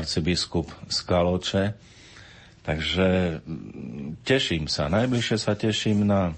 arcibiskup 0.00 0.72
z. 0.88 1.04
Takže 2.60 3.40
mm, 3.40 4.24
teším 4.24 4.68
sa. 4.68 4.92
Najbližšie 4.92 5.36
sa 5.40 5.56
teším 5.56 6.04
na 6.04 6.32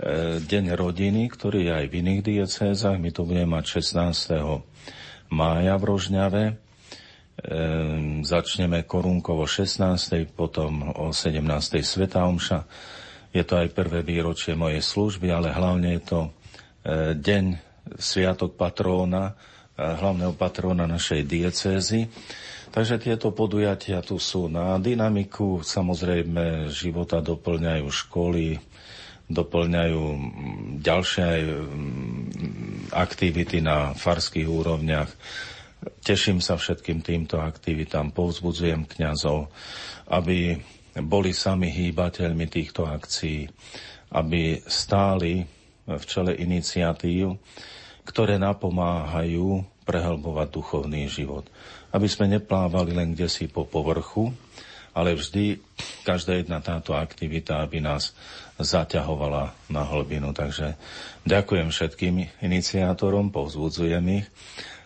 e, 0.00 0.38
Deň 0.40 0.72
rodiny, 0.72 1.28
ktorý 1.28 1.68
je 1.68 1.72
aj 1.84 1.86
v 1.88 1.94
iných 2.00 2.22
diecézach. 2.24 2.96
My 2.96 3.12
to 3.12 3.28
budeme 3.28 3.52
mať 3.54 3.84
16. 3.84 4.34
mája 5.28 5.74
v 5.76 5.84
Rožňave. 5.84 6.44
E, 6.48 6.54
začneme 8.24 8.88
korunkovo 8.88 9.44
16. 9.44 10.24
potom 10.32 10.94
o 10.96 11.12
17. 11.12 11.44
Sveta 11.84 12.24
Omša. 12.24 12.64
Je 13.34 13.42
to 13.42 13.58
aj 13.58 13.74
prvé 13.74 14.06
výročie 14.06 14.54
mojej 14.54 14.78
služby, 14.78 15.28
ale 15.28 15.50
hlavne 15.50 15.98
je 15.98 16.02
to 16.06 16.20
e, 16.22 16.30
deň 17.18 17.44
Sviatok 17.98 18.56
patróna, 18.56 19.34
e, 19.76 19.82
hlavného 19.82 20.32
patróna 20.38 20.88
našej 20.88 21.26
diecézy. 21.26 22.08
Takže 22.74 22.98
tieto 22.98 23.30
podujatia 23.30 24.02
tu 24.02 24.18
sú 24.18 24.50
na 24.50 24.74
dynamiku. 24.82 25.62
Samozrejme, 25.62 26.74
života 26.74 27.22
doplňajú 27.22 27.86
školy, 27.86 28.58
doplňajú 29.30 30.02
ďalšie 30.82 31.54
aktivity 32.90 33.62
na 33.62 33.94
farských 33.94 34.50
úrovniach. 34.50 35.06
Teším 36.02 36.42
sa 36.42 36.58
všetkým 36.58 36.98
týmto 36.98 37.38
aktivitám, 37.38 38.10
povzbudzujem 38.10 38.90
kňazov, 38.90 39.54
aby 40.10 40.58
boli 40.98 41.30
sami 41.30 41.70
hýbateľmi 41.70 42.50
týchto 42.50 42.90
akcií, 42.90 43.46
aby 44.18 44.58
stáli 44.66 45.46
v 45.86 46.04
čele 46.10 46.34
iniciatív, 46.42 47.38
ktoré 48.02 48.34
napomáhajú 48.42 49.62
prehlbovať 49.86 50.48
duchovný 50.50 51.06
život 51.06 51.46
aby 51.94 52.10
sme 52.10 52.26
neplávali 52.26 52.90
len 52.90 53.14
kde 53.14 53.30
si 53.30 53.46
po 53.46 53.62
povrchu, 53.62 54.34
ale 54.90 55.14
vždy 55.14 55.62
každá 56.02 56.34
jedna 56.34 56.58
táto 56.58 56.98
aktivita, 56.98 57.62
aby 57.62 57.78
nás 57.78 58.14
zaťahovala 58.58 59.54
na 59.70 59.82
hlbinu. 59.86 60.34
Takže 60.34 60.74
ďakujem 61.22 61.70
všetkým 61.70 62.42
iniciátorom, 62.42 63.30
povzbudzujem 63.30 64.22
ich 64.22 64.26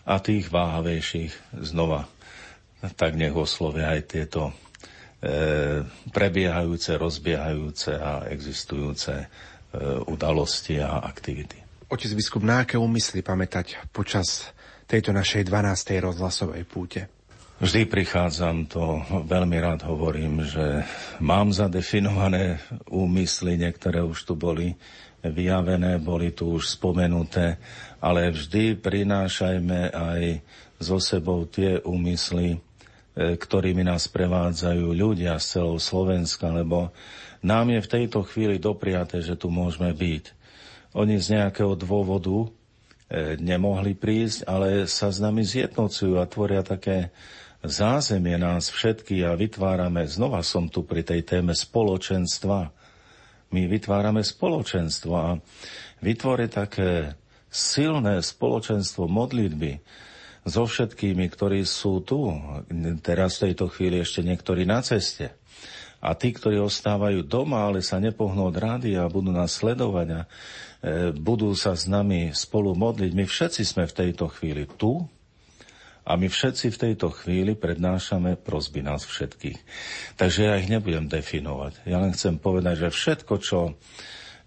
a 0.05 0.21
tých 0.21 0.53
váhavejších 0.53 1.61
znova 1.65 2.09
tak 2.95 3.19
nech 3.19 3.35
oslovia 3.35 3.91
aj 3.91 4.01
tieto 4.07 4.55
e, 5.19 5.83
prebiehajúce, 6.15 6.95
rozbiehajúce 6.95 7.91
a 7.99 8.31
existujúce 8.31 9.15
e, 9.19 9.27
udalosti 10.07 10.79
a 10.79 11.03
aktivity. 11.03 11.59
Otec 11.89 12.13
biskup, 12.15 12.45
na 12.45 12.63
aké 12.63 12.77
úmysly 12.77 13.25
pamätať 13.25 13.91
počas 13.91 14.53
tejto 14.89 15.13
našej 15.13 15.45
12. 15.45 16.01
rozhlasovej 16.01 16.65
púte? 16.65 17.13
Vždy 17.61 17.91
prichádzam, 17.91 18.71
to 18.71 19.03
veľmi 19.29 19.59
rád 19.61 19.85
hovorím, 19.85 20.47
že 20.47 20.87
mám 21.21 21.53
zadefinované 21.53 22.63
úmysly, 22.89 23.61
niektoré 23.61 24.01
už 24.01 24.25
tu 24.25 24.39
boli 24.39 24.73
vyjavené, 25.21 25.99
boli 26.01 26.33
tu 26.33 26.57
už 26.57 26.79
spomenuté, 26.79 27.59
ale 28.01 28.31
vždy 28.33 28.79
prinášajme 28.79 29.91
aj 29.93 30.23
so 30.79 31.03
sebou 31.03 31.45
tie 31.51 31.83
úmysly, 31.83 32.55
e, 32.55 32.59
ktorými 33.35 33.83
nás 33.83 34.07
prevádzajú 34.07 34.95
ľudia 34.95 35.35
z 35.43 35.59
celého 35.59 35.83
Slovenska, 35.83 36.49
lebo 36.55 36.95
nám 37.43 37.75
je 37.75 37.81
v 37.83 37.93
tejto 37.93 38.23
chvíli 38.23 38.63
dopriaté, 38.63 39.19
že 39.19 39.35
tu 39.35 39.51
môžeme 39.51 39.91
byť. 39.91 40.25
Oni 40.95 41.19
z 41.19 41.43
nejakého 41.43 41.75
dôvodu 41.75 42.55
nemohli 43.41 43.97
prísť, 43.97 44.45
ale 44.45 44.85
sa 44.85 45.09
s 45.09 45.19
nami 45.19 45.41
zjednocujú 45.41 46.21
a 46.21 46.29
tvoria 46.29 46.61
také 46.61 47.09
zázemie 47.65 48.37
nás 48.37 48.69
všetky 48.71 49.25
a 49.25 49.35
vytvárame, 49.35 50.05
znova 50.07 50.45
som 50.45 50.69
tu 50.69 50.85
pri 50.85 51.03
tej 51.03 51.25
téme 51.25 51.57
spoločenstva, 51.57 52.71
my 53.49 53.63
vytvárame 53.65 54.21
spoločenstvo 54.21 55.13
a 55.17 55.41
vytvorí 56.05 56.53
také 56.53 57.17
silné 57.49 58.21
spoločenstvo 58.21 59.09
modlitby 59.09 59.81
so 60.45 60.69
všetkými, 60.69 61.25
ktorí 61.33 61.65
sú 61.65 62.05
tu, 62.05 62.29
teraz 63.01 63.41
v 63.41 63.51
tejto 63.51 63.73
chvíli 63.73 64.05
ešte 64.05 64.21
niektorí 64.21 64.69
na 64.69 64.85
ceste. 64.85 65.33
A 65.99 66.15
tí, 66.15 66.31
ktorí 66.31 66.63
ostávajú 66.63 67.27
doma, 67.27 67.67
ale 67.67 67.83
sa 67.83 67.99
nepohnú 67.99 68.47
od 68.47 68.55
rády 68.55 68.95
a 68.95 69.11
budú 69.11 69.35
nás 69.35 69.59
sledovať 69.59 70.07
a 70.15 70.21
E, 70.21 70.68
budú 71.19 71.59
sa 71.59 71.75
s 71.75 71.91
nami 71.91 72.31
spolu 72.31 72.75
modliť. 72.79 73.11
My 73.15 73.27
všetci 73.27 73.63
sme 73.67 73.85
v 73.91 73.97
tejto 74.05 74.31
chvíli 74.31 74.67
tu 74.79 75.03
a 76.09 76.17
my 76.17 76.25
všetci 76.25 76.73
v 76.73 76.81
tejto 76.89 77.13
chvíli 77.13 77.53
prednášame 77.53 78.41
prosby 78.41 78.81
nás 78.81 79.05
všetkých. 79.05 79.59
Takže 80.17 80.41
ja 80.49 80.57
ich 80.57 80.71
nebudem 80.71 81.11
definovať. 81.11 81.85
Ja 81.85 82.01
len 82.01 82.17
chcem 82.17 82.41
povedať, 82.41 82.89
že 82.89 82.95
všetko, 82.95 83.35
čo, 83.43 83.77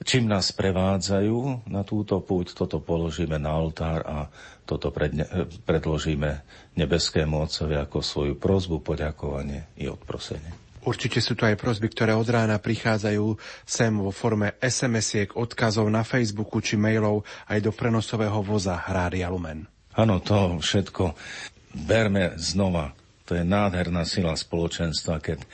čím 0.02 0.26
nás 0.26 0.50
prevádzajú 0.56 1.70
na 1.70 1.86
túto 1.86 2.18
púť, 2.24 2.58
toto 2.58 2.82
položíme 2.82 3.38
na 3.38 3.54
oltár 3.60 4.02
a 4.08 4.18
toto 4.66 4.90
predne, 4.90 5.28
predložíme 5.68 6.42
nebeskému 6.80 7.38
Otcovi 7.44 7.76
ako 7.76 8.00
svoju 8.02 8.34
prozbu, 8.40 8.82
poďakovanie 8.82 9.70
i 9.78 9.86
odprosenie. 9.86 10.61
Určite 10.82 11.22
sú 11.22 11.38
to 11.38 11.46
aj 11.46 11.62
prosby, 11.62 11.94
ktoré 11.94 12.18
od 12.18 12.26
rána 12.26 12.58
prichádzajú 12.58 13.38
sem 13.70 13.94
vo 13.94 14.10
forme 14.10 14.58
SMS-iek, 14.58 15.38
odkazov 15.38 15.86
na 15.94 16.02
Facebooku 16.02 16.58
či 16.58 16.74
mailov 16.74 17.22
aj 17.46 17.60
do 17.62 17.70
prenosového 17.70 18.42
voza 18.42 18.82
Rádia 18.90 19.30
Lumen. 19.30 19.70
Áno, 19.94 20.18
to 20.26 20.58
všetko 20.58 21.14
berme 21.86 22.34
znova. 22.42 22.98
To 23.30 23.38
je 23.38 23.46
nádherná 23.46 24.04
sila 24.04 24.34
spoločenstva, 24.34 25.22
keď 25.22 25.40
e, 25.40 25.48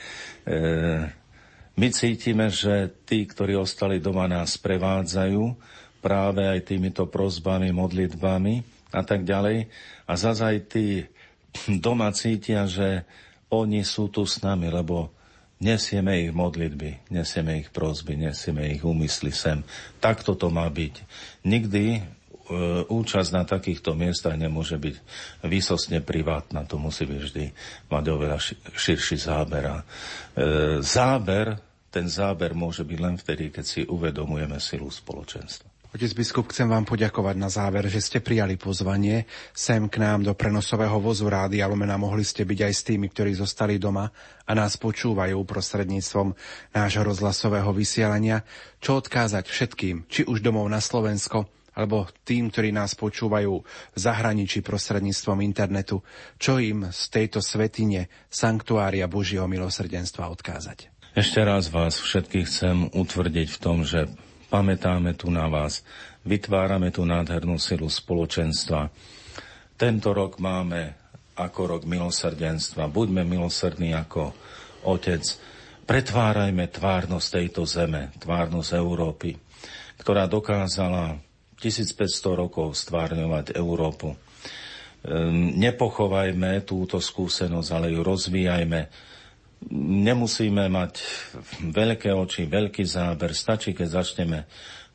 my 1.78 1.88
cítime, 1.94 2.50
že 2.50 2.90
tí, 3.06 3.22
ktorí 3.22 3.54
ostali 3.54 4.02
doma, 4.02 4.26
nás 4.26 4.58
prevádzajú 4.58 5.54
práve 6.02 6.42
aj 6.42 6.74
týmito 6.74 7.06
prozbami, 7.06 7.70
modlitbami 7.70 8.54
a 8.96 9.02
tak 9.04 9.22
ďalej. 9.22 9.70
A 10.08 10.12
zase 10.16 10.42
aj 10.42 10.58
tí 10.72 10.86
doma 11.84 12.10
cítia, 12.16 12.64
že 12.64 13.04
oni 13.52 13.84
sú 13.84 14.08
tu 14.10 14.26
s 14.26 14.40
nami, 14.40 14.72
lebo 14.72 15.14
Nesieme 15.58 16.22
ich 16.22 16.30
modlitby, 16.30 17.10
nesieme 17.10 17.58
ich 17.58 17.74
prosby, 17.74 18.14
nesieme 18.14 18.70
ich 18.70 18.86
úmysly 18.86 19.34
sem. 19.34 19.66
Takto 19.98 20.38
to 20.38 20.54
má 20.54 20.70
byť. 20.70 20.94
Nikdy 21.42 21.84
e, 21.98 22.00
účasť 22.86 23.30
na 23.34 23.42
takýchto 23.42 23.98
miestach 23.98 24.38
nemôže 24.38 24.78
byť 24.78 24.94
výsostne 25.50 25.98
privátna, 25.98 26.62
to 26.62 26.78
musí 26.78 27.10
byť 27.10 27.20
vždy 27.26 27.44
mať 27.90 28.04
oveľa 28.06 28.38
širší 28.78 29.18
záber. 29.18 29.66
E, 29.66 29.82
záber, 30.78 31.58
ten 31.90 32.06
záber 32.06 32.54
môže 32.54 32.86
byť 32.86 32.98
len 33.02 33.18
vtedy, 33.18 33.50
keď 33.50 33.64
si 33.66 33.80
uvedomujeme 33.82 34.62
silu 34.62 34.86
spoločenstva. 34.86 35.77
Otec 35.98 36.14
biskup, 36.14 36.54
chcem 36.54 36.70
vám 36.70 36.86
poďakovať 36.86 37.34
na 37.34 37.50
záver, 37.50 37.90
že 37.90 37.98
ste 37.98 38.22
prijali 38.22 38.54
pozvanie 38.54 39.26
sem 39.50 39.90
k 39.90 39.98
nám 39.98 40.22
do 40.22 40.30
prenosového 40.30 40.94
vozu 41.02 41.26
Rádia 41.26 41.66
Lumena. 41.66 41.98
Mohli 41.98 42.22
ste 42.22 42.46
byť 42.46 42.70
aj 42.70 42.70
s 42.78 42.86
tými, 42.86 43.10
ktorí 43.10 43.34
zostali 43.34 43.82
doma 43.82 44.06
a 44.46 44.50
nás 44.54 44.78
počúvajú 44.78 45.42
prostredníctvom 45.42 46.38
nášho 46.70 47.02
rozhlasového 47.02 47.74
vysielania. 47.74 48.46
Čo 48.78 49.02
odkázať 49.02 49.50
všetkým, 49.50 50.06
či 50.06 50.22
už 50.22 50.38
domov 50.38 50.70
na 50.70 50.78
Slovensko, 50.78 51.50
alebo 51.74 52.06
tým, 52.22 52.54
ktorí 52.54 52.70
nás 52.70 52.94
počúvajú 52.94 53.58
v 53.58 53.98
zahraničí 53.98 54.62
prostredníctvom 54.62 55.42
internetu, 55.42 56.06
čo 56.38 56.62
im 56.62 56.94
z 56.94 57.02
tejto 57.10 57.42
svetine 57.42 58.06
Sanktuária 58.30 59.10
Božieho 59.10 59.50
milosrdenstva 59.50 60.30
odkázať. 60.30 60.94
Ešte 61.18 61.42
raz 61.42 61.66
vás 61.74 61.98
všetkých 61.98 62.46
chcem 62.46 62.86
utvrdiť 62.94 63.48
v 63.50 63.58
tom, 63.58 63.82
že 63.82 64.06
pamätáme 64.48 65.14
tu 65.14 65.28
na 65.28 65.46
vás, 65.46 65.84
vytvárame 66.24 66.92
tú 66.92 67.04
nádhernú 67.04 67.56
silu 67.60 67.88
spoločenstva. 67.88 68.88
Tento 69.78 70.10
rok 70.10 70.42
máme 70.42 70.96
ako 71.38 71.78
rok 71.78 71.82
milosrdenstva. 71.86 72.90
Buďme 72.90 73.22
milosrdní 73.22 73.94
ako 73.94 74.34
Otec. 74.90 75.22
Pretvárajme 75.86 76.68
tvárnosť 76.68 77.28
tejto 77.40 77.62
zeme, 77.64 78.12
tvárnosť 78.18 78.70
Európy, 78.76 79.38
ktorá 80.02 80.26
dokázala 80.26 81.16
1500 81.62 82.04
rokov 82.34 82.74
stvárňovať 82.76 83.56
Európu. 83.56 84.12
Ehm, 85.06 85.54
nepochovajme 85.56 86.66
túto 86.66 86.98
skúsenosť, 86.98 87.70
ale 87.70 87.94
ju 87.94 88.02
rozvíjajme 88.02 88.80
Nemusíme 89.74 90.70
mať 90.70 91.02
veľké 91.74 92.14
oči, 92.14 92.46
veľký 92.46 92.86
záber. 92.86 93.34
Stačí, 93.34 93.74
keď 93.74 94.02
začneme 94.02 94.46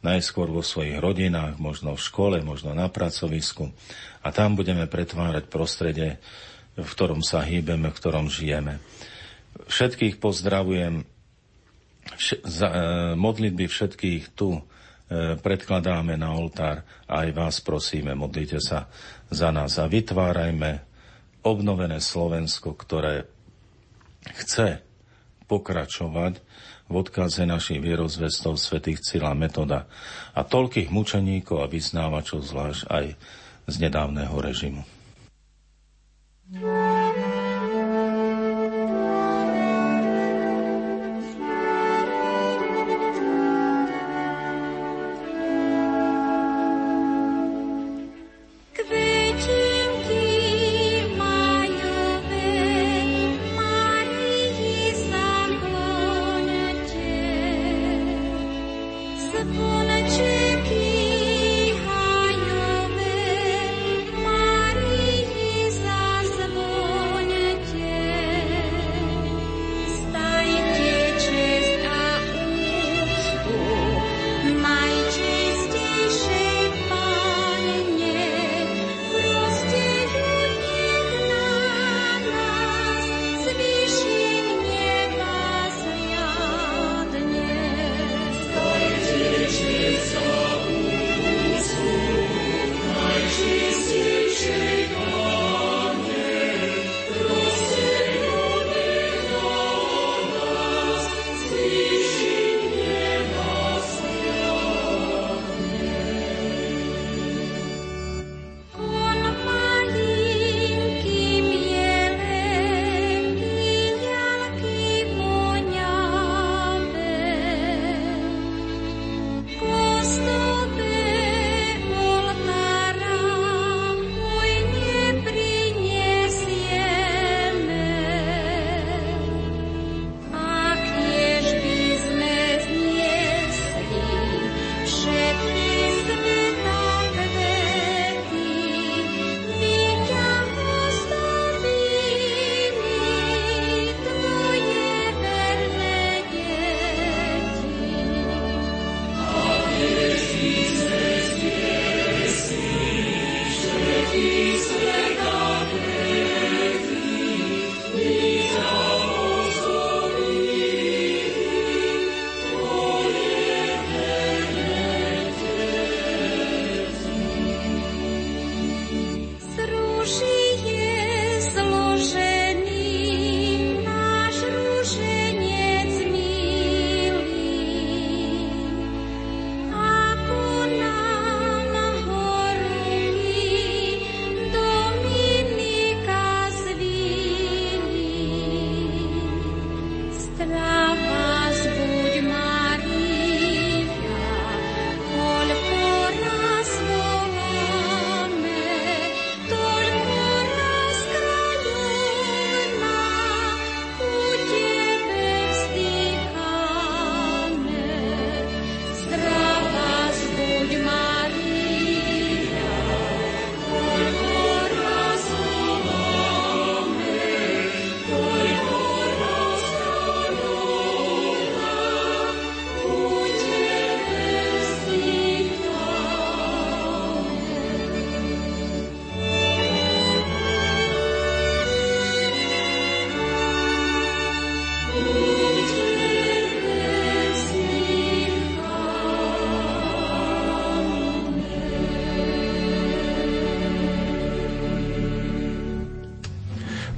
najskôr 0.04 0.48
vo 0.48 0.64
svojich 0.64 1.00
rodinách, 1.04 1.60
možno 1.60 1.96
v 1.96 2.04
škole, 2.04 2.38
možno 2.40 2.72
na 2.72 2.88
pracovisku. 2.88 3.72
A 4.24 4.32
tam 4.32 4.56
budeme 4.56 4.88
pretvárať 4.88 5.52
prostredie, 5.52 6.20
v 6.80 6.88
ktorom 6.88 7.20
sa 7.20 7.44
hýbeme, 7.44 7.92
v 7.92 7.98
ktorom 8.00 8.32
žijeme. 8.32 8.80
Všetkých 9.68 10.20
pozdravujem, 10.20 11.08
za, 12.44 12.68
e, 12.68 12.76
modlitby 13.16 13.68
všetkých 13.68 14.36
tu 14.36 14.60
e, 14.60 14.62
predkladáme 15.40 16.20
na 16.20 16.36
oltár 16.36 16.84
a 17.08 17.24
aj 17.24 17.30
vás 17.32 17.56
prosíme, 17.64 18.12
modlite 18.12 18.60
sa 18.60 18.92
za 19.32 19.56
nás 19.56 19.80
a 19.80 19.88
vytvárajme 19.88 20.84
obnovené 21.44 22.00
Slovensko, 22.04 22.76
ktoré 22.76 23.33
chce 24.32 24.80
pokračovať 25.48 26.40
v 26.88 26.94
odkaze 26.94 27.44
našich 27.48 27.80
vierozvestov 27.80 28.60
svätých 28.60 29.00
Cila 29.04 29.36
Metoda 29.36 29.88
a 30.36 30.42
toľkých 30.44 30.92
mučeníkov 30.92 31.64
a 31.64 31.72
vyznávačov 31.72 32.44
zvlášť 32.44 32.82
aj 32.92 33.06
z 33.68 33.76
nedávneho 33.80 34.36
režimu. 34.40 34.84
thank 36.54 36.93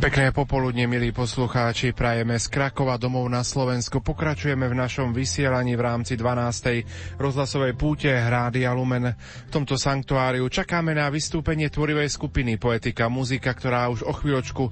Pekné 0.05 0.29
popoludne, 0.29 0.85
milí 0.85 1.09
poslucháči, 1.09 1.89
prajeme 1.89 2.37
z 2.37 2.45
Krakova 2.53 2.93
domov 3.01 3.25
na 3.25 3.41
Slovensku. 3.41 4.05
Pokračujeme 4.05 4.69
v 4.69 4.77
našom 4.77 5.09
vysielaní 5.09 5.73
v 5.73 5.81
rámci 5.81 6.13
12. 6.13 7.17
rozhlasovej 7.17 7.73
púte 7.73 8.13
Hrádia 8.13 8.69
Lumen. 8.77 9.17
V 9.17 9.49
tomto 9.49 9.81
sanktuáriu 9.81 10.45
čakáme 10.45 10.93
na 10.93 11.09
vystúpenie 11.09 11.73
tvorivej 11.73 12.05
skupiny 12.13 12.61
Poetika 12.61 13.09
Muzika, 13.09 13.57
ktorá 13.57 13.89
už 13.89 14.05
o 14.05 14.13
chvíľočku 14.13 14.69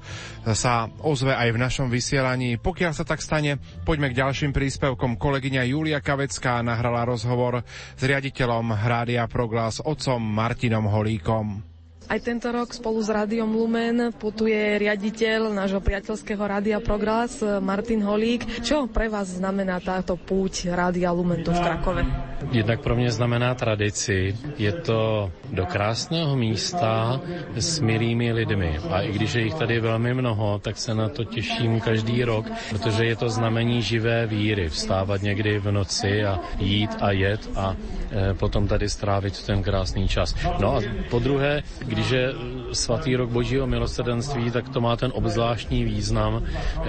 sa 0.53 0.85
ozve 1.01 1.33
aj 1.33 1.49
v 1.49 1.61
našom 1.65 1.89
vysielaní. 1.89 2.61
Pokiaľ 2.61 2.93
sa 2.93 3.01
tak 3.01 3.25
stane, 3.25 3.57
poďme 3.89 4.13
k 4.13 4.21
ďalším 4.21 4.53
príspevkom. 4.53 5.17
Kolegyňa 5.17 5.65
Julia 5.65 5.97
Kavecká 5.97 6.61
nahrala 6.61 7.09
rozhovor 7.09 7.65
s 7.97 8.01
riaditeľom 8.05 8.69
Hrádia 8.77 9.25
Proglas, 9.25 9.81
otcom 9.81 10.21
Martinom 10.21 10.85
Holíkom. 10.93 11.72
Aj 12.13 12.21
tento 12.21 12.45
rok 12.53 12.69
spolu 12.69 13.01
s 13.01 13.09
Rádiom 13.09 13.49
Lumen 13.57 14.13
putuje 14.13 14.53
riaditeľ 14.53 15.49
nášho 15.49 15.81
priateľského 15.81 16.45
rádia 16.45 16.77
Progras 16.77 17.41
Martin 17.41 18.05
Holík. 18.05 18.61
Čo 18.61 18.85
pre 18.85 19.09
vás 19.09 19.33
znamená 19.33 19.81
táto 19.81 20.13
púť 20.13 20.69
Rádia 20.69 21.09
Lumen 21.09 21.41
tu 21.41 21.49
v 21.49 21.57
Krakove? 21.57 22.32
Jednak 22.51 22.81
pro 22.81 22.95
mě 22.95 23.11
znamená 23.11 23.55
tradici. 23.55 24.37
Je 24.57 24.71
to 24.71 25.31
do 25.51 25.65
krásného 25.65 26.35
místa 26.35 27.21
s 27.55 27.79
milými 27.79 28.33
lidmi. 28.33 28.79
A 28.89 29.01
i 29.01 29.11
když 29.11 29.33
je 29.33 29.41
jich 29.41 29.53
tady 29.53 29.79
velmi 29.79 30.13
mnoho, 30.13 30.59
tak 30.59 30.77
se 30.77 30.93
na 30.95 31.09
to 31.09 31.23
těším 31.23 31.79
každý 31.79 32.23
rok, 32.23 32.45
protože 32.69 33.05
je 33.05 33.15
to 33.15 33.29
znamení 33.29 33.81
živé 33.81 34.27
víry. 34.27 34.69
Vstávat 34.69 35.21
někdy 35.21 35.59
v 35.59 35.71
noci 35.71 36.25
a 36.25 36.39
jít 36.59 36.91
a 37.01 37.11
jet 37.11 37.49
a 37.55 37.75
e, 38.11 38.33
potom 38.33 38.67
tady 38.67 38.89
strávit 38.89 39.45
ten 39.45 39.63
krásný 39.63 40.07
čas. 40.07 40.35
No 40.59 40.75
a 40.75 40.81
po 41.09 41.19
druhé, 41.19 41.63
když 41.79 42.09
je 42.09 42.33
svatý 42.73 43.15
rok 43.15 43.29
Božího 43.29 43.67
milosrdenství, 43.67 44.51
tak 44.51 44.69
to 44.69 44.81
má 44.81 44.95
ten 44.95 45.11
obzvláštní 45.15 45.83
význam. 45.83 46.43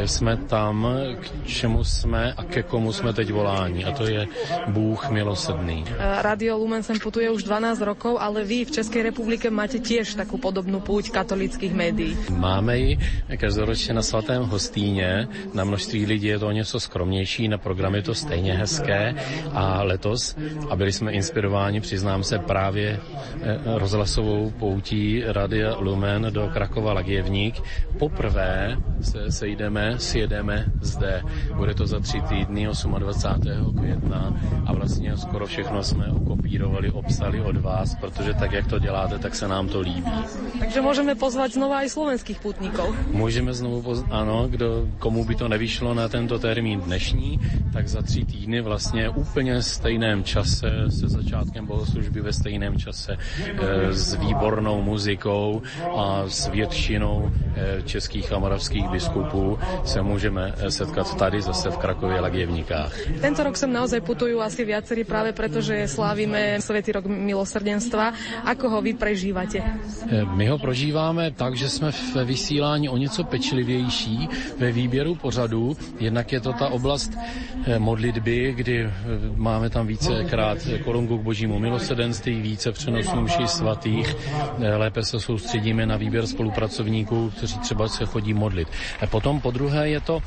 Jsme 0.05 0.37
tam, 0.37 0.89
k 1.21 1.47
čemu 1.47 1.85
jsme 1.85 2.33
a 2.33 2.45
ke 2.45 2.63
komu 2.63 2.93
jsme 2.93 3.13
teď 3.13 3.33
voláni. 3.33 3.85
A 3.85 3.93
to 3.93 4.07
je 4.07 4.27
Bůh 4.69 5.11
milosrdenství 5.11 5.44
nemilosrdný. 5.45 5.85
Radio 6.25 6.57
Lumen 6.57 6.83
sem 6.83 6.97
putuje 6.97 7.29
už 7.31 7.45
12 7.45 7.81
rokov, 7.85 8.17
ale 8.21 8.45
vy 8.45 8.65
v 8.65 8.75
Českej 8.81 9.03
republike 9.13 9.51
máte 9.53 9.79
tiež 9.81 10.17
takú 10.17 10.41
podobnú 10.41 10.81
púť 10.81 11.13
katolických 11.13 11.75
médií. 11.75 12.13
Máme 12.33 12.79
ji 12.79 12.93
každoročně 13.37 13.95
na 13.95 14.03
svatém 14.03 14.43
Hostýně. 14.45 15.29
Na 15.55 15.65
množství 15.65 16.07
lidí 16.07 16.27
je 16.27 16.39
to 16.39 16.51
něco 16.53 16.81
skromnější, 16.81 17.49
na 17.49 17.59
program 17.59 17.95
je 17.95 18.03
to 18.03 18.15
stejně 18.15 18.55
hezké 18.55 19.15
a 19.53 19.83
letos, 19.83 20.37
a 20.71 20.77
byli 20.77 20.93
jsme 20.93 21.13
inspirováni, 21.13 21.81
přiznám 21.81 22.23
se, 22.23 22.39
právě 22.39 23.01
eh, 23.43 23.59
rozhlasovou 23.65 24.51
poutí 24.59 25.23
Radia 25.27 25.77
Lumen 25.79 26.27
do 26.31 26.51
Krakova 26.53 26.93
Lagievník. 26.93 27.61
Poprvé 27.99 28.77
se 29.01 29.33
sejdeme, 29.33 29.99
sjedeme 29.99 30.65
zde. 30.81 31.23
Bude 31.57 31.75
to 31.75 31.87
za 31.87 32.01
tři 32.01 32.21
týdny 32.29 32.69
28. 32.99 33.79
května 33.79 34.37
a 34.67 34.73
vlastně 34.73 35.17
skoro 35.25 35.47
všechno 35.47 35.83
jsme 35.83 36.07
okopírovali, 36.13 36.91
obsali 36.91 37.41
od 37.41 37.57
vás, 37.57 37.95
protože 37.97 38.35
tak, 38.35 38.53
jak 38.53 38.67
to 38.67 38.79
děláte, 38.79 39.19
tak 39.19 39.35
se 39.35 39.49
nám 39.49 39.69
to 39.69 39.81
líbí. 39.81 40.13
Takže 40.59 40.81
můžeme 40.81 41.15
pozvat 41.15 41.53
znova 41.53 41.83
i 41.83 41.89
slovenských 41.89 42.41
putníkov. 42.41 42.93
Můžeme 43.11 43.55
znovu 43.55 43.83
pozvat, 43.83 44.13
ano, 44.13 44.47
kdo, 44.49 44.89
komu 44.99 45.25
by 45.25 45.35
to 45.35 45.49
nevyšlo 45.49 45.95
na 45.95 46.09
tento 46.09 46.39
termín 46.39 46.81
dnešní, 46.81 47.41
tak 47.73 47.89
za 47.89 48.03
tři 48.03 48.25
týdny 48.25 48.61
vlastně 48.61 49.09
úplně 49.09 49.63
stejném 49.63 50.25
čase, 50.25 50.71
se 50.91 51.09
začátkem 51.09 51.67
bohoslužby 51.67 52.21
ve 52.21 52.33
stejném 52.33 52.79
čase, 52.79 53.17
e, 53.17 53.93
s 53.93 54.15
výbornou 54.15 54.83
muzikou 54.83 55.63
a 55.97 56.25
s 56.29 56.49
většinou 56.49 57.31
e, 57.57 57.83
českých 57.83 58.33
a 58.33 58.39
moravských 58.39 58.89
biskupů 58.89 59.59
se 59.85 60.03
můžeme 60.03 60.55
e, 60.57 60.71
setkat 60.71 61.17
tady 61.17 61.43
zase 61.43 61.71
v 61.71 61.77
Krakově 61.79 62.21
Lagievnikách. 62.21 62.93
Tento 63.21 63.43
rok 63.43 63.57
sem 63.57 63.73
naozaj 63.73 64.01
putujú 64.05 64.43
asi 64.43 64.65
viacerí 64.65 65.05
práve 65.15 65.31
preto, 65.31 65.63
že 65.63 65.87
slávime 65.87 66.59
Svetý 66.59 66.99
rok 66.99 67.07
milosrdenstva. 67.07 68.11
Ako 68.51 68.67
ho 68.67 68.79
vy 68.83 68.99
prežívate? 68.99 69.63
E, 69.63 70.27
my 70.27 70.51
ho 70.51 70.59
prožíváme 70.59 71.31
tak, 71.31 71.55
že 71.55 71.71
jsme 71.71 71.95
ve 72.19 72.25
vysílání 72.27 72.91
o 72.91 72.97
něco 72.99 73.23
pečlivější 73.25 74.27
ve 74.59 74.75
výběru 74.75 75.15
pořadů. 75.15 75.79
Jednak 76.03 76.33
je 76.35 76.41
to 76.43 76.51
ta 76.59 76.67
oblast 76.75 77.15
e, 77.15 77.79
modlitby, 77.79 78.59
kdy 78.59 78.91
máme 79.39 79.71
tam 79.71 79.87
vícekrát 79.87 80.59
korunku 80.85 81.19
k 81.19 81.23
božímu 81.23 81.63
milosrdenství, 81.63 82.43
více 82.43 82.73
přenosů 82.73 83.21
mší 83.21 83.47
svatých. 83.47 84.17
Lépe 84.59 85.03
se 85.05 85.21
soustředíme 85.21 85.87
na 85.87 85.97
výběr 85.97 86.27
spolupracovníků, 86.27 87.31
kteří 87.39 87.59
třeba 87.59 87.89
se 87.89 88.05
chodí 88.05 88.35
modlit. 88.35 88.69
Potom 89.11 89.41
po 89.41 89.51
druhé 89.51 89.89
je 89.89 90.01
to, 90.01 90.19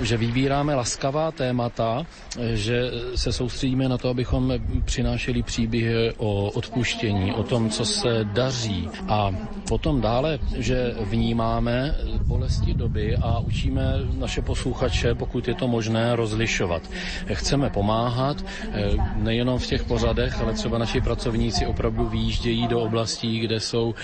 že 0.00 0.16
vybíráme 0.16 0.74
laskavá 0.74 1.30
témata, 1.32 2.06
že 2.54 2.90
se 3.14 3.32
soustředíme 3.32 3.88
na 3.88 3.98
to, 3.98 4.05
abychom 4.08 4.52
přinášeli 4.84 5.42
příběhy 5.42 6.12
o 6.16 6.50
odpuštění, 6.50 7.32
o 7.32 7.42
tom, 7.42 7.70
co 7.70 7.84
se 7.84 8.24
daří. 8.24 8.88
A 9.08 9.30
potom 9.68 10.00
dále, 10.00 10.38
že 10.56 10.94
vnímáme 11.00 11.94
bolesti 12.24 12.74
doby 12.74 13.16
a 13.16 13.38
učíme 13.38 13.94
naše 14.18 14.42
posluchače, 14.42 15.14
pokud 15.14 15.48
je 15.48 15.54
to 15.54 15.68
možné, 15.68 16.16
rozlišovat. 16.16 16.82
Chceme 17.32 17.70
pomáhat 17.70 18.44
nejenom 19.16 19.58
v 19.58 19.66
těch 19.66 19.84
pořadech, 19.84 20.40
ale 20.40 20.52
třeba 20.52 20.78
naši 20.78 21.00
pracovníci 21.00 21.66
opravdu 21.66 22.08
výjíždějí 22.08 22.66
do 22.66 22.80
oblastí, 22.80 23.40
kde 23.40 23.60
jsou 23.60 23.94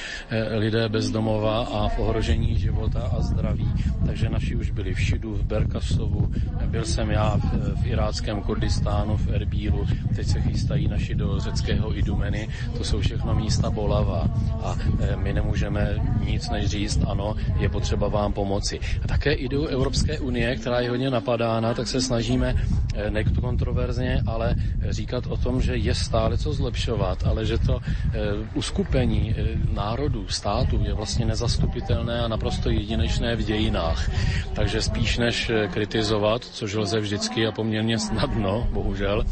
lidé 0.58 0.88
bez 0.88 1.10
domova 1.10 1.60
a 1.60 1.88
v 1.88 1.98
ohrožení 1.98 2.58
života 2.58 3.10
a 3.18 3.22
zdraví. 3.22 3.72
Takže 4.06 4.28
naši 4.28 4.56
už 4.56 4.70
byli 4.70 4.94
v 4.94 5.00
Šidu, 5.00 5.34
v 5.34 5.42
Berkasovu, 5.42 6.30
byl 6.66 6.84
jsem 6.84 7.10
já 7.10 7.36
v, 7.36 7.82
v 7.82 7.86
iráckém 7.86 8.40
Kurdistánu, 8.40 9.16
v 9.16 9.28
Erbílu, 9.28 9.86
teď 10.16 10.26
se 10.26 10.40
chystají 10.40 10.88
naši 10.88 11.14
do 11.14 11.40
řeckého 11.40 11.98
Idumeny, 11.98 12.48
to 12.78 12.84
jsou 12.84 13.00
všechno 13.00 13.34
místa 13.34 13.70
bolava 13.70 14.26
a 14.62 14.76
e, 15.00 15.16
my 15.16 15.32
nemůžeme 15.32 15.96
nic 16.24 16.50
než 16.50 16.66
říct, 16.66 16.98
ano, 17.06 17.36
je 17.58 17.68
potřeba 17.68 18.08
vám 18.08 18.32
pomoci. 18.32 18.80
A 19.04 19.08
také 19.08 19.32
idou 19.32 19.66
Evropské 19.66 20.18
unie, 20.18 20.56
která 20.56 20.80
je 20.80 20.90
hodně 20.90 21.10
napadána, 21.10 21.74
tak 21.74 21.88
se 21.88 22.00
snažíme 22.00 22.56
e, 22.94 23.10
nekontroverzně, 23.10 24.22
ale 24.26 24.54
říkat 24.90 25.26
o 25.26 25.36
tom, 25.36 25.62
že 25.62 25.76
je 25.76 25.94
stále 25.94 26.38
co 26.38 26.52
zlepšovat, 26.52 27.26
ale 27.26 27.46
že 27.46 27.58
to 27.58 27.80
e, 27.80 28.18
uskupení 28.54 29.34
národů, 29.72 30.28
států 30.28 30.80
je 30.84 30.94
vlastně 30.94 31.24
nezastupitelné 31.24 32.20
a 32.20 32.28
naprosto 32.28 32.70
jedinečné 32.70 33.36
v 33.36 33.44
dějinách. 33.44 34.10
Takže 34.54 34.82
spíš 34.82 35.18
než 35.18 35.50
kritizovat, 35.72 36.44
což 36.44 36.74
lze 36.74 37.00
vždycky 37.00 37.46
a 37.46 37.52
poměrně 37.52 37.98
snadno, 37.98 38.68
bohužel, 38.72 39.24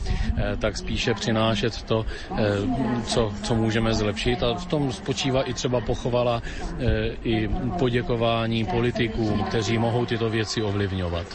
tak 0.56 0.76
spíše 0.76 1.14
přinášet 1.14 1.82
to, 1.82 2.06
co, 3.04 3.32
co 3.42 3.54
můžeme 3.54 3.94
zlepšit 3.94 4.42
a 4.42 4.54
v 4.54 4.66
tom 4.66 4.92
spočívá 4.92 5.42
i 5.42 5.54
třeba 5.54 5.80
pochovala 5.80 6.42
i 7.24 7.48
poděkování 7.78 8.64
politikům, 8.64 9.44
kteří 9.44 9.78
mohou 9.78 10.06
tyto 10.06 10.30
věci 10.30 10.62
ovlivňovat. 10.62 11.26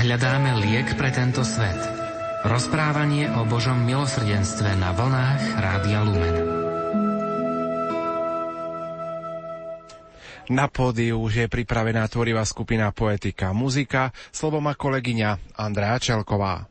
Hľadáme 0.00 0.58
liek 0.58 0.98
pre 0.98 1.14
tento 1.14 1.44
svet. 1.46 1.76
Rozprávanie 2.42 3.30
o 3.36 3.44
Božom 3.46 3.78
milosrdenstve 3.84 4.74
na 4.74 4.90
vlnách 4.96 5.60
Rádia 5.60 6.02
Lumen. 6.02 6.59
Na 10.48 10.66
pódiu 10.72 11.20
už 11.20 11.44
je 11.44 11.46
pripravená 11.52 12.08
tvorivá 12.08 12.40
skupina 12.48 12.88
Poetika 12.94 13.52
Muzika. 13.52 14.08
Slovo 14.32 14.64
má 14.64 14.72
kolegyňa 14.72 15.60
Andrea 15.60 16.00
Čelková. 16.00 16.70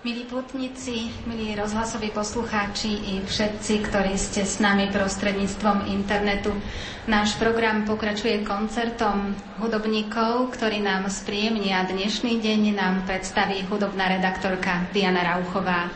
Milí 0.00 0.24
putníci, 0.24 1.12
milí 1.28 1.52
rozhlasoví 1.52 2.08
poslucháči 2.08 2.88
i 2.88 3.14
všetci, 3.20 3.84
ktorí 3.84 4.16
ste 4.16 4.48
s 4.48 4.56
nami 4.56 4.88
prostredníctvom 4.88 5.92
internetu. 5.92 6.56
Náš 7.04 7.36
program 7.36 7.84
pokračuje 7.84 8.40
koncertom 8.40 9.36
hudobníkov, 9.60 10.56
ktorí 10.56 10.80
nám 10.80 11.04
spríjemnia 11.12 11.84
dnešný 11.84 12.40
deň, 12.40 12.60
nám 12.80 13.04
predstaví 13.04 13.60
hudobná 13.68 14.08
redaktorka 14.08 14.88
Diana 14.96 15.20
Rauchová. 15.20 15.92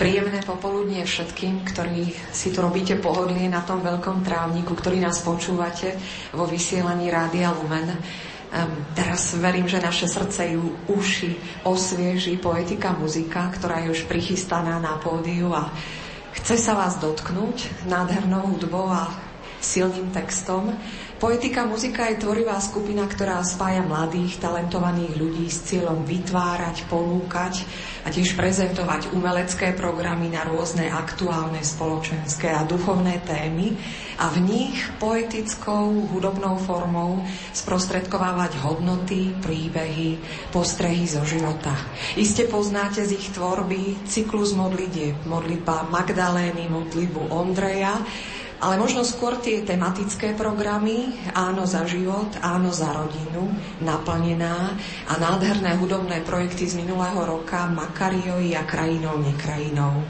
Príjemné 0.00 0.40
popoludnie 0.48 1.04
všetkým, 1.04 1.60
ktorí 1.60 2.08
si 2.32 2.48
tu 2.48 2.64
robíte 2.64 2.96
pohodlie 2.96 3.52
na 3.52 3.60
tom 3.60 3.84
veľkom 3.84 4.24
trávniku, 4.24 4.72
ktorý 4.72 4.96
nás 4.96 5.20
počúvate 5.20 5.92
vo 6.32 6.48
vysielaní 6.48 7.12
Rádia 7.12 7.52
Lumen. 7.52 7.92
Um, 7.92 8.80
teraz 8.96 9.36
verím, 9.36 9.68
že 9.68 9.76
naše 9.76 10.08
srdce 10.08 10.56
ju 10.56 10.72
uši 10.88 11.36
osvieži 11.68 12.40
poetika 12.40 12.96
muzika, 12.96 13.52
ktorá 13.52 13.84
je 13.84 13.92
už 13.92 14.08
prichystaná 14.08 14.80
na 14.80 14.96
pódiu 14.96 15.52
a 15.52 15.68
chce 16.32 16.56
sa 16.56 16.72
vás 16.72 16.96
dotknúť 16.96 17.84
nádhernou 17.84 18.56
hudbou 18.56 18.88
a 18.88 19.12
silným 19.60 20.08
textom. 20.16 20.80
Poetika 21.20 21.68
muzika 21.68 22.08
je 22.08 22.16
tvorivá 22.16 22.56
skupina, 22.64 23.04
ktorá 23.04 23.44
spája 23.44 23.84
mladých, 23.84 24.40
talentovaných 24.40 25.20
ľudí 25.20 25.52
s 25.52 25.68
cieľom 25.68 26.08
vytvárať, 26.08 26.88
ponúkať 26.88 27.60
a 28.02 28.08
tiež 28.08 28.32
prezentovať 28.40 29.12
umelecké 29.12 29.76
programy 29.76 30.32
na 30.32 30.48
rôzne 30.48 30.88
aktuálne 30.88 31.60
spoločenské 31.60 32.48
a 32.48 32.64
duchovné 32.64 33.20
témy 33.28 33.76
a 34.16 34.32
v 34.32 34.48
nich 34.48 34.80
poetickou 34.96 36.08
hudobnou 36.08 36.56
formou 36.56 37.20
sprostredkovávať 37.52 38.56
hodnoty, 38.64 39.36
príbehy, 39.44 40.16
postrehy 40.56 41.04
zo 41.04 41.20
života. 41.28 41.76
Iste 42.16 42.48
poznáte 42.48 43.04
z 43.04 43.20
ich 43.20 43.28
tvorby 43.36 44.08
cyklus 44.08 44.56
modlitieb, 44.56 45.28
modlitba 45.28 45.84
Magdalény, 45.92 46.64
modlitbu 46.72 47.28
Ondreja, 47.28 48.00
ale 48.60 48.76
možno 48.76 49.00
skôr 49.08 49.40
tie 49.40 49.64
tematické 49.64 50.36
programy, 50.36 51.16
áno 51.32 51.64
za 51.64 51.88
život, 51.88 52.28
áno 52.44 52.68
za 52.68 52.92
rodinu, 52.92 53.48
naplnená 53.80 54.76
a 55.08 55.12
nádherné 55.16 55.80
hudobné 55.80 56.20
projekty 56.20 56.68
z 56.68 56.76
minulého 56.76 57.24
roka 57.24 57.64
Makarioi 57.72 58.52
a 58.52 58.68
krajinou 58.68 59.16
nekrajinou. 59.16 60.04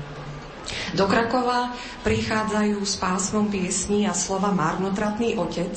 Do 0.94 1.06
Krakova 1.06 1.74
prichádzajú 2.02 2.78
s 2.82 2.94
pásmom 2.98 3.50
piesní 3.50 4.06
a 4.10 4.14
slova 4.14 4.50
Marnotratný 4.50 5.38
otec, 5.38 5.74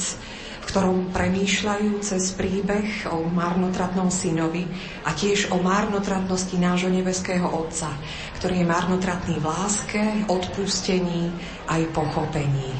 v 0.64 0.68
ktorom 0.72 1.12
premýšľajú 1.12 2.00
cez 2.00 2.32
príbeh 2.40 3.12
o 3.12 3.28
marnotratnom 3.28 4.08
synovi 4.08 4.64
a 5.04 5.12
tiež 5.12 5.52
o 5.52 5.60
marnotratnosti 5.60 6.56
nášho 6.56 6.88
nebeského 6.88 7.44
Otca, 7.44 7.92
ktorý 8.40 8.64
je 8.64 8.72
marnotratný 8.72 9.36
v 9.44 9.46
láske, 9.52 10.02
odpustení 10.32 11.36
aj 11.68 11.84
pochopení. 11.92 12.72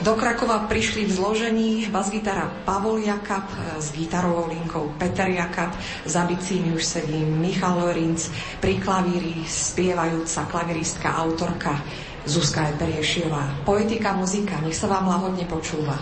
Do 0.00 0.16
Krakova 0.16 0.64
prišli 0.64 1.04
v 1.04 1.12
zložení 1.12 1.70
basgitara 1.92 2.48
Pavol 2.64 3.04
Jakab 3.04 3.44
s 3.76 3.92
gitarovou 3.92 4.48
linkou 4.48 4.96
Peter 4.96 5.28
Jakab, 5.28 5.76
za 6.08 6.24
bicími 6.24 6.72
už 6.72 6.80
sedí 6.80 7.20
Michal 7.20 7.84
Lorinc, 7.84 8.24
pri 8.64 8.80
klavíri 8.80 9.44
spievajúca 9.44 10.48
klaviristka, 10.48 11.12
autorka 11.20 11.76
Zuzka 12.24 12.72
Eperiešiová. 12.72 13.60
Poetika, 13.68 14.16
muzika, 14.16 14.56
nech 14.64 14.72
sa 14.72 14.88
vám 14.88 15.04
lahodne 15.04 15.44
počúva. 15.44 16.00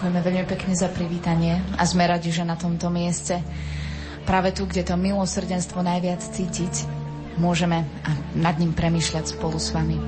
Ďakujeme 0.00 0.24
veľmi 0.32 0.46
pekne 0.48 0.72
za 0.72 0.88
privítanie 0.88 1.60
a 1.76 1.84
sme 1.84 2.08
radi, 2.08 2.32
že 2.32 2.40
na 2.40 2.56
tomto 2.56 2.88
mieste, 2.88 3.36
práve 4.24 4.48
tu, 4.48 4.64
kde 4.64 4.80
to 4.80 4.96
milosrdenstvo 4.96 5.84
najviac 5.84 6.24
cítiť, 6.24 6.88
môžeme 7.36 7.84
a 8.00 8.16
nad 8.32 8.56
ním 8.56 8.72
premýšľať 8.72 9.36
spolu 9.36 9.60
s 9.60 9.76
vami. 9.76 10.00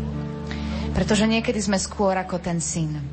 Pretože 0.96 1.28
niekedy 1.28 1.61
sme 1.61 1.76
skôr 1.76 2.16
ako 2.16 2.40
ten 2.40 2.56
syn, 2.56 3.04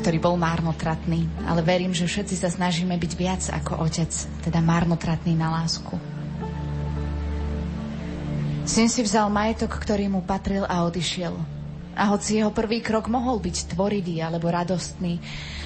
ktorý 0.00 0.16
bol 0.16 0.40
márnotratný, 0.40 1.28
ale 1.44 1.60
verím, 1.60 1.92
že 1.92 2.08
všetci 2.08 2.32
sa 2.32 2.48
snažíme 2.48 2.96
byť 2.96 3.12
viac 3.12 3.52
ako 3.52 3.84
otec, 3.84 4.08
teda 4.48 4.64
márnotratný 4.64 5.36
na 5.36 5.52
lásku. 5.60 5.92
Syn 8.64 8.88
si 8.88 9.04
vzal 9.04 9.28
majetok, 9.28 9.76
ktorý 9.76 10.08
mu 10.08 10.24
patril 10.24 10.64
a 10.64 10.88
odišiel. 10.88 11.57
A 11.98 12.14
hoci 12.14 12.38
jeho 12.38 12.54
prvý 12.54 12.78
krok 12.78 13.10
mohol 13.10 13.42
byť 13.42 13.74
tvorivý 13.74 14.22
alebo 14.22 14.46
radostný, 14.54 15.18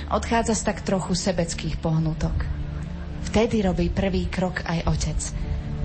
odchádza 0.08 0.56
z 0.56 0.62
tak 0.64 0.80
trochu 0.80 1.12
sebeckých 1.12 1.76
pohnutok. 1.76 2.32
Vtedy 3.28 3.60
robí 3.60 3.92
prvý 3.92 4.32
krok 4.32 4.64
aj 4.64 4.88
otec. 4.88 5.20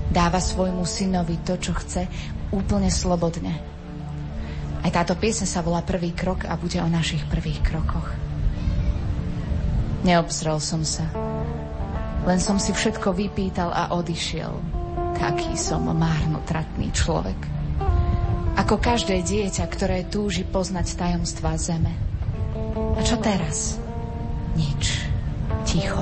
Dáva 0.08 0.39
svojmu 0.39 0.88
synovi 0.88 1.44
to, 1.44 1.60
čo 1.60 1.75
chce, 1.75 2.08
úplne 2.56 2.88
slobodne. 2.88 3.60
Aj 4.88 4.92
táto 5.04 5.20
piesň 5.20 5.44
sa 5.44 5.60
volá 5.60 5.84
Prvý 5.84 6.16
krok 6.16 6.48
a 6.48 6.56
bude 6.56 6.80
o 6.80 6.88
našich 6.88 7.27
prvých 7.27 7.60
krokoch. 7.60 8.08
Neobzrel 10.08 10.63
som 10.63 10.88
sa. 10.88 11.04
Len 12.24 12.39
som 12.39 12.56
si 12.56 12.72
všetko 12.72 13.12
vypýtal 13.12 13.68
a 13.75 13.92
odišiel. 13.92 14.56
Taký 15.20 15.60
som 15.60 15.92
márnotratný 15.92 16.96
človek. 16.96 17.57
Ako 18.58 18.82
každé 18.82 19.22
dieťa, 19.22 19.70
ktoré 19.70 20.02
túži 20.10 20.42
poznať 20.42 20.98
tajomstvá 20.98 21.54
zeme. 21.62 21.94
A 22.98 23.00
čo 23.06 23.22
teraz? 23.22 23.78
Nič. 24.58 25.06
Ticho. 25.62 26.02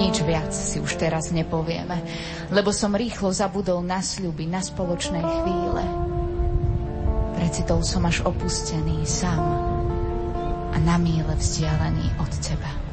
Nič 0.00 0.24
viac 0.24 0.50
si 0.50 0.80
už 0.80 0.96
teraz 0.96 1.28
nepovieme, 1.28 2.00
lebo 2.48 2.72
som 2.72 2.96
rýchlo 2.96 3.28
zabudol 3.28 3.84
na 3.84 4.00
sľuby, 4.00 4.48
na 4.48 4.64
spoločné 4.64 5.20
chvíle. 5.20 5.84
Precitol 7.36 7.84
som 7.84 8.08
až 8.08 8.24
opustený 8.24 9.04
sám 9.04 9.44
a 10.72 10.76
na 10.80 10.96
míle 10.96 11.30
vzdialený 11.36 12.08
od 12.18 12.32
teba. 12.40 12.87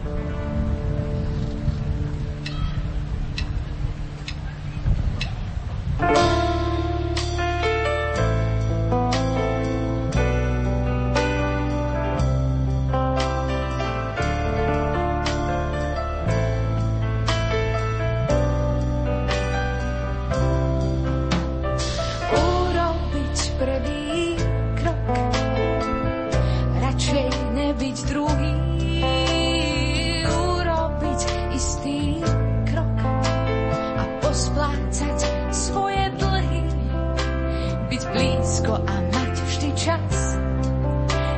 byť 37.95 38.11
blízko 38.11 38.75
a 38.75 38.95
mať 39.07 39.35
vždy 39.39 39.69
čas. 39.79 40.15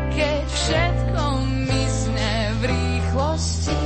Keď 0.09 0.45
všetko 0.49 1.23
mysne 1.69 2.33
v 2.57 2.61
rýchlosti, 2.65 3.81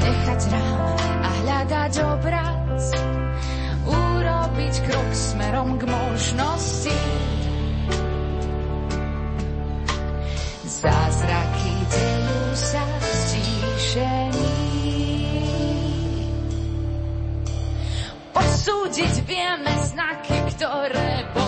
nechať 0.00 0.40
rám 0.48 0.96
a 1.12 1.30
hľadať 1.44 1.92
obraz, 2.08 2.84
urobiť 3.84 4.74
krok 4.88 5.10
smerom 5.12 5.76
k 5.76 5.82
možnosti. 5.84 6.96
Zázraky 10.64 11.72
dejú 11.92 12.40
sa 12.56 12.95
Obudzić 18.86 19.22
wiemy 19.28 19.70
znaki, 19.86 20.32
które 20.56 21.24
bo 21.34 21.45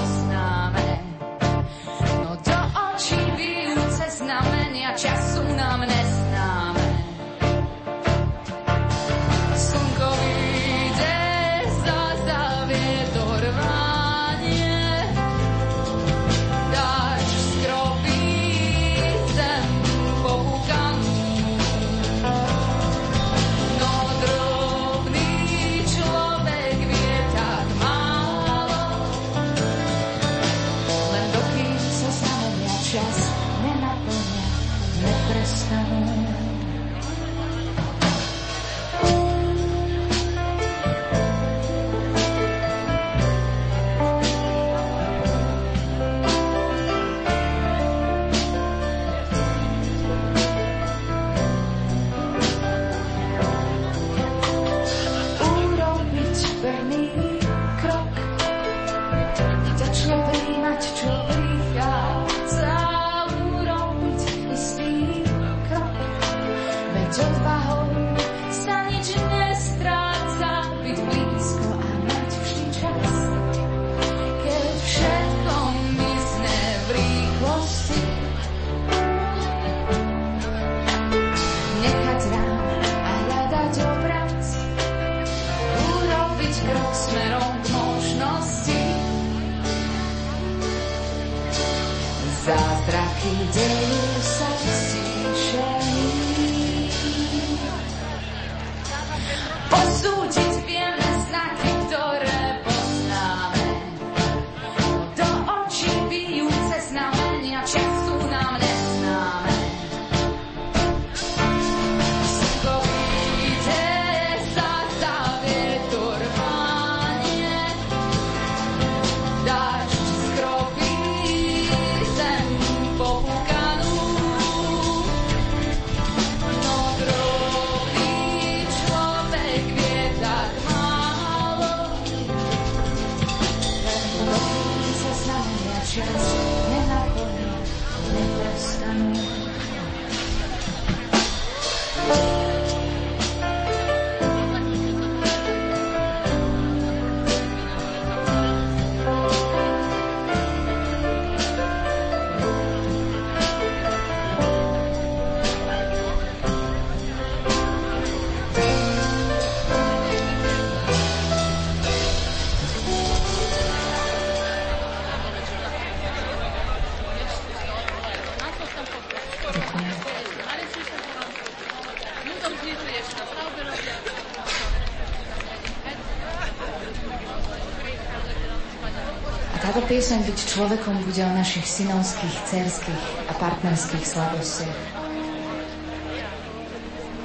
Pieseň 180.09 180.25
byť 180.25 180.41
človekom 180.57 181.05
bude 181.05 181.21
o 181.21 181.37
našich 181.37 181.69
synovských, 181.69 182.33
cerských 182.49 183.29
a 183.29 183.33
partnerských 183.37 184.09
slabostiach. 184.09 184.81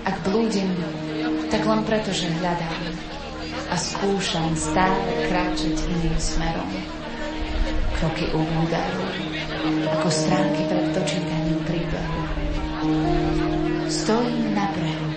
Ak 0.03 0.19
blúdim, 0.27 0.67
tak 1.47 1.63
len 1.63 1.79
preto, 1.87 2.11
že 2.11 2.27
hľadám 2.27 2.83
a 3.71 3.79
skúšam 3.79 4.51
stále 4.59 4.99
kráčať 5.31 5.79
iným 5.79 6.17
smerom. 6.19 6.67
Kroky 8.03 8.27
ubúdajú, 8.35 8.99
ako 9.87 10.07
stránky 10.11 10.67
pred 10.67 10.91
dočítaním 10.91 11.63
príbehu. 11.63 12.19
Stojím 13.87 14.59
na 14.59 14.67
brehu, 14.75 15.09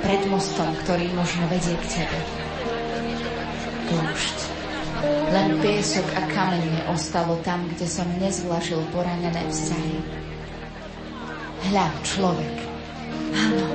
pred 0.00 0.24
mostom, 0.32 0.72
ktorý 0.88 1.12
možno 1.12 1.44
vedie 1.52 1.76
k 1.76 2.00
tebe. 2.00 2.39
Piesok 5.60 6.08
a 6.16 6.24
kamene 6.32 6.88
ostalo 6.88 7.36
tam, 7.44 7.68
kde 7.68 7.84
som 7.84 8.08
nezvlažil 8.16 8.80
poranené 8.96 9.44
vzťahy. 9.44 9.98
Hľa, 11.68 11.86
človek. 12.00 12.56
Áno, 13.36 13.66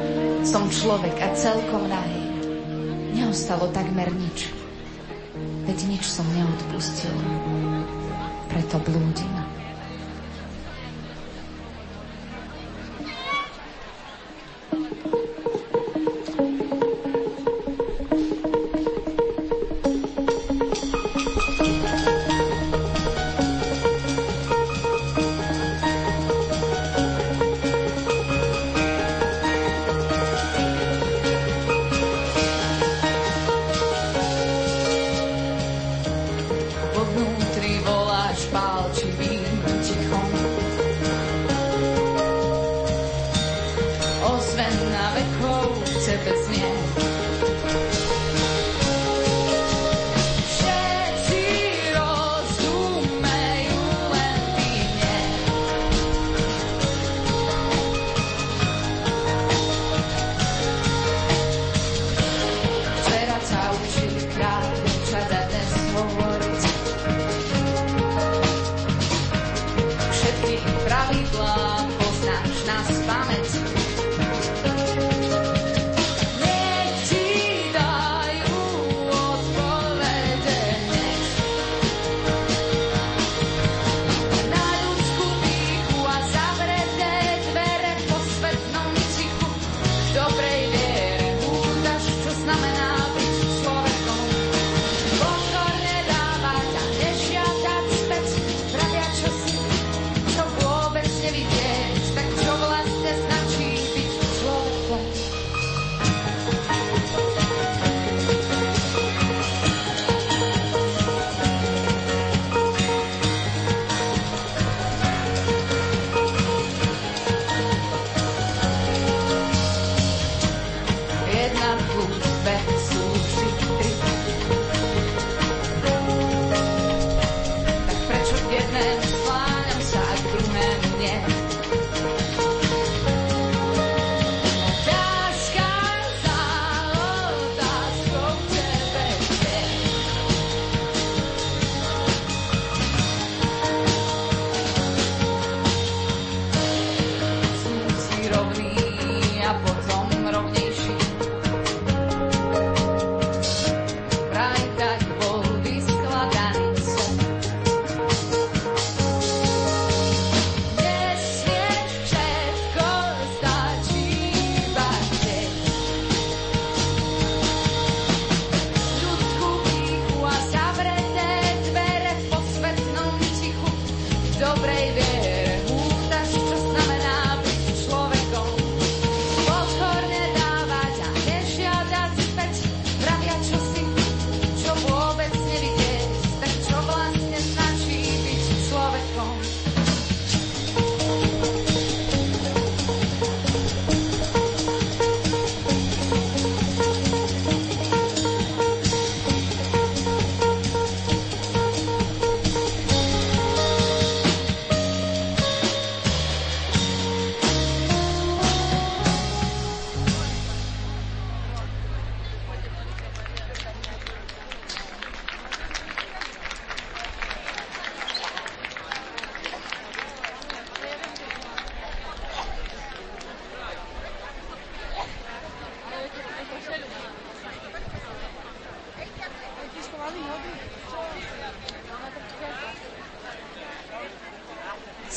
som 0.41 0.65
človek 0.65 1.13
a 1.21 1.29
celkom 1.37 1.85
nahý. 1.85 2.25
Neostalo 3.13 3.69
takmer 3.69 4.09
nič. 4.09 4.49
Veď 5.69 5.77
nič 5.85 6.03
som 6.09 6.25
neodpustil. 6.33 7.13
Preto 8.49 8.81
blúdim. 8.81 9.44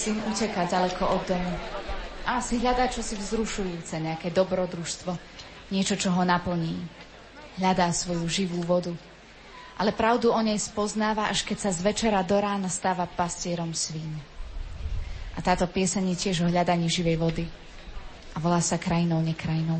Syn 0.08 0.24
uteká 0.24 0.64
ďaleko 0.64 1.04
od 1.04 1.20
domu. 1.28 1.52
A 2.24 2.40
si 2.40 2.56
hľadá 2.56 2.88
čosi 2.88 3.12
vzrušujúce, 3.12 4.00
nejaké 4.00 4.32
dobrodružstvo, 4.32 5.12
niečo, 5.68 6.00
čo 6.00 6.08
ho 6.16 6.24
naplní. 6.24 6.80
Hľadá 7.60 7.92
svoju 7.92 8.24
živú 8.24 8.64
vodu. 8.64 8.96
Ale 9.76 9.92
pravdu 9.92 10.32
o 10.32 10.40
nej 10.40 10.56
spoznáva, 10.56 11.28
až 11.28 11.44
keď 11.44 11.68
sa 11.68 11.70
z 11.76 11.84
večera 11.84 12.24
do 12.24 12.40
rána 12.40 12.72
stáva 12.72 13.04
pastierom 13.04 13.76
svín. 13.76 14.16
A 15.36 15.44
táto 15.44 15.68
pieseň 15.68 16.16
je 16.16 16.20
tiež 16.24 16.40
o 16.40 16.48
hľadaní 16.48 16.88
živej 16.88 17.20
vody. 17.20 17.44
A 18.32 18.40
volá 18.40 18.64
sa 18.64 18.80
Krajinou, 18.80 19.20
nekrajinou. 19.20 19.76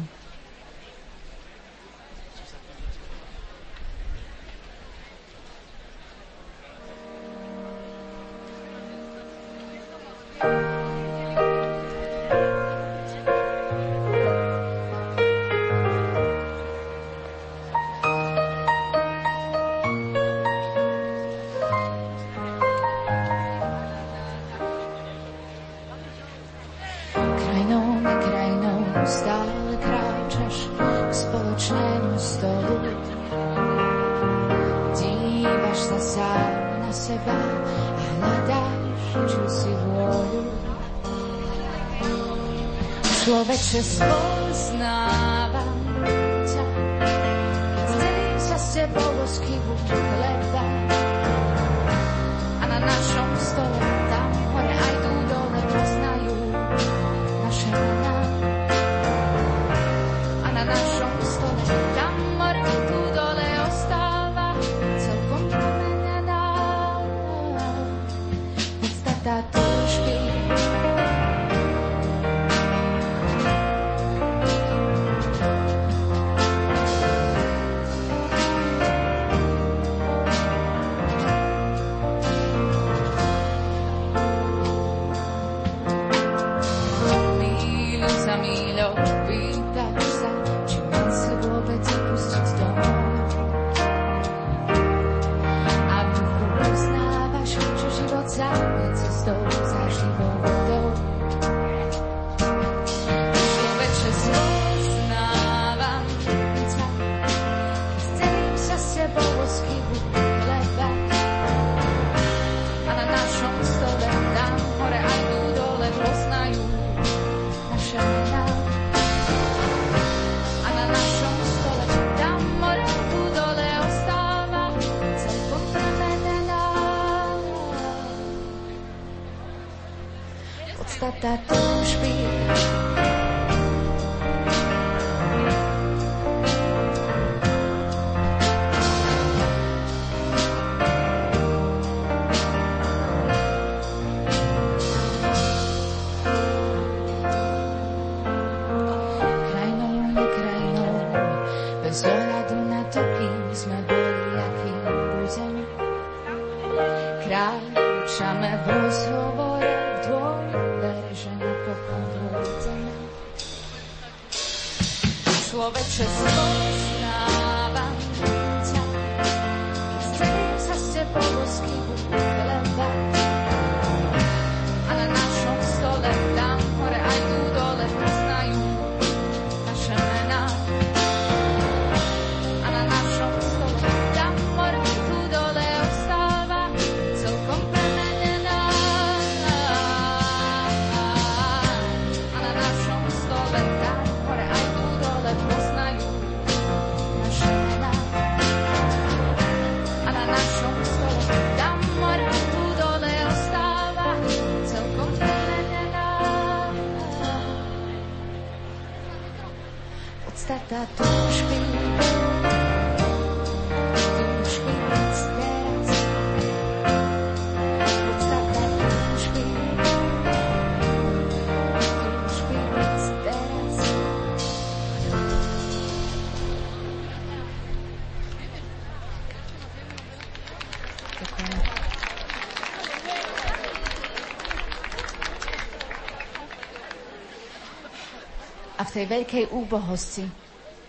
Tej 238.98 239.06
veľkej 239.06 239.44
úbohosti 239.54 240.26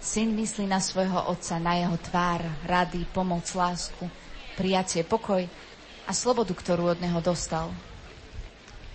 syn 0.01 0.33
myslí 0.33 0.65
na 0.65 0.81
svojho 0.81 1.29
otca, 1.29 1.61
na 1.61 1.77
jeho 1.77 1.93
tvár, 2.01 2.41
rady, 2.65 3.05
pomoc, 3.13 3.45
lásku, 3.53 4.09
prijatie, 4.57 5.05
pokoj 5.05 5.45
a 6.09 6.11
slobodu, 6.17 6.49
ktorú 6.57 6.89
od 6.89 6.97
neho 6.97 7.21
dostal. 7.21 7.69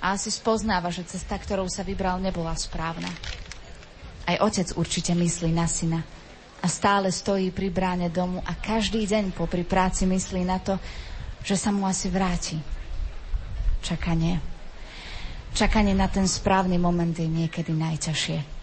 A 0.03 0.19
asi 0.19 0.35
spoznáva, 0.35 0.91
že 0.91 1.07
cesta, 1.07 1.39
ktorou 1.39 1.71
sa 1.71 1.87
vybral, 1.87 2.19
nebola 2.19 2.59
správna. 2.59 3.07
Aj 4.27 4.35
otec 4.43 4.75
určite 4.75 5.15
myslí 5.15 5.55
na 5.55 5.71
syna 5.71 6.03
a 6.59 6.67
stále 6.67 7.15
stojí 7.15 7.55
pri 7.55 7.71
bráne 7.71 8.11
domu 8.11 8.43
a 8.43 8.51
každý 8.59 9.07
deň 9.07 9.31
popri 9.31 9.63
práci 9.63 10.11
myslí 10.11 10.43
na 10.43 10.59
to, 10.59 10.75
že 11.47 11.55
sa 11.55 11.71
mu 11.71 11.87
asi 11.87 12.11
vráti. 12.11 12.59
Čakanie. 13.79 14.43
Čakanie 15.55 15.95
na 15.95 16.11
ten 16.11 16.27
správny 16.27 16.83
moment 16.83 17.15
je 17.15 17.31
niekedy 17.31 17.71
najťažšie. 17.71 18.54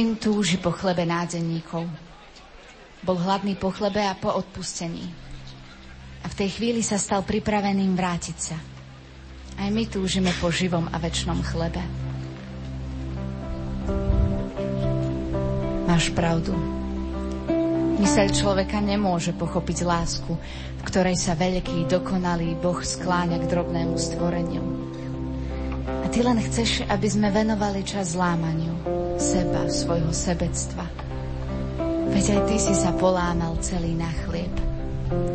Syn 0.00 0.16
túži 0.16 0.56
po 0.56 0.72
chlebe 0.72 1.04
nádenníkov. 1.04 1.84
Bol 3.04 3.20
hladný 3.20 3.52
po 3.52 3.68
chlebe 3.68 4.00
a 4.00 4.16
po 4.16 4.32
odpustení. 4.32 5.04
A 6.24 6.26
v 6.32 6.38
tej 6.40 6.56
chvíli 6.56 6.80
sa 6.80 6.96
stal 6.96 7.20
pripraveným 7.20 7.92
vrátiť 8.00 8.38
sa. 8.40 8.56
Aj 9.60 9.68
my 9.68 9.84
túžime 9.92 10.32
po 10.40 10.48
živom 10.48 10.88
a 10.88 10.96
väčšnom 10.96 11.44
chlebe. 11.44 11.84
Máš 15.84 16.08
pravdu. 16.16 16.56
Myseľ 18.00 18.32
človeka 18.32 18.80
nemôže 18.80 19.36
pochopiť 19.36 19.84
lásku, 19.84 20.32
v 20.80 20.82
ktorej 20.88 21.20
sa 21.20 21.36
veľký, 21.36 21.92
dokonalý 21.92 22.56
Boh 22.56 22.80
skláňa 22.80 23.36
k 23.36 23.52
drobnému 23.52 24.00
stvoreniu. 24.00 24.89
Ty 26.10 26.26
len 26.26 26.42
chceš, 26.42 26.82
aby 26.90 27.06
sme 27.06 27.30
venovali 27.30 27.86
čas 27.86 28.18
zlámaniu 28.18 28.74
seba, 29.14 29.70
svojho 29.70 30.10
sebectva. 30.10 30.82
Veď 32.10 32.24
aj 32.34 32.40
ty 32.50 32.56
si 32.58 32.74
sa 32.74 32.90
polámal 32.98 33.54
celý 33.62 33.94
na 33.94 34.10
chlieb 34.26 34.50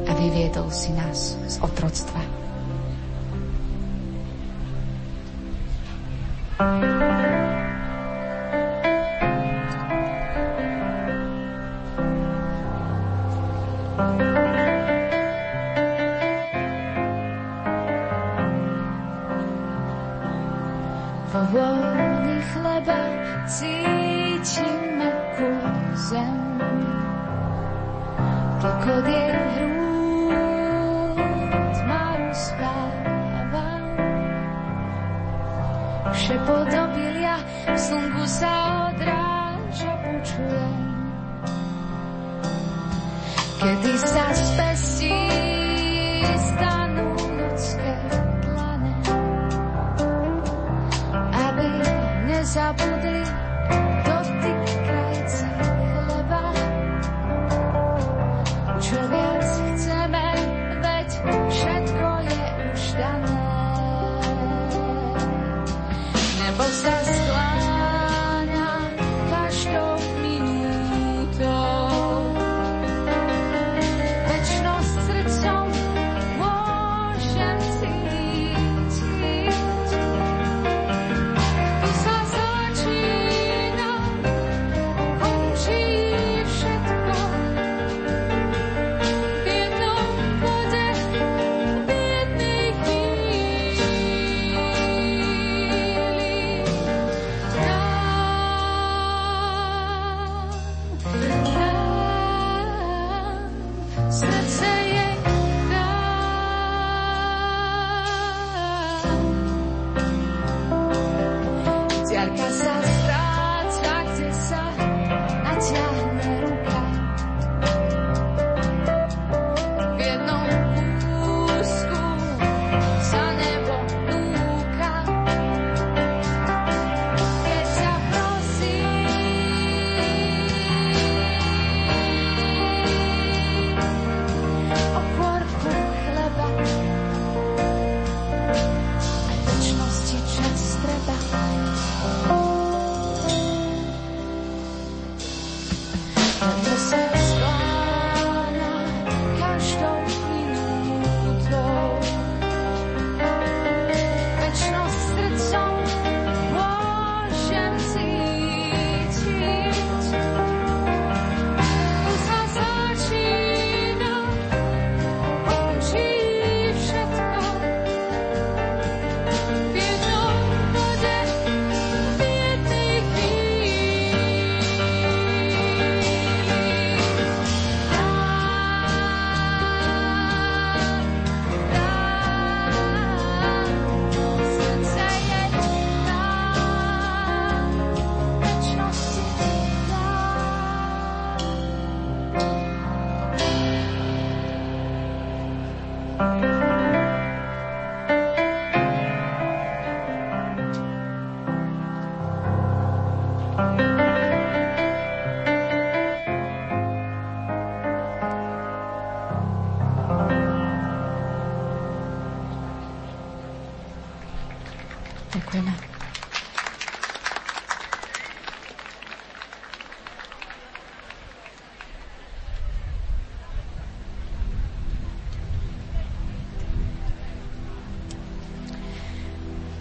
a 0.05 0.11
vyviedol 0.19 0.67
si 0.75 0.91
nás 0.91 1.39
z 1.47 1.55
otroctva. 1.63 2.19
thank 6.55 6.87
you 6.87 6.94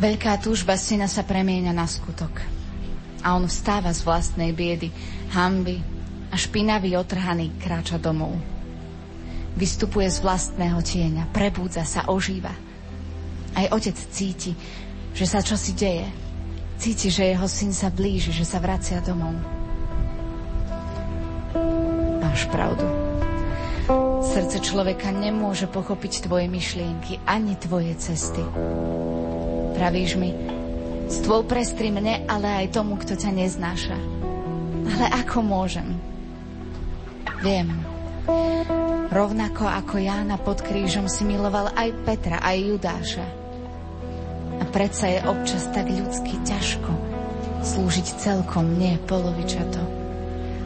Veľká 0.05 0.37
túžba 0.37 0.77
syna 0.77 1.09
sa 1.09 1.25
premieňa 1.25 1.73
na 1.73 1.89
skutok. 1.89 2.45
A 3.25 3.33
on 3.41 3.49
vstáva 3.49 3.89
z 3.89 4.05
vlastnej 4.05 4.53
biedy, 4.53 4.93
hamby 5.33 5.81
a 6.29 6.37
špinavý 6.37 6.93
otrhaný 7.01 7.57
kráča 7.57 7.97
domov. 7.97 8.37
Vystupuje 9.57 10.05
z 10.13 10.21
vlastného 10.21 10.77
tieňa, 10.85 11.33
prebúdza 11.33 11.89
sa, 11.89 12.05
ožíva. 12.13 12.53
Aj 13.57 13.65
otec 13.73 13.97
cíti, 14.13 14.53
že 15.17 15.25
sa 15.25 15.41
čosi 15.41 15.73
deje. 15.73 16.05
Cíti, 16.77 17.09
že 17.09 17.33
jeho 17.33 17.49
syn 17.49 17.73
sa 17.73 17.89
blíži, 17.89 18.29
že 18.29 18.45
sa 18.45 18.61
vracia 18.61 19.01
domov. 19.01 19.33
Máš 22.21 22.45
pravdu. 22.53 22.85
Srdce 24.21 24.61
človeka 24.61 25.09
nemôže 25.17 25.65
pochopiť 25.65 26.29
tvoje 26.29 26.45
myšlienky 26.45 27.25
ani 27.25 27.57
tvoje 27.57 27.97
cesty. 27.97 28.45
Pravíš 29.75 30.17
mi, 30.17 30.31
stôl 31.11 31.43
prestri 31.45 31.91
mne, 31.91 32.25
ale 32.31 32.65
aj 32.65 32.75
tomu, 32.79 32.97
kto 32.97 33.19
ťa 33.19 33.31
neznáša. 33.35 33.99
Ale 34.89 35.07
ako 35.21 35.39
môžem? 35.43 35.99
Viem. 37.43 37.75
Rovnako 39.13 39.69
ako 39.69 40.01
Jána 40.01 40.41
pod 40.41 40.65
krížom 40.65 41.11
si 41.11 41.29
miloval 41.29 41.75
aj 41.77 41.93
Petra, 42.09 42.41
aj 42.41 42.57
Judáša. 42.57 43.27
A 44.59 44.65
predsa 44.71 45.11
je 45.11 45.21
občas 45.29 45.69
tak 45.75 45.91
ľudsky 45.91 46.41
ťažko 46.47 47.15
slúžiť 47.65 48.21
celkom, 48.21 48.77
nie 48.77 49.01
polovičato. 49.09 49.81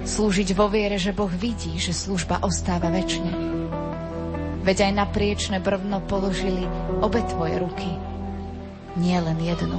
Slúžiť 0.03 0.51
vo 0.59 0.67
viere, 0.67 0.99
že 0.99 1.15
Boh 1.15 1.31
vidí, 1.31 1.79
že 1.79 1.95
služba 1.95 2.43
ostáva 2.43 2.91
väčšine. 2.91 3.33
Veď 4.67 4.91
aj 4.91 4.93
na 4.93 5.07
priečne 5.07 5.63
brvno 5.63 6.03
položili 6.05 6.67
obe 7.01 7.23
tvoje 7.31 7.63
ruky, 7.63 7.89
nie 8.99 9.19
len 9.23 9.39
jednu. 9.39 9.79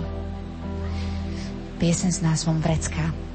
Piesen 1.79 2.11
s 2.11 2.23
názvom 2.23 2.63
Vrecká. 2.63 3.28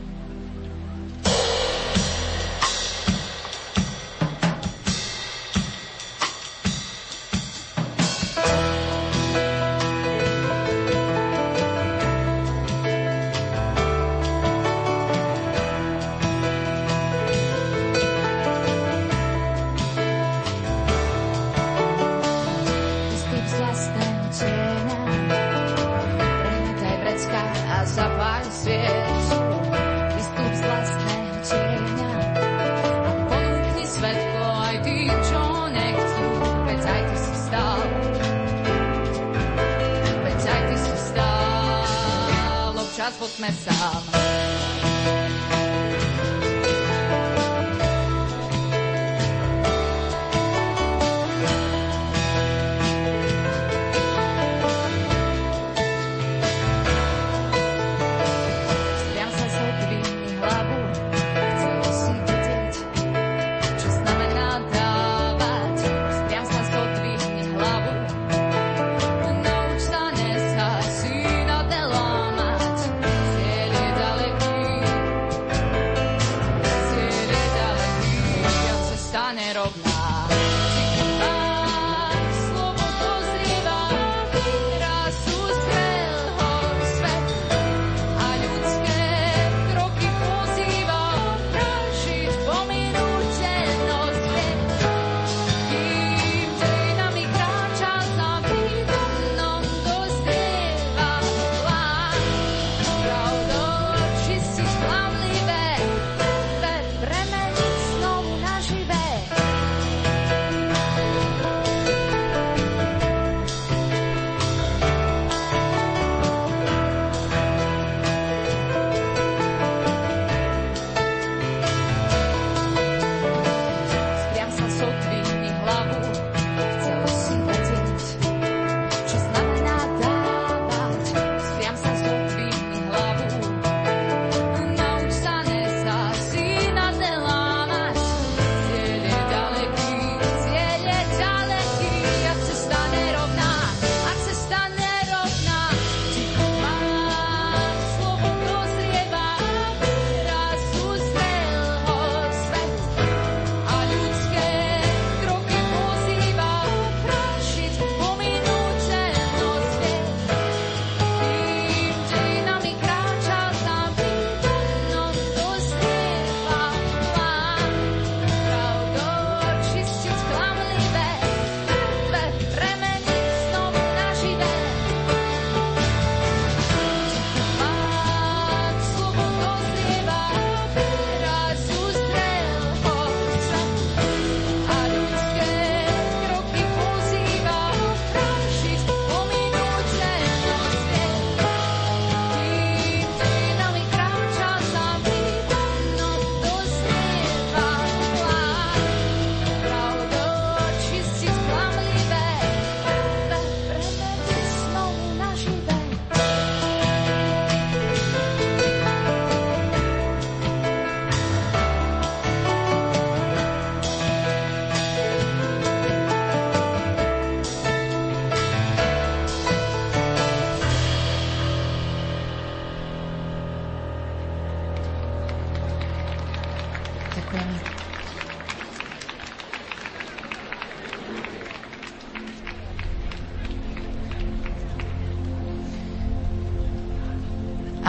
myself. 43.45 44.14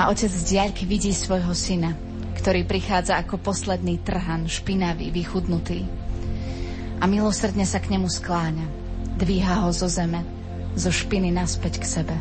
Otec 0.09 0.31
z 0.31 0.43
diaľky 0.55 0.87
vidí 0.87 1.11
svojho 1.11 1.51
syna, 1.51 1.93
ktorý 2.39 2.63
prichádza 2.63 3.19
ako 3.19 3.43
posledný 3.43 3.99
trhan, 3.99 4.47
špinavý, 4.47 5.11
vychudnutý. 5.11 5.83
A 6.97 7.11
milosrdne 7.11 7.67
sa 7.67 7.83
k 7.83 7.91
nemu 7.91 8.07
skláňa. 8.07 8.67
Dvíha 9.19 9.67
ho 9.67 9.69
zo 9.75 9.91
zeme, 9.91 10.23
zo 10.79 10.91
špiny 10.91 11.29
naspäť 11.29 11.83
k 11.83 11.85
sebe. 11.85 12.15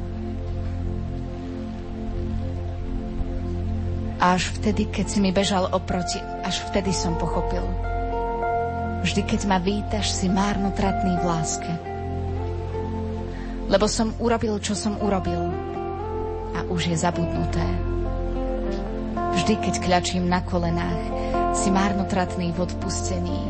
A 4.19 4.35
až 4.35 4.51
vtedy, 4.59 4.91
keď 4.91 5.07
si 5.07 5.19
mi 5.23 5.31
bežal 5.31 5.71
oproti, 5.71 6.19
až 6.43 6.67
vtedy 6.71 6.91
som 6.91 7.15
pochopil. 7.15 7.63
Vždy, 9.07 9.23
keď 9.23 9.41
ma 9.47 9.63
vítaš, 9.63 10.11
si 10.11 10.27
márnotratný 10.27 11.21
v 11.21 11.25
láske. 11.29 11.73
Lebo 13.71 13.87
som 13.87 14.11
urobil, 14.19 14.59
čo 14.59 14.75
som 14.75 14.99
urobil, 14.99 15.39
a 15.39 15.54
už 16.75 16.91
je 16.91 16.97
zabudnuté. 16.99 17.63
Vždy, 19.15 19.55
keď 19.63 19.75
kľačím 19.79 20.27
na 20.27 20.43
kolenách, 20.43 21.03
si 21.55 21.71
márnotratný 21.71 22.51
v 22.51 22.67
odpustení. 22.67 23.41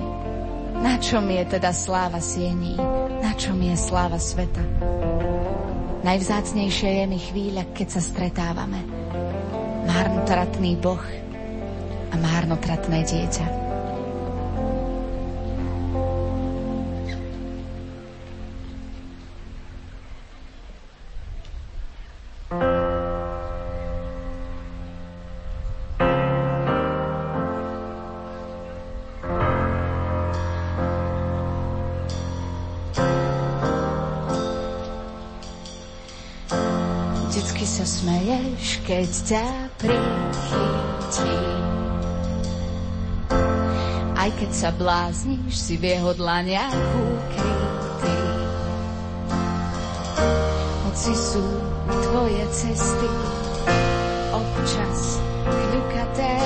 Na 0.84 1.00
čom 1.00 1.24
je 1.32 1.40
teda 1.48 1.72
sláva 1.72 2.20
siení? 2.20 2.76
Na 3.24 3.32
čom 3.32 3.56
je 3.64 3.72
sláva 3.80 4.20
sveta? 4.20 4.60
Najvzácnejšie 6.04 7.00
je 7.00 7.04
mi 7.08 7.16
chvíľa, 7.16 7.64
keď 7.72 7.96
sa 7.96 8.00
stretávame. 8.04 8.84
Márnotratný 9.88 10.76
Boh 10.76 11.00
a 12.12 12.14
márnotratné 12.20 13.08
dieťa. 13.08 13.63
Keď 38.94 39.10
ťa 39.26 39.46
prichytím. 39.82 41.62
Aj 44.14 44.30
keď 44.38 44.50
sa 44.54 44.70
blázniš, 44.70 45.50
si 45.50 45.74
v 45.74 45.98
jeho 45.98 46.14
dlaniach 46.14 46.70
ukrytý. 47.02 48.18
Hoci 50.86 51.10
sú 51.10 51.42
tvoje 52.06 52.46
cesty 52.54 53.10
občas 54.30 55.18
kľukaté, 55.42 56.38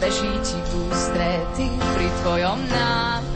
beží 0.00 0.32
ti 0.40 0.56
v 0.64 0.70
ústrety 0.88 1.68
pri 1.76 2.08
tvojom 2.24 2.56
návráte. 2.72 3.29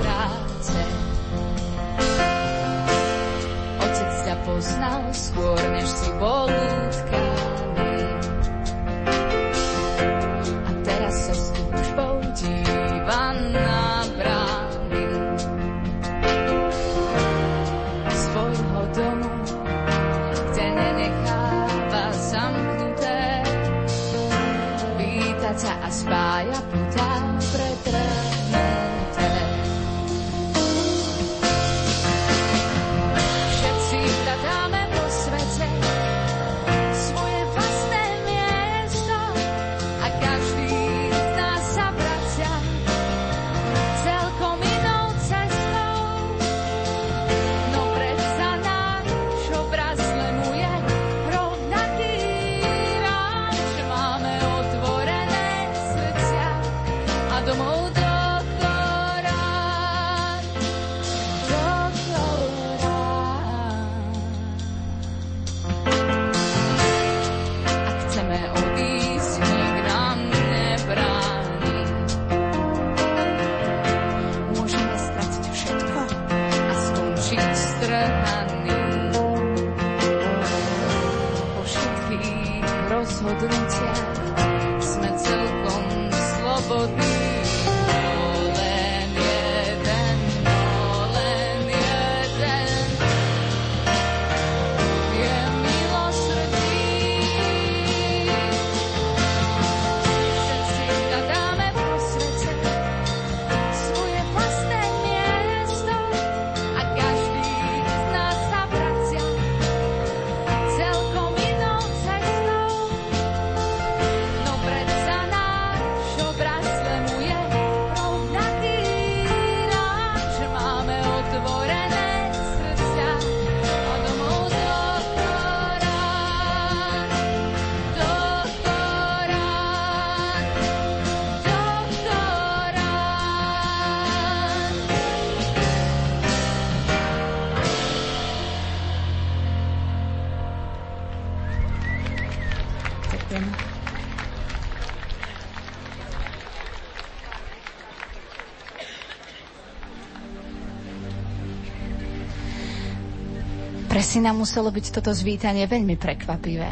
Syna 154.15 154.31
muselo 154.31 154.71
byť 154.71 154.95
toto 154.95 155.11
zvítanie 155.11 155.67
veľmi 155.67 155.99
prekvapivé. 155.99 156.71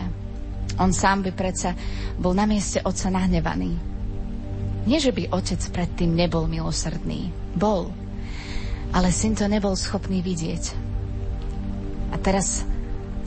On 0.78 0.94
sám 0.94 1.26
by 1.26 1.34
predsa 1.34 1.74
bol 2.14 2.38
na 2.38 2.46
mieste 2.46 2.78
otca 2.86 3.10
nahnevaný. 3.10 3.74
Nie, 4.86 5.02
že 5.02 5.10
by 5.10 5.34
otec 5.34 5.58
predtým 5.74 6.14
nebol 6.14 6.46
milosrdný. 6.46 7.34
Bol. 7.58 7.90
Ale 8.94 9.10
syn 9.10 9.34
to 9.34 9.50
nebol 9.50 9.74
schopný 9.74 10.22
vidieť. 10.22 10.70
A 12.14 12.16
teraz 12.22 12.62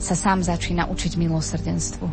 sa 0.00 0.16
sám 0.16 0.40
začína 0.40 0.88
učiť 0.88 1.12
milosrdenstvu. 1.20 2.08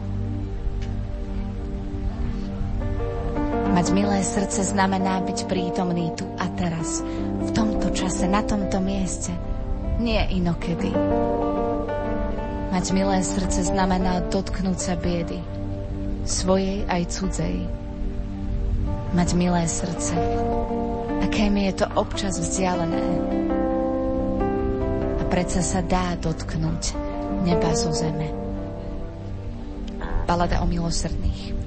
Mať 3.71 3.87
milé 3.95 4.19
srdce 4.27 4.59
znamená 4.75 5.23
byť 5.23 5.47
prítomný 5.47 6.11
tu 6.19 6.27
a 6.35 6.51
teraz, 6.51 6.99
v 7.47 7.49
tomto 7.55 7.95
čase, 7.95 8.27
na 8.27 8.43
tomto 8.43 8.83
mieste, 8.83 9.31
nie 10.03 10.19
inokedy. 10.35 10.91
Mať 12.73 12.89
milé 12.89 13.21
srdce 13.21 13.69
znamená 13.69 14.25
dotknúť 14.33 14.77
sa 14.81 14.97
biedy, 14.97 15.37
svojej 16.25 16.81
aj 16.89 17.05
cudzej. 17.05 17.69
Mať 19.13 19.29
milé 19.37 19.69
srdce, 19.69 20.17
aké 21.21 21.53
mi 21.53 21.69
je 21.69 21.85
to 21.85 21.87
občas 21.93 22.33
vzdialené. 22.33 23.05
A 25.21 25.23
predsa 25.29 25.61
sa 25.61 25.85
dá 25.85 26.17
dotknúť 26.17 26.97
neba 27.45 27.77
zo 27.77 27.93
zeme. 27.93 28.33
Balada 30.25 30.57
o 30.59 30.65
milosrdných. 30.65 31.62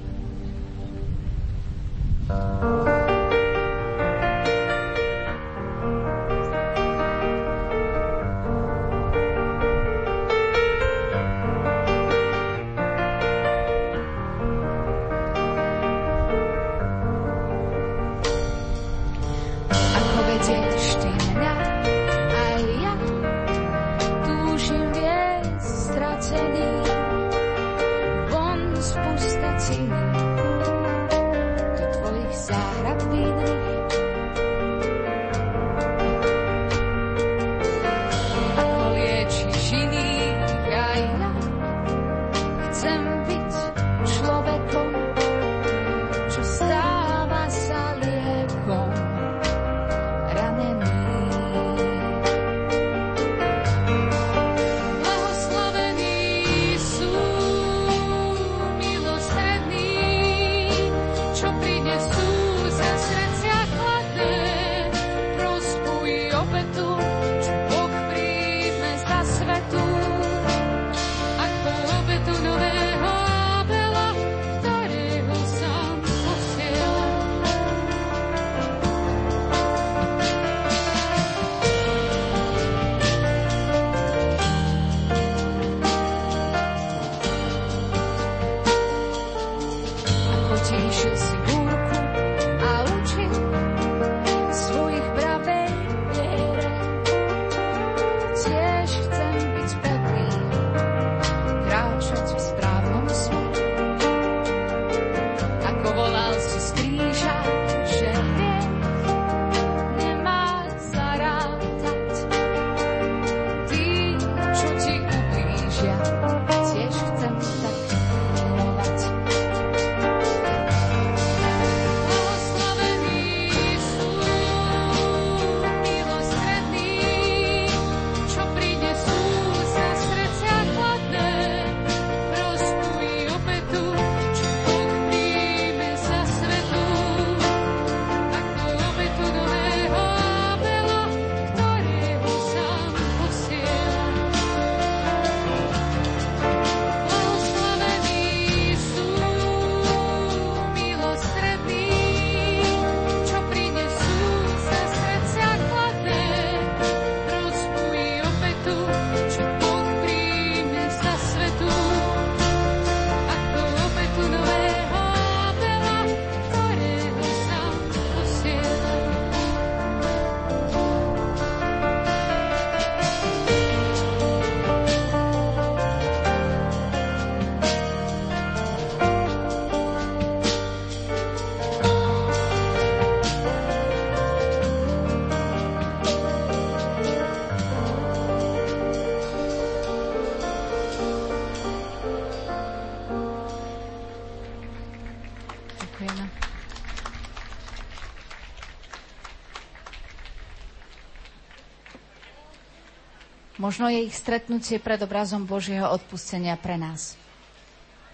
Možno 203.67 203.91
je 203.91 204.07
ich 204.07 204.15
stretnutie 204.15 204.79
pred 204.79 205.03
obrazom 205.03 205.43
Božieho 205.43 205.91
odpustenia 205.91 206.55
pre 206.55 206.79
nás. 206.79 207.19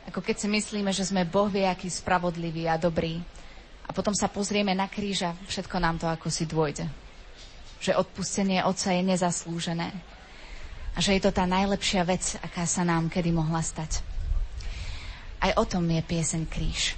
Ako 0.09 0.25
keď 0.25 0.41
si 0.41 0.49
myslíme, 0.49 0.89
že 0.97 1.05
sme 1.05 1.29
Boh 1.29 1.45
vie, 1.53 1.69
aký 1.69 1.93
spravodlivý 1.93 2.73
a 2.73 2.81
dobrý. 2.81 3.21
A 3.85 3.93
potom 3.93 4.17
sa 4.17 4.33
pozrieme 4.33 4.73
na 4.73 4.89
kríž 4.89 5.29
a 5.29 5.37
všetko 5.45 5.77
nám 5.77 6.01
to 6.01 6.09
ako 6.09 6.33
si 6.33 6.49
dôjde. 6.49 6.89
Že 7.85 8.01
odpustenie 8.01 8.65
Otca 8.65 8.97
je 8.97 9.05
nezaslúžené. 9.05 9.93
A 10.97 11.05
že 11.05 11.21
je 11.21 11.29
to 11.29 11.37
tá 11.37 11.45
najlepšia 11.45 12.01
vec, 12.09 12.41
aká 12.41 12.65
sa 12.65 12.81
nám 12.81 13.13
kedy 13.13 13.29
mohla 13.37 13.61
stať. 13.61 14.01
Aj 15.37 15.53
o 15.61 15.69
tom 15.69 15.85
je 15.85 16.01
pieseň 16.01 16.49
Kríž. 16.49 16.97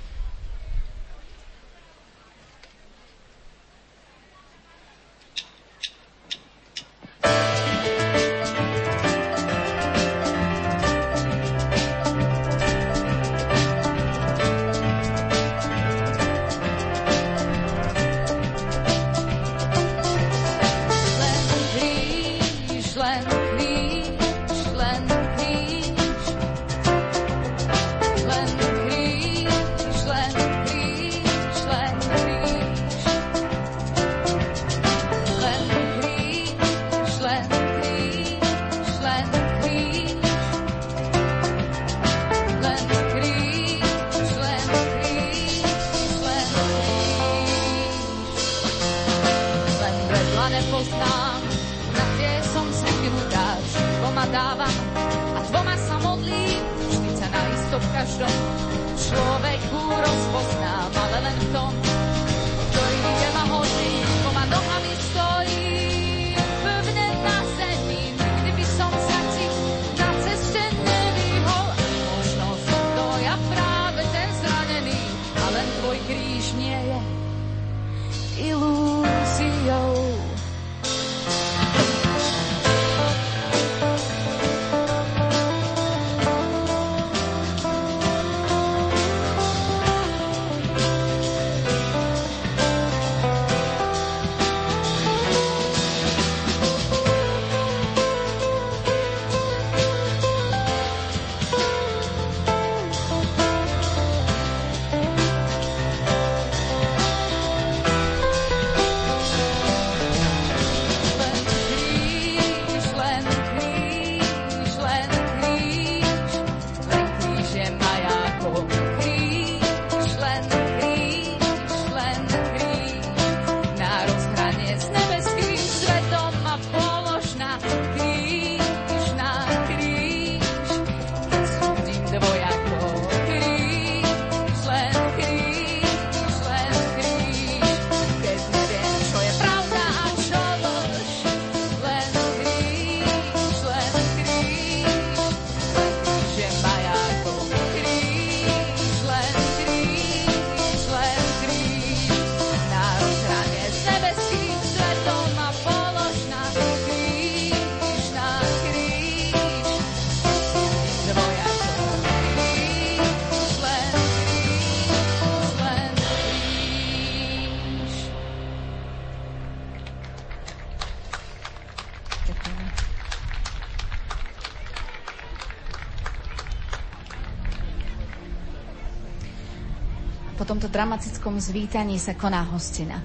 Dramatickom 180.68 181.40
zvítaní 181.40 181.96
sa 181.96 182.12
koná 182.12 182.44
hostina. 182.52 183.00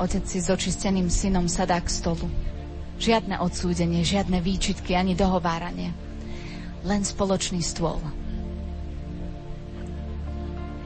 Otec 0.00 0.24
si 0.24 0.40
s 0.40 0.48
očisteným 0.48 1.12
synom 1.12 1.50
sadá 1.50 1.76
k 1.82 1.90
stolu. 1.90 2.30
Žiadne 2.96 3.42
odsúdenie, 3.42 4.06
žiadne 4.06 4.40
výčitky 4.40 4.96
ani 4.96 5.12
dohováranie. 5.12 5.92
Len 6.86 7.02
spoločný 7.02 7.60
stôl. 7.60 7.98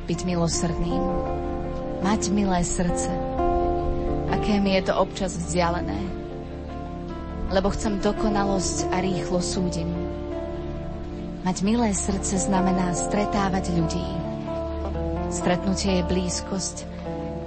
Byť 0.09 0.21
milosrdným. 0.25 1.03
Mať 2.01 2.23
milé 2.33 2.61
srdce. 2.65 3.13
Aké 4.33 4.59
mi 4.59 4.75
je 4.81 4.91
to 4.91 4.99
občas 4.99 5.37
vzdialené. 5.37 6.01
Lebo 7.53 7.71
chcem 7.71 8.03
dokonalosť 8.03 8.91
a 8.91 9.05
rýchlo 9.05 9.39
súdim. 9.39 9.93
Mať 11.47 11.63
milé 11.63 11.95
srdce 11.95 12.43
znamená 12.43 12.91
stretávať 12.97 13.71
ľudí 13.77 14.16
Stretnutie 15.47 16.03
je 16.03 16.11
blízkosť 16.11 16.76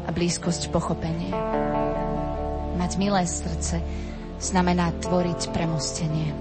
a 0.08 0.16
blízkosť 0.16 0.72
pochopenie. 0.72 1.36
Mať 2.80 2.96
milé 2.96 3.28
srdce 3.28 3.84
znamená 4.40 4.96
tvoriť 5.04 5.52
premostenie. 5.52 6.32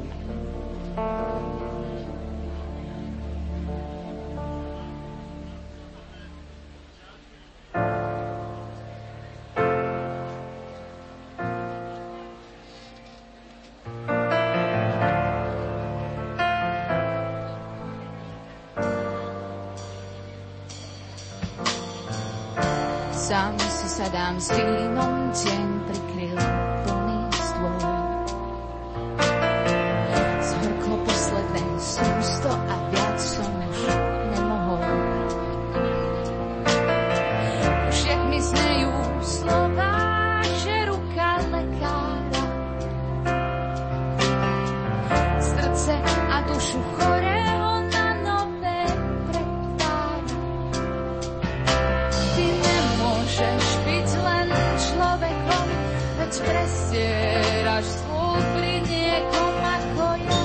Prečoť 56.29 56.45
prestieraš 56.45 57.87
stôl 57.89 58.37
pri 58.53 58.85
niekom 58.85 59.55
ako 59.65 60.07
ja, 60.29 60.43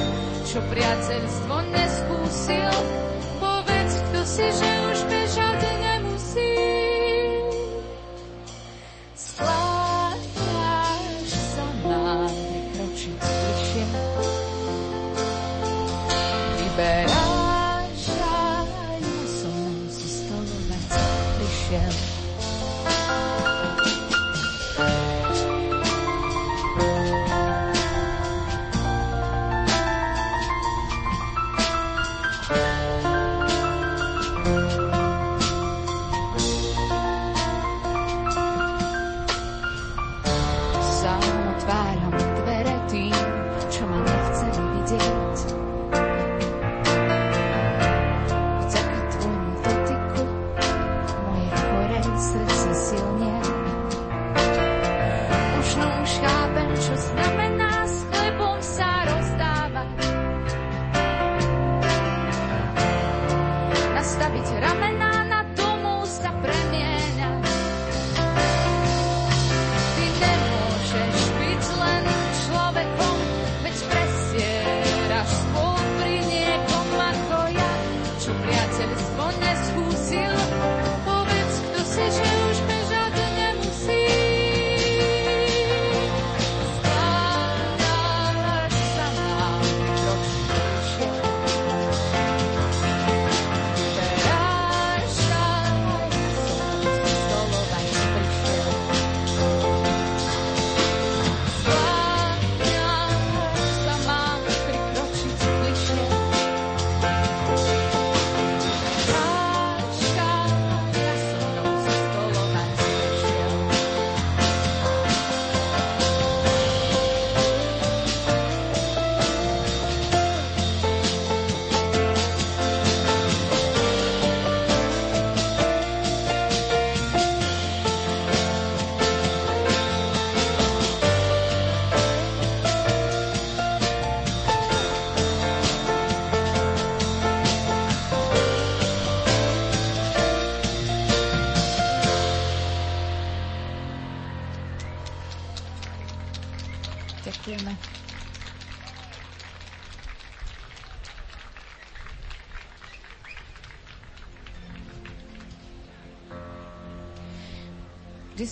čo 0.47 0.59
priateľstvo 0.71 1.55
neskúsil? 1.75 2.75
Povedz, 3.43 3.93
kto 4.07 4.21
si, 4.23 4.47
že 4.47 4.69
už 4.79 4.99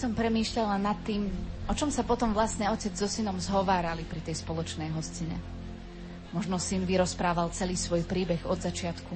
som 0.02 0.18
premýšľala 0.18 0.82
nad 0.82 0.97
tým, 1.06 1.30
o 1.70 1.74
čom 1.78 1.93
sa 1.93 2.02
potom 2.02 2.34
vlastne 2.34 2.66
otec 2.74 2.89
so 2.97 3.06
synom 3.06 3.38
zhovárali 3.38 4.02
pri 4.02 4.26
tej 4.26 4.41
spoločnej 4.41 4.89
hostine. 4.97 5.38
Možno 6.34 6.58
syn 6.58 6.89
vyrozprával 6.89 7.54
celý 7.54 7.78
svoj 7.78 8.02
príbeh 8.10 8.41
od 8.49 8.58
začiatku. 8.58 9.14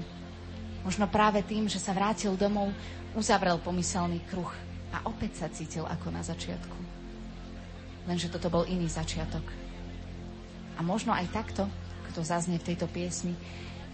Možno 0.85 1.09
práve 1.09 1.41
tým, 1.41 1.65
že 1.65 1.81
sa 1.81 1.89
vrátil 1.89 2.37
domov, 2.37 2.69
uzavrel 3.17 3.57
pomyselný 3.57 4.21
kruh 4.29 4.53
a 4.93 5.01
opäť 5.09 5.41
sa 5.41 5.49
cítil 5.49 5.89
ako 5.89 6.13
na 6.13 6.21
začiatku. 6.21 6.77
Lenže 8.05 8.29
toto 8.29 8.53
bol 8.53 8.69
iný 8.69 8.85
začiatok. 8.85 9.41
A 10.77 10.85
možno 10.85 11.17
aj 11.17 11.33
takto, 11.33 11.65
kto 12.13 12.21
zaznie 12.21 12.61
v 12.61 12.67
tejto 12.69 12.85
piesni, 12.85 13.33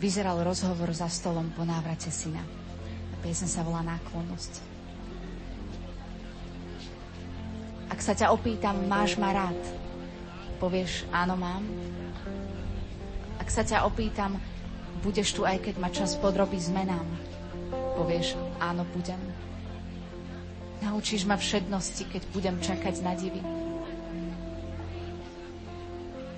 vyzeral 0.04 0.44
rozhovor 0.44 0.92
za 0.92 1.08
stolom 1.08 1.56
po 1.56 1.64
návrate 1.64 2.12
syna. 2.12 2.44
A 3.14 3.16
piesen 3.24 3.48
sa 3.48 3.64
volá 3.64 3.80
Náklonnosť. 3.80 4.71
Ak 8.02 8.10
sa 8.10 8.18
ťa 8.18 8.34
opýtam, 8.34 8.90
máš 8.90 9.14
ma 9.22 9.30
rád, 9.30 9.62
povieš, 10.58 11.06
áno, 11.14 11.38
mám. 11.38 11.62
Ak 13.38 13.46
sa 13.46 13.62
ťa 13.62 13.86
opýtam, 13.86 14.42
budeš 15.06 15.38
tu 15.38 15.46
aj 15.46 15.62
keď 15.62 15.78
ma 15.78 15.94
čas 15.94 16.18
podrobí 16.18 16.58
zmenám, 16.58 17.06
povieš, 18.02 18.34
áno, 18.58 18.90
budem. 18.98 19.22
Naučíš 20.82 21.30
ma 21.30 21.38
všednosti, 21.38 22.10
keď 22.10 22.22
budem 22.34 22.58
čakať 22.58 23.06
na 23.06 23.14
divy. 23.14 23.46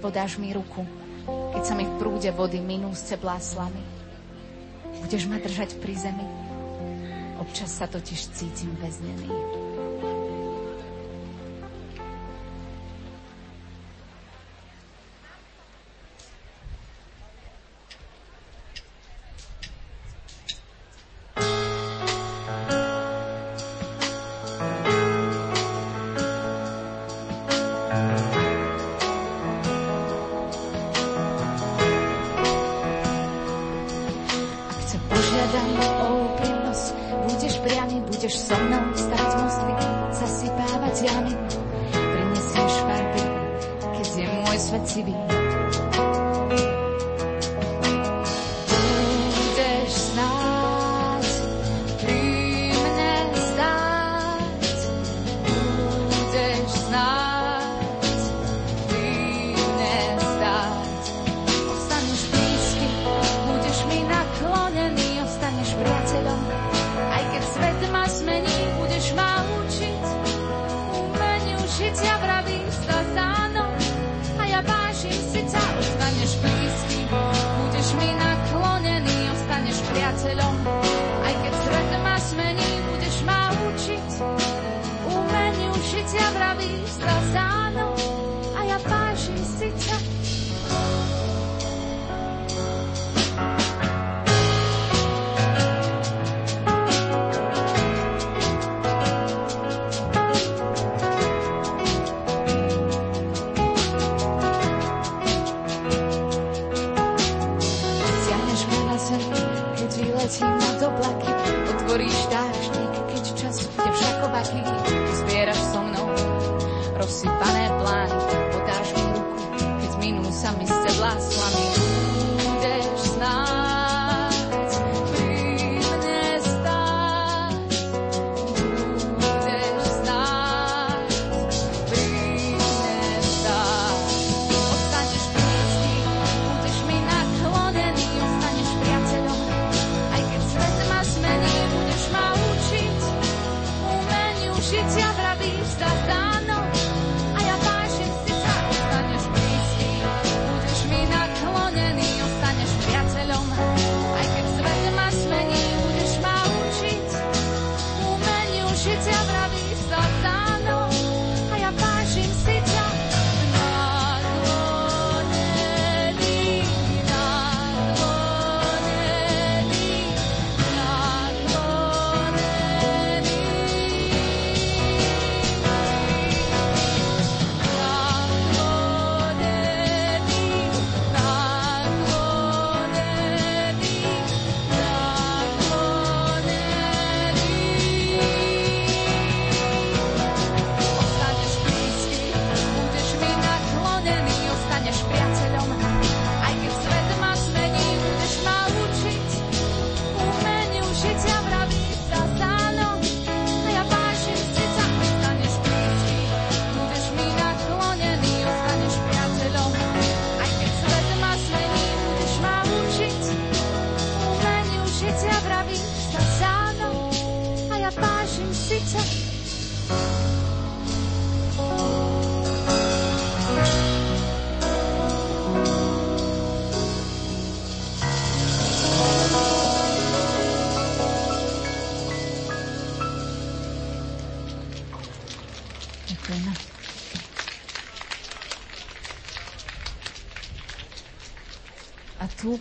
Podáš 0.04 0.44
mi 0.44 0.52
ruku, 0.52 0.84
keď 1.56 1.64
sa 1.64 1.80
mi 1.80 1.88
v 1.88 1.96
prúde 1.96 2.28
vody 2.36 2.60
minú 2.60 2.92
sceblá 2.92 3.40
slamy. 3.40 3.80
Budeš 5.00 5.32
ma 5.32 5.40
držať 5.40 5.80
pri 5.80 5.96
zemi. 5.96 6.28
Občas 7.40 7.72
sa 7.72 7.88
totiž 7.88 8.36
cítim 8.36 8.76
väznený. 8.84 9.63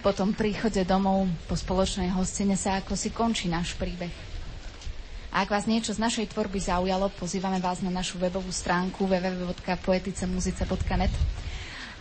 Po 0.03 0.11
tom 0.11 0.35
príchode 0.35 0.83
domov, 0.83 1.31
po 1.47 1.55
spoločnej 1.55 2.11
hostine 2.11 2.59
sa 2.59 2.83
ako 2.83 2.99
si 2.99 3.15
končí 3.15 3.47
náš 3.47 3.79
príbeh. 3.79 4.11
A 5.33 5.41
ak 5.47 5.55
vás 5.55 5.65
niečo 5.65 5.95
z 5.95 6.03
našej 6.03 6.35
tvorby 6.35 6.59
zaujalo, 6.61 7.09
pozývame 7.17 7.57
vás 7.63 7.81
na 7.81 7.89
našu 7.89 8.19
webovú 8.19 8.51
stránku 8.53 9.07
www.poeticemuzice.net 9.07 11.15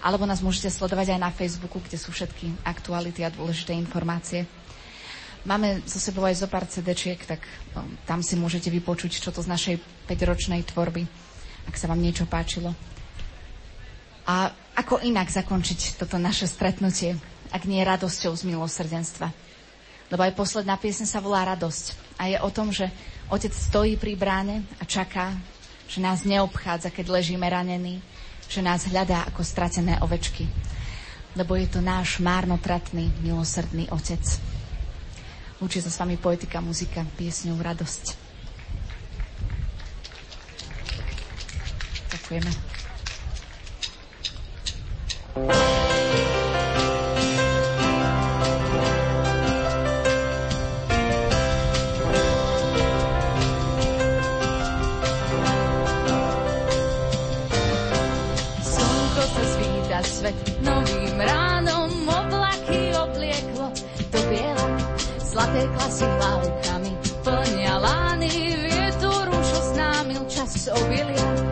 alebo 0.01 0.25
nás 0.25 0.41
môžete 0.41 0.73
sledovať 0.73 1.13
aj 1.15 1.19
na 1.21 1.29
Facebooku, 1.29 1.77
kde 1.77 2.01
sú 2.01 2.09
všetky 2.09 2.65
aktuality 2.65 3.21
a 3.21 3.29
dôležité 3.29 3.77
informácie. 3.77 4.49
Máme 5.45 5.85
so 5.85 6.01
sebou 6.01 6.25
aj 6.25 6.41
zo 6.41 6.49
pár 6.49 6.65
CD-čiek, 6.65 7.21
tak 7.21 7.45
um, 7.73 7.85
tam 8.05 8.25
si 8.25 8.33
môžete 8.33 8.73
vypočuť, 8.73 9.21
čo 9.21 9.29
to 9.29 9.45
z 9.45 9.49
našej 9.49 9.75
5-ročnej 10.09 10.65
tvorby, 10.65 11.05
ak 11.69 11.77
sa 11.77 11.89
vám 11.89 12.01
niečo 12.01 12.25
páčilo. 12.25 12.73
A 14.25 14.53
ako 14.77 15.01
inak 15.01 15.29
zakončiť 15.29 16.01
toto 16.01 16.21
naše 16.21 16.45
stretnutie, 16.45 17.17
ak 17.51 17.67
nie 17.67 17.83
radosťou 17.83 18.31
z 18.33 18.47
milosrdenstva? 18.47 19.29
Lebo 20.11 20.27
aj 20.27 20.35
posledná 20.35 20.75
piesň 20.75 21.07
sa 21.07 21.23
volá 21.23 21.47
Radosť. 21.47 21.95
A 22.19 22.27
je 22.27 22.37
o 22.43 22.51
tom, 22.51 22.71
že 22.75 22.91
otec 23.31 23.55
stojí 23.55 23.95
pri 23.95 24.19
bráne 24.19 24.67
a 24.79 24.83
čaká, 24.83 25.31
že 25.87 26.03
nás 26.03 26.27
neobchádza, 26.27 26.91
keď 26.91 27.15
ležíme 27.15 27.47
ranení, 27.47 28.03
že 28.51 28.59
nás 28.59 28.83
hľadá 28.91 29.23
ako 29.31 29.39
stratené 29.43 30.03
ovečky. 30.03 30.51
Lebo 31.39 31.55
je 31.55 31.67
to 31.71 31.79
náš 31.79 32.19
márnotratný, 32.19 33.07
milosrdný 33.23 33.87
otec. 33.87 34.19
Učí 35.63 35.79
sa 35.79 35.87
s 35.87 35.99
vami 35.99 36.19
poetika, 36.19 36.59
muzika, 36.59 37.07
piesňou 37.15 37.55
Radosť. 37.55 38.19
Ďakujeme. 42.11 42.51
Slnko 45.31 45.80
oznámil 70.51 71.15
čas 71.15 71.50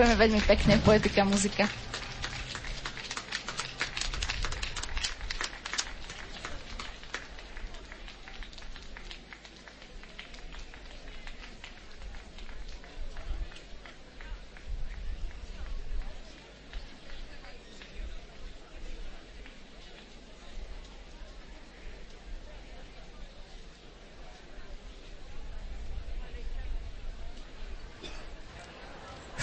Ďakujeme 0.00 0.16
veľmi 0.16 0.42
pekne, 0.48 0.74
poetika, 0.80 1.28
muzika. 1.28 1.68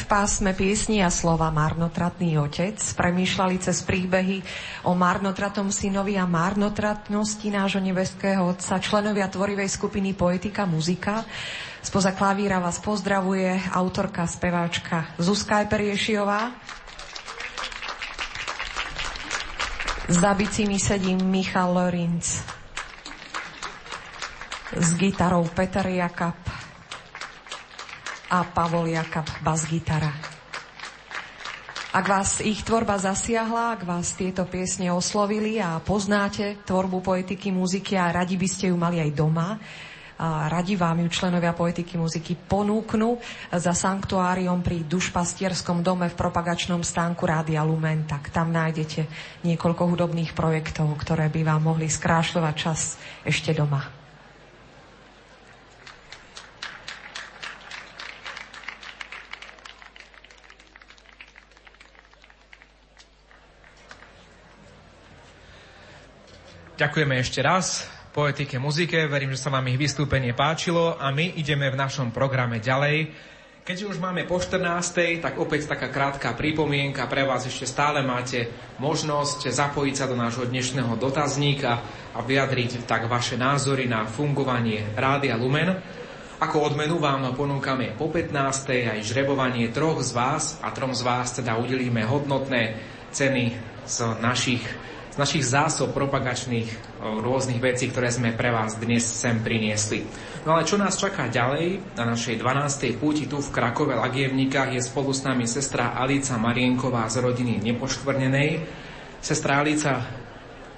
Pásme 0.08 0.56
piesni 0.56 1.04
a 1.04 1.12
slova 1.12 1.52
Marnotratný 1.52 2.40
otec 2.40 2.80
premýšľali 2.80 3.60
cez 3.60 3.84
príbehy 3.84 4.40
o 4.88 4.96
marnotratom 4.96 5.68
synovi 5.68 6.16
a 6.16 6.24
marnotratnosti 6.24 7.44
nášho 7.52 7.84
nebeského 7.84 8.40
otca, 8.48 8.80
členovia 8.80 9.28
tvorivej 9.28 9.68
skupiny 9.68 10.16
Poetika 10.16 10.64
Muzika. 10.64 11.28
Spoza 11.84 12.16
klavíra 12.16 12.64
vás 12.64 12.80
pozdravuje 12.80 13.60
autorka, 13.76 14.24
speváčka 14.24 15.12
Zuzka 15.20 15.68
Eperiešiová. 15.68 16.56
Za 20.08 20.32
bicimi 20.32 20.80
sedím 20.80 21.20
Michal 21.20 21.76
Lorinc. 21.76 22.24
S 24.72 24.90
gitarou 24.96 25.44
Peter 25.52 25.84
Jakab 25.84 26.47
a 28.28 28.44
Pavol 28.44 28.92
Jakab 28.92 29.28
bas-gitara. 29.44 30.12
Ak 31.96 32.06
vás 32.06 32.44
ich 32.44 32.62
tvorba 32.62 33.00
zasiahla, 33.00 33.80
ak 33.80 33.88
vás 33.88 34.14
tieto 34.14 34.46
piesne 34.46 34.92
oslovili 34.94 35.58
a 35.58 35.80
poznáte 35.82 36.60
tvorbu 36.68 37.02
poetiky 37.02 37.50
muziky 37.50 37.98
a 37.98 38.12
radi 38.12 38.38
by 38.38 38.48
ste 38.48 38.70
ju 38.70 38.78
mali 38.78 39.02
aj 39.02 39.12
doma, 39.16 39.58
a 40.18 40.50
radi 40.50 40.74
vám 40.74 41.06
ju 41.06 41.10
členovia 41.14 41.54
poetiky 41.54 41.94
muziky 41.94 42.34
ponúknu 42.34 43.22
za 43.54 43.74
sanktuáriom 43.78 44.66
pri 44.66 44.82
Dušpastierskom 44.90 45.86
dome 45.86 46.10
v 46.10 46.18
propagačnom 46.18 46.82
stánku 46.82 47.22
Rádia 47.30 47.62
Lumen, 47.62 48.10
tak 48.10 48.34
tam 48.34 48.50
nájdete 48.50 49.06
niekoľko 49.46 49.84
hudobných 49.94 50.34
projektov, 50.34 50.90
ktoré 50.98 51.30
by 51.30 51.42
vám 51.46 51.70
mohli 51.70 51.86
skrášľovať 51.86 52.56
čas 52.58 52.98
ešte 53.30 53.54
doma. 53.54 53.97
Ďakujeme 66.78 67.18
ešte 67.18 67.42
raz 67.42 67.90
poetike, 68.14 68.62
muzike. 68.62 69.10
Verím, 69.10 69.34
že 69.34 69.42
sa 69.42 69.50
vám 69.50 69.66
ich 69.66 69.82
vystúpenie 69.82 70.38
páčilo 70.38 70.94
a 70.94 71.10
my 71.10 71.34
ideme 71.34 71.74
v 71.74 71.80
našom 71.82 72.14
programe 72.14 72.62
ďalej. 72.62 73.10
Keďže 73.66 73.90
už 73.90 73.98
máme 73.98 74.30
po 74.30 74.38
14. 74.38 75.18
tak 75.18 75.42
opäť 75.42 75.74
taká 75.74 75.90
krátka 75.90 76.38
pripomienka 76.38 77.10
pre 77.10 77.26
vás. 77.26 77.50
Ešte 77.50 77.66
stále 77.66 78.06
máte 78.06 78.54
možnosť 78.78 79.50
zapojiť 79.50 79.96
sa 79.98 80.06
do 80.06 80.14
nášho 80.14 80.46
dnešného 80.46 80.94
dotazníka 81.02 81.82
a 82.14 82.22
vyjadriť 82.22 82.86
tak 82.86 83.10
vaše 83.10 83.42
názory 83.42 83.90
na 83.90 84.06
fungovanie 84.06 84.94
Rádia 84.94 85.34
Lumen. 85.34 85.82
Ako 86.38 86.62
odmenu 86.62 87.02
vám 87.02 87.34
ponúkame 87.34 87.98
po 87.98 88.14
15. 88.14 88.94
aj 88.94 89.00
žrebovanie 89.02 89.74
troch 89.74 89.98
z 90.06 90.14
vás 90.14 90.62
a 90.62 90.70
trom 90.70 90.94
z 90.94 91.02
vás 91.02 91.34
teda 91.34 91.58
udelíme 91.58 92.06
hodnotné 92.06 92.78
ceny 93.10 93.58
z 93.90 93.98
našich 94.22 94.62
z 95.18 95.26
našich 95.26 95.50
zásob 95.50 95.98
propagačných 95.98 96.70
rôznych 97.02 97.58
vecí, 97.58 97.90
ktoré 97.90 98.14
sme 98.14 98.38
pre 98.38 98.54
vás 98.54 98.78
dnes 98.78 99.02
sem 99.02 99.42
priniesli. 99.42 100.06
No 100.46 100.54
ale 100.54 100.62
čo 100.62 100.78
nás 100.78 100.94
čaká 100.94 101.26
ďalej 101.26 101.98
na 101.98 102.14
našej 102.14 102.38
12. 102.38 103.02
púti 103.02 103.26
tu 103.26 103.42
v 103.42 103.50
Krakove 103.50 103.98
Lagievnikách 103.98 104.78
je 104.78 104.82
spolu 104.86 105.10
s 105.10 105.26
nami 105.26 105.50
sestra 105.50 105.98
Alica 105.98 106.38
Marienková 106.38 107.10
z 107.10 107.26
rodiny 107.26 107.58
Nepoškvrnenej. 107.66 108.62
Sestra 109.18 109.66
Alica, 109.66 110.06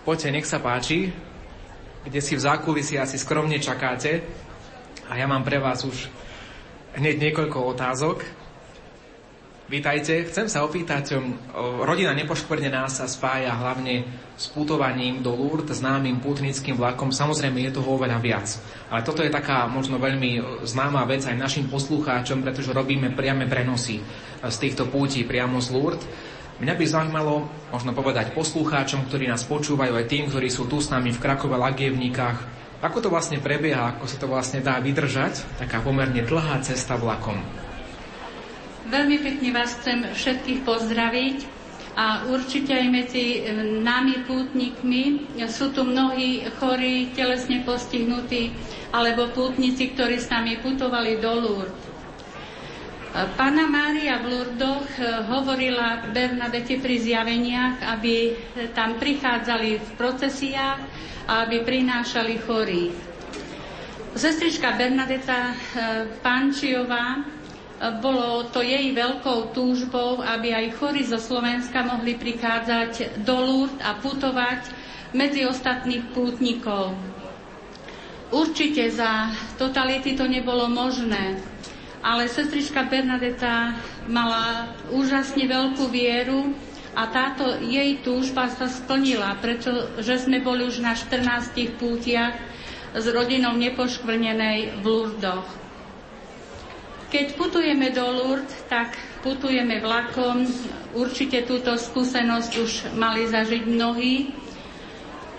poďte, 0.07 0.31
nech 0.31 0.47
sa 0.47 0.63
páči, 0.63 1.11
kde 2.07 2.23
si 2.23 2.39
v 2.39 2.43
zákulisi 2.47 2.95
asi 2.95 3.19
skromne 3.19 3.59
čakáte 3.59 4.23
a 5.11 5.19
ja 5.19 5.27
mám 5.27 5.43
pre 5.43 5.59
vás 5.59 5.83
už 5.83 6.07
hneď 6.95 7.27
niekoľko 7.27 7.75
otázok. 7.75 8.23
Vítajte. 9.69 10.25
Chcem 10.25 10.49
sa 10.49 10.65
opýtať, 10.65 11.13
um, 11.13 11.37
rodina 11.85 12.09
nepoškvrnená 12.17 12.89
sa 12.89 13.05
spája 13.05 13.53
hlavne 13.53 14.01
s 14.33 14.49
putovaním 14.49 15.21
do 15.21 15.29
Lourdes, 15.29 15.77
známym 15.77 16.17
putnickým 16.25 16.73
vlakom. 16.73 17.13
Samozrejme 17.13 17.69
je 17.69 17.77
toho 17.77 17.93
oveľa 17.93 18.17
viac. 18.17 18.49
Ale 18.89 19.05
toto 19.05 19.21
je 19.21 19.29
taká 19.29 19.69
možno 19.69 20.01
veľmi 20.01 20.31
uh, 20.41 20.43
známa 20.65 21.05
vec 21.05 21.21
aj 21.21 21.37
našim 21.37 21.69
poslucháčom, 21.69 22.41
pretože 22.41 22.73
robíme 22.73 23.13
priame 23.13 23.45
prenosy 23.45 24.01
uh, 24.01 24.49
z 24.49 24.57
týchto 24.57 24.89
pútí 24.89 25.21
priamo 25.21 25.61
z 25.61 25.69
Lourdes. 25.69 26.09
Mňa 26.65 26.73
by 26.73 26.85
zaujímalo, 26.89 27.45
možno 27.69 27.93
povedať 27.93 28.33
poslucháčom, 28.33 29.05
ktorí 29.05 29.29
nás 29.29 29.45
počúvajú, 29.45 29.93
aj 29.93 30.09
tým, 30.09 30.33
ktorí 30.33 30.49
sú 30.49 30.65
tu 30.65 30.81
s 30.81 30.89
nami 30.89 31.13
v 31.13 31.21
Krakove 31.21 31.53
Lagievnikách, 31.53 32.41
ako 32.81 33.05
to 33.05 33.13
vlastne 33.13 33.37
prebieha, 33.37 33.93
ako 33.93 34.09
sa 34.09 34.17
to 34.17 34.25
vlastne 34.25 34.65
dá 34.65 34.81
vydržať, 34.81 35.61
taká 35.61 35.77
pomerne 35.85 36.25
dlhá 36.25 36.57
cesta 36.65 36.97
vlakom. 36.97 37.68
Veľmi 38.87 39.19
pekne 39.19 39.49
vás 39.51 39.75
chcem 39.75 40.07
všetkých 40.07 40.63
pozdraviť 40.63 41.37
a 41.99 42.23
určite 42.31 42.71
aj 42.71 42.87
medzi 42.87 43.43
e, 43.43 43.59
nami 43.83 44.23
pútnikmi 44.23 45.35
sú 45.51 45.75
tu 45.75 45.83
mnohí 45.83 46.47
chorí, 46.63 47.11
telesne 47.11 47.59
postihnutí 47.67 48.55
alebo 48.95 49.27
pútnici, 49.35 49.91
ktorí 49.91 50.15
s 50.15 50.31
nami 50.31 50.63
putovali 50.63 51.19
do 51.19 51.31
Lourdes. 51.35 51.87
Pána 53.09 53.65
Mária 53.67 54.21
v 54.23 54.31
Lurdoch 54.31 54.87
e, 54.95 55.27
hovorila 55.27 56.07
Bernadete 56.15 56.79
pri 56.79 57.03
zjaveniach, 57.03 57.83
aby 57.99 58.31
tam 58.71 58.95
prichádzali 58.95 59.81
v 59.81 59.89
procesiách 59.99 60.79
a 61.27 61.43
aby 61.43 61.67
prinášali 61.67 62.39
chorých. 62.47 62.95
Sestrička 64.15 64.73
Bernadeta 64.73 65.53
Pančiová 66.25 67.38
bolo 68.03 68.43
to 68.51 68.59
jej 68.59 68.91
veľkou 68.91 69.55
túžbou, 69.55 70.19
aby 70.19 70.51
aj 70.51 70.75
chorí 70.75 71.07
zo 71.07 71.15
Slovenska 71.15 71.79
mohli 71.87 72.19
prichádzať 72.19 73.23
do 73.23 73.35
Lourdes 73.39 73.79
a 73.79 73.95
putovať 73.95 74.67
medzi 75.15 75.47
ostatných 75.47 76.11
pútnikov. 76.11 76.93
Určite 78.29 78.83
za 78.93 79.33
totality 79.57 80.13
to 80.13 80.29
nebolo 80.29 80.69
možné, 80.69 81.39
ale 82.05 82.29
sestrička 82.29 82.85
Bernadeta 82.85 83.73
mala 84.05 84.69
úžasne 84.93 85.49
veľkú 85.49 85.89
vieru 85.89 86.53
a 86.93 87.09
táto 87.09 87.57
jej 87.63 87.97
túžba 88.05 88.51
sa 88.53 88.69
splnila, 88.69 89.33
pretože 89.41 90.27
sme 90.27 90.43
boli 90.43 90.67
už 90.67 90.83
na 90.83 90.93
14 90.93 91.55
pútiach 91.79 92.37
s 92.93 93.05
rodinou 93.09 93.55
nepoškvrnenej 93.57 94.81
v 94.81 94.85
Lurdoch. 94.85 95.58
Keď 97.09 97.41
putujeme 97.41 97.89
do 97.89 98.05
Lourdes, 98.05 98.53
tak 98.69 98.93
putujeme 99.25 99.81
vlakom. 99.81 100.45
Určite 100.93 101.41
túto 101.41 101.73
skúsenosť 101.73 102.51
už 102.61 102.71
mali 102.93 103.25
zažiť 103.25 103.65
mnohí. 103.65 104.29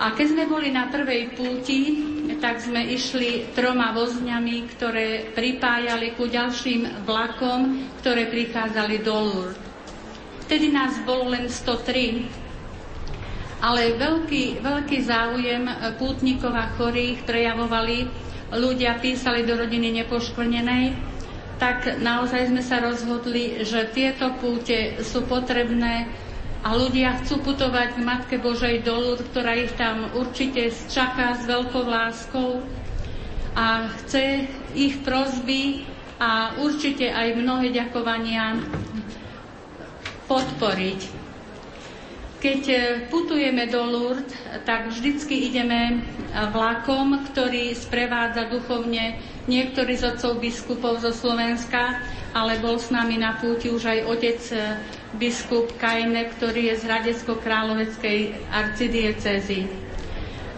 A 0.02 0.10
keď 0.10 0.34
sme 0.34 0.50
boli 0.50 0.74
na 0.74 0.90
prvej 0.90 1.30
púti, 1.38 2.02
tak 2.42 2.58
sme 2.58 2.90
išli 2.90 3.54
troma 3.54 3.94
vozňami, 3.94 4.66
ktoré 4.74 5.30
pripájali 5.30 6.18
ku 6.18 6.26
ďalším 6.26 7.06
vlakom, 7.06 7.86
ktoré 8.02 8.26
prichádzali 8.26 9.06
do 9.06 9.14
Lourdes. 9.14 9.62
Vtedy 10.50 10.74
nás 10.74 10.98
bolo 11.06 11.30
len 11.30 11.46
103, 11.46 13.62
ale 13.62 13.94
veľký, 13.94 14.58
veľký 14.58 14.98
záujem 15.06 15.70
pútnikov 16.02 16.50
a 16.50 16.74
chorých 16.74 17.22
prejavovali. 17.22 18.10
Ľudia 18.50 18.98
písali 18.98 19.46
do 19.46 19.54
rodiny 19.54 20.02
nepoškvrnenej, 20.02 20.98
tak 21.60 22.00
naozaj 22.00 22.48
sme 22.48 22.64
sa 22.64 22.80
rozhodli, 22.80 23.60
že 23.62 23.92
tieto 23.92 24.32
púte 24.40 24.96
sú 25.04 25.28
potrebné 25.28 26.08
a 26.64 26.72
ľudia 26.72 27.20
chcú 27.20 27.44
putovať 27.44 27.96
k 27.96 28.04
Matke 28.04 28.36
Božej 28.40 28.80
dolu, 28.80 29.20
ktorá 29.20 29.56
ich 29.60 29.72
tam 29.76 30.08
určite 30.16 30.72
čaká 30.88 31.36
s 31.36 31.44
veľkou 31.44 31.84
láskou 31.84 32.64
a 33.52 33.92
chce 34.00 34.48
ich 34.72 35.04
prozby 35.04 35.84
a 36.16 36.56
určite 36.60 37.12
aj 37.12 37.36
mnohé 37.36 37.72
ďakovania 37.72 38.56
podporiť. 40.28 41.00
Keď 42.40 42.62
e, 42.72 42.76
putujeme 43.12 43.68
do 43.68 43.84
Lourdes, 43.84 44.32
tak 44.64 44.88
vždycky 44.88 45.52
ideme 45.52 46.00
vlakom, 46.56 47.20
ktorý 47.28 47.76
sprevádza 47.76 48.48
duchovne 48.48 49.20
niektorí 49.48 49.96
z 49.96 50.16
otcov 50.16 50.42
biskupov 50.42 51.00
zo 51.00 51.14
Slovenska 51.14 52.02
ale 52.30 52.62
bol 52.62 52.78
s 52.78 52.94
nami 52.94 53.18
na 53.18 53.34
púti 53.38 53.70
už 53.70 53.90
aj 53.90 53.98
otec 54.06 54.40
e, 54.54 54.58
biskup 55.18 55.74
Kajne, 55.74 56.30
ktorý 56.38 56.70
je 56.70 56.74
z 56.78 56.82
Hradecko-Královeckej 56.86 58.18
arcidiecezy. 58.54 59.66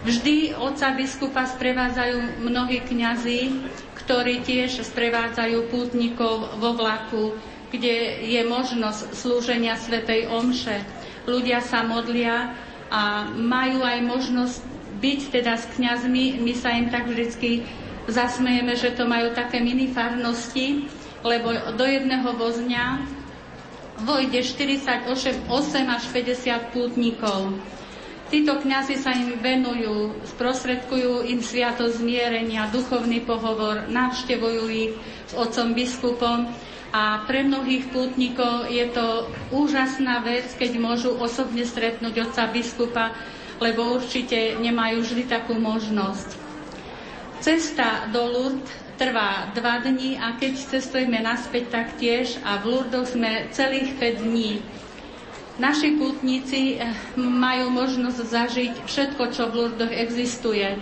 Vždy 0.03 0.53
otca 0.59 0.93
biskupa 0.93 1.47
sprevádzajú 1.47 2.43
mnohí 2.43 2.83
kňazi, 2.83 3.55
ktorí 4.03 4.43
tiež 4.43 4.83
sprevádzajú 4.83 5.71
pútnikov 5.71 6.59
vo 6.59 6.75
vlaku, 6.75 7.39
kde 7.71 8.21
je 8.21 8.41
možnosť 8.45 9.15
slúženia 9.15 9.79
Svetej 9.79 10.29
Omše. 10.29 10.83
Ľudia 11.25 11.63
sa 11.63 11.81
modlia 11.87 12.53
a 12.93 13.25
majú 13.31 13.81
aj 13.81 13.99
možnosť 14.03 14.57
byť 15.01 15.19
teda 15.33 15.53
s 15.57 15.65
kňazmi. 15.73 16.37
My 16.43 16.53
sa 16.53 16.75
im 16.75 16.91
tak 16.93 17.09
vždycky 17.09 17.65
zasmejeme, 18.07 18.75
že 18.75 18.91
to 18.91 19.07
majú 19.07 19.31
také 19.31 19.59
mini 19.59 19.91
farnosti, 19.91 20.87
lebo 21.23 21.55
do 21.79 21.85
jedného 21.87 22.35
vozňa 22.35 22.85
vojde 24.03 24.43
48 24.43 25.47
až 25.87 26.03
50 26.11 26.73
pútnikov. 26.75 27.55
Títo 28.27 28.57
kňazi 28.57 28.97
sa 28.97 29.13
im 29.13 29.37
venujú, 29.37 30.17
sprostredkujú 30.35 31.21
im 31.29 31.37
sviato 31.39 31.85
zmierenia, 31.85 32.65
duchovný 32.73 33.21
pohovor, 33.21 33.85
navštevujú 33.87 34.63
ich 34.73 34.97
s 35.29 35.33
otcom 35.37 35.77
biskupom 35.77 36.49
a 36.89 37.21
pre 37.29 37.45
mnohých 37.45 37.93
pútnikov 37.93 38.69
je 38.69 38.89
to 38.89 39.29
úžasná 39.53 40.25
vec, 40.25 40.49
keď 40.57 40.81
môžu 40.81 41.13
osobne 41.13 41.61
stretnúť 41.61 42.25
otca 42.25 42.49
biskupa, 42.49 43.13
lebo 43.61 44.01
určite 44.01 44.57
nemajú 44.57 45.05
vždy 45.05 45.29
takú 45.29 45.53
možnosť. 45.53 46.42
Cesta 47.43 48.07
do 48.07 48.23
Lourdes 48.23 48.71
trvá 48.95 49.51
dva 49.51 49.83
dní 49.83 50.15
a 50.15 50.39
keď 50.39 50.79
cestujeme 50.79 51.19
naspäť 51.19 51.75
tak 51.75 51.87
tiež 51.99 52.39
a 52.39 52.55
v 52.63 52.71
Lourdes 52.71 53.11
sme 53.11 53.51
celých 53.51 53.99
5 53.99 54.23
dní. 54.23 54.63
Naši 55.59 55.99
putníci 55.99 56.79
eh, 56.79 56.87
majú 57.19 57.67
možnosť 57.67 58.19
zažiť 58.23 58.73
všetko, 58.87 59.23
čo 59.35 59.51
v 59.51 59.55
Lurdoch 59.59 59.91
existuje. 59.91 60.79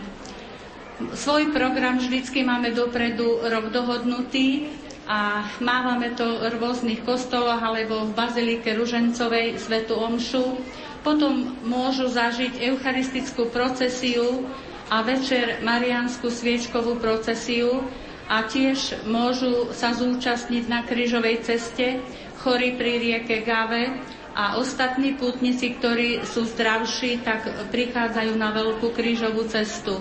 Svoj 1.17 1.49
program 1.49 1.97
vždycky 1.97 2.45
máme 2.45 2.69
dopredu 2.71 3.41
rok 3.41 3.73
dohodnutý 3.73 4.69
a 5.09 5.49
mávame 5.59 6.13
to 6.13 6.45
v 6.45 6.61
rôznych 6.61 7.01
kostoloch 7.01 7.57
alebo 7.57 8.05
v 8.05 8.13
Bazilike 8.13 8.77
Ružencovej 8.77 9.57
Svetu 9.57 9.97
Omšu. 9.97 10.61
Potom 11.01 11.57
môžu 11.65 12.05
zažiť 12.05 12.61
eucharistickú 12.69 13.49
procesiu 13.49 14.45
a 14.91 14.99
večer 15.07 15.63
mariánsku 15.63 16.27
sviečkovú 16.27 16.99
procesiu 16.99 17.79
a 18.27 18.43
tiež 18.43 19.07
môžu 19.07 19.71
sa 19.71 19.95
zúčastniť 19.95 20.67
na 20.67 20.83
krížovej 20.83 21.47
ceste 21.47 22.03
chory 22.43 22.75
pri 22.75 22.99
rieke 22.99 23.39
Gave 23.47 23.95
a 24.35 24.59
ostatní 24.59 25.15
pútnici, 25.15 25.79
ktorí 25.79 26.27
sú 26.27 26.43
zdravší, 26.43 27.23
tak 27.23 27.47
prichádzajú 27.71 28.33
na 28.35 28.51
veľkú 28.51 28.91
krížovú 28.91 29.47
cestu. 29.47 29.99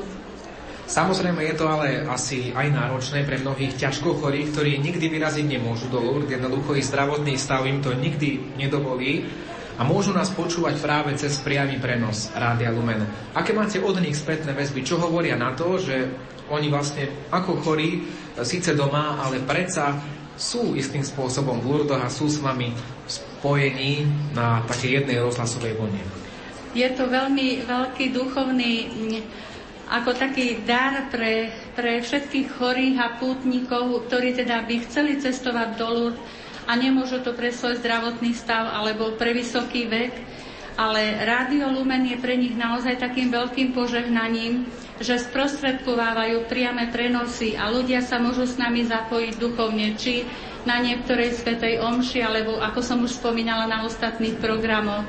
Samozrejme 0.91 1.39
je 1.47 1.55
to 1.55 1.71
ale 1.71 2.03
asi 2.11 2.51
aj 2.51 2.67
náročné 2.75 3.23
pre 3.23 3.39
mnohých 3.39 3.79
ťažko 3.79 4.19
chorých, 4.19 4.51
ktorí 4.51 4.83
nikdy 4.83 5.07
vyraziť 5.07 5.47
nemôžu 5.47 5.87
do 5.87 6.03
Lourdes, 6.03 6.35
jednoducho 6.35 6.75
ich 6.75 6.91
zdravotný 6.91 7.39
stav 7.39 7.63
im 7.63 7.79
to 7.79 7.95
nikdy 7.95 8.43
nedovolí 8.59 9.23
a 9.81 9.83
môžu 9.89 10.13
nás 10.13 10.29
počúvať 10.29 10.77
práve 10.77 11.17
cez 11.17 11.41
priamy 11.41 11.81
prenos 11.81 12.29
Rádia 12.37 12.69
Lumen. 12.69 13.01
Aké 13.33 13.57
máte 13.57 13.81
od 13.81 13.97
nich 13.97 14.13
spätné 14.13 14.53
väzby? 14.53 14.85
Čo 14.85 15.01
hovoria 15.01 15.41
na 15.41 15.57
to, 15.57 15.81
že 15.81 16.05
oni 16.53 16.69
vlastne 16.69 17.09
ako 17.33 17.65
chorí, 17.65 18.05
síce 18.45 18.77
doma, 18.77 19.17
ale 19.25 19.41
predsa 19.41 19.97
sú 20.37 20.77
istým 20.77 21.01
spôsobom 21.01 21.65
v 21.65 21.81
Lurdoch 21.81 22.05
a 22.05 22.13
sú 22.13 22.29
s 22.29 22.45
vami 22.45 22.77
spojení 23.09 24.05
na 24.37 24.61
také 24.69 25.01
jednej 25.01 25.17
rozhlasovej 25.25 25.73
vlne. 25.73 26.05
Je 26.77 26.89
to 26.93 27.09
veľmi 27.09 27.65
veľký 27.65 28.13
duchovný 28.13 28.75
ako 29.91 30.13
taký 30.13 30.61
dar 30.63 31.09
pre, 31.09 31.51
pre 31.73 32.05
všetkých 32.05 32.47
chorých 32.53 32.97
a 33.01 33.09
pútnikov, 33.17 34.07
ktorí 34.07 34.37
teda 34.37 34.63
by 34.69 34.87
chceli 34.87 35.19
cestovať 35.19 35.69
do 35.81 35.89
Lourdes 35.89 36.40
a 36.67 36.73
nemôžu 36.77 37.23
to 37.25 37.33
pre 37.33 37.53
svoj 37.55 37.79
zdravotný 37.81 38.37
stav 38.37 38.69
alebo 38.69 39.17
pre 39.17 39.33
vysoký 39.37 39.89
vek, 39.89 40.15
ale 40.81 41.21
Rádio 41.29 41.69
Lumen 41.69 42.09
je 42.09 42.17
pre 42.17 42.41
nich 42.41 42.57
naozaj 42.57 42.97
takým 42.97 43.29
veľkým 43.29 43.77
požehnaním, 43.77 44.65
že 45.01 45.21
sprostredkovávajú 45.21 46.49
priame 46.49 46.89
prenosy 46.89 47.53
a 47.53 47.69
ľudia 47.69 48.01
sa 48.01 48.17
môžu 48.17 48.49
s 48.49 48.57
nami 48.57 48.89
zapojiť 48.89 49.35
duchovne, 49.37 49.93
či 49.97 50.25
na 50.65 50.81
niektorej 50.81 51.41
svetej 51.41 51.81
omši, 51.81 52.21
alebo 52.21 52.61
ako 52.61 52.81
som 52.85 53.01
už 53.01 53.17
spomínala 53.17 53.65
na 53.65 53.85
ostatných 53.85 54.37
programoch. 54.41 55.05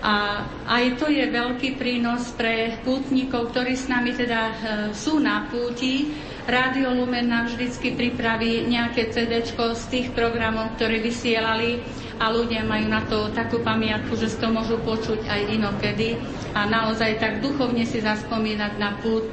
A 0.00 0.48
aj 0.64 0.96
to 0.96 1.12
je 1.12 1.28
veľký 1.28 1.76
prínos 1.76 2.32
pre 2.32 2.80
pútnikov, 2.80 3.52
ktorí 3.52 3.76
s 3.76 3.84
nami 3.84 4.16
teda 4.16 4.40
e, 4.40 4.54
sú 4.96 5.20
na 5.20 5.44
púti. 5.52 6.08
Rádio 6.48 6.96
Lumen 6.96 7.28
nám 7.28 7.52
vždycky 7.52 7.92
pripraví 7.92 8.64
nejaké 8.64 9.12
CD 9.12 9.44
z 9.44 9.84
tých 9.92 10.08
programov, 10.16 10.72
ktoré 10.80 11.00
vysielali 11.04 11.84
a 12.20 12.32
ľudia 12.32 12.64
majú 12.64 12.86
na 12.88 13.04
to 13.04 13.28
takú 13.32 13.60
pamiatku, 13.60 14.16
že 14.16 14.32
si 14.32 14.36
to 14.40 14.48
môžu 14.48 14.80
počuť 14.80 15.24
aj 15.28 15.40
inokedy 15.56 16.20
a 16.56 16.68
naozaj 16.68 17.20
tak 17.20 17.44
duchovne 17.44 17.84
si 17.84 18.00
zaspomínať 18.00 18.72
na 18.76 18.96
pút 19.00 19.24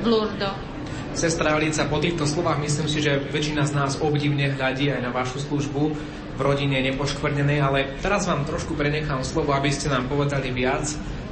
v 0.00 0.04
Lurdo. 0.04 0.52
Sestra 1.16 1.56
Alica, 1.56 1.88
po 1.88 1.96
týchto 1.96 2.28
slovách 2.28 2.60
myslím 2.60 2.92
si, 2.92 3.00
že 3.00 3.16
väčšina 3.32 3.64
z 3.64 3.72
nás 3.72 3.96
obdivne 4.04 4.52
hľadí 4.52 4.92
aj 4.92 5.00
na 5.00 5.08
vašu 5.16 5.40
službu 5.40 5.82
v 6.36 6.40
rodine 6.44 6.76
nepoškvrnenej, 6.92 7.58
ale 7.64 7.96
teraz 8.04 8.28
vám 8.28 8.44
trošku 8.44 8.76
prenechám 8.76 9.24
slovo, 9.24 9.56
aby 9.56 9.72
ste 9.72 9.88
nám 9.88 10.12
povedali 10.12 10.52
viac 10.52 10.84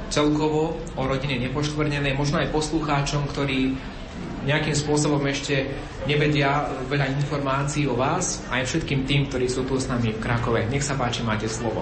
celkovo 0.09 0.81
o 0.97 1.01
rodine 1.05 1.37
nepoškvrnenej, 1.37 2.17
možno 2.17 2.41
aj 2.41 2.49
poslucháčom, 2.49 3.29
ktorí 3.29 3.77
nejakým 4.45 4.77
spôsobom 4.77 5.21
ešte 5.25 5.73
nevedia 6.05 6.69
veľa 6.85 7.09
informácií 7.17 7.89
o 7.89 7.97
vás, 7.97 8.45
aj 8.53 8.69
všetkým 8.69 9.09
tým, 9.09 9.21
ktorí 9.27 9.49
sú 9.49 9.65
tu 9.65 9.75
s 9.75 9.89
nami 9.89 10.13
v 10.13 10.21
Krakove. 10.21 10.69
Nech 10.69 10.85
sa 10.85 10.93
páči, 10.93 11.25
máte 11.25 11.49
slovo. 11.49 11.81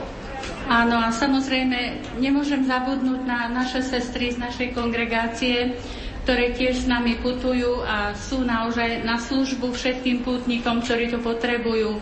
Áno, 0.68 0.96
a 0.96 1.12
samozrejme 1.12 2.00
nemôžem 2.24 2.64
zabudnúť 2.64 3.22
na 3.28 3.52
naše 3.52 3.84
sestry 3.84 4.32
z 4.32 4.40
našej 4.40 4.72
kongregácie, 4.72 5.76
ktoré 6.24 6.56
tiež 6.56 6.84
s 6.84 6.88
nami 6.88 7.20
putujú 7.20 7.84
a 7.84 8.16
sú 8.16 8.48
naozaj 8.48 9.04
na 9.04 9.20
službu 9.20 9.76
všetkým 9.76 10.24
pútnikom, 10.24 10.80
ktorí 10.80 11.12
to 11.12 11.20
potrebujú. 11.20 12.00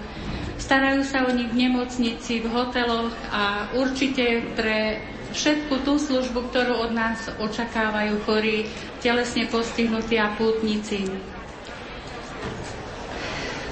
Starajú 0.62 1.02
sa 1.02 1.26
o 1.26 1.34
nich 1.34 1.50
v 1.50 1.66
nemocnici, 1.66 2.46
v 2.46 2.54
hoteloch 2.54 3.10
a 3.34 3.66
určite 3.74 4.46
pre 4.54 5.02
všetku 5.32 5.88
tú 5.88 5.98
službu, 5.98 6.52
ktorú 6.52 6.88
od 6.88 6.92
nás 6.94 7.28
očakávajú 7.40 8.22
chorí, 8.28 8.68
telesne 9.00 9.48
postihnutí 9.48 10.20
a 10.20 10.36
pútnici. 10.36 11.08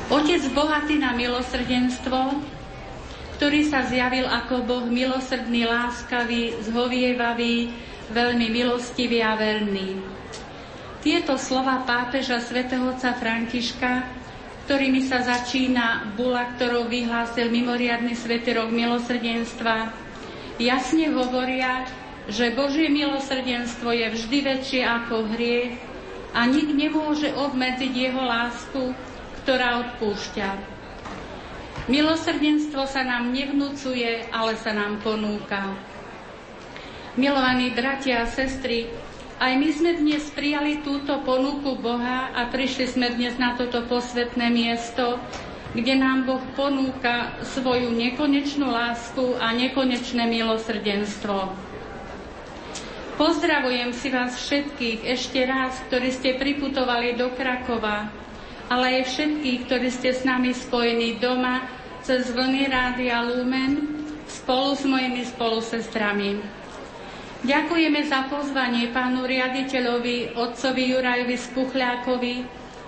Otec 0.10 0.42
bohatý 0.58 0.98
na 0.98 1.14
milosrdenstvo, 1.14 2.42
ktorý 3.38 3.62
sa 3.70 3.86
zjavil 3.86 4.26
ako 4.26 4.66
Boh 4.66 4.86
milosrdný, 4.90 5.70
láskavý, 5.70 6.58
zhovievavý, 6.66 7.70
veľmi 8.10 8.48
milostivý 8.50 9.22
a 9.22 9.38
verný. 9.38 10.02
Tieto 11.00 11.40
slova 11.40 11.86
pápeža 11.88 12.44
svätého 12.44 12.90
otca 12.90 13.16
Františka, 13.16 14.04
ktorými 14.68 15.06
sa 15.06 15.24
začína 15.24 16.12
bula, 16.20 16.58
ktorou 16.58 16.92
vyhlásil 16.92 17.48
mimoriadny 17.48 18.18
svätý 18.18 18.58
rok 18.58 18.74
milosrdenstva, 18.74 20.09
jasne 20.60 21.10
hovoria, 21.16 21.88
že 22.30 22.54
Božie 22.54 22.92
milosrdenstvo 22.92 23.90
je 23.90 24.08
vždy 24.14 24.38
väčšie 24.46 24.82
ako 24.86 25.26
hriech 25.34 25.80
a 26.36 26.46
nik 26.46 26.70
nemôže 26.70 27.34
obmedziť 27.34 27.94
jeho 27.96 28.22
lásku, 28.22 28.94
ktorá 29.42 29.82
odpúšťa. 29.88 30.78
Milosrdenstvo 31.90 32.86
sa 32.86 33.02
nám 33.02 33.34
nevnúcuje, 33.34 34.30
ale 34.30 34.54
sa 34.62 34.78
nám 34.78 35.02
ponúka. 35.02 35.74
Milovaní 37.18 37.74
bratia 37.74 38.24
a 38.24 38.30
sestry, 38.30 38.94
aj 39.42 39.58
my 39.58 39.70
sme 39.74 39.92
dnes 39.98 40.30
prijali 40.30 40.86
túto 40.86 41.18
ponuku 41.26 41.82
Boha 41.82 42.30
a 42.36 42.46
prišli 42.52 42.86
sme 42.94 43.08
dnes 43.10 43.40
na 43.42 43.58
toto 43.58 43.82
posvetné 43.90 44.54
miesto, 44.54 45.18
kde 45.74 45.94
nám 46.02 46.26
Boh 46.26 46.42
ponúka 46.58 47.38
svoju 47.46 47.94
nekonečnú 47.94 48.66
lásku 48.66 49.38
a 49.38 49.54
nekonečné 49.54 50.26
milosrdenstvo. 50.26 51.54
Pozdravujem 53.20 53.92
si 53.92 54.08
vás 54.10 54.40
všetkých 54.40 55.04
ešte 55.04 55.44
raz, 55.44 55.76
ktorí 55.92 56.10
ste 56.16 56.40
priputovali 56.40 57.20
do 57.20 57.30
Krakova, 57.36 58.08
ale 58.72 59.04
aj 59.04 59.12
všetkých, 59.12 59.60
ktorí 59.68 59.90
ste 59.92 60.16
s 60.16 60.24
nami 60.24 60.56
spojení 60.56 61.20
doma 61.20 61.68
cez 62.02 62.32
vlny 62.32 62.72
Rádia 62.72 63.20
Lumen 63.28 64.00
spolu 64.26 64.72
s 64.72 64.88
mojimi 64.88 65.28
spolusestrami. 65.28 66.40
Ďakujeme 67.40 68.02
za 68.08 68.28
pozvanie 68.28 68.92
pánu 68.92 69.28
riaditeľovi, 69.28 70.40
otcovi 70.40 70.84
Jurajovi 70.92 71.38
Spuchľákovi 71.40 72.36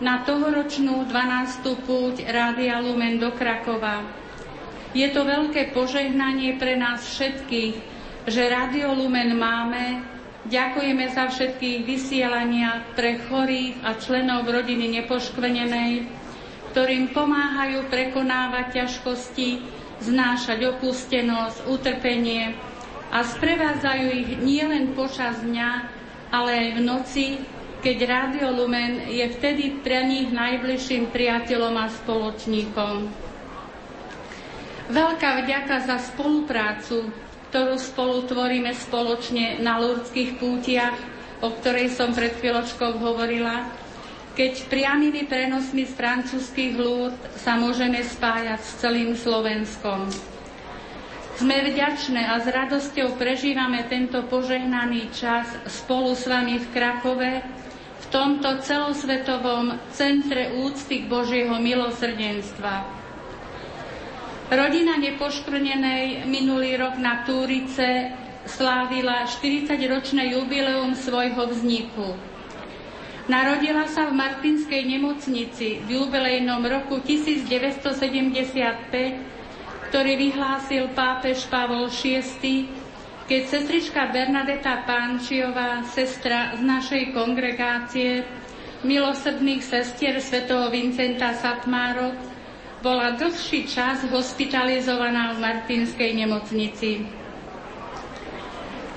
na 0.01 0.25
tohoročnú 0.25 1.05
12. 1.05 1.85
púť 1.85 2.25
Rádia 2.25 2.81
Lumen 2.81 3.21
do 3.21 3.29
Krakova. 3.37 4.01
Je 4.97 5.05
to 5.13 5.21
veľké 5.21 5.77
požehnanie 5.77 6.57
pre 6.57 6.73
nás 6.73 7.05
všetkých, 7.05 7.75
že 8.25 8.41
Rádio 8.49 8.97
Lumen 8.97 9.37
máme. 9.37 10.01
Ďakujeme 10.49 11.05
za 11.13 11.29
všetkých 11.29 11.85
vysielania 11.85 12.81
pre 12.97 13.21
chorých 13.29 13.77
a 13.85 13.93
členov 14.01 14.49
rodiny 14.49 14.89
nepoškvenenej, 14.99 16.09
ktorým 16.73 17.13
pomáhajú 17.13 17.85
prekonávať 17.93 18.81
ťažkosti, 18.81 19.61
znášať 20.01 20.65
opustenosť, 20.81 21.69
utrpenie 21.69 22.57
a 23.13 23.21
sprevádzajú 23.21 24.05
ich 24.17 24.31
nielen 24.41 24.97
počas 24.97 25.37
dňa, 25.45 25.69
ale 26.33 26.49
aj 26.57 26.67
v 26.73 26.79
noci, 26.81 27.25
keď 27.81 27.97
Rádio 28.05 28.53
Lumen 28.53 29.09
je 29.09 29.25
vtedy 29.25 29.81
pre 29.81 30.05
nich 30.05 30.29
najbližším 30.29 31.09
priateľom 31.09 31.75
a 31.81 31.89
spoločníkom. 31.89 33.09
Veľká 34.93 35.41
vďaka 35.41 35.75
za 35.89 35.97
spoluprácu, 36.13 37.09
ktorú 37.49 37.75
spolu 37.81 38.29
tvoríme 38.29 38.69
spoločne 38.77 39.57
na 39.65 39.81
Lurdských 39.81 40.37
pútiach, 40.37 40.93
o 41.41 41.49
ktorej 41.57 41.89
som 41.89 42.13
pred 42.13 42.37
chvíľočkou 42.37 43.01
hovorila, 43.01 43.65
keď 44.37 44.69
priamými 44.69 45.25
prenosmi 45.25 45.83
z 45.89 45.93
francúzských 45.97 46.77
Lourd 46.77 47.17
sa 47.35 47.57
môžeme 47.57 47.99
spájať 47.99 48.61
s 48.61 48.71
celým 48.77 49.17
Slovenskom. 49.17 50.07
Sme 51.41 51.65
vďačné 51.65 52.29
a 52.29 52.37
s 52.37 52.45
radosťou 52.45 53.17
prežívame 53.17 53.81
tento 53.89 54.21
požehnaný 54.29 55.09
čas 55.09 55.49
spolu 55.65 56.13
s 56.13 56.29
vami 56.29 56.61
v 56.61 56.67
Krakove, 56.69 57.60
tomto 58.11 58.59
celosvetovom 58.59 59.79
centre 59.95 60.51
úcty 60.59 61.01
k 61.01 61.09
Božieho 61.09 61.55
milosrdenstva. 61.57 62.99
Rodina 64.51 64.99
nepoškvrnenej 64.99 66.27
minulý 66.27 66.75
rok 66.75 66.99
na 66.99 67.23
Túrice 67.23 68.11
slávila 68.43 69.23
40-ročné 69.23 70.35
jubileum 70.35 70.91
svojho 70.91 71.47
vzniku. 71.55 72.19
Narodila 73.31 73.87
sa 73.87 74.11
v 74.11 74.19
Martinskej 74.19 74.83
nemocnici 74.91 75.79
v 75.87 76.03
jubilejnom 76.03 76.59
roku 76.67 76.99
1975, 76.99 77.95
ktorý 79.87 80.13
vyhlásil 80.19 80.91
pápež 80.91 81.47
Pavol 81.47 81.87
VI 81.87 82.80
keď 83.31 83.47
sestrička 83.47 84.11
Bernadeta 84.11 84.83
Pánčiová, 84.83 85.87
sestra 85.87 86.51
z 86.59 86.67
našej 86.67 87.15
kongregácie 87.15 88.27
milosrdných 88.83 89.63
sestier 89.63 90.19
svätého 90.19 90.67
Vincenta 90.67 91.31
Satmárov, 91.39 92.11
bola 92.83 93.15
dlhší 93.15 93.71
čas 93.71 94.03
hospitalizovaná 94.11 95.31
v 95.31 95.47
Martinskej 95.47 96.11
nemocnici. 96.11 97.07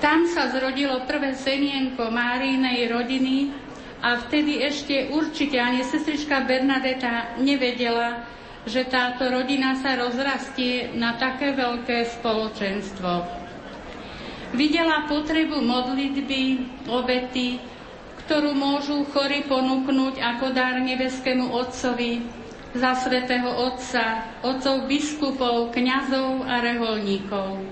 Tam 0.03 0.27
sa 0.27 0.51
zrodilo 0.51 1.07
prvé 1.07 1.31
semienko 1.31 2.11
Márinej 2.11 2.91
rodiny 2.91 3.55
a 4.03 4.19
vtedy 4.19 4.59
ešte 4.67 5.15
určite 5.15 5.63
ani 5.63 5.79
sestrička 5.87 6.43
Bernadeta 6.43 7.39
nevedela, 7.39 8.27
že 8.67 8.83
táto 8.83 9.31
rodina 9.31 9.79
sa 9.79 9.95
rozrastie 9.95 10.91
na 10.91 11.15
také 11.15 11.55
veľké 11.55 12.19
spoločenstvo. 12.19 13.44
Videla 14.53 15.09
potrebu 15.09 15.57
modlitby, 15.63 16.43
obety, 16.85 17.57
ktorú 18.25 18.53
môžu 18.53 19.05
chory 19.09 19.45
ponúknuť 19.45 20.21
ako 20.21 20.53
dar 20.53 20.77
nebeskému 20.77 21.49
Otcovi 21.49 22.21
za 22.75 22.91
svätého 22.99 23.47
Otca, 23.47 24.35
otcov 24.43 24.85
biskupov, 24.85 25.71
kňazov 25.71 26.43
a 26.43 26.59
reholníkov. 26.59 27.63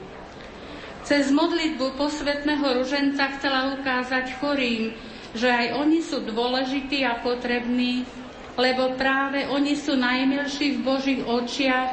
Cez 1.03 1.27
modlitbu 1.35 1.99
posvetného 1.99 2.63
ruženca 2.79 3.27
chcela 3.35 3.75
ukázať 3.75 4.39
chorým, 4.39 4.95
že 5.35 5.51
aj 5.51 5.67
oni 5.83 5.99
sú 5.99 6.23
dôležití 6.23 7.03
a 7.03 7.19
potrební, 7.19 8.07
lebo 8.55 8.95
práve 8.95 9.43
oni 9.51 9.75
sú 9.75 9.99
najmilší 9.99 10.79
v 10.79 10.83
Božích 10.87 11.21
očiach, 11.27 11.91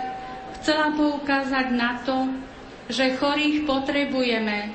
chcela 0.61 0.95
poukázať 0.95 1.67
na 1.75 1.99
to, 2.07 2.31
že 2.91 3.17
chorých 3.17 3.65
potrebujeme, 3.65 4.75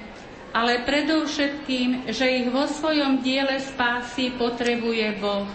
ale 0.56 0.88
predovšetkým, 0.88 2.08
že 2.08 2.26
ich 2.32 2.48
vo 2.48 2.64
svojom 2.64 3.20
diele 3.20 3.60
spásy 3.60 4.32
potrebuje 4.40 5.20
Boh. 5.20 5.48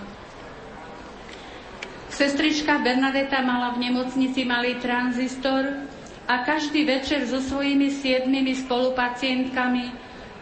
Sestrička 2.13 2.85
Bernadeta 2.85 3.41
mala 3.41 3.73
v 3.73 3.89
nemocnici 3.89 4.45
malý 4.45 4.77
tranzistor 4.77 5.89
a 6.29 6.45
každý 6.45 6.85
večer 6.85 7.25
so 7.25 7.41
svojimi 7.41 7.89
siedmimi 7.89 8.53
spolupacientkami 8.53 9.89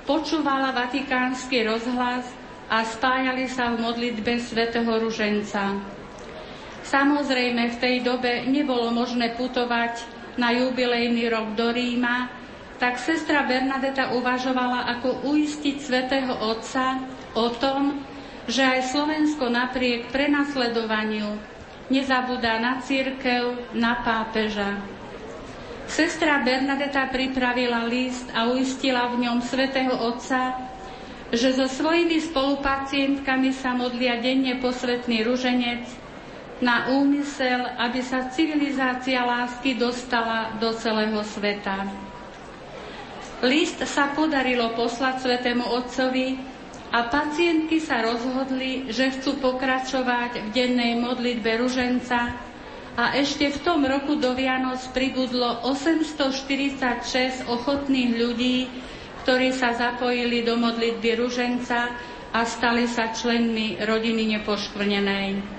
počúvala 0.02 0.74
vatikánsky 0.74 1.62
rozhlas 1.62 2.26
a 2.66 2.82
spájali 2.82 3.46
sa 3.46 3.70
v 3.72 3.86
modlitbe 3.86 4.42
svätého 4.42 4.90
Ruženca. 4.90 5.78
Samozrejme, 6.82 7.76
v 7.76 7.80
tej 7.80 7.96
dobe 8.02 8.48
nebolo 8.48 8.90
možné 8.90 9.36
putovať 9.38 10.17
na 10.38 10.54
jubilejný 10.54 11.28
rok 11.28 11.58
do 11.58 11.68
Ríma, 11.74 12.30
tak 12.78 13.02
sestra 13.02 13.42
Bernadeta 13.42 14.14
uvažovala, 14.14 14.86
ako 14.96 15.26
uistiť 15.26 15.76
svätého 15.82 16.30
Otca 16.30 17.02
o 17.34 17.50
tom, 17.58 18.06
že 18.46 18.62
aj 18.62 18.94
Slovensko 18.94 19.50
napriek 19.50 20.14
prenasledovaniu 20.14 21.36
nezabúda 21.90 22.62
na 22.62 22.78
církev, 22.80 23.74
na 23.74 23.98
pápeža. 24.06 24.78
Sestra 25.90 26.38
Bernadeta 26.46 27.10
pripravila 27.10 27.88
list 27.90 28.30
a 28.30 28.46
uistila 28.52 29.10
v 29.10 29.26
ňom 29.26 29.42
svätého 29.42 29.92
Otca, 29.92 30.54
že 31.34 31.56
so 31.56 31.66
svojimi 31.68 32.24
spolupacientkami 32.24 33.52
sa 33.52 33.76
modlia 33.76 34.20
denne 34.20 34.56
posvetný 34.60 35.24
ruženec 35.26 36.07
na 36.58 36.90
úmysel, 36.90 37.62
aby 37.78 38.02
sa 38.02 38.26
civilizácia 38.28 39.22
lásky 39.22 39.78
dostala 39.78 40.58
do 40.58 40.74
celého 40.74 41.22
sveta. 41.22 41.86
List 43.38 43.78
sa 43.86 44.10
podarilo 44.10 44.74
poslať 44.74 45.22
Svetému 45.22 45.62
Otcovi 45.62 46.34
a 46.90 47.06
pacientky 47.06 47.78
sa 47.78 48.02
rozhodli, 48.02 48.90
že 48.90 49.14
chcú 49.14 49.38
pokračovať 49.38 50.42
v 50.42 50.48
dennej 50.50 50.98
modlitbe 50.98 51.62
ruženca 51.62 52.34
a 52.98 53.14
ešte 53.14 53.46
v 53.46 53.58
tom 53.62 53.86
roku 53.86 54.18
do 54.18 54.34
Vianoc 54.34 54.82
pribudlo 54.90 55.62
846 55.62 57.46
ochotných 57.46 58.10
ľudí, 58.18 58.66
ktorí 59.22 59.54
sa 59.54 59.70
zapojili 59.70 60.42
do 60.42 60.58
modlitby 60.58 61.22
ruženca 61.22 61.94
a 62.34 62.40
stali 62.42 62.90
sa 62.90 63.14
členmi 63.14 63.78
rodiny 63.78 64.34
nepoškvrnenej. 64.34 65.57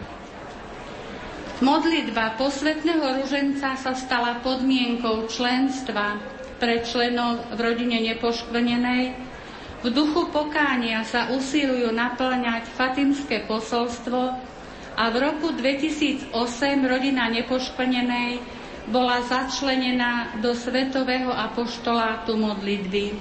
Modlitba 1.59 2.39
posvetného 2.39 3.19
ruženca 3.19 3.75
sa 3.75 3.91
stala 3.91 4.39
podmienkou 4.39 5.27
členstva 5.27 6.15
pre 6.55 6.79
členov 6.87 7.43
v 7.51 7.59
rodine 7.59 7.99
nepoškvrnenej, 7.99 9.03
v 9.79 9.87
duchu 9.91 10.31
pokánia 10.31 11.03
sa 11.03 11.35
usilujú 11.35 11.91
naplňať 11.91 12.63
Fatimské 12.63 13.43
posolstvo 13.43 14.39
a 14.95 15.03
v 15.11 15.15
roku 15.19 15.51
2008 15.51 16.31
rodina 16.83 17.27
nepoškvrnenej 17.27 18.39
bola 18.87 19.19
začlenená 19.27 20.39
do 20.39 20.55
Svetového 20.55 21.31
apoštolátu 21.31 22.39
modlitby. 22.39 23.19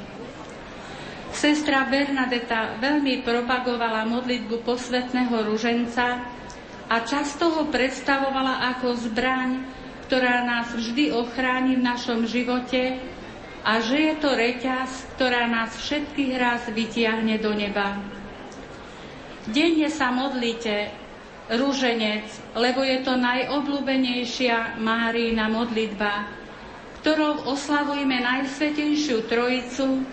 Sestra 1.34 1.90
Bernadeta 1.90 2.78
veľmi 2.78 3.22
propagovala 3.26 4.06
modlitbu 4.06 4.62
posvetného 4.62 5.42
ruženca 5.42 6.37
a 6.88 7.04
často 7.04 7.52
ho 7.52 7.68
predstavovala 7.68 8.72
ako 8.74 8.96
zbraň, 8.96 9.60
ktorá 10.08 10.40
nás 10.40 10.72
vždy 10.72 11.12
ochráni 11.12 11.76
v 11.76 11.84
našom 11.84 12.24
živote 12.24 12.96
a 13.60 13.84
že 13.84 14.08
je 14.08 14.14
to 14.16 14.32
reťaz, 14.32 15.04
ktorá 15.16 15.44
nás 15.44 15.76
všetkých 15.76 16.32
raz 16.40 16.64
vytiahne 16.72 17.36
do 17.36 17.52
neba. 17.52 18.00
Denne 19.48 19.92
sa 19.92 20.08
modlite, 20.08 20.88
rúženec, 21.52 22.24
lebo 22.56 22.80
je 22.84 23.04
to 23.04 23.16
najobľúbenejšia 23.16 24.80
Márína 24.80 25.48
modlitba, 25.52 26.28
ktorou 27.00 27.48
oslavujeme 27.52 28.20
Najsvetejšiu 28.20 29.28
Trojicu 29.28 30.04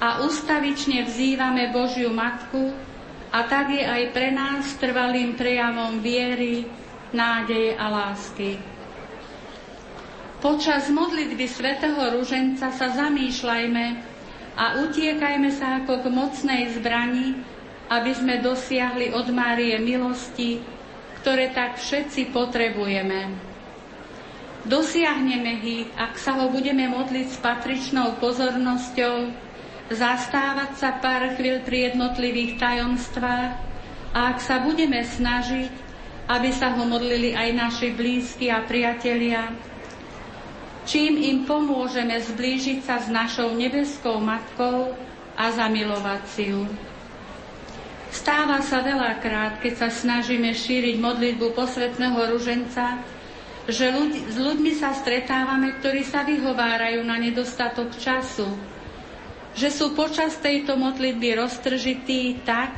a 0.00 0.24
ustavične 0.24 1.08
vzývame 1.08 1.72
Božiu 1.72 2.12
Matku 2.12 2.91
a 3.32 3.48
tak 3.48 3.72
je 3.72 3.80
aj 3.82 4.12
pre 4.12 4.28
nás 4.30 4.76
trvalým 4.76 5.34
prejavom 5.34 6.04
viery, 6.04 6.68
nádeje 7.16 7.74
a 7.80 7.86
lásky. 7.88 8.60
Počas 10.44 10.92
modlitby 10.92 11.46
svätého 11.48 11.96
Ruženca 11.96 12.68
sa 12.70 12.88
zamýšľajme 12.92 13.84
a 14.58 14.64
utiekajme 14.84 15.48
sa 15.48 15.80
ako 15.80 16.04
k 16.04 16.06
mocnej 16.12 16.62
zbrani, 16.76 17.40
aby 17.88 18.12
sme 18.12 18.44
dosiahli 18.44 19.16
od 19.16 19.26
Márie 19.32 19.80
milosti 19.80 20.60
ktoré 21.22 21.54
tak 21.54 21.78
všetci 21.78 22.34
potrebujeme. 22.34 23.30
Dosiahneme 24.66 25.62
ich, 25.62 25.86
ak 25.94 26.18
sa 26.18 26.34
ho 26.42 26.50
budeme 26.50 26.90
modliť 26.90 27.26
s 27.30 27.38
patričnou 27.38 28.18
pozornosťou, 28.18 29.30
zastávať 29.90 30.78
sa 30.78 30.94
pár 31.02 31.34
chvíľ 31.34 31.64
pri 31.66 31.90
jednotlivých 31.90 32.60
tajomstvách 32.60 33.50
a 34.12 34.18
ak 34.30 34.38
sa 34.38 34.60
budeme 34.62 35.02
snažiť, 35.02 35.72
aby 36.28 36.50
sa 36.54 36.76
ho 36.78 36.84
modlili 36.86 37.34
aj 37.34 37.48
naši 37.50 37.88
blízki 37.90 38.52
a 38.52 38.62
priatelia, 38.62 39.50
čím 40.86 41.18
im 41.18 41.48
pomôžeme 41.48 42.14
zblížiť 42.14 42.78
sa 42.86 43.02
s 43.02 43.10
našou 43.10 43.56
nebeskou 43.58 44.22
matkou 44.22 44.94
a 45.34 45.44
zamilovať 45.50 46.22
si 46.28 46.52
ju. 46.54 46.62
Stáva 48.12 48.60
sa 48.60 48.84
veľakrát, 48.84 49.64
keď 49.64 49.72
sa 49.80 49.88
snažíme 49.88 50.52
šíriť 50.52 51.00
modlitbu 51.00 51.56
posvetného 51.56 52.36
ruženca, 52.36 53.00
že 53.64 53.88
ľudí, 53.88 54.28
s 54.28 54.36
ľuďmi 54.36 54.72
sa 54.76 54.92
stretávame, 54.92 55.80
ktorí 55.80 56.04
sa 56.04 56.20
vyhovárajú 56.20 57.00
na 57.08 57.16
nedostatok 57.16 57.94
času, 57.96 58.44
že 59.52 59.68
sú 59.68 59.92
počas 59.92 60.40
tejto 60.40 60.76
modlitby 60.80 61.36
roztržití 61.36 62.44
tak, 62.44 62.72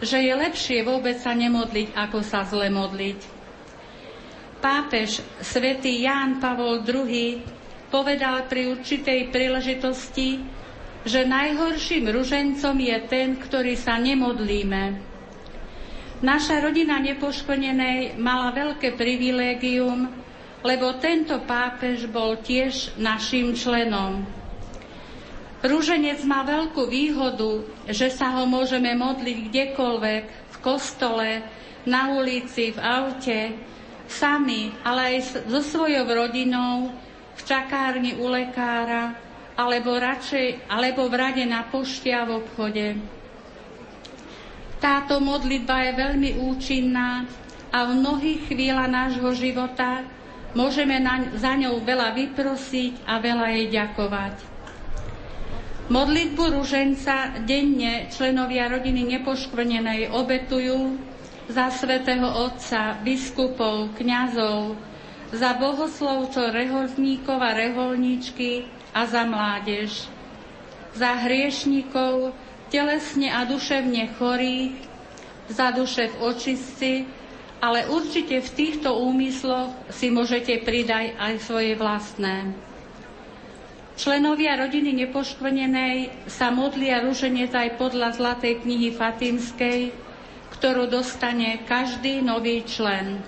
že 0.00 0.16
je 0.16 0.32
lepšie 0.32 0.80
vôbec 0.86 1.20
sa 1.20 1.36
nemodliť, 1.36 1.92
ako 1.92 2.18
sa 2.24 2.46
zle 2.46 2.72
modliť. 2.72 3.20
Pápež 4.60 5.24
svätý 5.40 6.04
Ján 6.04 6.40
Pavol 6.40 6.84
II 6.84 7.40
povedal 7.88 8.44
pri 8.46 8.70
určitej 8.76 9.32
príležitosti, 9.32 10.40
že 11.04 11.24
najhorším 11.24 12.12
ružencom 12.12 12.76
je 12.76 12.96
ten, 13.08 13.28
ktorý 13.40 13.72
sa 13.74 13.96
nemodlíme. 13.96 15.00
Naša 16.20 16.60
rodina 16.60 17.00
nepoškodenej 17.00 18.20
mala 18.20 18.52
veľké 18.52 18.92
privilégium, 19.00 20.12
lebo 20.60 20.92
tento 21.00 21.40
pápež 21.48 22.04
bol 22.04 22.36
tiež 22.44 22.92
našim 23.00 23.56
členom. 23.56 24.39
Rúženec 25.60 26.24
má 26.24 26.40
veľkú 26.40 26.88
výhodu, 26.88 27.60
že 27.84 28.08
sa 28.08 28.32
ho 28.40 28.48
môžeme 28.48 28.96
modliť 28.96 29.36
kdekoľvek, 29.52 30.24
v 30.24 30.56
kostole, 30.64 31.44
na 31.84 32.16
ulici, 32.16 32.72
v 32.72 32.78
aute, 32.80 33.40
sami, 34.08 34.72
ale 34.80 35.16
aj 35.16 35.44
so 35.44 35.60
svojou 35.60 36.08
rodinou, 36.08 36.88
v 37.36 37.40
čakárni 37.44 38.16
u 38.16 38.32
lekára, 38.32 39.12
alebo, 39.52 40.00
radšej, 40.00 40.64
alebo 40.64 41.12
v 41.12 41.14
rade 41.14 41.44
na 41.44 41.68
pošte 41.68 42.08
a 42.08 42.24
v 42.24 42.40
obchode. 42.40 42.96
Táto 44.80 45.20
modlitba 45.20 45.76
je 45.84 45.92
veľmi 45.92 46.30
účinná 46.40 47.28
a 47.68 47.84
v 47.84 48.00
mnohých 48.00 48.48
chvíľach 48.48 48.88
nášho 48.88 49.28
života 49.36 50.08
môžeme 50.56 50.96
na, 50.96 51.28
za 51.36 51.52
ňou 51.52 51.84
veľa 51.84 52.16
vyprosiť 52.16 53.04
a 53.04 53.20
veľa 53.20 53.46
jej 53.60 53.66
ďakovať. 53.76 54.49
Modlitbu 55.90 56.54
ruženca 56.54 57.42
denne 57.42 58.06
členovia 58.14 58.70
rodiny 58.70 59.10
nepoškvrnenej 59.18 60.14
obetujú 60.14 60.94
za 61.50 61.66
svätého 61.74 62.30
Otca, 62.46 62.94
biskupov, 63.02 63.90
kňazov, 63.98 64.78
za 65.34 65.50
bohoslovcov, 65.58 66.54
reholníkov 66.54 67.38
a 67.42 67.50
reholníčky, 67.58 68.70
a 68.94 69.02
za 69.06 69.26
mládež, 69.26 70.06
za 70.94 71.26
hriešnikov, 71.26 72.38
telesne 72.70 73.30
a 73.30 73.42
duševne 73.46 74.14
chorých, 74.14 74.74
za 75.50 75.74
duše 75.74 76.06
v 76.06 76.16
očistci, 76.22 76.92
ale 77.58 77.90
určite 77.90 78.38
v 78.38 78.50
týchto 78.54 78.94
úmysloch 78.94 79.74
si 79.90 80.06
môžete 80.10 80.62
pridať 80.62 81.18
aj 81.18 81.34
svoje 81.42 81.74
vlastné. 81.74 82.69
Členovia 84.00 84.56
rodiny 84.56 84.96
nepoškvrnenej 85.04 86.24
sa 86.24 86.48
modlia 86.48 87.04
ruženec 87.04 87.52
aj 87.52 87.76
podľa 87.76 88.16
Zlatej 88.16 88.64
knihy 88.64 88.96
Fatimskej, 88.96 89.92
ktorú 90.56 90.88
dostane 90.88 91.60
každý 91.68 92.24
nový 92.24 92.64
člen. 92.64 93.20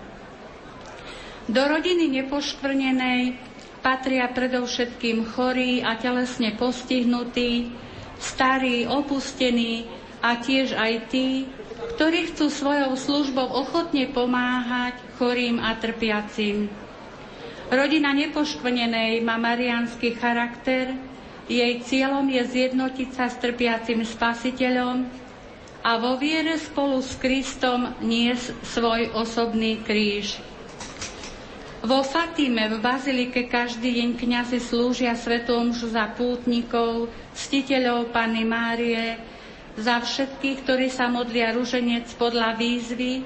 Do 1.45 1.61
rodiny 1.61 2.09
nepoškvrnenej 2.17 3.37
patria 3.85 4.33
predovšetkým 4.33 5.37
chorí 5.37 5.85
a 5.85 5.93
telesne 6.01 6.57
postihnutí, 6.57 7.69
starí, 8.17 8.89
opustení 8.89 9.85
a 10.25 10.41
tiež 10.41 10.73
aj 10.73 10.93
tí, 11.13 11.53
ktorí 12.01 12.33
chcú 12.33 12.49
svojou 12.49 12.97
službou 12.97 13.45
ochotne 13.45 14.09
pomáhať 14.09 14.97
chorým 15.21 15.61
a 15.61 15.77
trpiacim. 15.77 16.73
Rodina 17.73 18.13
nepoškvrnenej 18.13 19.25
má 19.25 19.41
mariánsky 19.41 20.13
charakter, 20.13 20.93
jej 21.49 21.81
cieľom 21.81 22.29
je 22.29 22.45
zjednotiť 22.45 23.09
sa 23.17 23.33
s 23.33 23.41
trpiacim 23.41 24.05
spasiteľom 24.05 25.09
a 25.81 25.91
vo 25.97 26.21
viere 26.21 26.61
spolu 26.61 27.01
s 27.01 27.17
Kristom 27.17 27.97
niesť 28.05 28.61
svoj 28.77 29.17
osobný 29.17 29.81
kríž. 29.81 30.37
Vo 31.81 32.05
Fatime 32.05 32.69
v 32.69 32.77
Bazilike 32.77 33.49
každý 33.49 34.05
deň 34.05 34.21
kňazi 34.21 34.61
slúžia 34.61 35.17
Svetú 35.17 35.57
omšu 35.57 35.97
za 35.97 36.13
pútnikov, 36.13 37.09
ctiteľov 37.33 38.13
Panny 38.13 38.45
Márie, 38.45 39.17
za 39.81 39.97
všetkých, 40.05 40.61
ktorí 40.61 40.93
sa 40.93 41.09
modlia 41.09 41.57
ruženec 41.57 42.05
podľa 42.21 42.53
výzvy, 42.61 43.25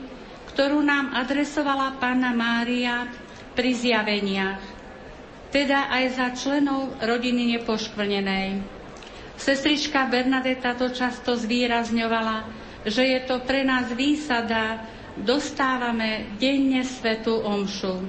ktorú 0.55 0.87
nám 0.87 1.19
adresovala 1.19 1.99
Panna 1.99 2.31
Mária 2.31 3.26
pri 3.57 3.73
zjaveniach, 3.73 4.61
teda 5.49 5.89
aj 5.89 6.05
za 6.13 6.27
členov 6.37 7.01
rodiny 7.01 7.57
nepoškvrnenej. 7.57 8.61
Sestrička 9.41 10.05
Bernadeta 10.13 10.77
to 10.77 10.93
často 10.93 11.33
zvýrazňovala, 11.33 12.45
že 12.85 13.03
je 13.17 13.21
to 13.25 13.41
pre 13.43 13.65
nás 13.65 13.89
výsada, 13.97 14.85
dostávame 15.17 16.37
denne 16.37 16.85
Svetú 16.85 17.41
omšu. 17.41 18.05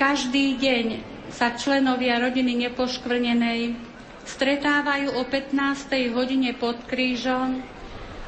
Každý 0.00 0.56
deň 0.56 0.86
sa 1.32 1.52
členovia 1.56 2.16
rodiny 2.20 2.68
nepoškvrnenej 2.68 3.76
stretávajú 4.26 5.16
o 5.16 5.22
15. 5.24 6.16
hodine 6.16 6.52
pod 6.56 6.80
krížom 6.84 7.62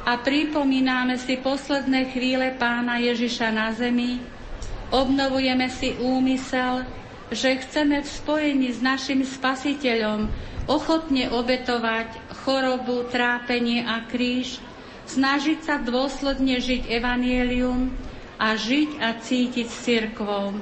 a 0.08 0.12
pripomíname 0.16 1.20
si 1.20 1.36
posledné 1.36 2.08
chvíle 2.14 2.54
pána 2.56 2.96
Ježiša 3.02 3.48
na 3.52 3.68
zemi, 3.76 4.22
obnovujeme 4.90 5.68
si 5.68 5.96
úmysel, 6.00 6.84
že 7.28 7.60
chceme 7.60 8.00
v 8.00 8.08
spojení 8.08 8.68
s 8.72 8.80
našim 8.80 9.20
spasiteľom 9.20 10.28
ochotne 10.68 11.32
obetovať 11.32 12.08
chorobu, 12.44 13.08
trápenie 13.08 13.84
a 13.84 14.04
kríž, 14.04 14.60
snažiť 15.08 15.58
sa 15.64 15.80
dôsledne 15.80 16.60
žiť 16.60 16.88
evanielium 16.92 17.88
a 18.36 18.56
žiť 18.56 18.90
a 19.00 19.08
cítiť 19.16 19.66
s 19.68 19.76
cirkvou. 19.84 20.56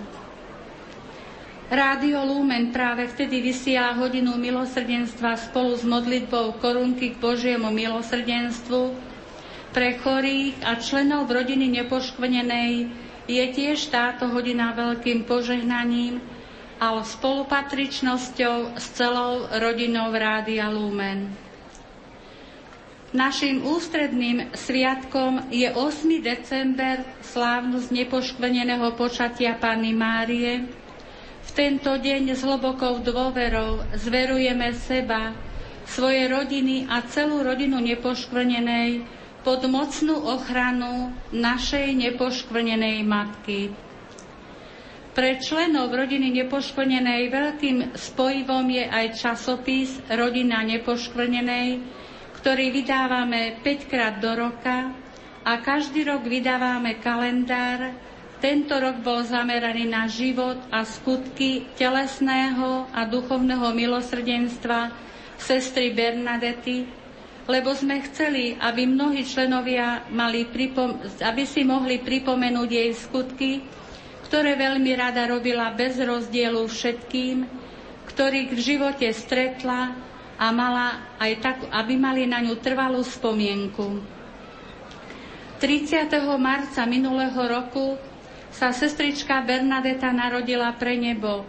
Rádio 1.67 2.23
Lumen 2.23 2.71
práve 2.71 3.11
vtedy 3.11 3.43
vysiela 3.43 3.91
hodinu 3.99 4.39
milosrdenstva 4.39 5.35
spolu 5.51 5.75
s 5.75 5.83
modlitbou 5.83 6.63
korunky 6.63 7.11
k 7.11 7.19
Božiemu 7.19 7.75
milosrdenstvu. 7.75 8.95
Pre 9.75 9.89
chorých 9.99 10.63
a 10.63 10.79
členov 10.79 11.27
rodiny 11.27 11.67
nepoškvrnenej 11.83 12.87
je 13.27 13.45
tiež 13.51 13.91
táto 13.91 14.31
hodina 14.31 14.75
veľkým 14.75 15.27
požehnaním 15.27 16.23
a 16.79 16.99
spolupatričnosťou 17.03 18.79
s 18.79 18.87
celou 18.95 19.51
rodinou 19.51 20.15
Rádia 20.15 20.71
Lumen. 20.71 21.35
Naším 23.17 23.65
ústredným 23.65 24.51
sviatkom 24.53 25.49
je 25.49 25.71
8. 25.73 26.21
december, 26.21 27.07
slávnosť 27.25 27.89
nepoškvrneného 27.95 28.93
počatia 28.99 29.57
Panny 29.57 29.97
Márie, 29.97 30.69
tento 31.57 31.89
deň 31.89 32.37
s 32.37 32.45
hlbokou 32.45 33.01
dôverou 33.01 33.81
zverujeme 33.97 34.77
seba, 34.77 35.33
svoje 35.89 36.29
rodiny 36.29 36.85
a 36.85 37.01
celú 37.09 37.41
rodinu 37.41 37.81
nepoškvrnenej 37.81 39.01
pod 39.47 39.63
mocnú 39.71 40.27
ochranu 40.27 41.15
našej 41.31 41.95
nepoškvrnenej 41.95 43.07
matky. 43.07 43.71
Pre 45.15 45.31
členov 45.39 45.95
rodiny 45.95 46.35
nepoškvrnenej 46.43 47.31
veľkým 47.31 47.95
spojivom 47.95 48.67
je 48.67 48.85
aj 48.91 49.07
časopis 49.15 50.03
Rodina 50.11 50.67
nepoškvrnenej, 50.67 51.79
ktorý 52.43 52.75
vydávame 52.75 53.63
5 53.63 53.87
krát 53.87 54.19
do 54.19 54.35
roka 54.35 54.91
a 55.47 55.53
každý 55.63 56.03
rok 56.11 56.27
vydávame 56.27 56.99
kalendár, 56.99 57.95
tento 58.43 58.75
rok 58.77 58.99
bol 58.99 59.23
zameraný 59.23 59.87
na 59.87 60.11
život 60.11 60.59
a 60.75 60.83
skutky 60.83 61.71
telesného 61.79 62.91
a 62.91 63.07
duchovného 63.07 63.71
milosrdenstva 63.73 64.91
sestry 65.39 65.95
Bernadety, 65.95 67.06
lebo 67.47 67.71
sme 67.75 68.03
chceli, 68.11 68.59
aby 68.59 68.91
mnohí 68.91 69.23
členovia 69.23 70.03
mali 70.11 70.47
pripom- 70.51 70.99
aby 71.23 71.47
si 71.47 71.63
mohli 71.63 72.03
pripomenúť 72.03 72.69
jej 72.71 72.91
skutky, 72.93 73.53
ktoré 74.27 74.59
veľmi 74.59 74.91
rada 74.99 75.31
robila 75.31 75.71
bez 75.71 75.95
rozdielu 76.03 76.59
všetkým, 76.67 77.47
ktorých 78.11 78.51
v 78.51 78.61
živote 78.61 79.07
stretla 79.15 79.95
a 80.37 80.47
mala 80.51 81.15
aj 81.23 81.33
tak, 81.39 81.57
aby 81.71 81.95
mali 81.95 82.27
na 82.27 82.43
ňu 82.43 82.59
trvalú 82.59 83.07
spomienku. 83.07 84.03
30. 85.63 86.11
marca 86.37 86.83
minulého 86.85 87.41
roku 87.49 87.97
sa 88.53 88.75
sestrička 88.75 89.41
Bernadeta 89.47 90.13
narodila 90.13 90.75
pre 90.77 90.99
nebo. 90.99 91.47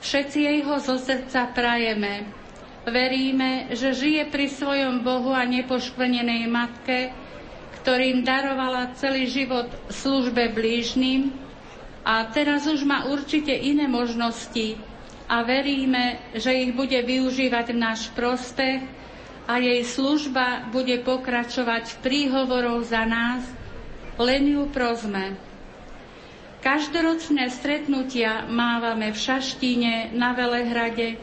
Všetci 0.00 0.38
jej 0.40 0.58
ho 0.64 0.76
zo 0.80 0.96
srdca 0.96 1.50
prajeme, 1.52 2.28
veríme, 2.86 3.74
že 3.74 3.92
žije 3.92 4.30
pri 4.30 4.46
svojom 4.46 5.02
Bohu 5.02 5.34
a 5.34 5.42
nepoškvrnenej 5.42 6.46
matke, 6.46 7.10
ktorým 7.82 8.22
darovala 8.22 8.94
celý 8.98 9.26
život 9.26 9.66
službe 9.90 10.54
blížnym. 10.54 11.34
A 12.06 12.22
teraz 12.30 12.70
už 12.70 12.86
má 12.86 13.10
určite 13.10 13.50
iné 13.50 13.90
možnosti 13.90 14.78
a 15.26 15.42
veríme, 15.42 16.22
že 16.38 16.54
ich 16.54 16.70
bude 16.70 16.94
využívať 17.02 17.74
v 17.74 17.78
náš 17.82 18.00
prospech 18.14 18.78
a 19.50 19.58
jej 19.58 19.82
služba 19.82 20.70
bude 20.70 21.02
pokračovať 21.02 21.84
v 21.90 21.96
príhovoroch 22.02 22.86
za 22.86 23.02
nás, 23.02 23.42
len 24.18 24.54
ju 24.54 24.62
prosme. 24.70 25.34
Každoročné 26.62 27.50
stretnutia 27.54 28.46
mávame 28.50 29.14
v 29.14 29.18
Šaštíne 29.18 30.10
na 30.14 30.34
Velehrade, 30.34 31.18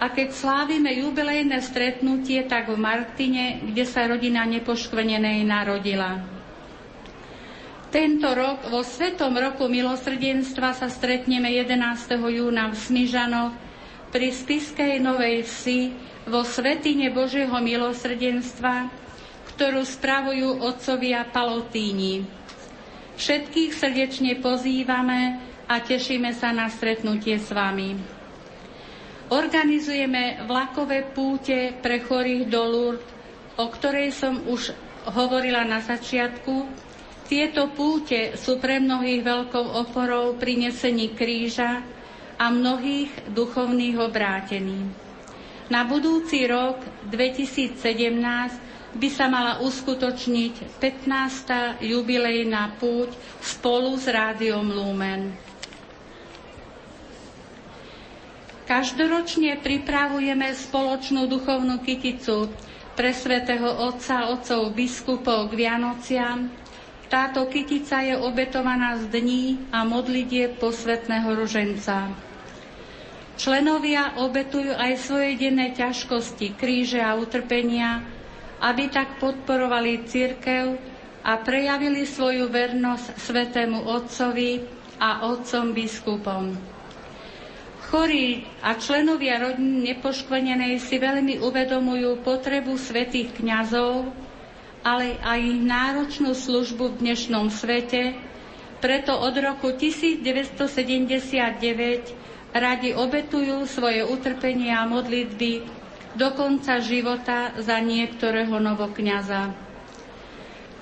a 0.00 0.08
keď 0.08 0.28
slávime 0.32 0.96
jubilejné 0.96 1.60
stretnutie, 1.60 2.48
tak 2.48 2.72
v 2.72 2.80
Martine, 2.80 3.60
kde 3.68 3.84
sa 3.84 4.08
rodina 4.08 4.48
nepoškvrnenej 4.48 5.44
narodila. 5.44 6.24
Tento 7.92 8.32
rok 8.32 8.64
vo 8.72 8.80
Svetom 8.80 9.36
roku 9.36 9.68
milosrdenstva 9.68 10.72
sa 10.72 10.88
stretneme 10.88 11.52
11. 11.52 11.76
júna 12.32 12.72
v 12.72 12.76
Smižanoch 12.78 13.52
pri 14.08 14.32
Spiskej 14.32 15.02
Novej 15.02 15.44
Vsi 15.44 15.92
vo 16.24 16.48
Svetine 16.48 17.12
Božieho 17.12 17.60
milosrdenstva, 17.60 18.88
ktorú 19.52 19.84
spravujú 19.84 20.64
otcovia 20.64 21.28
Palotíni. 21.28 22.24
Všetkých 23.20 23.76
srdečne 23.76 24.38
pozývame 24.40 25.36
a 25.68 25.76
tešíme 25.76 26.32
sa 26.32 26.56
na 26.56 26.72
stretnutie 26.72 27.36
s 27.36 27.52
vami. 27.52 28.19
Organizujeme 29.30 30.42
vlakové 30.42 31.06
púte 31.06 31.70
pre 31.78 32.02
chorých 32.02 32.50
do 32.50 32.62
Lourdes, 32.66 33.06
o 33.54 33.70
ktorej 33.70 34.10
som 34.10 34.42
už 34.42 34.74
hovorila 35.06 35.62
na 35.62 35.78
začiatku. 35.78 36.66
Tieto 37.30 37.70
púte 37.70 38.34
sú 38.34 38.58
pre 38.58 38.82
mnohých 38.82 39.22
veľkou 39.22 39.86
oporou 39.86 40.34
pri 40.34 40.66
nesení 40.66 41.14
kríža 41.14 41.78
a 42.34 42.50
mnohých 42.50 43.30
duchovných 43.30 44.02
obrátení. 44.02 44.90
Na 45.70 45.86
budúci 45.86 46.50
rok 46.50 46.82
2017 47.06 47.78
by 48.90 49.08
sa 49.14 49.30
mala 49.30 49.62
uskutočniť 49.62 50.82
15. 50.82 51.78
jubilejná 51.86 52.74
púť 52.82 53.14
spolu 53.38 53.94
s 53.94 54.10
Rádiom 54.10 54.66
Lumen. 54.66 55.49
Každoročne 58.70 59.58
pripravujeme 59.58 60.54
spoločnú 60.54 61.26
duchovnú 61.26 61.82
kyticu 61.82 62.46
pre 62.94 63.10
svätého 63.10 63.66
Otca, 63.66 64.30
Otcov 64.30 64.70
biskupov 64.70 65.50
k 65.50 65.66
Vianociam. 65.66 66.46
Táto 67.10 67.50
kytica 67.50 67.98
je 68.06 68.14
obetovaná 68.14 68.94
z 68.94 69.10
dní 69.10 69.44
a 69.74 69.82
modlitie 69.82 70.54
posvetného 70.54 71.34
ruženca. 71.34 72.14
Členovia 73.34 74.14
obetujú 74.22 74.70
aj 74.70 75.02
svoje 75.02 75.34
denné 75.34 75.74
ťažkosti, 75.74 76.54
kríže 76.54 77.02
a 77.02 77.18
utrpenia, 77.18 78.06
aby 78.62 78.86
tak 78.86 79.18
podporovali 79.18 80.06
církev 80.06 80.78
a 81.26 81.42
prejavili 81.42 82.06
svoju 82.06 82.46
vernosť 82.46 83.18
svetému 83.18 83.82
Otcovi 83.82 84.62
a 85.02 85.26
Otcom 85.26 85.74
biskupom. 85.74 86.78
Chorí 87.90 88.46
a 88.62 88.78
členovia 88.78 89.42
rodiny 89.42 89.90
nepoškvrnenej 89.90 90.78
si 90.78 91.02
veľmi 91.02 91.42
uvedomujú 91.42 92.22
potrebu 92.22 92.78
svetých 92.78 93.34
kňazov, 93.34 94.06
ale 94.86 95.18
aj 95.18 95.38
ich 95.42 95.58
náročnú 95.58 96.30
službu 96.30 96.94
v 96.94 96.98
dnešnom 97.02 97.50
svete, 97.50 98.14
preto 98.78 99.18
od 99.18 99.34
roku 99.42 99.74
1979 99.74 100.22
radi 102.54 102.90
obetujú 102.94 103.66
svoje 103.66 104.06
utrpenie 104.06 104.70
a 104.70 104.86
modlitby 104.86 105.66
do 106.14 106.30
konca 106.38 106.78
života 106.78 107.58
za 107.58 107.82
niektorého 107.82 108.54
novokňaza. 108.54 109.50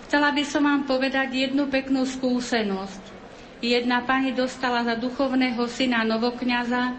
Chcela 0.05 0.28
by 0.32 0.44
som 0.44 0.68
vám 0.68 0.85
povedať 0.85 1.32
jednu 1.32 1.72
peknú 1.72 2.05
skúsenosť. 2.05 3.18
Jedna 3.59 4.01
pani 4.01 4.30
dostala 4.30 4.86
za 4.86 4.94
duchovného 4.94 5.66
syna 5.66 6.02
novokňaza 6.02 6.94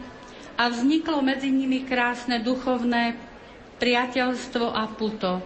a 0.53 0.63
vzniklo 0.67 1.23
medzi 1.23 1.47
nimi 1.47 1.87
krásne 1.87 2.43
duchovné 2.43 3.15
priateľstvo 3.79 4.67
a 4.67 4.83
puto. 4.91 5.39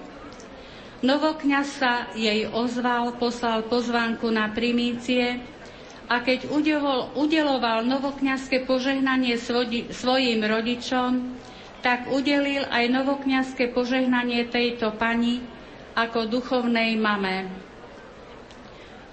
Novokňaz 0.99 1.67
sa 1.69 1.93
jej 2.13 2.47
ozval, 2.47 3.13
poslal 3.13 3.61
pozvánku 3.63 4.25
na 4.27 4.49
primície 4.49 5.37
a 6.07 6.17
keď 6.17 6.49
udeloval, 6.49 7.13
udeloval 7.13 7.85
novokňazské 7.85 8.63
požehnanie 8.63 9.37
svojim 9.91 10.41
rodičom, 10.41 11.37
tak 11.79 12.09
udelil 12.09 12.65
aj 12.65 12.89
novokňazské 12.89 13.69
požehnanie 13.69 14.47
tejto 14.47 14.95
pani 14.95 15.43
ako 15.93 16.25
duchovnej 16.25 16.95
mame. 16.95 17.51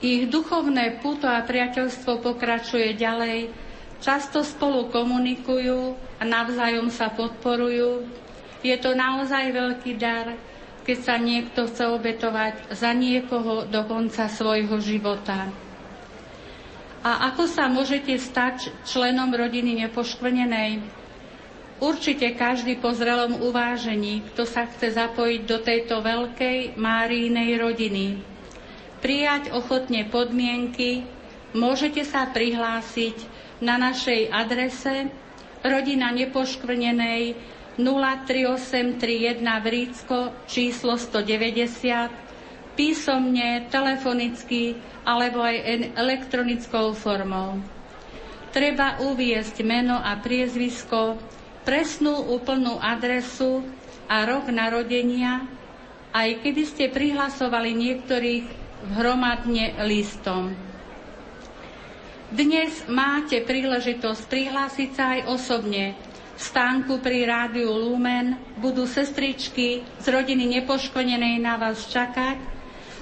Ich 0.01 0.33
duchovné 0.33 0.97
puto 1.05 1.29
a 1.29 1.45
priateľstvo 1.45 2.25
pokračuje 2.25 2.97
ďalej, 2.97 3.53
často 4.01 4.41
spolu 4.41 4.89
komunikujú 4.89 5.93
a 6.17 6.25
navzájom 6.25 6.89
sa 6.89 7.13
podporujú. 7.13 8.09
Je 8.65 8.73
to 8.81 8.97
naozaj 8.97 9.53
veľký 9.53 10.01
dar, 10.01 10.41
keď 10.89 10.99
sa 11.05 11.21
niekto 11.21 11.69
chce 11.69 11.85
obetovať 11.85 12.73
za 12.73 12.97
niekoho 12.97 13.69
do 13.69 13.85
konca 13.85 14.25
svojho 14.33 14.81
života. 14.81 15.53
A 17.05 17.29
ako 17.29 17.45
sa 17.45 17.69
môžete 17.69 18.17
stať 18.17 18.73
členom 18.89 19.29
rodiny 19.29 19.85
nepoškvrnenej? 19.85 20.81
Určite 21.77 22.33
každý 22.41 22.81
po 22.81 22.97
zrelom 22.97 23.37
uvážení, 23.45 24.25
kto 24.33 24.49
sa 24.49 24.65
chce 24.65 24.97
zapojiť 24.97 25.41
do 25.45 25.61
tejto 25.61 26.01
veľkej 26.01 26.81
Márínej 26.81 27.61
rodiny 27.61 28.30
prijať 29.01 29.53
ochotne 29.53 30.05
podmienky, 30.07 31.05
môžete 31.57 32.05
sa 32.05 32.29
prihlásiť 32.29 33.17
na 33.61 33.77
našej 33.77 34.29
adrese 34.31 35.09
rodina 35.61 36.09
nepoškvrnenej 36.13 37.37
03831 37.81 39.41
Vrícko 39.41 40.33
číslo 40.45 40.97
190 40.97 42.31
písomne, 42.77 43.69
telefonicky 43.69 44.77
alebo 45.05 45.45
aj 45.45 45.57
elektronickou 45.97 46.93
formou. 46.97 47.61
Treba 48.51 48.99
uviesť 49.05 49.63
meno 49.63 49.97
a 49.97 50.17
priezvisko, 50.19 51.17
presnú 51.63 52.35
úplnú 52.35 52.81
adresu 52.81 53.63
a 54.11 54.27
rok 54.27 54.51
narodenia, 54.51 55.47
aj 56.11 56.43
keby 56.43 56.63
ste 56.67 56.91
prihlasovali 56.91 57.71
niektorých 57.71 58.60
hromadne 58.97 59.77
listom. 59.85 60.57
Dnes 62.31 62.87
máte 62.87 63.43
príležitosť 63.43 64.23
prihlásiť 64.31 64.91
sa 64.95 65.19
aj 65.19 65.21
osobne. 65.35 65.99
V 66.39 66.43
stánku 66.47 67.03
pri 67.03 67.27
rádiu 67.27 67.75
Lumen 67.75 68.39
budú 68.57 68.87
sestričky 68.87 69.83
z 69.99 70.07
rodiny 70.07 70.63
nepoškodenej 70.63 71.43
na 71.43 71.59
vás 71.59 71.91
čakať. 71.91 72.39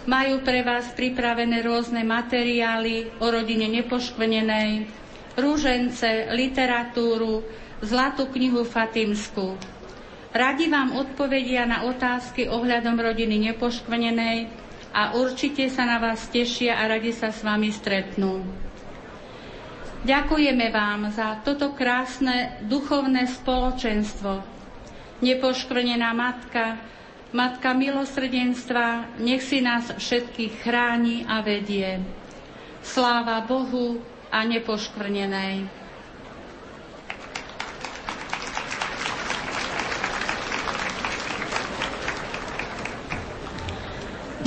Majú 0.08 0.40
pre 0.40 0.64
vás 0.64 0.88
pripravené 0.96 1.60
rôzne 1.60 2.00
materiály 2.08 3.20
o 3.20 3.28
rodine 3.28 3.68
nepoškvrnenej, 3.68 4.88
rúžence, 5.36 6.32
literatúru, 6.32 7.44
zlatú 7.84 8.32
knihu 8.32 8.64
Fatimsku. 8.64 9.60
Radi 10.32 10.72
vám 10.72 10.96
odpovedia 10.96 11.68
na 11.68 11.84
otázky 11.84 12.48
ohľadom 12.48 12.96
rodiny 12.96 13.52
nepoškvrnenej 13.52 14.67
a 14.98 15.14
určite 15.14 15.70
sa 15.70 15.86
na 15.86 16.02
vás 16.02 16.26
tešia 16.26 16.74
a 16.74 16.90
radi 16.90 17.14
sa 17.14 17.30
s 17.30 17.46
vami 17.46 17.70
stretnú. 17.70 18.42
Ďakujeme 20.02 20.74
vám 20.74 21.14
za 21.14 21.38
toto 21.46 21.70
krásne 21.78 22.58
duchovné 22.66 23.30
spoločenstvo. 23.30 24.42
Nepoškvrnená 25.22 26.10
matka 26.14 26.82
Matka 27.28 27.76
milosrdenstva, 27.76 29.20
nech 29.20 29.44
si 29.44 29.60
nás 29.60 29.92
všetkých 29.92 30.64
chráni 30.64 31.28
a 31.28 31.44
vedie. 31.44 32.00
Sláva 32.80 33.44
Bohu 33.44 34.00
a 34.32 34.48
nepoškvrnenej. 34.48 35.77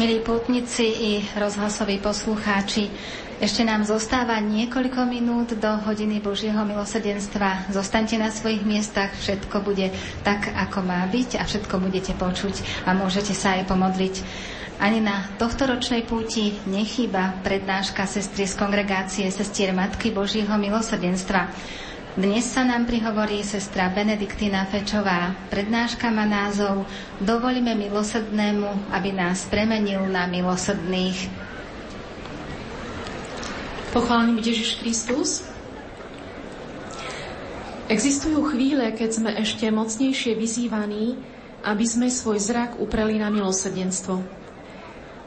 Milí 0.02 0.18
pútnici 0.18 0.82
i 0.82 1.12
rozhlasoví 1.38 2.02
poslucháči, 2.02 2.90
ešte 3.38 3.62
nám 3.62 3.86
zostáva 3.86 4.42
niekoľko 4.42 5.06
minút 5.06 5.54
do 5.54 5.70
hodiny 5.86 6.18
Božieho 6.18 6.58
milosrdenstva. 6.66 7.70
Zostaňte 7.70 8.18
na 8.18 8.34
svojich 8.34 8.66
miestach, 8.66 9.14
všetko 9.14 9.62
bude 9.62 9.94
tak, 10.26 10.50
ako 10.58 10.82
má 10.82 11.06
byť 11.06 11.38
a 11.38 11.46
všetko 11.46 11.78
budete 11.78 12.18
počuť 12.18 12.90
a 12.90 12.98
môžete 12.98 13.38
sa 13.38 13.62
aj 13.62 13.70
pomodliť. 13.70 14.16
Ani 14.82 15.06
na 15.06 15.22
tohto 15.38 15.70
ročnej 15.70 16.02
púti 16.10 16.58
nechýba 16.66 17.38
prednáška 17.46 18.10
sestry 18.10 18.50
z 18.50 18.58
kongregácie 18.58 19.30
sestier 19.30 19.70
Matky 19.70 20.10
Božieho 20.10 20.58
milosrdenstva. 20.58 21.46
Dnes 22.12 22.44
sa 22.44 22.68
nám 22.68 22.92
prihovorí 22.92 23.40
sestra 23.40 23.88
Benediktina 23.88 24.68
Fečová. 24.68 25.32
Prednáška 25.48 26.12
má 26.12 26.28
názov 26.28 26.84
Dovolíme 27.24 27.72
milosrdnému, 27.72 28.92
aby 28.92 29.16
nás 29.16 29.48
premenil 29.48 30.04
na 30.12 30.28
milosrdných. 30.28 31.32
Pochválený 33.96 34.44
byť 34.44 34.44
Ježiš 34.44 34.72
Kristus. 34.84 35.30
Existujú 37.88 38.44
chvíle, 38.52 38.92
keď 38.92 39.10
sme 39.16 39.32
ešte 39.40 39.72
mocnejšie 39.72 40.36
vyzývaní, 40.36 41.16
aby 41.64 41.86
sme 41.88 42.12
svoj 42.12 42.44
zrak 42.44 42.76
upreli 42.76 43.24
na 43.24 43.32
milosrdenstvo. 43.32 44.20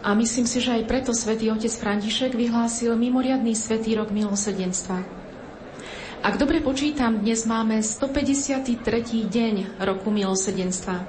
A 0.05 0.13
myslím 0.13 0.45
si, 0.45 0.61
že 0.61 0.77
aj 0.77 0.85
preto 0.85 1.17
svätý 1.17 1.49
otec 1.49 1.73
František 1.73 2.37
vyhlásil 2.37 2.93
mimoriadný 2.93 3.57
svätý 3.57 3.97
rok 3.97 4.13
milosrdenstva. 4.13 5.24
Ak 6.25 6.41
dobre 6.41 6.65
počítam, 6.65 7.21
dnes 7.21 7.45
máme 7.45 7.85
153. 7.85 8.81
deň 9.29 9.77
roku 9.77 10.09
milosrdenstva. 10.09 11.05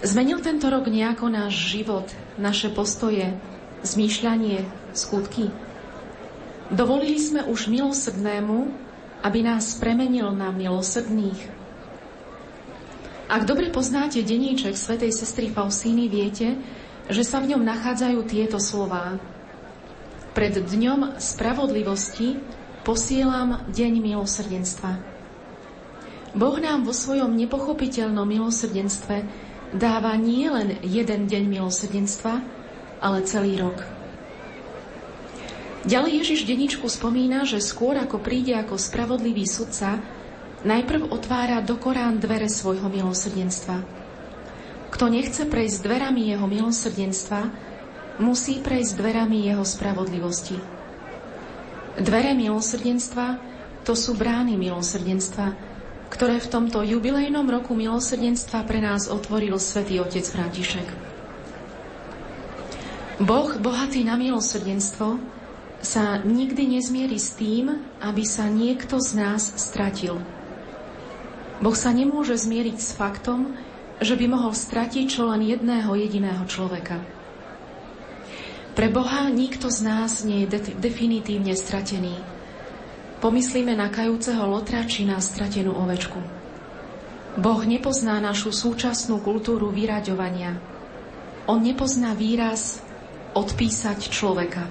Zmenil 0.00 0.40
tento 0.40 0.72
rok 0.72 0.88
nejako 0.88 1.28
náš 1.28 1.76
život, 1.76 2.08
naše 2.40 2.72
postoje, 2.72 3.36
zmýšľanie, 3.84 4.64
skutky? 4.96 5.52
Dovolili 6.72 7.20
sme 7.20 7.44
už 7.52 7.68
milosrdnému, 7.68 8.72
aby 9.28 9.44
nás 9.44 9.76
premenil 9.76 10.32
na 10.32 10.56
milosrdných. 10.56 11.40
Ak 13.28 13.44
dobre 13.44 13.68
poznáte 13.68 14.24
deníček 14.24 14.72
svätej 14.72 15.12
sestry 15.12 15.52
Fausíny, 15.52 16.08
viete, 16.08 16.56
že 17.12 17.20
sa 17.28 17.44
v 17.44 17.52
ňom 17.52 17.60
nachádzajú 17.60 18.24
tieto 18.24 18.56
slová. 18.56 19.20
Pred 20.32 20.64
dňom 20.64 21.20
spravodlivosti 21.20 22.56
posielam 22.86 23.62
deň 23.70 23.92
milosrdenstva. 24.02 25.18
Boh 26.36 26.56
nám 26.60 26.84
vo 26.84 26.92
svojom 26.92 27.32
nepochopiteľnom 27.34 28.28
milosrdenstve 28.28 29.24
dáva 29.74 30.16
nie 30.16 30.48
len 30.48 30.76
jeden 30.84 31.26
deň 31.28 31.42
milosrdenstva, 31.48 32.34
ale 33.00 33.24
celý 33.24 33.60
rok. 33.60 33.84
Ďalej 35.88 36.12
Ježiš 36.20 36.40
deničku 36.44 36.84
spomína, 36.90 37.48
že 37.48 37.64
skôr 37.64 37.96
ako 37.96 38.20
príde 38.20 38.52
ako 38.58 38.76
spravodlivý 38.76 39.48
sudca, 39.48 40.02
najprv 40.66 41.08
otvára 41.08 41.62
do 41.62 41.78
Korán 41.78 42.18
dvere 42.18 42.50
svojho 42.50 42.90
milosrdenstva. 42.90 43.86
Kto 44.90 45.04
nechce 45.08 45.46
prejsť 45.46 45.78
dverami 45.84 46.34
jeho 46.34 46.44
milosrdenstva, 46.50 47.40
musí 48.18 48.58
prejsť 48.58 48.92
dverami 48.98 49.46
jeho 49.46 49.62
spravodlivosti. 49.62 50.77
Dvere 51.98 52.30
milosrdenstva 52.38 53.42
to 53.82 53.98
sú 53.98 54.14
brány 54.14 54.54
milosrdenstva, 54.54 55.50
ktoré 56.14 56.38
v 56.38 56.50
tomto 56.50 56.86
jubilejnom 56.86 57.42
roku 57.50 57.74
milosrdenstva 57.74 58.62
pre 58.62 58.78
nás 58.78 59.10
otvoril 59.10 59.58
svätý 59.58 59.98
otec 59.98 60.22
František. 60.22 60.88
Boh, 63.18 63.50
bohatý 63.58 64.06
na 64.06 64.14
milosrdenstvo, 64.14 65.18
sa 65.78 66.22
nikdy 66.22 66.78
nezmierí 66.78 67.18
s 67.18 67.34
tým, 67.34 67.82
aby 67.98 68.22
sa 68.22 68.46
niekto 68.46 68.98
z 69.02 69.18
nás 69.18 69.42
stratil. 69.58 70.22
Boh 71.58 71.74
sa 71.74 71.90
nemôže 71.90 72.38
zmieriť 72.38 72.78
s 72.78 72.94
faktom, 72.94 73.58
že 73.98 74.14
by 74.14 74.26
mohol 74.30 74.54
stratiť 74.54 75.06
čo 75.10 75.26
len 75.26 75.42
jedného 75.42 75.90
jediného 75.98 76.46
človeka. 76.46 77.02
Pre 78.78 78.86
Boha 78.94 79.26
nikto 79.26 79.74
z 79.74 79.82
nás 79.82 80.22
nie 80.22 80.46
je 80.46 80.54
de- 80.54 80.78
definitívne 80.78 81.50
stratený. 81.58 82.14
Pomyslíme 83.18 83.74
na 83.74 83.90
kajúceho 83.90 84.46
lotra 84.46 84.86
či 84.86 85.02
na 85.02 85.18
stratenú 85.18 85.74
ovečku. 85.74 86.22
Boh 87.42 87.58
nepozná 87.66 88.22
našu 88.22 88.54
súčasnú 88.54 89.18
kultúru 89.18 89.74
vyraďovania. 89.74 90.62
On 91.50 91.58
nepozná 91.58 92.14
výraz 92.14 92.78
odpísať 93.34 94.14
človeka. 94.14 94.70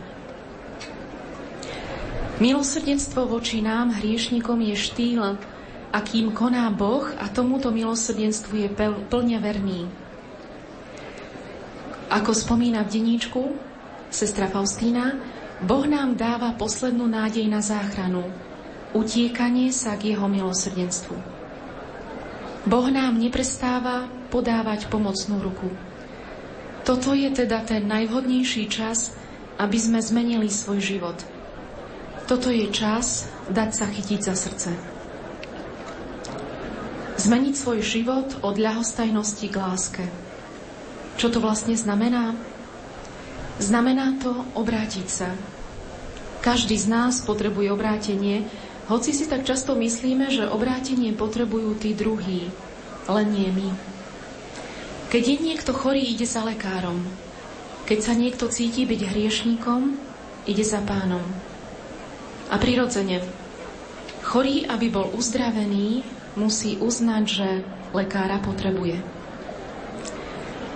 Milosrdenstvo 2.40 3.28
voči 3.28 3.60
nám, 3.60 3.92
hriešnikom, 3.92 4.64
je 4.72 4.76
štýl, 4.88 5.36
akým 5.92 6.32
koná 6.32 6.72
Boh 6.72 7.12
a 7.20 7.28
tomuto 7.28 7.76
milosrdenstvu 7.76 8.56
je 8.56 8.70
plne 9.12 9.38
verný. 9.44 9.92
Ako 12.08 12.32
spomína 12.32 12.88
v 12.88 13.04
deníčku 13.04 13.67
sestra 14.14 14.48
Faustína, 14.48 15.20
Boh 15.64 15.86
nám 15.90 16.16
dáva 16.16 16.54
poslednú 16.54 17.10
nádej 17.10 17.50
na 17.50 17.64
záchranu, 17.64 18.28
utiekanie 18.94 19.74
sa 19.74 19.98
k 19.98 20.14
jeho 20.14 20.30
milosrdenstvu. 20.30 21.16
Boh 22.68 22.88
nám 22.92 23.18
neprestáva 23.18 24.12
podávať 24.30 24.92
pomocnú 24.92 25.40
ruku. 25.40 25.72
Toto 26.84 27.16
je 27.16 27.32
teda 27.32 27.64
ten 27.64 27.84
najvhodnejší 27.88 28.68
čas, 28.72 29.16
aby 29.60 29.76
sme 29.80 30.00
zmenili 30.00 30.48
svoj 30.48 30.80
život– 30.80 31.20
toto 32.28 32.52
je 32.52 32.68
čas 32.76 33.24
dať 33.48 33.70
sa 33.72 33.88
chytiť 33.88 34.20
za 34.20 34.36
srdce. 34.36 34.76
Zmeniť 37.24 37.56
svoj 37.56 37.80
život 37.80 38.44
od 38.44 38.60
ľahostajnosti 38.60 39.48
k 39.48 39.56
láske. 39.56 40.04
Čo 41.16 41.32
to 41.32 41.40
vlastne 41.40 41.80
znamená? 41.80 42.36
Znamená 43.58 44.22
to 44.22 44.46
obrátiť 44.54 45.08
sa. 45.10 45.30
Každý 46.46 46.78
z 46.78 46.88
nás 46.88 47.26
potrebuje 47.26 47.74
obrátenie, 47.74 48.46
hoci 48.88 49.12
si 49.12 49.26
tak 49.26 49.44
často 49.44 49.74
myslíme, 49.74 50.30
že 50.30 50.48
obrátenie 50.48 51.12
potrebujú 51.12 51.76
tí 51.82 51.98
druhí, 51.98 52.54
len 53.10 53.28
nie 53.34 53.50
my. 53.50 53.70
Keď 55.10 55.24
je 55.24 55.38
niekto 55.42 55.72
chorý, 55.74 56.06
ide 56.06 56.30
za 56.30 56.46
lekárom. 56.46 57.02
Keď 57.90 58.00
sa 58.00 58.14
niekto 58.14 58.46
cíti 58.52 58.86
byť 58.86 59.02
hriešníkom, 59.10 59.98
ide 60.46 60.64
za 60.64 60.84
pánom. 60.86 61.24
A 62.48 62.56
prirodzene, 62.62 63.26
chorý, 64.22 64.70
aby 64.70 64.88
bol 64.88 65.10
uzdravený, 65.18 66.06
musí 66.38 66.78
uznať, 66.78 67.24
že 67.26 67.50
lekára 67.92 68.38
potrebuje. 68.40 69.17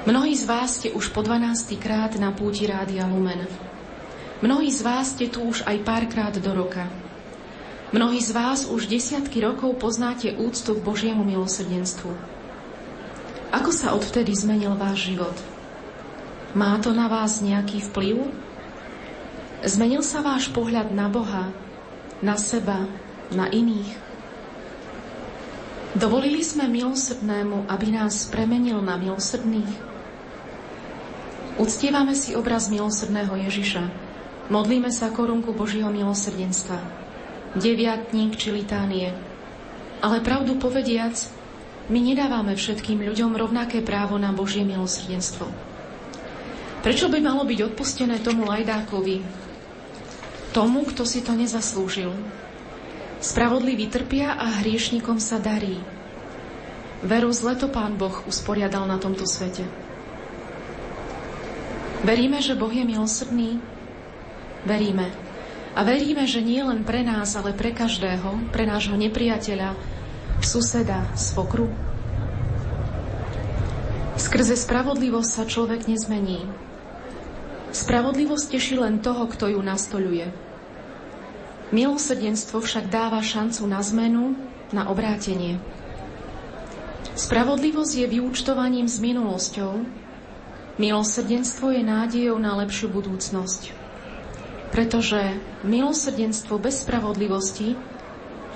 Mnohí 0.02 0.34
z 0.34 0.50
vás 0.50 0.82
ste 0.82 0.90
už 0.90 1.14
po 1.14 1.22
12. 1.22 1.78
krát 1.78 2.18
na 2.18 2.34
púti 2.34 2.66
Rádia 2.66 3.06
Lumen. 3.06 3.46
Mnohí 4.42 4.74
z 4.74 4.82
vás 4.82 5.14
ste 5.14 5.30
tu 5.30 5.46
už 5.46 5.62
aj 5.62 5.78
párkrát 5.86 6.34
do 6.34 6.58
roka. 6.58 6.90
Mnohí 7.94 8.18
z 8.18 8.34
vás 8.34 8.66
už 8.66 8.90
desiatky 8.90 9.46
rokov 9.46 9.78
poznáte 9.78 10.34
úctu 10.34 10.74
k 10.74 10.82
Božiemu 10.82 11.22
milosrdenstvu. 11.22 12.18
Ako 13.54 13.70
sa 13.70 13.94
odvtedy 13.94 14.34
zmenil 14.34 14.74
váš 14.74 15.14
život? 15.14 15.38
Má 16.58 16.82
to 16.82 16.98
na 16.98 17.06
vás 17.06 17.38
nejaký 17.38 17.86
vplyv? 17.94 18.26
Zmenil 19.62 20.02
sa 20.02 20.26
váš 20.26 20.50
pohľad 20.50 20.90
na 20.90 21.14
Boha, 21.14 21.54
na 22.26 22.42
seba, 22.42 22.90
na 23.30 23.54
iných? 23.54 24.02
Dovolili 25.94 26.42
sme 26.42 26.66
milosrdnému, 26.66 27.70
aby 27.70 27.94
nás 27.94 28.26
premenil 28.34 28.82
na 28.82 28.98
milosrdných? 28.98 29.91
Uctievame 31.62 32.18
si 32.18 32.34
obraz 32.34 32.74
milosrdného 32.74 33.38
Ježiša. 33.38 33.86
Modlíme 34.50 34.90
sa 34.90 35.14
korunku 35.14 35.54
Božieho 35.54 35.94
milosrdenstva. 35.94 36.82
Deviatník 37.54 38.34
či 38.34 38.50
litánie. 38.50 39.14
Ale 40.02 40.26
pravdu 40.26 40.58
povediac, 40.58 41.14
my 41.86 42.02
nedávame 42.02 42.58
všetkým 42.58 43.06
ľuďom 43.06 43.38
rovnaké 43.38 43.86
právo 43.86 44.18
na 44.18 44.34
Božie 44.34 44.66
milosrdenstvo. 44.66 45.46
Prečo 46.82 47.14
by 47.14 47.22
malo 47.22 47.46
byť 47.46 47.60
odpustené 47.70 48.18
tomu 48.26 48.50
lajdákovi, 48.50 49.22
tomu, 50.58 50.82
kto 50.90 51.06
si 51.06 51.22
to 51.22 51.38
nezaslúžil. 51.38 52.10
Spravodliví 53.22 53.86
trpia 53.86 54.34
a 54.34 54.66
hriešnikom 54.66 55.22
sa 55.22 55.38
darí. 55.38 55.78
Veru 57.06 57.30
zle 57.30 57.54
to 57.54 57.70
Pán 57.70 58.02
Boh 58.02 58.26
usporiadal 58.26 58.90
na 58.90 58.98
tomto 58.98 59.30
svete. 59.30 59.91
Veríme, 62.02 62.42
že 62.42 62.58
Boh 62.58 62.74
je 62.74 62.82
milosrdný? 62.82 63.62
Veríme. 64.66 65.14
A 65.78 65.86
veríme, 65.86 66.26
že 66.26 66.42
nie 66.42 66.60
len 66.66 66.82
pre 66.82 67.06
nás, 67.06 67.38
ale 67.38 67.54
pre 67.54 67.72
každého, 67.72 68.50
pre 68.50 68.66
nášho 68.66 68.98
nepriateľa, 68.98 69.78
suseda, 70.42 71.06
svokru. 71.14 71.70
Skrze 74.18 74.58
spravodlivosť 74.58 75.30
sa 75.30 75.44
človek 75.46 75.86
nezmení. 75.86 76.50
Spravodlivosť 77.72 78.46
teší 78.50 78.82
len 78.82 79.00
toho, 79.00 79.30
kto 79.30 79.54
ju 79.54 79.62
nastoľuje. 79.62 80.28
Milosrdenstvo 81.72 82.60
však 82.60 82.92
dáva 82.92 83.24
šancu 83.24 83.64
na 83.70 83.80
zmenu, 83.80 84.36
na 84.76 84.90
obrátenie. 84.92 85.62
Spravodlivosť 87.16 87.94
je 88.04 88.08
vyúčtovaním 88.10 88.90
s 88.90 89.00
minulosťou, 89.00 90.01
milosrdenstvo 90.82 91.70
je 91.70 91.86
nádejou 91.86 92.42
na 92.42 92.58
lepšiu 92.58 92.90
budúcnosť. 92.90 93.70
Pretože 94.74 95.38
milosrdenstvo 95.62 96.58
bez 96.58 96.82
spravodlivosti 96.82 97.78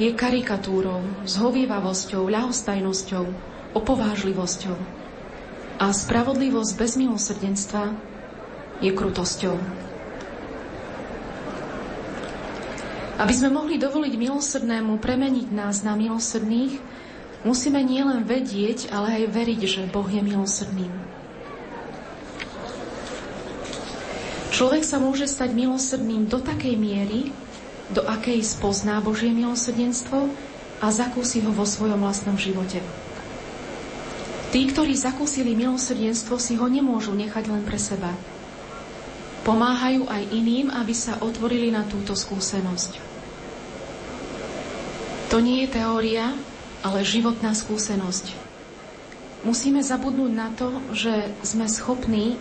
je 0.02 0.10
karikatúrou, 0.10 1.06
zhovievavosťou, 1.30 2.26
ľahostajnosťou, 2.26 3.24
opovážlivosťou. 3.78 4.78
A 5.78 5.86
spravodlivosť 5.94 6.72
bez 6.74 6.98
milosrdenstva 6.98 7.94
je 8.82 8.90
krutosťou. 8.90 9.56
Aby 13.16 13.34
sme 13.38 13.54
mohli 13.54 13.78
dovoliť 13.78 14.14
milosrdnému 14.18 14.98
premeniť 15.00 15.48
nás 15.54 15.86
na 15.86 15.94
milosrdných, 15.96 17.06
Musíme 17.46 17.78
nielen 17.86 18.26
vedieť, 18.26 18.90
ale 18.90 19.22
aj 19.22 19.38
veriť, 19.38 19.60
že 19.70 19.82
Boh 19.94 20.10
je 20.10 20.18
milosrdným. 20.18 20.90
Človek 24.56 24.88
sa 24.88 25.04
môže 25.04 25.28
stať 25.28 25.52
milosrdným 25.52 26.32
do 26.32 26.40
takej 26.40 26.80
miery, 26.80 27.36
do 27.92 28.00
akej 28.08 28.40
spozná 28.40 29.04
Božie 29.04 29.28
milosrdenstvo 29.36 30.32
a 30.80 30.88
zakúsi 30.96 31.44
ho 31.44 31.52
vo 31.52 31.68
svojom 31.68 32.00
vlastnom 32.00 32.40
živote. 32.40 32.80
Tí, 34.56 34.62
ktorí 34.72 34.96
zakúsili 34.96 35.60
milosrdenstvo, 35.60 36.40
si 36.40 36.56
ho 36.56 36.72
nemôžu 36.72 37.12
nechať 37.12 37.52
len 37.52 37.68
pre 37.68 37.76
seba. 37.76 38.16
Pomáhajú 39.44 40.08
aj 40.08 40.24
iným, 40.32 40.72
aby 40.72 40.96
sa 40.96 41.20
otvorili 41.20 41.76
na 41.76 41.84
túto 41.84 42.16
skúsenosť. 42.16 42.96
To 45.36 45.44
nie 45.44 45.68
je 45.68 45.76
teória, 45.76 46.32
ale 46.80 47.04
životná 47.04 47.52
skúsenosť. 47.52 48.32
Musíme 49.44 49.84
zabudnúť 49.84 50.32
na 50.32 50.48
to, 50.56 50.80
že 50.96 51.28
sme 51.44 51.68
schopní 51.68 52.40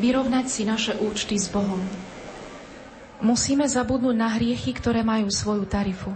vyrovnať 0.00 0.46
si 0.48 0.62
naše 0.64 0.96
účty 0.96 1.36
s 1.36 1.48
Bohom. 1.48 1.80
Musíme 3.24 3.64
zabudnúť 3.64 4.16
na 4.16 4.28
hriechy, 4.36 4.76
ktoré 4.76 5.00
majú 5.00 5.32
svoju 5.32 5.64
tarifu. 5.64 6.12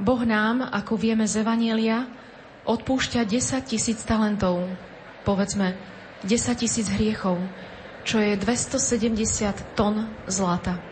Boh 0.00 0.22
nám, 0.26 0.66
ako 0.66 0.98
vieme 0.98 1.28
z 1.28 1.44
Evanielia, 1.44 2.08
odpúšťa 2.66 3.22
10 3.22 3.70
tisíc 3.70 4.02
talentov, 4.02 4.66
povedzme 5.22 5.76
10 6.26 6.62
tisíc 6.62 6.90
hriechov, 6.90 7.38
čo 8.02 8.18
je 8.18 8.34
270 8.34 9.76
tón 9.76 10.08
zlata 10.26 10.90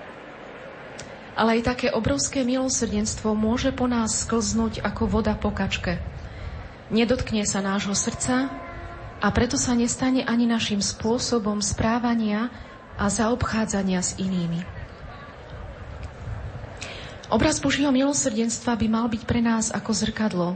ale 1.39 1.63
aj 1.63 1.71
také 1.71 1.89
obrovské 1.95 2.43
milosrdenstvo 2.43 3.31
môže 3.39 3.71
po 3.71 3.87
nás 3.87 4.27
sklznúť 4.27 4.83
ako 4.83 5.07
voda 5.07 5.39
po 5.39 5.55
kačke. 5.55 6.03
Nedotkne 6.91 7.47
sa 7.47 7.63
nášho 7.63 7.95
srdca 7.95 8.51
a 9.19 9.29
preto 9.35 9.59
sa 9.59 9.75
nestane 9.75 10.23
ani 10.23 10.47
našim 10.47 10.79
spôsobom 10.79 11.59
správania 11.59 12.51
a 12.99 13.11
zaobchádzania 13.11 14.01
s 14.03 14.15
inými. 14.19 14.63
Obraz 17.29 17.61
Božího 17.61 17.93
milosrdenstva 17.93 18.73
by 18.79 18.87
mal 18.89 19.07
byť 19.11 19.23
pre 19.29 19.45
nás 19.45 19.69
ako 19.69 19.91
zrkadlo. 19.93 20.49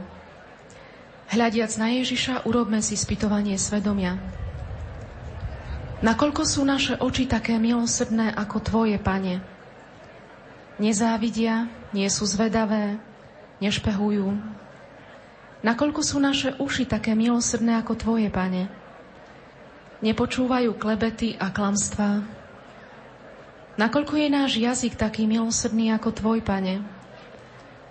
Hľadiac 1.29 1.69
na 1.77 1.93
Ježiša, 2.01 2.49
urobme 2.49 2.81
si 2.81 2.97
spytovanie 2.97 3.59
svedomia. 3.61 4.17
Nakoľko 6.01 6.41
sú 6.43 6.65
naše 6.65 6.97
oči 6.97 7.29
také 7.29 7.55
milosrdné 7.61 8.33
ako 8.33 8.57
Tvoje, 8.59 8.97
Pane? 8.99 9.53
nezávidia, 10.81 11.69
nie 11.93 12.07
sú 12.09 12.25
zvedavé, 12.25 12.97
nešpehujú. 13.61 14.33
Nakoľko 15.63 16.03
sú 16.03 16.19
naše 16.19 16.59
uši 16.59 16.83
také 16.83 17.15
milosrdné 17.15 17.79
ako 17.79 17.95
Tvoje, 17.95 18.27
Pane? 18.27 18.67
Nepočúvajú 20.03 20.75
klebety 20.75 21.39
a 21.39 21.55
klamstvá. 21.55 22.19
Nakoľko 23.79 24.13
je 24.19 24.27
náš 24.27 24.51
jazyk 24.59 24.99
taký 24.99 25.23
milosrdný 25.23 25.95
ako 25.95 26.11
Tvoj, 26.11 26.43
Pane? 26.43 26.83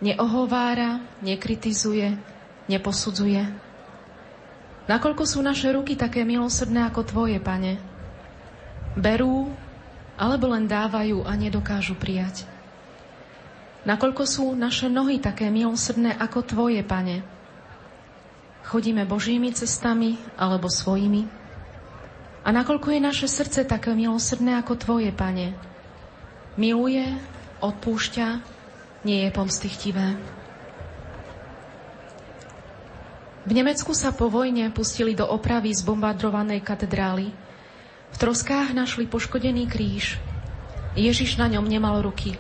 Neohovára, 0.05 1.01
nekritizuje, 1.24 2.12
neposudzuje. 2.69 3.40
Nakoľko 4.93 5.24
sú 5.24 5.40
naše 5.40 5.73
ruky 5.73 5.97
také 5.97 6.28
milosrdné 6.28 6.85
ako 6.93 7.09
Tvoje, 7.09 7.40
Pane? 7.40 7.81
Berú, 9.01 9.49
alebo 10.20 10.53
len 10.53 10.69
dávajú 10.69 11.24
a 11.24 11.32
nedokážu 11.40 11.97
prijať. 11.97 12.44
Nakoľko 13.89 14.23
sú 14.28 14.44
naše 14.53 14.93
nohy 14.93 15.24
také 15.24 15.49
milosrdné 15.49 16.20
ako 16.20 16.44
Tvoje, 16.44 16.85
Pane? 16.85 17.41
Chodíme 18.62 19.02
Božími 19.05 19.51
cestami 19.51 20.18
alebo 20.39 20.70
svojimi? 20.70 21.26
A 22.43 22.48
nakoľko 22.51 22.90
je 22.94 23.01
naše 23.02 23.26
srdce 23.30 23.62
také 23.62 23.94
milosrdné 23.94 24.59
ako 24.59 24.74
Tvoje, 24.78 25.10
Pane? 25.14 25.55
Miluje, 26.59 27.06
odpúšťa, 27.62 28.26
nie 29.06 29.26
je 29.26 29.30
pomstichtivé. 29.30 30.18
V 33.43 33.51
Nemecku 33.51 33.90
sa 33.90 34.14
po 34.14 34.30
vojne 34.30 34.70
pustili 34.70 35.18
do 35.18 35.26
opravy 35.26 35.74
zbombardovanej 35.74 36.62
katedrály. 36.62 37.34
V 38.14 38.16
troskách 38.18 38.70
našli 38.70 39.10
poškodený 39.10 39.66
kríž. 39.66 40.22
Ježiš 40.94 41.40
na 41.43 41.51
ňom 41.51 41.66
nemal 41.66 41.98
ruky. 41.98 42.39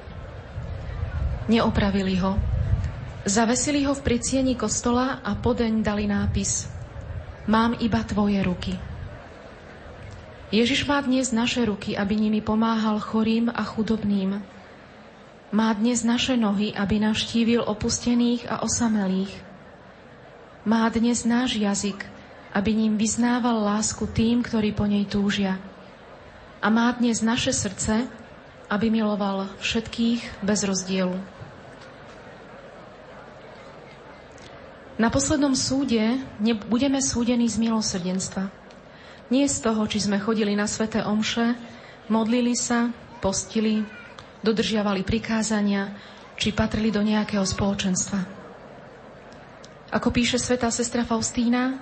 Neopravili 1.50 2.14
ho. 2.22 2.38
Zavesili 3.22 3.86
ho 3.86 3.94
v 3.94 4.02
pricieni 4.02 4.58
kostola 4.58 5.22
a 5.22 5.38
podeň 5.38 5.78
dali 5.78 6.10
nápis 6.10 6.66
Mám 7.46 7.78
iba 7.78 8.02
tvoje 8.06 8.38
ruky. 8.42 8.74
Ježiš 10.54 10.86
má 10.86 11.02
dnes 11.02 11.34
naše 11.34 11.62
ruky, 11.66 11.98
aby 11.98 12.14
nimi 12.14 12.38
pomáhal 12.38 13.02
chorým 13.02 13.50
a 13.50 13.62
chudobným. 13.66 14.42
Má 15.50 15.68
dnes 15.74 16.06
naše 16.06 16.38
nohy, 16.38 16.70
aby 16.74 17.02
navštívil 17.02 17.62
opustených 17.66 18.46
a 18.46 18.62
osamelých. 18.62 19.32
Má 20.66 20.86
dnes 20.90 21.26
náš 21.26 21.58
jazyk, 21.58 22.02
aby 22.54 22.70
ním 22.74 22.94
vyznával 22.94 23.58
lásku 23.58 24.06
tým, 24.06 24.42
ktorí 24.42 24.70
po 24.70 24.86
nej 24.86 25.06
túžia. 25.06 25.58
A 26.62 26.70
má 26.70 26.90
dnes 26.94 27.22
naše 27.26 27.50
srdce, 27.50 28.06
aby 28.70 28.86
miloval 28.90 29.50
všetkých 29.58 30.46
bez 30.46 30.62
rozdielu. 30.62 31.41
Na 35.00 35.08
poslednom 35.08 35.56
súde 35.56 36.20
budeme 36.68 37.00
súdení 37.00 37.48
z 37.48 37.56
milosrdenstva. 37.56 38.52
Nie 39.32 39.48
z 39.48 39.64
toho, 39.64 39.88
či 39.88 40.04
sme 40.04 40.20
chodili 40.20 40.52
na 40.52 40.68
sveté 40.68 41.00
omše, 41.00 41.56
modlili 42.12 42.52
sa, 42.52 42.92
postili, 43.24 43.80
dodržiavali 44.44 45.00
prikázania, 45.00 45.96
či 46.36 46.52
patrili 46.52 46.92
do 46.92 47.00
nejakého 47.00 47.44
spoločenstva. 47.44 48.20
Ako 49.92 50.08
píše 50.12 50.36
svetá 50.36 50.68
sestra 50.68 51.04
Faustína, 51.04 51.80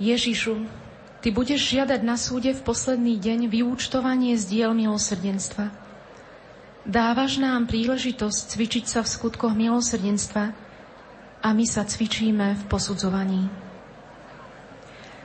Ježišu, 0.00 0.64
Ty 1.18 1.34
budeš 1.34 1.74
žiadať 1.74 2.00
na 2.06 2.14
súde 2.14 2.54
v 2.54 2.62
posledný 2.62 3.18
deň 3.18 3.50
vyúčtovanie 3.50 4.38
z 4.38 4.44
diel 4.54 4.70
milosrdenstva. 4.70 5.74
Dávaš 6.86 7.42
nám 7.42 7.66
príležitosť 7.66 8.54
cvičiť 8.54 8.84
sa 8.86 9.00
v 9.02 9.10
skutkoch 9.10 9.50
milosrdenstva, 9.50 10.54
a 11.38 11.54
my 11.54 11.64
sa 11.66 11.86
cvičíme 11.86 12.58
v 12.58 12.62
posudzovaní. 12.66 13.46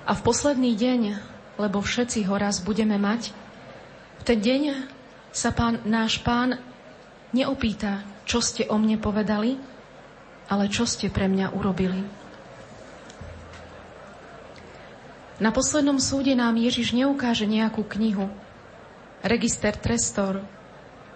A 0.03 0.11
v 0.14 0.22
posledný 0.22 0.76
deň, 0.76 1.02
lebo 1.57 1.80
všetci 1.80 2.27
ho 2.27 2.35
raz 2.35 2.60
budeme 2.61 2.99
mať, 2.99 3.31
v 4.19 4.23
ten 4.23 4.40
deň 4.40 4.61
sa 5.34 5.49
pán, 5.49 5.81
náš 5.88 6.22
pán 6.22 6.60
neopýta, 7.34 8.06
čo 8.30 8.40
ste 8.40 8.69
o 8.69 8.77
mne 8.77 9.02
povedali, 9.02 9.57
ale 10.48 10.69
čo 10.69 10.85
ste 10.85 11.10
pre 11.10 11.26
mňa 11.26 11.56
urobili. 11.56 12.03
Na 15.41 15.49
poslednom 15.49 15.98
súde 15.98 16.38
nám 16.38 16.56
Ježiš 16.56 16.94
neukáže 16.94 17.49
nejakú 17.49 17.81
knihu, 17.98 18.30
register 19.26 19.73
trestor, 19.73 20.45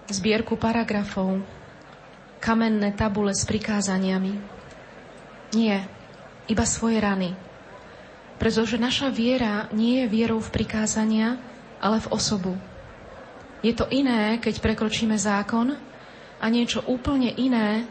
zbierku 0.10 0.58
paragrafov, 0.58 1.44
kamenné 2.42 2.96
tabule 2.98 3.36
s 3.36 3.46
prikázaniami. 3.46 4.57
Nie. 5.56 5.88
iba 6.48 6.64
svoje 6.64 7.04
rany. 7.04 7.36
Pretože 8.40 8.80
naša 8.80 9.12
viera 9.12 9.68
nie 9.76 10.04
je 10.04 10.06
vierou 10.08 10.40
v 10.40 10.54
prikázania, 10.54 11.36
ale 11.84 12.00
v 12.00 12.12
osobu. 12.12 12.56
Je 13.66 13.74
to 13.74 13.90
iné, 13.90 14.38
keď 14.38 14.62
prekročíme 14.62 15.18
zákon 15.18 15.76
a 16.38 16.46
niečo 16.48 16.86
úplne 16.86 17.34
iné, 17.36 17.84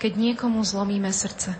keď 0.00 0.12
niekomu 0.16 0.64
zlomíme 0.64 1.08
srdce. 1.12 1.54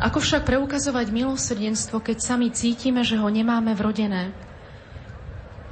Ako 0.00 0.16
však 0.16 0.48
preukazovať 0.48 1.12
milosrdenstvo, 1.12 2.00
keď 2.00 2.24
sami 2.24 2.48
cítime, 2.48 3.04
že 3.04 3.20
ho 3.20 3.28
nemáme 3.28 3.76
vrodené? 3.76 4.32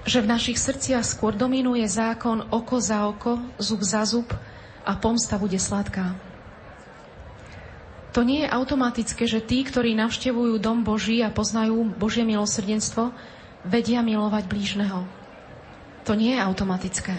Že 0.05 0.29
v 0.29 0.31
našich 0.37 0.61
srdciach 0.61 1.05
skôr 1.05 1.33
dominuje 1.33 1.89
zákon 1.89 2.45
oko 2.53 2.77
za 2.77 3.09
oko, 3.09 3.41
zub 3.57 3.81
za 3.81 4.05
zub 4.05 4.29
a 4.85 4.93
pomsta 5.01 5.41
bude 5.41 5.57
sladká. 5.57 6.28
To 8.17 8.25
nie 8.25 8.45
je 8.45 8.49
automatické, 8.49 9.29
že 9.29 9.45
tí, 9.45 9.61
ktorí 9.63 9.93
navštevujú 9.93 10.57
dom 10.59 10.81
Boží 10.81 11.21
a 11.21 11.29
poznajú 11.29 11.85
Božie 11.97 12.25
milosrdenstvo, 12.25 13.13
vedia 13.69 14.01
milovať 14.01 14.49
blížneho. 14.49 15.05
To 16.09 16.17
nie 16.17 16.33
je 16.33 16.41
automatické. 16.41 17.15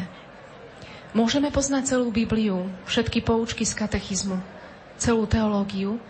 Môžeme 1.14 1.54
poznať 1.54 1.98
celú 1.98 2.10
Bibliu, 2.10 2.70
všetky 2.90 3.22
poučky 3.22 3.66
z 3.66 3.74
katechizmu, 3.78 4.42
celú 4.98 5.30
teológiu, 5.30 6.02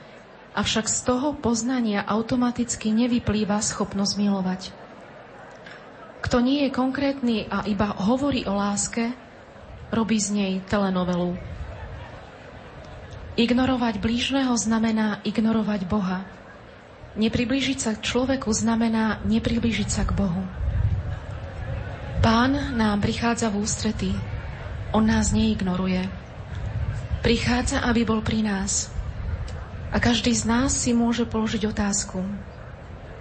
avšak 0.56 0.88
z 0.88 0.99
toho 1.07 1.35
poznania 1.35 2.03
automaticky 2.03 2.91
nevyplýva 2.91 3.60
schopnosť 3.64 4.14
milovať. 4.19 4.61
Kto 6.19 6.43
nie 6.43 6.68
je 6.68 6.76
konkrétny 6.76 7.47
a 7.47 7.64
iba 7.64 7.95
hovorí 7.95 8.43
o 8.43 8.56
láske, 8.56 9.15
robí 9.91 10.19
z 10.19 10.35
nej 10.35 10.53
telenovelu. 10.68 11.39
Ignorovať 13.40 14.03
blížneho 14.03 14.52
znamená 14.60 15.24
ignorovať 15.24 15.88
Boha. 15.88 16.28
Nepriblížiť 17.16 17.78
sa 17.80 17.95
k 17.95 18.03
človeku 18.03 18.52
znamená 18.52 19.24
nepriblížiť 19.24 19.88
sa 19.88 20.03
k 20.03 20.11
Bohu. 20.11 20.44
Pán 22.20 22.76
nám 22.76 22.99
prichádza 22.99 23.48
v 23.48 23.64
ústretí. 23.64 24.11
On 24.91 25.07
nás 25.07 25.32
neignoruje. 25.32 26.03
Prichádza, 27.24 27.80
aby 27.88 28.03
bol 28.03 28.20
pri 28.20 28.44
nás. 28.44 28.91
A 29.95 30.03
každý 30.03 30.36
z 30.36 30.44
nás 30.44 30.76
si 30.76 30.91
môže 30.91 31.24
položiť 31.24 31.64
otázku. 31.64 32.20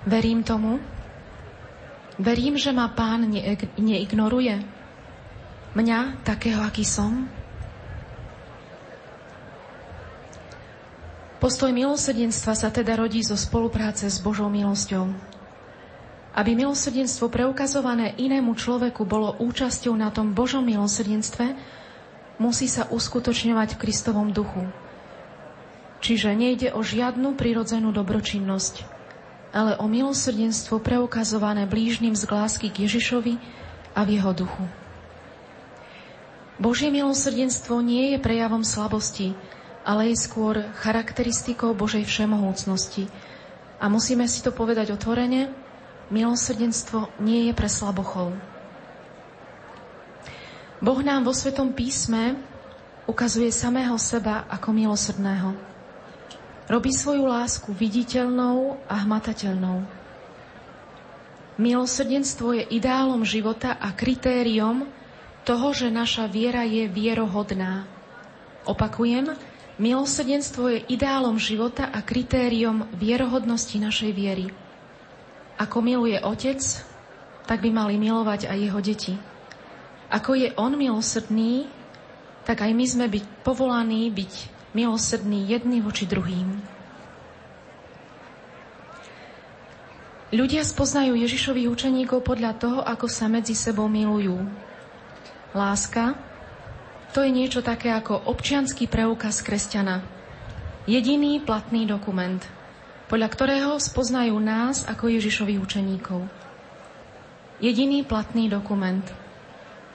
Verím 0.03 0.43
tomu? 0.43 0.82
Verím, 2.19 2.59
že 2.59 2.74
ma 2.74 2.90
pán 2.90 3.23
neignoruje? 3.78 4.66
Mňa, 5.78 6.27
takého, 6.27 6.59
aký 6.66 6.82
som? 6.82 7.38
Postoj 11.39 11.70
milosrdenstva 11.70 12.59
sa 12.59 12.66
teda 12.66 12.98
rodí 12.98 13.23
zo 13.23 13.39
spolupráce 13.39 14.10
s 14.10 14.19
Božou 14.19 14.51
milosťou. 14.51 15.06
Aby 16.35 16.59
milosrdenstvo 16.59 17.31
preukazované 17.31 18.19
inému 18.19 18.59
človeku 18.59 19.06
bolo 19.06 19.39
účasťou 19.39 19.94
na 19.94 20.10
tom 20.10 20.35
Božom 20.35 20.66
milosrdenstve, 20.66 21.55
musí 22.43 22.66
sa 22.66 22.90
uskutočňovať 22.90 23.78
v 23.78 23.81
Kristovom 23.86 24.35
duchu. 24.35 24.66
Čiže 26.02 26.35
nejde 26.35 26.74
o 26.74 26.82
žiadnu 26.82 27.39
prirodzenú 27.39 27.94
dobročinnosť, 27.94 28.82
ale 29.55 29.78
o 29.78 29.86
milosrdenstvo 29.86 30.82
preukazované 30.82 31.70
blížnym 31.70 32.19
z 32.19 32.27
lásky 32.27 32.66
k 32.66 32.90
Ježišovi 32.90 33.39
a 33.94 34.02
v 34.02 34.19
jeho 34.19 34.35
duchu. 34.35 34.66
Božie 36.59 36.90
milosrdenstvo 36.90 37.78
nie 37.78 38.15
je 38.15 38.19
prejavom 38.19 38.66
slabosti, 38.66 39.39
ale 39.89 40.12
je 40.12 40.20
skôr 40.20 40.69
charakteristikou 40.85 41.73
Božej 41.73 42.05
všemohúcnosti. 42.05 43.09
A 43.81 43.89
musíme 43.89 44.28
si 44.28 44.44
to 44.44 44.52
povedať 44.52 44.93
otvorene, 44.93 45.48
Milosrdenstvo 46.09 47.20
nie 47.24 47.48
je 47.48 47.52
pre 47.56 47.69
slabochov. 47.69 48.32
Boh 50.81 51.01
nám 51.05 51.24
vo 51.24 51.36
Svetom 51.36 51.73
písme 51.77 52.36
ukazuje 53.09 53.52
samého 53.52 53.97
seba 54.01 54.48
ako 54.48 54.73
milosrdného. 54.73 55.52
Robí 56.69 56.93
svoju 56.93 57.24
lásku 57.28 57.73
viditeľnou 57.73 58.77
a 58.89 59.05
hmatateľnou. 59.05 59.85
Milosrdenstvo 61.60 62.56
je 62.56 62.65
ideálom 62.73 63.24
života 63.24 63.77
a 63.81 63.93
kritériom 63.93 64.89
toho, 65.48 65.69
že 65.73 65.89
naša 65.89 66.28
viera 66.28 66.65
je 66.65 66.89
vierohodná. 66.89 67.89
Opakujem, 68.69 69.32
milosrdenstvo 69.78 70.74
je 70.74 70.86
ideálom 70.90 71.38
života 71.38 71.86
a 71.88 72.02
kritériom 72.02 72.90
vierohodnosti 72.98 73.78
našej 73.78 74.10
viery. 74.10 74.46
Ako 75.59 75.82
miluje 75.82 76.18
otec, 76.18 76.59
tak 77.46 77.62
by 77.62 77.70
mali 77.72 77.94
milovať 77.98 78.50
aj 78.50 78.59
jeho 78.59 78.80
deti. 78.82 79.14
Ako 80.10 80.34
je 80.34 80.50
on 80.59 80.74
milosrdný, 80.74 81.70
tak 82.44 82.62
aj 82.62 82.72
my 82.74 82.84
sme 82.86 83.06
byť 83.06 83.24
povolaní 83.46 84.10
byť 84.10 84.34
milosrdní 84.76 85.48
jedni 85.48 85.80
voči 85.80 86.05
druhým. 86.05 86.78
Ľudia 90.28 90.60
spoznajú 90.60 91.16
Ježišových 91.16 91.72
učeníkov 91.72 92.20
podľa 92.20 92.52
toho, 92.60 92.78
ako 92.84 93.09
sa 93.09 93.32
medzi 93.32 93.56
sebou 93.56 93.88
milujú. 93.88 94.36
Láska 95.56 96.27
to 97.16 97.24
je 97.24 97.30
niečo 97.32 97.64
také 97.64 97.93
ako 97.93 98.28
občianský 98.28 98.86
preukaz 98.86 99.40
kresťana. 99.40 100.05
Jediný 100.89 101.40
platný 101.40 101.85
dokument– 101.89 102.40
podľa 103.09 103.28
ktorého 103.32 103.72
spoznajú 103.80 104.36
nás 104.36 104.85
ako 104.85 105.09
Ježišových 105.09 105.64
učeníkov. 105.64 106.28
Jediný 107.59 108.05
platný 108.05 108.52
dokument. 108.52 109.02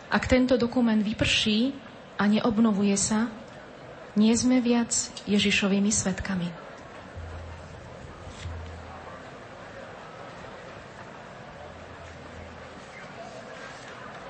Ak 0.09 0.25
tento 0.25 0.57
dokument 0.57 0.99
vyprší 0.99 1.77
a 2.17 2.25
neobnovuje 2.25 2.97
sa, 2.97 3.29
nie 4.17 4.33
sme 4.33 4.59
viac 4.65 4.91
Ježišovými 5.29 5.93
svetkami. 5.93 6.62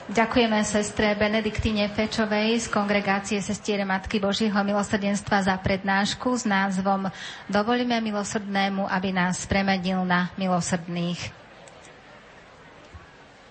Ďakujeme 0.03 0.59
sestre 0.67 1.15
Benediktine 1.15 1.87
Fečovej 1.87 2.59
z 2.59 2.67
kongregácie 2.67 3.39
Sestiere 3.39 3.87
Matky 3.87 4.19
Božího 4.19 4.59
milosrdenstva 4.59 5.39
za 5.39 5.55
prednášku 5.55 6.27
s 6.27 6.43
názvom 6.43 7.07
Dovolíme 7.47 8.03
milosrdnému, 8.03 8.83
aby 8.83 9.15
nás 9.15 9.47
premenil 9.47 10.03
na 10.03 10.27
milosrdných. 10.35 11.31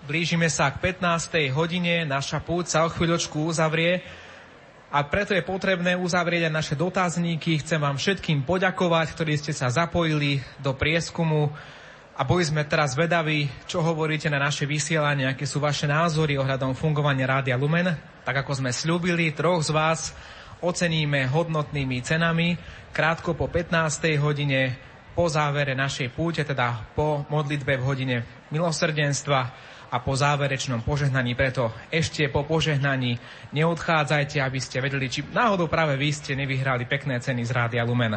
Blížime 0.05 0.53
sa 0.53 0.69
k 0.69 0.93
15. 0.93 1.57
hodine, 1.57 2.05
naša 2.05 2.37
púť 2.45 2.77
sa 2.77 2.85
o 2.85 2.93
chvíľočku 2.93 3.49
uzavrie 3.49 4.05
a 4.93 5.01
preto 5.09 5.33
je 5.33 5.41
potrebné 5.41 5.97
uzavrieť 5.97 6.53
aj 6.53 6.53
naše 6.53 6.75
dotazníky. 6.77 7.65
Chcem 7.65 7.81
vám 7.81 7.97
všetkým 7.97 8.45
poďakovať, 8.45 9.17
ktorí 9.17 9.41
ste 9.41 9.57
sa 9.57 9.73
zapojili 9.73 10.45
do 10.61 10.77
prieskumu 10.77 11.49
a 12.23 12.31
boli 12.31 12.47
sme 12.47 12.63
teraz 12.63 12.95
vedaví, 12.95 13.51
čo 13.67 13.83
hovoríte 13.83 14.31
na 14.31 14.39
naše 14.39 14.63
vysielanie, 14.63 15.27
aké 15.27 15.43
sú 15.43 15.59
vaše 15.59 15.91
názory 15.91 16.39
ohľadom 16.39 16.71
fungovania 16.71 17.27
Rádia 17.27 17.59
Lumen. 17.59 17.99
Tak 18.23 18.47
ako 18.47 18.63
sme 18.63 18.71
slúbili, 18.71 19.35
troch 19.35 19.67
z 19.67 19.75
vás 19.75 20.15
oceníme 20.63 21.27
hodnotnými 21.27 21.99
cenami 21.99 22.55
krátko 22.95 23.35
po 23.35 23.51
15. 23.51 24.23
hodine 24.23 24.79
po 25.19 25.27
závere 25.27 25.75
našej 25.75 26.15
púte, 26.15 26.47
teda 26.47 26.95
po 26.95 27.27
modlitbe 27.27 27.75
v 27.83 27.87
hodine 27.91 28.17
milosrdenstva 28.55 29.41
a 29.91 29.97
po 29.99 30.15
záverečnom 30.15 30.87
požehnaní. 30.87 31.35
Preto 31.35 31.75
ešte 31.91 32.31
po 32.31 32.47
požehnaní 32.47 33.19
neodchádzajte, 33.51 34.39
aby 34.39 34.63
ste 34.63 34.79
vedeli, 34.79 35.11
či 35.11 35.27
náhodou 35.27 35.67
práve 35.67 35.99
vy 35.99 36.15
ste 36.15 36.39
nevyhrali 36.39 36.87
pekné 36.87 37.19
ceny 37.19 37.43
z 37.43 37.51
Rádia 37.51 37.83
Lumen. 37.83 38.15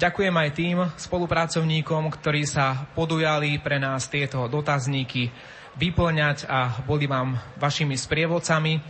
Ďakujem 0.00 0.32
aj 0.32 0.50
tým 0.56 0.80
spolupracovníkom, 0.96 2.08
ktorí 2.08 2.48
sa 2.48 2.88
podujali 2.96 3.60
pre 3.60 3.76
nás 3.76 4.08
tieto 4.08 4.48
dotazníky 4.48 5.28
vyplňať 5.76 6.48
a 6.48 6.80
boli 6.88 7.04
vám 7.04 7.36
vašimi 7.60 8.00
sprievodcami. 8.00 8.80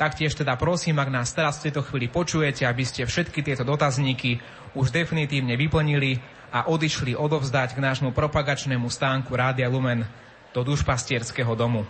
Taktiež 0.00 0.32
teda 0.32 0.56
prosím, 0.56 1.04
ak 1.04 1.12
nás 1.12 1.36
teraz 1.36 1.60
v 1.60 1.68
tejto 1.68 1.84
chvíli 1.84 2.08
počujete, 2.08 2.64
aby 2.64 2.80
ste 2.80 3.04
všetky 3.04 3.44
tieto 3.44 3.60
dotazníky 3.60 4.40
už 4.72 4.88
definitívne 4.88 5.52
vyplnili 5.60 6.24
a 6.48 6.64
odišli 6.72 7.12
odovzdať 7.12 7.76
k 7.76 7.84
nášmu 7.84 8.16
propagačnému 8.16 8.88
stánku 8.88 9.36
Rádia 9.36 9.68
Lumen 9.68 10.08
do 10.56 10.64
dušpastierského 10.64 11.52
domu. 11.52 11.84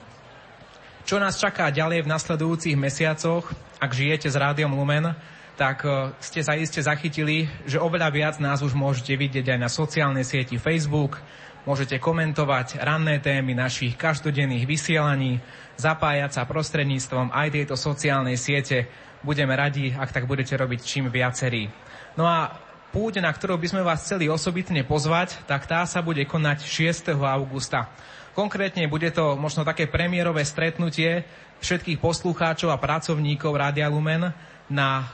Čo 1.07 1.23
nás 1.23 1.39
čaká 1.39 1.71
ďalej 1.71 2.03
v 2.03 2.11
nasledujúcich 2.11 2.75
mesiacoch, 2.75 3.55
ak 3.79 3.91
žijete 3.95 4.27
s 4.27 4.35
Rádiom 4.35 4.75
Lumen, 4.75 5.15
tak 5.55 5.87
e, 5.87 6.11
ste 6.19 6.43
sa 6.43 6.59
iste 6.59 6.83
zachytili, 6.83 7.47
že 7.67 7.79
oveľa 7.79 8.11
viac 8.11 8.35
nás 8.43 8.63
už 8.63 8.75
môžete 8.75 9.15
vidieť 9.15 9.55
aj 9.55 9.59
na 9.59 9.71
sociálnej 9.71 10.27
sieti 10.27 10.59
Facebook, 10.59 11.23
môžete 11.65 11.97
komentovať 12.03 12.83
ranné 12.83 13.23
témy 13.23 13.57
našich 13.57 13.95
každodenných 13.95 14.67
vysielaní, 14.67 15.41
zapájať 15.79 16.31
sa 16.37 16.43
prostredníctvom 16.45 17.33
aj 17.33 17.49
tejto 17.55 17.75
sociálnej 17.79 18.37
siete. 18.37 18.91
Budeme 19.25 19.57
radi, 19.57 19.95
ak 19.97 20.13
tak 20.13 20.29
budete 20.29 20.53
robiť 20.59 20.81
čím 20.85 21.09
viacerí. 21.09 21.73
No 22.15 22.29
a 22.29 22.53
púť, 22.93 23.25
na 23.25 23.33
ktorú 23.33 23.57
by 23.57 23.67
sme 23.73 23.83
vás 23.83 24.05
chceli 24.05 24.29
osobitne 24.29 24.85
pozvať, 24.85 25.41
tak 25.49 25.65
tá 25.65 25.83
sa 25.89 26.05
bude 26.05 26.23
konať 26.29 26.63
6. 26.63 27.17
augusta. 27.17 27.89
Konkrétne 28.37 28.91
bude 28.91 29.09
to 29.15 29.39
možno 29.39 29.63
také 29.63 29.87
premiérové 29.87 30.43
stretnutie 30.43 31.25
všetkých 31.63 32.03
poslucháčov 32.03 32.69
a 32.75 32.83
pracovníkov 32.83 33.55
Rádia 33.55 33.89
Lumen 33.89 34.35
na 34.69 35.09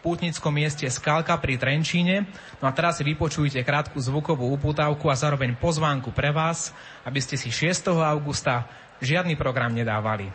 pútnickom 0.00 0.54
mieste 0.54 0.86
Skalka 0.86 1.36
pri 1.36 1.58
Trenčíne. 1.58 2.24
No 2.62 2.70
a 2.70 2.72
teraz 2.72 2.96
si 2.98 3.04
vypočujte 3.04 3.60
krátku 3.66 3.98
zvukovú 3.98 4.48
upútavku 4.54 5.10
a 5.10 5.18
zároveň 5.18 5.58
pozvánku 5.58 6.14
pre 6.14 6.30
vás, 6.30 6.70
aby 7.02 7.18
ste 7.18 7.34
si 7.34 7.50
6. 7.50 7.92
augusta 7.98 8.64
žiadny 9.02 9.34
program 9.34 9.74
nedávali. 9.74 10.30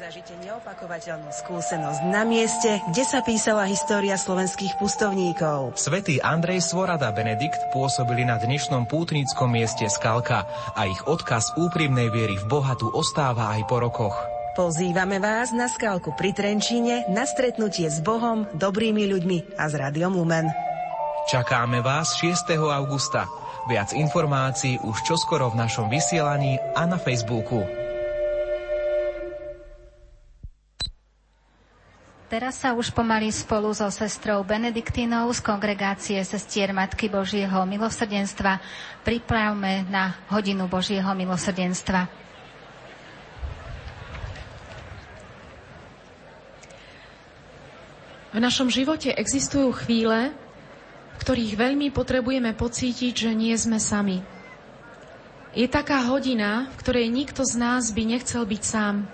Zažite 0.00 0.32
neopakovateľnú 0.40 1.28
skúsenosť 1.28 2.00
na 2.08 2.24
mieste, 2.24 2.80
kde 2.88 3.04
sa 3.04 3.20
písala 3.20 3.68
história 3.68 4.16
slovenských 4.16 4.80
pustovníkov. 4.80 5.76
Svetý 5.76 6.24
Andrej 6.24 6.64
Svorada 6.64 7.12
Benedikt 7.12 7.60
pôsobili 7.70 8.24
na 8.24 8.40
dnešnom 8.40 8.88
pútnickom 8.88 9.52
mieste 9.52 9.86
Skalka 9.92 10.48
a 10.72 10.88
ich 10.88 11.04
odkaz 11.04 11.52
úprimnej 11.60 12.08
viery 12.08 12.40
v 12.40 12.48
Boha 12.48 12.72
tu 12.80 12.88
ostáva 12.90 13.52
aj 13.54 13.62
po 13.68 13.76
rokoch. 13.76 14.39
Pozývame 14.60 15.24
vás 15.24 15.56
na 15.56 15.72
skalku 15.72 16.12
pri 16.12 16.36
Trenčíne 16.36 17.08
na 17.08 17.24
stretnutie 17.24 17.88
s 17.88 18.04
Bohom, 18.04 18.44
dobrými 18.52 19.08
ľuďmi 19.08 19.56
a 19.56 19.64
s 19.64 19.72
Radiom 19.72 20.12
Lumen. 20.12 20.52
Čakáme 21.32 21.80
vás 21.80 22.12
6. 22.20 22.60
augusta. 22.68 23.24
Viac 23.72 23.96
informácií 23.96 24.76
už 24.84 25.00
čoskoro 25.08 25.48
v 25.48 25.64
našom 25.64 25.88
vysielaní 25.88 26.60
a 26.76 26.84
na 26.84 27.00
Facebooku. 27.00 27.64
Teraz 32.28 32.60
sa 32.60 32.76
už 32.76 32.92
pomaly 32.92 33.32
spolu 33.32 33.72
so 33.72 33.88
sestrou 33.88 34.44
Benediktínou 34.44 35.32
z 35.32 35.40
kongregácie 35.40 36.20
sestier 36.20 36.76
Matky 36.76 37.08
Božieho 37.08 37.64
milosrdenstva 37.64 38.60
pripravme 39.08 39.88
na 39.88 40.20
hodinu 40.28 40.68
Božieho 40.68 41.16
milosrdenstva. 41.16 42.28
V 48.30 48.38
našom 48.38 48.70
živote 48.70 49.10
existujú 49.10 49.74
chvíle, 49.74 50.30
v 50.30 51.16
ktorých 51.18 51.58
veľmi 51.58 51.90
potrebujeme 51.90 52.54
pocítiť, 52.54 53.26
že 53.26 53.30
nie 53.34 53.50
sme 53.58 53.82
sami. 53.82 54.22
Je 55.50 55.66
taká 55.66 56.06
hodina, 56.06 56.70
v 56.70 56.74
ktorej 56.78 57.06
nikto 57.10 57.42
z 57.42 57.58
nás 57.58 57.90
by 57.90 58.06
nechcel 58.06 58.46
byť 58.46 58.62
sám. 58.62 59.10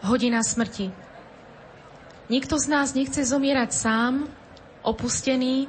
Hodina 0.00 0.40
smrti. 0.40 0.88
Nikto 2.32 2.56
z 2.56 2.66
nás 2.72 2.96
nechce 2.96 3.20
zomierať 3.20 3.70
sám, 3.76 4.24
opustený, 4.80 5.68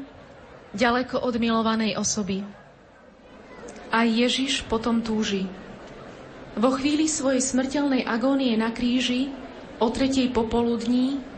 ďaleko 0.72 1.20
od 1.20 1.36
milovanej 1.36 2.00
osoby. 2.00 2.48
Aj 3.92 4.08
Ježiš 4.08 4.64
potom 4.72 5.04
túži. 5.04 5.52
Vo 6.56 6.72
chvíli 6.80 7.12
svojej 7.12 7.44
smrteľnej 7.44 8.08
agónie 8.08 8.56
na 8.56 8.72
kríži 8.72 9.30
o 9.84 9.92
tretej 9.92 10.32
popoludní 10.32 11.33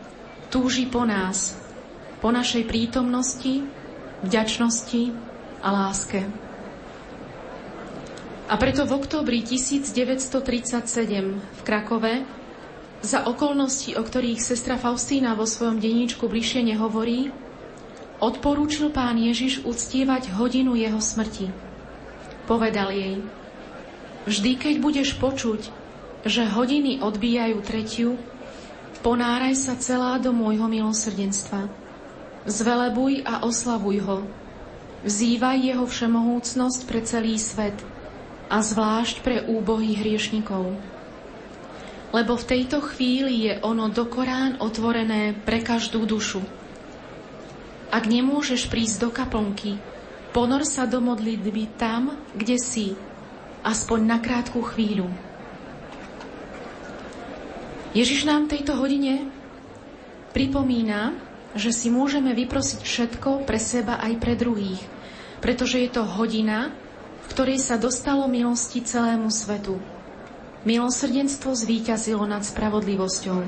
túži 0.56 0.88
po 0.88 1.04
nás, 1.04 1.52
po 2.24 2.32
našej 2.32 2.64
prítomnosti, 2.64 3.60
vďačnosti 4.24 5.12
a 5.60 5.68
láske. 5.68 6.24
A 8.48 8.56
preto 8.56 8.88
v 8.88 8.96
oktobri 8.96 9.44
1937 9.44 10.80
v 11.36 11.60
Krakove 11.60 12.24
za 13.04 13.28
okolnosti, 13.28 14.00
o 14.00 14.00
ktorých 14.00 14.40
sestra 14.40 14.80
Faustína 14.80 15.36
vo 15.36 15.44
svojom 15.44 15.76
denníčku 15.76 16.24
bližšie 16.24 16.64
nehovorí, 16.72 17.28
odporúčil 18.24 18.88
pán 18.88 19.20
Ježiš 19.20 19.60
uctievať 19.60 20.32
hodinu 20.40 20.72
jeho 20.72 21.04
smrti. 21.04 21.52
Povedal 22.48 22.96
jej, 22.96 23.20
vždy 24.24 24.56
keď 24.56 24.74
budeš 24.80 25.20
počuť, 25.20 25.68
že 26.24 26.48
hodiny 26.48 27.04
odbíjajú 27.04 27.58
tretiu, 27.60 28.16
Ponáraj 29.04 29.54
sa 29.58 29.74
celá 29.76 30.16
do 30.20 30.32
môjho 30.32 30.68
milosrdenstva. 30.68 31.68
Zvelebuj 32.46 33.26
a 33.26 33.42
oslavuj 33.42 33.98
ho. 34.06 34.18
Vzývaj 35.02 35.58
jeho 35.62 35.84
všemohúcnosť 35.86 36.80
pre 36.86 37.00
celý 37.02 37.38
svet 37.38 37.76
a 38.46 38.62
zvlášť 38.62 39.22
pre 39.22 39.42
úbohých 39.46 40.02
hriešnikov. 40.02 40.74
Lebo 42.14 42.38
v 42.38 42.48
tejto 42.48 42.78
chvíli 42.80 43.50
je 43.50 43.58
ono 43.60 43.90
do 43.90 44.06
Korán 44.06 44.62
otvorené 44.62 45.34
pre 45.34 45.60
každú 45.60 46.06
dušu. 46.06 46.40
Ak 47.90 48.06
nemôžeš 48.06 48.66
prísť 48.70 48.96
do 49.06 49.08
kaplnky, 49.10 49.78
ponor 50.30 50.62
sa 50.66 50.86
do 50.86 51.02
modlitby 51.02 51.78
tam, 51.78 52.14
kde 52.34 52.56
si, 52.58 52.86
aspoň 53.66 54.00
na 54.06 54.18
krátku 54.22 54.62
chvíľu. 54.62 55.10
Ježiš 57.96 58.28
nám 58.28 58.44
v 58.44 58.60
tejto 58.60 58.76
hodine 58.76 59.32
pripomína, 60.36 61.16
že 61.56 61.72
si 61.72 61.88
môžeme 61.88 62.36
vyprosiť 62.36 62.84
všetko 62.84 63.48
pre 63.48 63.56
seba 63.56 63.96
aj 64.04 64.20
pre 64.20 64.36
druhých, 64.36 64.84
pretože 65.40 65.80
je 65.80 65.88
to 65.88 66.04
hodina, 66.04 66.76
v 67.24 67.26
ktorej 67.32 67.56
sa 67.56 67.80
dostalo 67.80 68.28
milosti 68.28 68.84
celému 68.84 69.32
svetu. 69.32 69.80
Milosrdenstvo 70.68 71.56
zvíťazilo 71.56 72.28
nad 72.28 72.44
spravodlivosťou. 72.44 73.40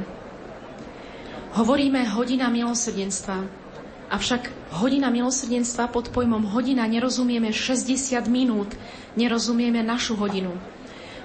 Hovoríme 1.61 2.09
hodina 2.17 2.49
milosrdenstva, 2.49 3.45
avšak 4.09 4.49
hodina 4.81 5.13
milosrdenstva 5.13 5.93
pod 5.93 6.09
pojmom 6.09 6.49
hodina 6.57 6.89
nerozumieme 6.89 7.53
60 7.53 8.17
minút, 8.33 8.73
nerozumieme 9.13 9.85
našu 9.85 10.17
hodinu. 10.17 10.57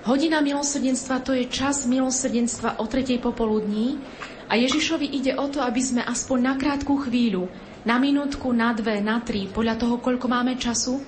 Hodina 0.04 0.44
milosrdenstva 0.44 1.24
to 1.24 1.32
je 1.32 1.48
čas 1.48 1.88
milosrdenstva 1.88 2.76
o 2.84 2.86
tretej 2.92 3.24
popoludní 3.24 4.04
a 4.52 4.60
Ježišovi 4.60 5.08
ide 5.16 5.32
o 5.40 5.48
to, 5.48 5.64
aby 5.64 5.80
sme 5.80 6.04
aspoň 6.04 6.38
na 6.44 6.54
krátku 6.60 7.00
chvíľu, 7.08 7.48
na 7.88 7.96
minútku, 8.04 8.52
na 8.52 8.76
dve, 8.76 9.00
na 9.00 9.24
tri, 9.24 9.48
podľa 9.48 9.80
toho, 9.80 10.04
koľko 10.04 10.28
máme 10.28 10.60
času, 10.60 11.00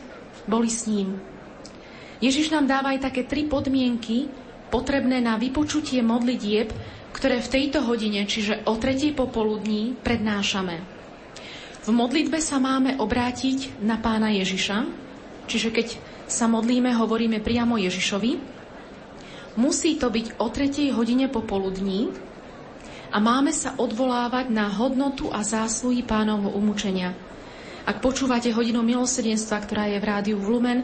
boli 0.48 0.72
s 0.72 0.88
ním. 0.88 1.20
Ježiš 2.24 2.56
nám 2.56 2.72
dáva 2.72 2.96
aj 2.96 3.12
také 3.12 3.28
tri 3.28 3.44
podmienky 3.44 4.32
potrebné 4.72 5.20
na 5.20 5.36
vypočutie 5.36 6.00
modlitieb, 6.00 6.72
ktoré 7.12 7.44
v 7.44 7.52
tejto 7.52 7.84
hodine, 7.84 8.24
čiže 8.24 8.64
o 8.64 8.80
tretej 8.80 9.12
popoludní, 9.12 10.00
prednášame. 10.08 10.80
V 11.84 11.92
modlitbe 11.92 12.40
sa 12.40 12.64
máme 12.64 12.96
obrátiť 12.96 13.76
na 13.84 14.00
pána 14.00 14.32
Ježiša, 14.32 14.88
čiže 15.52 15.76
keď 15.76 15.88
sa 16.32 16.48
modlíme, 16.48 16.96
hovoríme 16.96 17.44
priamo 17.44 17.76
Ježišovi, 17.76 18.55
Musí 19.56 19.96
to 19.96 20.12
byť 20.12 20.36
o 20.40 20.52
tretej 20.52 20.92
hodine 20.92 21.32
popoludní 21.32 22.12
a 23.08 23.24
máme 23.24 23.56
sa 23.56 23.72
odvolávať 23.80 24.52
na 24.52 24.68
hodnotu 24.68 25.32
a 25.32 25.48
zásluhy 25.48 26.04
pánovho 26.04 26.52
umúčenia. 26.52 27.16
Ak 27.88 28.04
počúvate 28.04 28.52
hodinu 28.52 28.84
milosrdenstva, 28.84 29.56
ktorá 29.64 29.88
je 29.88 30.02
v 30.02 30.10
rádiu 30.10 30.38
v 30.42 30.48
Lumen, 30.52 30.80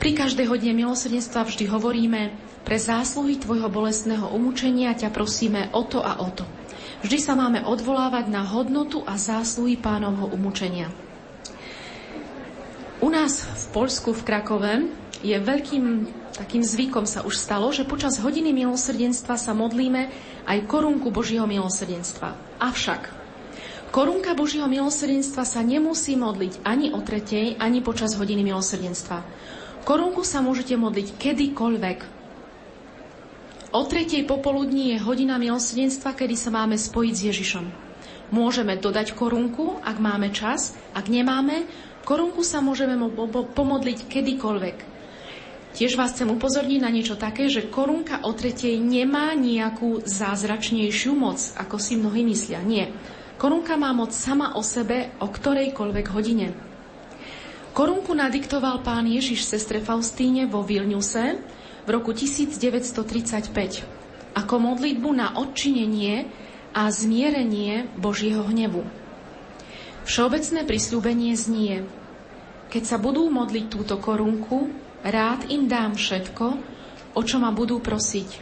pri 0.00 0.16
každej 0.16 0.48
hodine 0.48 0.72
milosrdenstva 0.74 1.46
vždy 1.46 1.68
hovoríme 1.68 2.32
pre 2.64 2.80
zásluhy 2.80 3.36
tvojho 3.38 3.68
bolestného 3.68 4.32
umúčenia 4.32 4.96
ťa 4.96 5.12
prosíme 5.12 5.68
o 5.76 5.84
to 5.84 6.00
a 6.00 6.18
o 6.24 6.28
to. 6.32 6.42
Vždy 7.00 7.18
sa 7.20 7.38
máme 7.38 7.64
odvolávať 7.64 8.28
na 8.28 8.44
hodnotu 8.44 9.00
a 9.06 9.16
zásluhy 9.16 9.76
pánovho 9.80 10.28
umúčenia. 10.32 10.92
U 13.00 13.08
nás 13.08 13.44
v 13.44 13.64
Polsku, 13.72 14.12
v 14.12 14.24
Krakove, 14.24 14.72
je 15.24 15.36
veľkým 15.36 15.84
takým 16.34 16.62
zvykom 16.62 17.04
sa 17.06 17.26
už 17.26 17.34
stalo, 17.36 17.70
že 17.74 17.88
počas 17.88 18.18
hodiny 18.22 18.54
milosrdenstva 18.54 19.34
sa 19.34 19.52
modlíme 19.54 20.10
aj 20.46 20.58
korunku 20.66 21.10
Božieho 21.10 21.46
milosrdenstva. 21.46 22.34
Avšak 22.62 23.20
korunka 23.90 24.38
Božieho 24.38 24.70
milosrdenstva 24.70 25.42
sa 25.42 25.60
nemusí 25.66 26.14
modliť 26.14 26.62
ani 26.62 26.94
o 26.94 27.02
tretej, 27.02 27.58
ani 27.58 27.82
počas 27.82 28.14
hodiny 28.14 28.46
milosrdenstva. 28.46 29.26
Korunku 29.82 30.22
sa 30.22 30.38
môžete 30.44 30.78
modliť 30.78 31.18
kedykoľvek. 31.18 31.98
O 33.70 33.86
tretej 33.86 34.26
popoludní 34.26 34.94
je 34.94 35.02
hodina 35.02 35.38
milosrdenstva, 35.38 36.14
kedy 36.18 36.34
sa 36.34 36.50
máme 36.50 36.74
spojiť 36.74 37.14
s 37.14 37.26
Ježišom. 37.30 37.66
Môžeme 38.30 38.78
dodať 38.78 39.14
korunku, 39.14 39.78
ak 39.82 39.98
máme 39.98 40.30
čas. 40.30 40.74
Ak 40.94 41.10
nemáme, 41.10 41.66
korunku 42.06 42.46
sa 42.46 42.62
môžeme 42.62 42.98
pomodliť 43.54 44.06
kedykoľvek. 44.06 44.89
Tiež 45.70 45.94
vás 45.94 46.10
chcem 46.18 46.26
upozorniť 46.26 46.80
na 46.82 46.90
niečo 46.90 47.14
také, 47.14 47.46
že 47.46 47.70
korunka 47.70 48.26
o 48.26 48.34
tretej 48.34 48.82
nemá 48.82 49.38
nejakú 49.38 50.02
zázračnejšiu 50.02 51.14
moc, 51.14 51.38
ako 51.54 51.78
si 51.78 51.94
mnohí 51.94 52.26
myslia. 52.26 52.58
Nie. 52.66 52.90
Korunka 53.38 53.78
má 53.78 53.94
moc 53.94 54.10
sama 54.10 54.58
o 54.58 54.62
sebe 54.66 55.14
o 55.22 55.30
ktorejkoľvek 55.30 56.06
hodine. 56.10 56.52
Korunku 57.70 58.10
nadiktoval 58.18 58.82
pán 58.82 59.06
Ježiš 59.06 59.46
sestre 59.46 59.78
Faustíne 59.78 60.50
vo 60.50 60.66
Vilniuse 60.66 61.38
v 61.86 61.88
roku 61.88 62.10
1935 62.10 64.00
ako 64.34 64.54
modlitbu 64.58 65.10
na 65.14 65.38
odčinenie 65.38 66.26
a 66.70 66.90
zmierenie 66.90 67.90
Božieho 67.98 68.46
hnevu. 68.46 68.86
Všeobecné 70.06 70.66
prisľúbenie 70.66 71.34
znie, 71.34 71.86
keď 72.70 72.82
sa 72.86 72.96
budú 72.98 73.26
modliť 73.30 73.64
túto 73.70 73.98
korunku, 73.98 74.70
rád 75.04 75.48
im 75.48 75.66
dám 75.68 75.96
všetko, 75.96 76.46
o 77.16 77.20
čo 77.24 77.36
ma 77.40 77.50
budú 77.50 77.80
prosiť, 77.80 78.40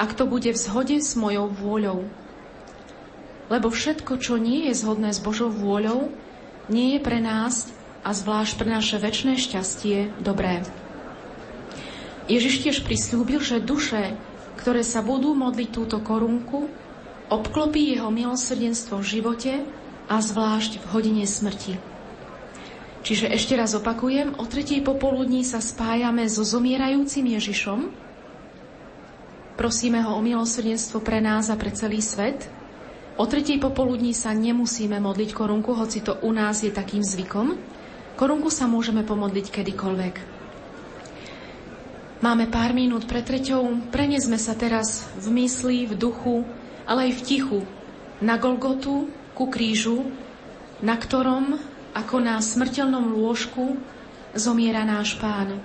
ak 0.00 0.16
to 0.16 0.24
bude 0.24 0.48
v 0.48 0.58
zhode 0.58 0.96
s 0.98 1.14
mojou 1.14 1.52
vôľou. 1.52 1.98
Lebo 3.50 3.68
všetko, 3.68 4.22
čo 4.22 4.38
nie 4.38 4.70
je 4.70 4.78
zhodné 4.78 5.10
s 5.10 5.20
Božou 5.20 5.50
vôľou, 5.50 6.08
nie 6.70 6.94
je 6.96 7.00
pre 7.02 7.18
nás 7.18 7.66
a 8.06 8.14
zvlášť 8.14 8.54
pre 8.56 8.68
naše 8.70 8.96
väčšie 8.96 9.36
šťastie 9.36 9.98
dobré. 10.22 10.62
Ježiš 12.30 12.62
tiež 12.62 12.78
prislúbil, 12.86 13.42
že 13.42 13.58
duše, 13.58 14.14
ktoré 14.62 14.86
sa 14.86 15.02
budú 15.02 15.34
modliť 15.34 15.68
túto 15.74 15.98
korunku, 15.98 16.70
obklopí 17.26 17.90
jeho 17.90 18.14
milosrdenstvo 18.14 19.02
v 19.02 19.10
živote 19.18 19.52
a 20.06 20.16
zvlášť 20.22 20.78
v 20.78 20.84
hodine 20.94 21.24
smrti. 21.26 21.89
Čiže 23.00 23.32
ešte 23.32 23.56
raz 23.56 23.72
opakujem, 23.72 24.36
o 24.36 24.44
tretej 24.44 24.84
popoludní 24.84 25.40
sa 25.40 25.58
spájame 25.64 26.28
so 26.28 26.44
zomierajúcim 26.44 27.24
Ježišom, 27.32 27.88
prosíme 29.56 30.04
ho 30.04 30.16
o 30.16 30.20
milosrdenstvo 30.20 31.00
pre 31.00 31.20
nás 31.24 31.48
a 31.48 31.56
pre 31.56 31.72
celý 31.72 32.04
svet. 32.04 32.48
O 33.20 33.24
tretej 33.28 33.60
popoludní 33.60 34.16
sa 34.16 34.32
nemusíme 34.32 34.96
modliť 35.00 35.36
korunku, 35.36 35.76
hoci 35.76 36.00
to 36.00 36.16
u 36.24 36.32
nás 36.32 36.64
je 36.64 36.72
takým 36.72 37.04
zvykom. 37.04 37.56
Korunku 38.16 38.52
sa 38.52 38.68
môžeme 38.68 39.04
pomodliť 39.04 39.46
kedykoľvek. 39.48 40.14
Máme 42.20 42.52
pár 42.52 42.76
minút 42.76 43.08
pre 43.08 43.24
treťou, 43.24 43.88
prenesme 43.88 44.36
sa 44.36 44.52
teraz 44.52 45.08
v 45.16 45.40
mysli, 45.40 45.88
v 45.88 45.96
duchu, 45.96 46.44
ale 46.84 47.08
aj 47.08 47.12
v 47.16 47.24
tichu 47.24 47.60
na 48.20 48.36
Golgotu, 48.36 49.08
ku 49.32 49.48
krížu, 49.48 50.04
na 50.84 51.00
ktorom, 51.00 51.56
ako 51.94 52.22
na 52.22 52.38
smrteľnom 52.38 53.14
lôžku, 53.14 53.78
zomiera 54.34 54.86
náš 54.86 55.18
pán. 55.18 55.58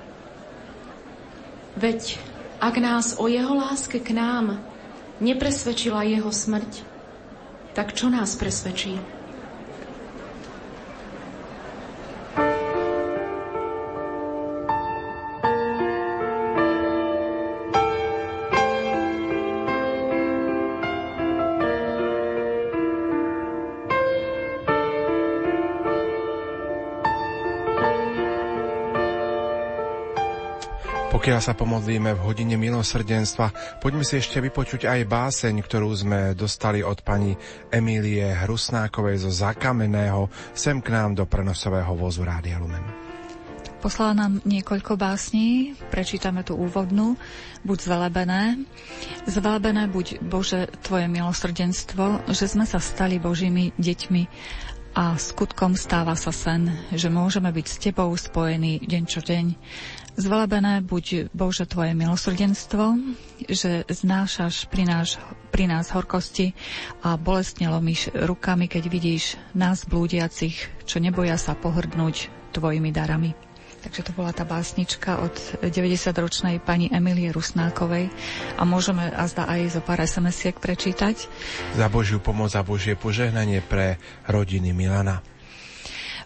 Veď 1.77 2.17
ak 2.57 2.75
nás 2.81 3.19
o 3.19 3.29
jeho 3.29 3.53
láske 3.53 4.01
k 4.01 4.15
nám 4.15 4.57
nepresvedčila 5.21 6.07
jeho 6.07 6.31
smrť, 6.31 6.81
tak 7.75 7.93
čo 7.93 8.07
nás 8.07 8.33
presvedčí? 8.39 8.97
Pokiaľ 31.25 31.41
sa 31.41 31.57
pomodlíme 31.57 32.13
v 32.13 32.21
hodine 32.21 32.53
milosrdenstva, 32.53 33.81
poďme 33.81 34.05
si 34.05 34.21
ešte 34.21 34.37
vypočuť 34.37 34.85
aj 34.85 35.09
báseň, 35.09 35.57
ktorú 35.57 35.89
sme 35.89 36.37
dostali 36.37 36.85
od 36.85 37.01
pani 37.01 37.33
Emílie 37.73 38.29
Hrusnákovej 38.45 39.25
zo 39.25 39.33
Zakameného 39.33 40.29
sem 40.53 40.77
k 40.85 40.93
nám 40.93 41.17
do 41.17 41.25
prenosového 41.25 41.97
vozu 41.97 42.21
Rádia 42.21 42.61
Lumen. 42.61 42.85
Poslala 43.81 44.13
nám 44.13 44.45
niekoľko 44.45 45.01
básní, 45.01 45.73
prečítame 45.89 46.45
tú 46.45 46.61
úvodnú. 46.61 47.17
Buď 47.65 47.89
zvelebené. 47.89 48.61
Zvelebené 49.25 49.89
buď 49.89 50.21
Bože 50.21 50.69
Tvoje 50.85 51.09
milosrdenstvo, 51.09 52.29
že 52.29 52.45
sme 52.45 52.69
sa 52.69 52.77
stali 52.77 53.17
Božími 53.17 53.73
deťmi 53.81 54.23
a 54.93 55.17
skutkom 55.17 55.73
stáva 55.73 56.13
sa 56.13 56.29
sen, 56.29 56.69
že 56.93 57.09
môžeme 57.09 57.49
byť 57.49 57.65
s 57.65 57.77
Tebou 57.81 58.13
spojení 58.13 58.85
deň 58.85 59.03
čo 59.09 59.25
deň 59.25 59.45
Zvelebené 60.15 60.79
buď 60.79 61.27
Bože 61.35 61.67
Tvoje 61.67 61.91
milosrdenstvo, 61.91 62.95
že 63.51 63.83
znášaš 63.83 64.71
pri, 64.71 64.87
náš, 64.87 65.19
pri 65.51 65.67
nás 65.67 65.91
horkosti 65.91 66.55
a 67.03 67.19
bolestne 67.19 67.67
lomíš 67.67 68.15
rukami, 68.15 68.71
keď 68.71 68.83
vidíš 68.87 69.35
nás 69.51 69.83
blúdiacich, 69.83 70.55
čo 70.87 71.03
neboja 71.03 71.35
sa 71.35 71.51
pohrdnúť 71.51 72.31
Tvojimi 72.55 72.95
darami. 72.95 73.35
Takže 73.83 74.01
to 74.07 74.11
bola 74.15 74.31
tá 74.31 74.47
básnička 74.47 75.19
od 75.19 75.35
90-ročnej 75.61 76.63
pani 76.63 76.89
Emilie 76.89 77.29
Rusnákovej 77.35 78.09
a 78.55 78.63
môžeme 78.63 79.11
azda 79.13 79.45
aj 79.45 79.77
zo 79.77 79.81
pár 79.83 79.99
sms 80.01 80.57
prečítať. 80.57 81.27
Za 81.75 81.87
Božiu 81.91 82.23
pomoc 82.23 82.55
a 82.55 82.63
Božie 82.63 82.95
požehnanie 82.95 83.59
pre 83.61 84.01
rodiny 84.31 84.71
Milana. 84.71 85.34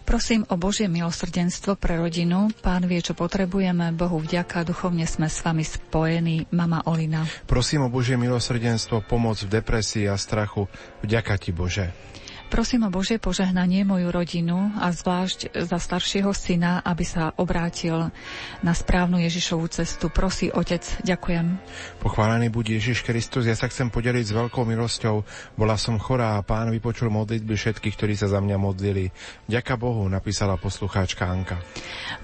Prosím 0.04 0.42
o 0.50 0.58
Božie 0.58 0.90
milosrdenstvo 0.90 1.78
pre 1.78 1.96
rodinu. 2.00 2.50
Pán 2.60 2.84
vie, 2.84 2.98
čo 2.98 3.14
potrebujeme. 3.14 3.94
Bohu 3.94 4.18
vďaka, 4.18 4.66
duchovne 4.66 5.06
sme 5.06 5.30
s 5.30 5.40
vami 5.46 5.62
spojení. 5.62 6.50
Mama 6.50 6.82
Olina. 6.90 7.24
Prosím 7.46 7.86
o 7.86 7.92
Božie 7.92 8.18
milosrdenstvo, 8.18 9.06
pomoc 9.06 9.38
v 9.40 9.62
depresii 9.62 10.10
a 10.10 10.18
strachu. 10.18 10.66
Vďaka 11.06 11.34
ti, 11.38 11.50
Bože. 11.54 12.10
Prosím 12.50 12.82
o 12.82 12.90
Božie 12.90 13.22
požehnanie 13.22 13.86
moju 13.86 14.10
rodinu 14.10 14.74
a 14.82 14.90
zvlášť 14.90 15.54
za 15.54 15.78
staršieho 15.78 16.34
syna, 16.34 16.82
aby 16.82 17.06
sa 17.06 17.30
obrátil 17.38 18.10
na 18.66 18.74
správnu 18.74 19.22
Ježišovú 19.22 19.70
cestu. 19.70 20.10
Prosí 20.10 20.50
Otec, 20.50 20.82
ďakujem. 21.06 21.46
Pochválený 22.00 22.48
buď 22.48 22.80
Ježiš 22.80 23.04
Kristus, 23.04 23.44
ja 23.44 23.52
sa 23.52 23.68
chcem 23.68 23.92
podeliť 23.92 24.24
s 24.24 24.32
veľkou 24.32 24.64
milosťou. 24.64 25.20
Bola 25.52 25.76
som 25.76 26.00
chorá 26.00 26.40
a 26.40 26.44
pán 26.44 26.72
vypočul 26.72 27.12
modlitby 27.12 27.52
všetkých, 27.52 27.92
ktorí 27.92 28.16
sa 28.16 28.24
za 28.24 28.40
mňa 28.40 28.56
modlili. 28.56 29.12
Ďaká 29.44 29.76
Bohu, 29.76 30.08
napísala 30.08 30.56
poslucháčka 30.56 31.28
Anka. 31.28 31.60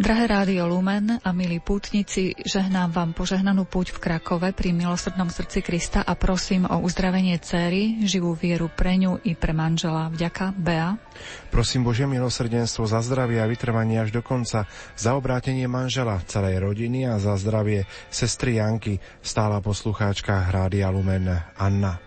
Drahé 0.00 0.32
rádio 0.32 0.64
Lumen 0.64 1.20
a 1.20 1.28
milí 1.36 1.60
pútnici, 1.60 2.32
žehnám 2.32 2.88
vám 2.88 3.12
požehnanú 3.12 3.68
púť 3.68 3.92
v 3.92 4.00
Krakove 4.00 4.56
pri 4.56 4.72
milosrdnom 4.72 5.28
srdci 5.28 5.60
Krista 5.60 6.00
a 6.00 6.16
prosím 6.16 6.64
o 6.64 6.80
uzdravenie 6.80 7.36
céry, 7.44 8.00
živú 8.08 8.32
vieru 8.32 8.72
pre 8.72 8.96
ňu 8.96 9.20
i 9.28 9.36
pre 9.36 9.52
manžela 9.52 10.08
vďaka, 10.08 10.56
Bea. 10.56 11.05
Prosím 11.51 11.86
Bože 11.86 12.05
milosrdenstvo 12.05 12.84
za 12.84 13.01
zdravie 13.01 13.40
a 13.40 13.51
vytrvanie 13.51 14.01
až 14.02 14.12
do 14.12 14.22
konca, 14.24 14.66
za 14.94 15.10
obrátenie 15.14 15.64
manžela, 15.70 16.20
celej 16.26 16.60
rodiny 16.62 17.06
a 17.06 17.20
za 17.20 17.36
zdravie 17.38 17.84
sestry 18.09 18.59
Janky, 18.59 18.98
stála 19.22 19.62
poslucháčka 19.62 20.48
Rádia 20.51 20.88
Lumen 20.90 21.28
Anna. 21.56 22.06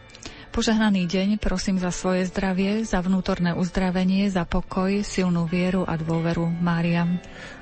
Požehnaný 0.49 1.05
deň 1.05 1.37
prosím 1.37 1.77
za 1.77 1.93
svoje 1.93 2.25
zdravie, 2.25 2.81
za 2.81 3.05
vnútorné 3.05 3.53
uzdravenie, 3.53 4.33
za 4.33 4.49
pokoj, 4.49 5.05
silnú 5.05 5.45
vieru 5.45 5.85
a 5.85 5.93
dôveru. 5.93 6.49
Mária. 6.49 7.05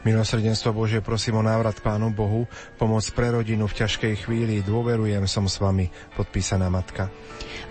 Milosrdenstvo 0.07 0.71
Bože, 0.71 1.03
prosím 1.03 1.39
o 1.39 1.43
návrat 1.43 1.83
Pánu 1.83 2.15
Bohu, 2.15 2.47
pomoc 2.79 3.03
pre 3.11 3.27
rodinu 3.27 3.67
v 3.67 3.83
ťažkej 3.83 4.23
chvíli, 4.23 4.63
dôverujem 4.63 5.27
som 5.27 5.43
s 5.51 5.59
vami, 5.59 5.91
podpísaná 6.15 6.71
matka. 6.71 7.11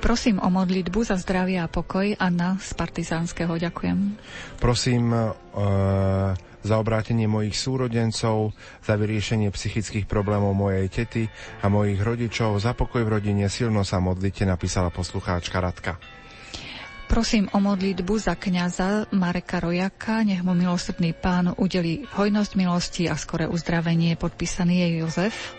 Prosím 0.05 0.37
o 0.45 0.53
modlitbu 0.53 1.01
za 1.01 1.17
zdravie 1.17 1.57
a 1.57 1.65
pokoj. 1.65 2.13
Anna 2.21 2.61
z 2.61 2.77
Partizánskeho. 2.77 3.57
Ďakujem. 3.57 4.21
Prosím 4.61 5.17
uh, 5.17 5.33
za 6.61 6.77
obrátenie 6.77 7.25
mojich 7.25 7.57
súrodencov, 7.57 8.53
za 8.85 8.95
vyriešenie 9.01 9.49
psychických 9.49 10.05
problémov 10.05 10.53
mojej 10.53 10.93
tety 10.93 11.33
a 11.65 11.73
mojich 11.73 12.05
rodičov, 12.05 12.61
za 12.61 12.77
pokoj 12.77 13.01
v 13.01 13.17
rodine, 13.17 13.49
silno 13.49 13.81
sa 13.81 13.97
modlite, 13.97 14.45
napísala 14.45 14.93
poslucháčka 14.93 15.57
Radka. 15.57 15.97
Prosím 17.07 17.47
o 17.55 17.63
modlitbu 17.63 18.19
za 18.19 18.35
kňaza 18.35 19.15
Mareka 19.15 19.63
Rojaka, 19.63 20.27
nech 20.27 20.43
mu 20.43 20.59
milosrdný 20.59 21.15
pán 21.15 21.55
udeli 21.55 22.03
hojnosť 22.03 22.53
milosti 22.59 23.07
a 23.07 23.15
skore 23.15 23.47
uzdravenie. 23.47 24.19
Podpísaný 24.19 24.83
je 24.83 24.89
Jozef. 25.07 25.55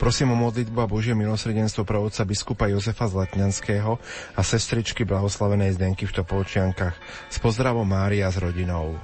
Prosím 0.00 0.32
o 0.32 0.36
modlitbu 0.36 0.78
a 0.80 0.88
Božie 0.88 1.12
milosrdenstvo 1.12 1.84
pre 1.84 2.00
otca 2.00 2.24
biskupa 2.24 2.72
Jozefa 2.72 3.04
z 3.04 3.14
Letňanského 3.20 4.00
a 4.36 4.40
sestričky 4.40 5.04
blahoslavenej 5.04 5.76
Zdenky 5.76 6.08
v 6.08 6.24
Topolčiankach. 6.24 6.96
S 7.28 7.36
pozdravom 7.36 7.84
Mária 7.84 8.28
s 8.32 8.40
rodinou. 8.40 8.96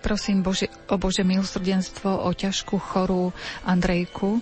Prosím 0.00 0.40
Bože, 0.40 0.72
o 0.88 0.96
Bože 0.96 1.20
milosrdenstvo, 1.26 2.24
o 2.24 2.30
ťažkú 2.32 2.80
chorú 2.80 3.34
Andrejku, 3.68 4.40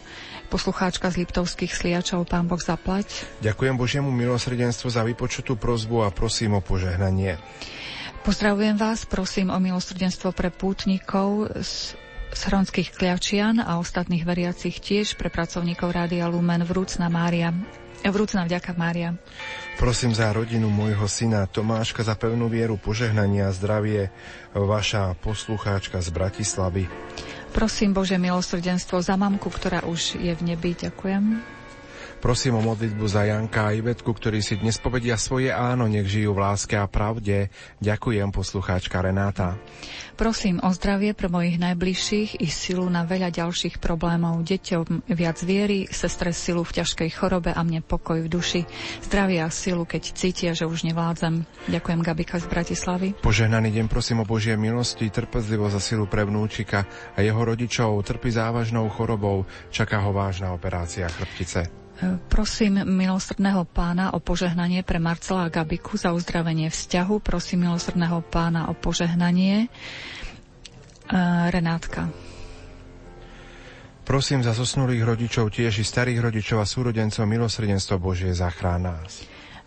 poslucháčka 0.52 1.08
z 1.08 1.24
Liptovských 1.24 1.72
sliačov, 1.72 2.28
pán 2.28 2.44
Boh 2.44 2.60
zaplať. 2.60 3.24
Ďakujem 3.40 3.72
Božiemu 3.80 4.12
milosrdenstvu 4.12 4.92
za 4.92 5.00
vypočutú 5.00 5.56
prozbu 5.56 6.04
a 6.04 6.12
prosím 6.12 6.60
o 6.60 6.60
požehnanie. 6.60 7.40
Pozdravujem 8.20 8.76
vás, 8.76 9.08
prosím 9.08 9.48
o 9.48 9.56
milosrdenstvo 9.56 10.36
pre 10.36 10.52
pútnikov 10.52 11.48
z 11.64 11.96
Hronských 12.36 12.92
Kliavčian 12.92 13.64
a 13.64 13.80
ostatných 13.80 14.28
veriacich 14.28 14.76
tiež 14.76 15.16
pre 15.16 15.32
pracovníkov 15.32 15.88
Rádia 15.88 16.28
Lumen 16.28 16.68
Vrúcna 16.68 17.08
Mária. 17.08 17.56
Vrúcna 18.02 18.42
vďaka 18.44 18.74
Mária. 18.74 19.14
Prosím 19.78 20.10
za 20.10 20.34
rodinu 20.34 20.66
môjho 20.66 21.06
syna 21.06 21.46
Tomáška 21.46 22.02
za 22.02 22.18
pevnú 22.18 22.50
vieru, 22.50 22.74
požehnania 22.74 23.46
a 23.46 23.54
zdravie, 23.54 24.10
vaša 24.50 25.14
poslucháčka 25.22 26.02
z 26.02 26.10
Bratislavy. 26.10 26.90
Prosím 27.52 27.92
Bože 27.92 28.16
milosrdenstvo 28.16 28.98
za 28.98 29.14
mamku, 29.14 29.46
ktorá 29.46 29.84
už 29.84 30.16
je 30.16 30.32
v 30.32 30.42
nebi. 30.42 30.72
Ďakujem. 30.72 31.24
Prosím 32.22 32.54
o 32.54 32.62
modlitbu 32.62 33.02
za 33.10 33.26
Janka 33.26 33.66
a 33.66 33.74
Ivetku, 33.74 34.14
ktorí 34.14 34.46
si 34.46 34.54
dnes 34.54 34.78
povedia 34.78 35.18
svoje 35.18 35.50
áno, 35.50 35.90
nech 35.90 36.06
žijú 36.06 36.38
v 36.38 36.46
láske 36.46 36.78
a 36.78 36.86
pravde. 36.86 37.50
Ďakujem, 37.82 38.30
poslucháčka 38.30 39.02
Renáta. 39.02 39.58
Prosím 40.14 40.62
o 40.62 40.70
zdravie 40.70 41.18
pre 41.18 41.26
mojich 41.26 41.58
najbližších 41.58 42.38
i 42.38 42.46
silu 42.46 42.86
na 42.86 43.02
veľa 43.02 43.34
ďalších 43.34 43.82
problémov. 43.82 44.38
Deťom 44.46 45.10
viac 45.10 45.42
viery, 45.42 45.90
sestre 45.90 46.30
silu 46.30 46.62
v 46.62 46.78
ťažkej 46.78 47.10
chorobe 47.10 47.50
a 47.50 47.58
mne 47.66 47.82
pokoj 47.82 48.22
v 48.22 48.30
duši. 48.30 48.70
Zdravie 49.02 49.42
a 49.42 49.50
silu, 49.50 49.82
keď 49.82 50.14
cítia, 50.14 50.54
že 50.54 50.70
už 50.70 50.86
nevládzem. 50.86 51.42
Ďakujem 51.74 52.00
Gabika 52.06 52.38
z 52.38 52.46
Bratislavy. 52.46 53.18
Požehnaný 53.18 53.74
deň 53.74 53.90
prosím 53.90 54.22
o 54.22 54.30
Božie 54.30 54.54
milosti, 54.54 55.10
trpezlivosť 55.10 55.74
a 55.74 55.82
silu 55.82 56.06
pre 56.06 56.22
vnúčika 56.22 56.86
a 56.86 57.18
jeho 57.18 57.42
rodičov. 57.42 57.98
Trpí 58.06 58.30
závažnou 58.30 58.86
chorobou, 58.94 59.42
čaká 59.74 59.98
ho 60.06 60.14
vážna 60.14 60.54
operácia 60.54 61.10
chrbtice. 61.10 61.81
Prosím 62.26 62.82
milosrdného 62.82 63.62
pána 63.70 64.10
o 64.10 64.18
požehnanie 64.18 64.82
pre 64.82 64.98
Marcela 64.98 65.46
a 65.46 65.52
Gabiku 65.52 65.94
za 65.94 66.10
uzdravenie 66.10 66.66
vzťahu. 66.66 67.22
Prosím 67.22 67.70
milosrdného 67.70 68.26
pána 68.26 68.66
o 68.66 68.74
požehnanie. 68.74 69.66
E, 69.66 69.68
Renátka. 71.54 72.10
Prosím 74.02 74.42
za 74.42 74.50
zosnulých 74.50 75.06
rodičov, 75.06 75.54
tiež 75.54 75.78
i 75.78 75.84
starých 75.86 76.18
rodičov 76.26 76.58
a 76.58 76.66
súrodencov 76.66 77.22
milosrdenstvo 77.22 78.02
Božie 78.02 78.34
zachrán 78.34 78.90
nás. 78.90 79.22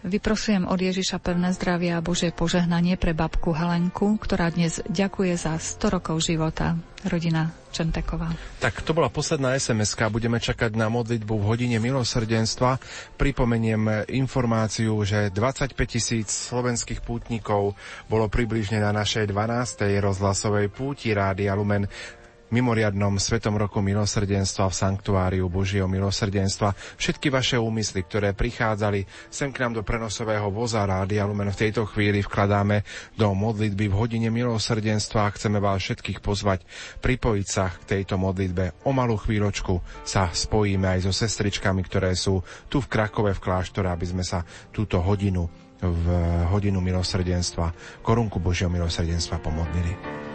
Vyprosujem 0.05 0.67
od 0.67 0.77
Ježiša 0.77 1.17
pevné 1.23 1.55
zdravie 1.55 1.95
a 1.95 2.03
Božie 2.03 2.35
požehnanie 2.35 2.99
pre 2.99 3.15
babku 3.15 3.55
Helenku, 3.55 4.19
ktorá 4.21 4.51
dnes 4.51 4.83
ďakuje 4.85 5.33
za 5.39 5.55
100 5.57 5.97
rokov 5.97 6.21
života. 6.21 6.77
Rodina 7.07 7.55
Čenteková. 7.75 8.31
Tak 8.63 8.79
to 8.87 8.95
bola 8.95 9.11
posledná 9.11 9.51
sms 9.59 9.99
Budeme 10.07 10.39
čakať 10.39 10.79
na 10.79 10.87
modlitbu 10.87 11.35
v 11.35 11.43
hodine 11.43 11.77
milosrdenstva. 11.83 12.79
Pripomeniem 13.19 14.07
informáciu, 14.07 14.95
že 15.03 15.27
25 15.27 15.75
tisíc 15.83 16.31
slovenských 16.31 17.03
pútnikov 17.03 17.75
bolo 18.07 18.31
približne 18.31 18.79
na 18.79 18.95
našej 18.95 19.27
12. 19.27 19.91
rozhlasovej 19.99 20.71
púti 20.71 21.11
Rádia 21.11 21.51
Lumen 21.51 21.83
mimoriadnom 22.53 23.17
Svetom 23.17 23.57
roku 23.57 23.81
milosrdenstva 23.81 24.69
v 24.69 24.77
Sanktuáriu 24.77 25.49
Božieho 25.49 25.89
milosrdenstva. 25.89 26.77
Všetky 26.97 27.33
vaše 27.33 27.57
úmysly, 27.57 28.05
ktoré 28.05 28.37
prichádzali 28.37 29.05
sem 29.33 29.49
k 29.49 29.65
nám 29.65 29.79
do 29.79 29.81
prenosového 29.81 30.51
voza 30.53 30.85
Rádia 30.85 31.25
Lumen 31.25 31.49
v 31.49 31.61
tejto 31.67 31.89
chvíli 31.89 32.21
vkladáme 32.21 32.85
do 33.17 33.33
modlitby 33.33 33.89
v 33.89 33.97
hodine 33.97 34.29
milosrdenstva 34.29 35.25
a 35.25 35.33
chceme 35.33 35.57
vás 35.57 35.81
všetkých 35.81 36.21
pozvať 36.21 36.61
pripojiť 37.01 37.47
sa 37.47 37.73
k 37.73 37.97
tejto 37.97 38.21
modlitbe. 38.21 38.85
O 38.85 38.93
malú 38.93 39.17
chvíľočku 39.17 40.05
sa 40.05 40.29
spojíme 40.29 40.85
aj 40.85 41.09
so 41.09 41.13
sestričkami, 41.13 41.81
ktoré 41.81 42.13
sú 42.13 42.45
tu 42.69 42.77
v 42.77 42.89
Krakove 42.91 43.33
v 43.33 43.43
kláštore, 43.43 43.89
aby 43.89 44.05
sme 44.05 44.21
sa 44.21 44.45
túto 44.69 45.01
hodinu 45.01 45.49
v 45.75 46.07
hodinu 46.49 46.79
milosrdenstva, 46.79 47.99
korunku 47.99 48.39
Božieho 48.39 48.71
milosrdenstva 48.71 49.43
pomodlili. 49.43 50.34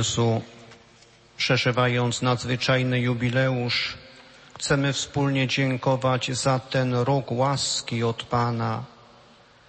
Jezu, 0.00 0.42
przeżywając 1.36 2.22
nadzwyczajny 2.22 3.00
jubileusz, 3.00 3.98
chcemy 4.58 4.92
wspólnie 4.92 5.46
dziękować 5.48 6.32
za 6.32 6.58
ten 6.58 6.94
rok 6.94 7.32
łaski 7.32 8.04
od 8.04 8.22
Pana, 8.22 8.84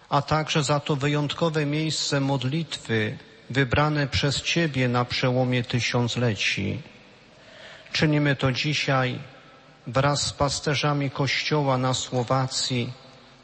a 0.09 0.21
także 0.21 0.63
za 0.63 0.79
to 0.79 0.95
wyjątkowe 0.95 1.65
miejsce 1.65 2.19
modlitwy 2.19 3.17
wybrane 3.49 4.07
przez 4.07 4.41
Ciebie 4.41 4.87
na 4.87 5.05
przełomie 5.05 5.63
tysiącleci. 5.63 6.81
Czynimy 7.91 8.35
to 8.35 8.51
dzisiaj 8.51 9.19
wraz 9.87 10.21
z 10.27 10.33
pasterzami 10.33 11.09
Kościoła 11.11 11.77
na 11.77 11.93
Słowacji, 11.93 12.93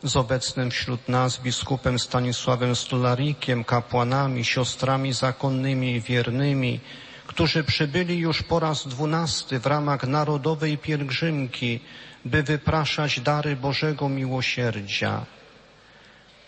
z 0.04 0.16
obecnym 0.16 0.72
wśród 0.72 1.10
nas 1.10 1.40
biskupem 1.40 2.00
Stanisławem 2.00 2.76
Stularikiem, 2.76 3.64
kapłanami, 3.64 4.46
siostrami 4.46 5.14
zakonnymi 5.14 5.92
i 5.96 6.02
wiernymi, 6.02 6.80
którzy 7.28 7.64
przybyli 7.64 8.18
już 8.18 8.44
po 8.44 8.60
raz 8.60 8.88
dwunasty 8.88 9.60
w 9.60 9.66
ramach 9.66 10.04
narodowej 10.08 10.78
pielgrzymki, 10.78 11.80
by 12.26 12.44
wypraszać 12.44 13.20
dary 13.20 13.56
Bożego 13.56 14.10
miłosierdzia. 14.10 15.26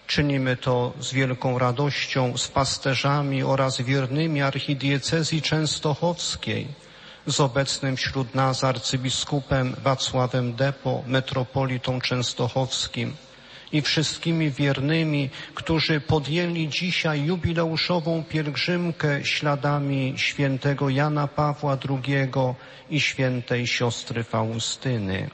Czynimy 0.08 0.58
to 0.58 0.94
z 1.00 1.14
wielką 1.14 1.60
radością 1.60 2.38
z 2.38 2.48
pasterzami 2.48 3.44
oraz 3.44 3.82
wiernymi 3.82 4.42
archidiecezji 4.42 5.42
częstochowskiej, 5.42 6.68
z 7.28 7.40
obecnym 7.40 7.98
wśród 7.98 8.36
nas 8.36 8.64
arcybiskupem 8.64 9.76
Wacławem 9.84 10.56
Depo, 10.56 11.04
metropolitą 11.08 12.02
częstochowskim 12.02 13.16
i 13.72 13.82
wszystkimi 13.82 14.52
wiernymi, 14.52 15.30
którzy 15.54 16.02
podjęli 16.02 16.68
dzisiaj 16.68 17.26
jubileuszową 17.26 18.24
pielgrzymkę 18.24 19.26
śladami 19.26 20.14
świętego 20.18 20.90
Jana 20.90 21.28
Pawła 21.28 21.78
II 21.90 22.30
i 22.90 23.02
świętej 23.02 23.68
siostry 23.68 24.24
Faustyny. 24.24 25.30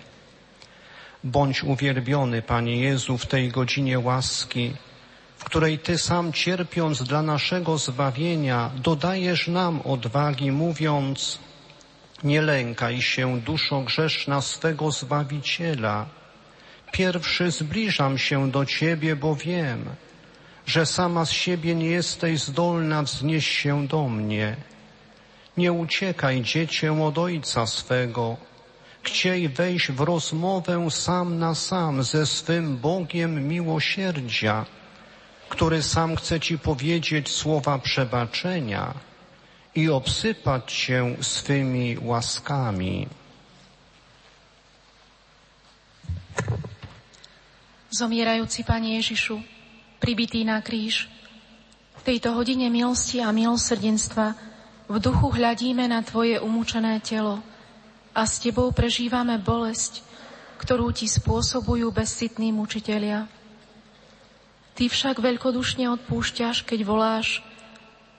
Bądź 1.24 1.64
uwielbiony, 1.64 2.42
Panie 2.42 2.80
Jezu, 2.80 3.18
w 3.18 3.26
tej 3.26 3.50
godzinie 3.50 4.00
łaski, 4.00 4.74
w 5.38 5.44
której 5.44 5.80
Ty 5.80 5.98
sam 5.98 6.34
cierpiąc 6.34 7.04
dla 7.04 7.22
naszego 7.22 7.78
zbawienia, 7.78 8.72
dodajesz 8.76 9.48
nam 9.48 9.82
odwagi, 9.82 10.52
mówiąc, 10.52 11.40
nie 12.24 12.42
lękaj 12.42 13.02
się, 13.02 13.40
duszo 13.42 13.82
grzeszna 13.82 14.42
swego 14.42 14.92
Zbawiciela. 14.92 16.06
Pierwszy 16.98 17.52
zbliżam 17.52 18.18
się 18.18 18.52
do 18.52 18.66
Ciebie, 18.66 19.16
bo 19.16 19.36
wiem, 19.36 19.86
że 20.66 20.86
sama 20.86 21.26
z 21.26 21.32
siebie 21.32 21.76
nie 21.76 21.90
jesteś 21.90 22.40
zdolna 22.42 23.04
wznieść 23.04 23.54
się 23.54 23.88
do 23.88 24.08
mnie. 24.08 24.56
Nie 25.58 25.72
uciekaj, 25.74 26.42
dziecię, 26.42 27.04
od 27.04 27.18
Ojca 27.18 27.66
swego, 27.68 28.38
chciej 29.04 29.50
wejść 29.50 29.92
w 29.92 30.00
rozmowę 30.00 30.88
sam 30.92 31.40
na 31.40 31.56
sam 31.56 32.04
ze 32.04 32.26
swym 32.26 32.78
Bogiem 32.78 33.48
miłosierdzia, 33.48 34.66
który 35.50 35.84
sam 35.84 36.16
chce 36.16 36.40
Ci 36.40 36.60
powiedzieć 36.60 37.30
słowa 37.30 37.80
przebaczenia 37.80 38.94
i 39.76 39.90
obsypać 39.90 40.74
Cię 40.74 41.16
swymi 41.22 41.98
łaskami. 42.02 43.08
Zomierajúci 47.96 48.68
Pane 48.68 49.00
Ježišu, 49.00 49.40
pribitý 50.04 50.44
na 50.44 50.60
kríž, 50.60 51.08
v 51.96 52.02
tejto 52.04 52.36
hodine 52.36 52.68
milosti 52.68 53.24
a 53.24 53.32
milosrdenstva 53.32 54.36
v 54.92 54.96
duchu 55.00 55.32
hľadíme 55.32 55.88
na 55.88 56.04
Tvoje 56.04 56.44
umúčené 56.44 57.00
telo– 57.00 57.40
a 58.16 58.24
s 58.24 58.40
Tebou 58.40 58.72
prežívame 58.72 59.36
bolesť, 59.36 60.00
ktorú 60.64 60.96
Ti 60.96 61.12
spôsobujú 61.12 61.92
bezcitní 61.92 62.56
mučitelia. 62.56 63.28
Ty 64.72 64.88
však 64.88 65.20
veľkodušne 65.20 65.92
odpúšťaš, 66.00 66.64
keď 66.64 66.80
voláš, 66.88 67.44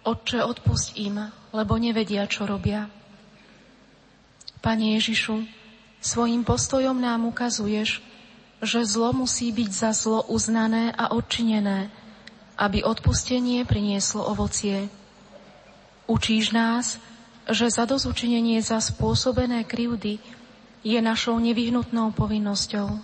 Otče, 0.07 0.45
odpusť 0.45 1.01
im, 1.03 1.33
lebo 1.51 1.75
nevedia, 1.81 2.29
čo 2.31 2.47
robia. 2.47 2.87
Pane 4.63 4.95
Ježišu, 5.01 5.43
svojim 5.99 6.47
postojom 6.47 6.95
nám 6.95 7.27
ukazuješ, 7.27 7.99
že 8.65 8.89
zlo 8.89 9.13
musí 9.13 9.53
byť 9.53 9.71
za 9.71 9.91
zlo 9.93 10.25
uznané 10.33 10.93
a 10.97 11.13
odčinené, 11.13 11.93
aby 12.57 12.81
odpustenie 12.81 13.69
prinieslo 13.69 14.25
ovocie. 14.25 14.89
Učíš 16.09 16.57
nás, 16.57 16.97
že 17.47 17.69
zadozučinenie 17.69 18.59
za 18.65 18.81
spôsobené 18.81 19.63
krivdy 19.69 20.19
je 20.83 20.99
našou 21.03 21.37
nevyhnutnou 21.39 22.15
povinnosťou. 22.17 22.97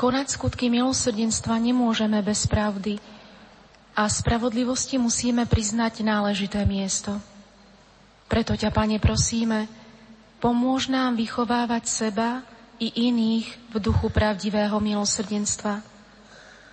Konať 0.00 0.26
skutky 0.32 0.72
milosrdenstva 0.72 1.60
nemôžeme 1.60 2.24
bez 2.24 2.48
pravdy 2.48 2.96
a 3.92 4.08
spravodlivosti 4.08 4.96
musíme 4.96 5.44
priznať 5.44 6.00
náležité 6.00 6.64
miesto. 6.64 7.20
Preto 8.24 8.56
ťa, 8.56 8.72
Pane, 8.72 8.96
prosíme, 8.96 9.68
pomôž 10.40 10.88
nám 10.88 11.20
vychovávať 11.20 11.84
seba 11.84 12.40
i 12.80 13.12
iných 13.12 13.59
v 13.70 13.76
duchu 13.78 14.10
pravdivého 14.10 14.76
milosrdenstva. 14.82 15.82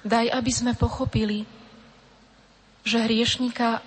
Daj, 0.02 0.26
aby 0.34 0.52
sme 0.52 0.74
pochopili, 0.74 1.46
že 2.82 3.04
hriešnika 3.04 3.84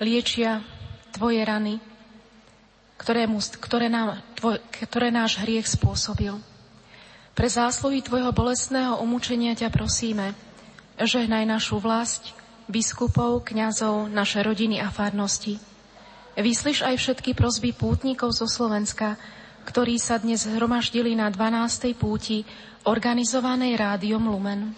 liečia 0.00 0.64
Tvoje 1.10 1.42
rany, 1.42 1.82
ktoré, 2.94 3.26
mu, 3.26 3.42
ktoré, 3.42 3.90
nám, 3.90 4.22
tvoj, 4.38 4.62
ktoré 4.86 5.10
náš 5.10 5.42
hriech 5.42 5.66
spôsobil. 5.66 6.38
Pre 7.34 7.48
zásluhy 7.48 7.98
Tvojho 7.98 8.30
bolestného 8.30 9.02
umúčenia 9.02 9.58
ťa 9.58 9.74
prosíme, 9.74 10.38
žehnaj 11.00 11.44
našu 11.50 11.82
vlast, 11.82 12.30
biskupov, 12.70 13.42
kňazov, 13.42 14.06
naše 14.06 14.38
rodiny 14.46 14.78
a 14.78 14.88
farnosti. 14.88 15.58
Vyslyš 16.38 16.86
aj 16.86 16.94
všetky 16.96 17.34
prosby 17.34 17.74
pútnikov 17.74 18.30
zo 18.30 18.46
Slovenska, 18.46 19.18
ktorí 19.70 20.02
sa 20.02 20.18
dnes 20.18 20.42
zhromaždili 20.42 21.14
na 21.14 21.30
12. 21.30 21.94
púti 21.94 22.42
organizovanej 22.82 23.78
rádiom 23.78 24.26
Lumen. 24.26 24.74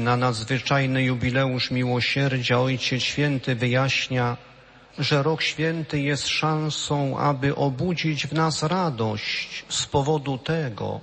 Na 0.00 0.16
nadzwyczajny 0.16 1.02
jubileusz 1.02 1.70
miłosierdzia 1.70 2.60
Ojciec 2.60 3.02
Święty 3.02 3.54
wyjaśnia, 3.54 4.36
że 4.98 5.22
rok 5.22 5.42
święty 5.42 6.00
jest 6.00 6.28
szansą, 6.28 7.18
aby 7.18 7.56
obudzić 7.56 8.26
w 8.26 8.32
nas 8.32 8.62
radość 8.62 9.64
z 9.68 9.86
powodu 9.86 10.38
tego, 10.38 11.00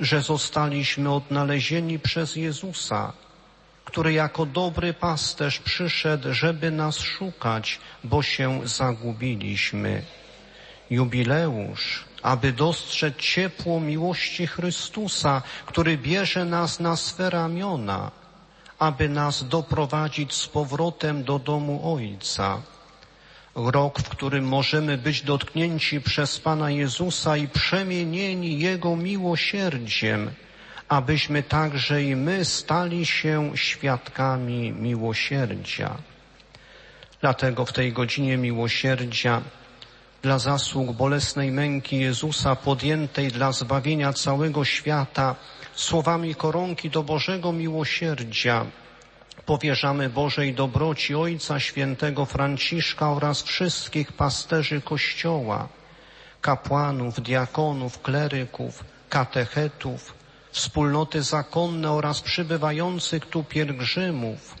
że 0.00 0.22
zostaliśmy 0.22 1.12
odnalezieni 1.12 1.98
przez 1.98 2.36
Jezusa, 2.36 3.12
który 3.84 4.12
jako 4.12 4.46
dobry 4.46 4.94
pasterz 4.94 5.58
przyszedł, 5.58 6.32
żeby 6.32 6.70
nas 6.70 6.98
szukać, 6.98 7.80
bo 8.04 8.22
się 8.22 8.60
zagubiliśmy. 8.64 10.02
Jubileusz 10.90 12.04
aby 12.26 12.52
dostrzec 12.52 13.16
ciepło 13.16 13.80
miłości 13.80 14.46
Chrystusa, 14.46 15.42
który 15.66 15.98
bierze 15.98 16.44
nas 16.44 16.80
na 16.80 16.96
swe 16.96 17.30
ramiona, 17.30 18.10
aby 18.78 19.08
nas 19.08 19.48
doprowadzić 19.48 20.34
z 20.34 20.46
powrotem 20.46 21.24
do 21.24 21.38
domu 21.38 21.94
Ojca. 21.94 22.62
Rok, 23.54 23.98
w 24.00 24.08
którym 24.08 24.44
możemy 24.44 24.98
być 24.98 25.22
dotknięci 25.22 26.00
przez 26.00 26.40
Pana 26.40 26.70
Jezusa 26.70 27.36
i 27.36 27.48
przemienieni 27.48 28.58
Jego 28.58 28.96
miłosierdziem, 28.96 30.30
abyśmy 30.88 31.42
także 31.42 32.02
i 32.02 32.16
my 32.16 32.44
stali 32.44 33.06
się 33.06 33.56
świadkami 33.56 34.72
miłosierdzia. 34.72 35.96
Dlatego 37.20 37.64
w 37.64 37.72
tej 37.72 37.92
godzinie 37.92 38.36
miłosierdzia 38.36 39.42
dla 40.22 40.38
zasług 40.38 40.92
bolesnej 40.92 41.50
męki 41.50 42.00
Jezusa 42.00 42.56
podjętej 42.56 43.28
dla 43.28 43.52
zbawienia 43.52 44.12
całego 44.12 44.64
świata, 44.64 45.34
słowami 45.76 46.34
koronki 46.34 46.90
do 46.90 47.02
Bożego 47.02 47.52
miłosierdzia, 47.52 48.66
powierzamy 49.46 50.08
Bożej 50.10 50.54
dobroci 50.54 51.14
Ojca 51.14 51.60
Świętego 51.60 52.24
Franciszka 52.26 53.10
oraz 53.12 53.42
wszystkich 53.42 54.12
pasterzy 54.12 54.80
Kościoła, 54.80 55.68
kapłanów, 56.40 57.20
diakonów, 57.22 58.02
kleryków, 58.02 58.84
katechetów, 59.08 60.14
wspólnoty 60.50 61.22
zakonne 61.22 61.92
oraz 61.92 62.20
przybywających 62.20 63.26
tu 63.26 63.44
pielgrzymów. 63.44 64.54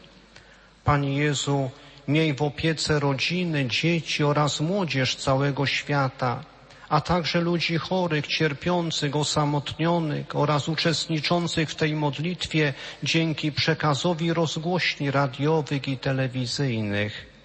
Panie 0.84 1.16
Jezu, 1.18 1.70
miej 2.08 2.34
w 2.34 2.42
opiece 2.42 3.00
rodziny, 3.00 3.66
dzieci 3.66 4.24
oraz 4.24 4.60
młodzież 4.60 5.16
całego 5.16 5.66
świata, 5.66 6.44
a 6.88 7.00
także 7.00 7.40
ludzi 7.40 7.76
chorych, 7.78 8.26
cierpiących, 8.26 9.16
osamotnionych 9.16 10.36
oraz 10.36 10.68
uczestniczących 10.68 11.70
w 11.70 11.74
tej 11.74 11.94
modlitwie 11.94 12.74
dzięki 13.02 13.52
przekazowi 13.52 14.32
rozgłośni 14.32 15.10
radiowych 15.10 15.88
i 15.88 15.98
telewizyjnych. 15.98 17.36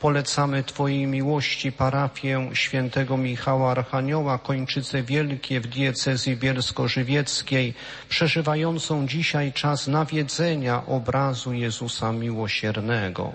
Polecamy 0.00 0.62
Twojej 0.64 1.06
miłości 1.06 1.72
parafię 1.72 2.50
świętego 2.52 3.16
Michała 3.16 3.70
Archanioła, 3.70 4.38
Kończyce 4.38 5.02
Wielkie 5.02 5.60
w 5.60 5.66
diecezji 5.66 6.36
bielsko-żywieckiej, 6.36 7.74
przeżywającą 8.08 9.06
dzisiaj 9.08 9.52
czas 9.52 9.88
nawiedzenia 9.88 10.86
obrazu 10.86 11.52
Jezusa 11.52 12.12
Miłosiernego. 12.12 13.32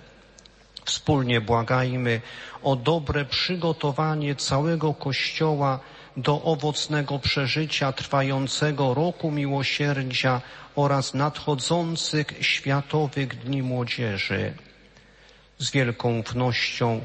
Wspólnie 0.87 1.41
błagajmy 1.41 2.21
o 2.63 2.75
dobre 2.75 3.25
przygotowanie 3.25 4.35
całego 4.35 4.93
Kościoła 4.93 5.79
do 6.17 6.43
owocnego 6.43 7.19
przeżycia 7.19 7.91
trwającego 7.91 8.93
roku 8.93 9.31
miłosierdzia 9.31 10.41
oraz 10.75 11.13
nadchodzących 11.13 12.27
światowych 12.41 13.43
dni 13.43 13.63
młodzieży. 13.63 14.53
Z 15.59 15.71
wielką 15.71 16.19
ufnością 16.19 17.01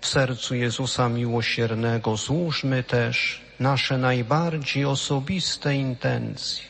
w 0.00 0.06
sercu 0.06 0.54
Jezusa 0.54 1.08
Miłosiernego 1.08 2.16
złóżmy 2.16 2.82
też 2.82 3.42
nasze 3.60 3.98
najbardziej 3.98 4.84
osobiste 4.84 5.74
intencje, 5.74 6.64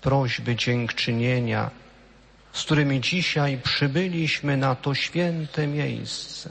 prośby 0.00 0.56
dziękczynienia, 0.56 1.70
z 2.58 2.64
którymi 2.64 3.00
dzisiaj 3.00 3.58
przybyliśmy 3.64 4.56
na 4.56 4.74
to 4.74 4.94
święte 4.94 5.66
miejsce, 5.66 6.50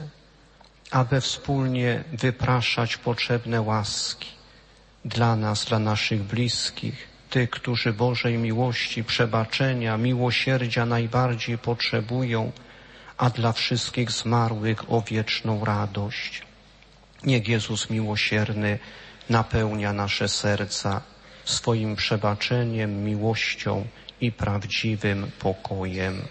aby 0.90 1.20
wspólnie 1.20 2.04
wypraszać 2.12 2.96
potrzebne 2.96 3.60
łaski 3.60 4.28
dla 5.04 5.36
nas, 5.36 5.64
dla 5.64 5.78
naszych 5.78 6.22
bliskich, 6.22 7.08
tych, 7.30 7.50
którzy 7.50 7.92
Bożej 7.92 8.38
miłości, 8.38 9.04
przebaczenia, 9.04 9.96
miłosierdzia 9.96 10.86
najbardziej 10.86 11.58
potrzebują, 11.58 12.52
a 13.16 13.30
dla 13.30 13.52
wszystkich 13.52 14.10
zmarłych 14.10 14.92
o 14.92 15.02
wieczną 15.02 15.64
radość. 15.64 16.42
Niech 17.24 17.48
Jezus 17.48 17.90
miłosierny 17.90 18.78
napełnia 19.30 19.92
nasze 19.92 20.28
serca 20.28 21.00
swoim 21.44 21.96
przebaczeniem, 21.96 23.04
miłością 23.04 23.86
i 24.20 24.32
prawdziwym 24.32 25.30
pokojem. 25.38 26.22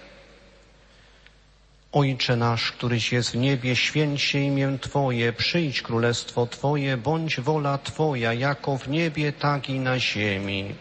Ojcze 1.91 2.35
nasz, 2.35 2.71
któryś 2.71 3.11
jest 3.11 3.31
w 3.31 3.35
niebie, 3.35 3.75
święć 3.75 4.21
się 4.21 4.39
imię 4.39 4.77
Twoje, 4.81 5.33
przyjdź 5.33 5.81
królestwo 5.81 6.47
Twoje, 6.47 6.97
bądź 6.97 7.39
wola 7.39 7.77
Twoja, 7.77 8.33
jako 8.33 8.77
w 8.77 8.89
niebie, 8.89 9.33
tak 9.33 9.69
i 9.69 9.79
na 9.79 9.99
ziemi. 9.99 10.75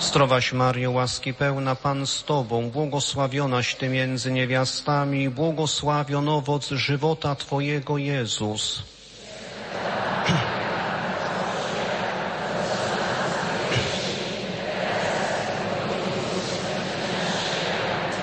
Zdrowaś 0.00 0.52
Mario, 0.52 0.90
łaski 0.90 1.34
pełna 1.34 1.74
Pan 1.74 2.06
z 2.06 2.24
Tobą, 2.24 2.70
błogosławionaś 2.70 3.74
Ty 3.74 3.88
między 3.88 4.32
niewiastami 4.32 5.30
błogosławion 5.30 6.28
owoc 6.28 6.68
żywota 6.70 7.34
Twojego 7.34 7.98
Jezus. 7.98 8.82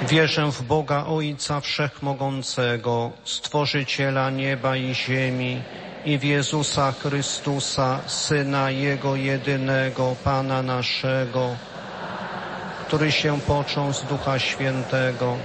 Wierzę 0.01 0.51
w 0.51 0.63
Boga 0.63 1.05
Ojca 1.05 1.61
Wszechmogącego, 1.61 3.11
Stworzyciela 3.23 4.29
nieba 4.29 4.75
i 4.75 4.95
ziemi 4.95 5.61
i 6.05 6.17
w 6.17 6.23
Jezusa 6.23 6.91
Chrystusa, 6.91 7.99
Syna 8.07 8.71
Jego 8.71 9.15
jedynego, 9.15 10.15
Pana 10.23 10.61
naszego, 10.61 11.55
który 12.87 13.11
się 13.11 13.41
począł 13.41 13.93
z 13.93 14.03
Ducha 14.03 14.39
Świętego, 14.39 15.37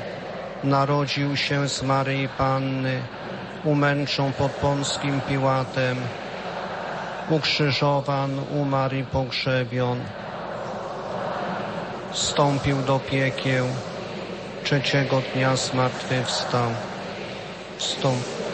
narodził 0.65 1.37
się 1.37 1.69
z 1.69 1.83
Maryi 1.83 2.29
Panny, 2.29 3.03
umęczą 3.65 4.33
pod 4.33 4.53
Pąskim 4.53 5.21
Piłatem, 5.21 5.97
ukrzyżowan, 7.31 8.41
umarł 8.61 8.95
i 8.95 9.05
pogrzebion, 9.05 10.01
wstąpił 12.13 12.83
do 12.83 12.99
piekieł, 12.99 13.67
trzeciego 14.65 15.23
dnia 15.35 15.57
zmartwychwstał, 15.57 16.71
wstąpił 17.79 18.48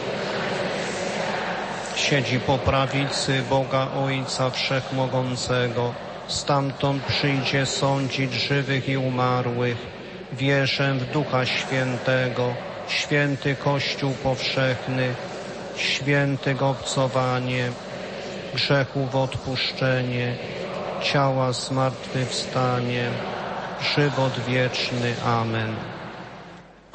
siedzi 2.05 2.41
po 2.41 2.59
prawicy 2.59 3.43
Boga 3.51 3.89
Ojca 4.05 4.51
Wszechmogącego, 4.51 5.95
stamtąd 6.29 7.03
przyjdzie 7.03 7.67
sądzić 7.67 8.33
żywych 8.33 8.89
i 8.89 8.97
umarłych. 8.97 9.77
Wierzę 10.33 10.95
w 10.95 11.13
Ducha 11.13 11.47
Świętego, 11.47 12.55
święty 12.89 13.57
Kościół 13.57 14.13
powszechny, 14.23 15.15
święty 15.77 16.57
obcowanie, 16.61 17.73
grzechów 18.55 19.15
odpuszczenie, 19.15 20.37
ciała 21.03 21.53
zmartwychwstanie, 21.53 23.11
żywot 23.95 24.41
wieczny. 24.41 25.15
Amen. 25.25 25.94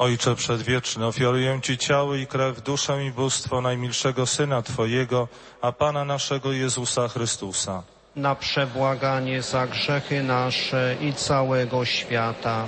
Ojcze 0.00 0.34
Przedwieczny, 0.34 1.06
ofiaruję 1.06 1.60
Ci 1.62 1.78
ciało 1.78 2.14
i 2.14 2.26
krew, 2.26 2.62
duszę 2.62 3.04
i 3.04 3.10
bóstwo 3.10 3.60
najmilszego 3.60 4.26
Syna 4.26 4.62
Twojego, 4.62 5.28
a 5.62 5.72
Pana 5.72 6.04
naszego 6.04 6.52
Jezusa 6.52 7.08
Chrystusa. 7.08 7.82
Na 8.16 8.34
przebłaganie 8.34 9.42
za 9.42 9.66
grzechy 9.66 10.22
nasze 10.22 10.96
i 11.00 11.12
całego 11.12 11.84
świata. 11.84 12.66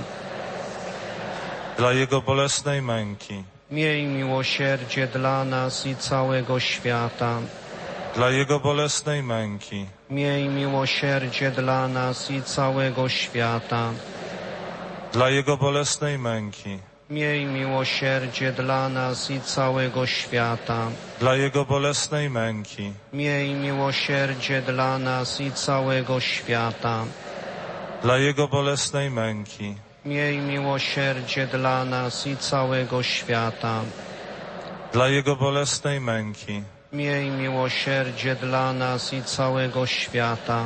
Dla 1.76 1.92
Jego 1.92 2.22
bolesnej 2.22 2.82
męki. 2.82 3.44
Miej 3.70 4.06
miłosierdzie 4.06 5.06
dla 5.06 5.44
nas 5.44 5.86
i 5.86 5.96
całego 5.96 6.60
świata. 6.60 7.38
Dla 8.14 8.30
Jego 8.30 8.60
bolesnej 8.60 9.22
męki. 9.22 9.86
Miej 10.10 10.48
miłosierdzie 10.48 11.50
dla 11.50 11.88
nas 11.88 12.30
i 12.30 12.42
całego 12.42 13.09
świata. 13.09 13.90
Dla 15.12 15.30
Jego 15.30 15.56
bolesnej 15.56 16.18
męki 16.18 16.91
Miej 17.10 17.46
miłosierdzie 17.46 18.52
dla 18.52 18.88
nas 18.88 19.30
i 19.30 19.40
całego 19.40 20.06
świata. 20.06 20.88
Dla 21.20 21.36
Jego 21.36 21.64
bolesnej 21.64 22.30
męki. 22.30 22.92
Miej 23.12 23.54
miłosierdzie 23.54 24.62
dla 24.62 24.98
nas 24.98 25.40
i 25.40 25.52
całego 25.52 26.20
świata. 26.20 27.04
Dla 28.02 28.18
Jego 28.18 28.48
bolesnej 28.48 29.10
męki. 29.10 29.74
Miej 30.04 30.38
miłosierdzie 30.38 31.46
dla 31.46 31.84
nas 31.84 32.26
i 32.26 32.36
całego 32.36 33.02
świata. 33.02 33.80
Dla 34.92 35.08
Jego 35.08 35.36
bolesnej 35.36 36.00
męki. 36.00 36.62
Miej 36.92 37.30
miłosierdzie 37.30 38.34
dla 38.34 38.72
nas 38.72 39.12
i 39.12 39.22
całego 39.22 39.86
świata. 39.86 40.64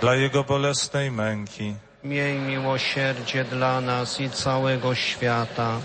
Dla 0.00 0.14
Jego 0.14 0.44
bolesnej 0.44 1.10
męki 1.10 1.74
Miej 2.04 2.38
miłosierdzie 2.38 3.44
dla 3.44 3.80
nas 3.80 4.20
i 4.20 4.30
całego 4.30 4.94
świata. 4.94 5.80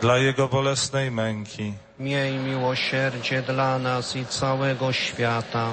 Dla 0.00 0.18
Jego 0.18 0.48
bolesnej 0.48 1.10
męki. 1.10 1.72
Miej 1.98 2.34
miłosierdzie 2.34 3.42
dla 3.42 3.78
nas 3.78 4.16
i 4.16 4.26
całego 4.26 4.92
świata. 4.92 5.72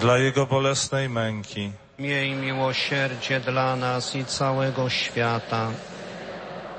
Dla 0.00 0.18
Jego 0.18 0.46
bolesnej 0.46 1.08
męki. 1.08 1.72
Miej 1.98 2.32
miłosierdzie 2.32 3.40
dla 3.40 3.76
nas 3.76 4.16
i 4.16 4.24
całego 4.24 4.88
świata. 4.88 5.70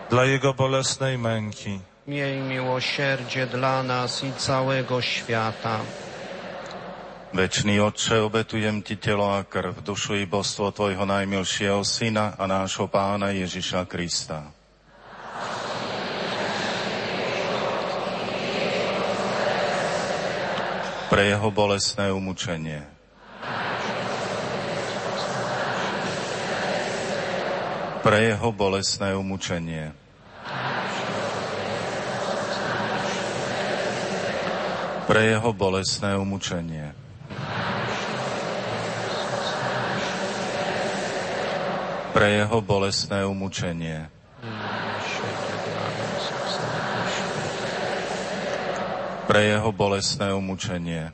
Dla 0.09 0.25
Jego 0.25 0.53
bolesnej 0.53 1.17
męki. 1.17 1.79
Miej 2.07 2.39
miłosierdzie 2.41 3.47
dla 3.47 3.83
nas 3.83 4.23
i 4.23 4.33
całego 4.33 5.01
świata. 5.01 5.79
Večný 7.29 7.77
Otče, 7.77 8.25
obetujem 8.25 8.81
Ti 8.81 8.97
telo 8.97 9.29
a 9.29 9.45
krv, 9.45 9.85
dušu 9.85 10.17
i 10.17 10.25
božstvo 10.25 10.73
Tvojho 10.73 11.05
najmilšieho 11.05 11.85
Syna 11.85 12.33
a 12.33 12.49
nášho 12.49 12.89
Pána 12.89 13.29
Ježiša 13.29 13.85
Krista. 13.85 14.49
Pre 21.13 21.21
Jeho 21.21 21.53
bolestné 21.53 22.09
umučenie. 22.09 22.81
Pre 28.01 28.17
Jeho 28.25 28.49
bolestné 28.49 29.13
umučenie. 29.13 29.93
Pre 35.05 35.21
Jeho 35.21 35.53
bolestné 35.53 36.17
umučenie. 36.17 37.08
Pre 42.09 42.41
jeho 42.41 42.57
bolestné 42.61 43.25
umučenie. 43.25 44.09
Pre 49.29 49.41
jeho 49.45 49.69
bolestné 49.69 50.33
umučenie. 50.33 51.13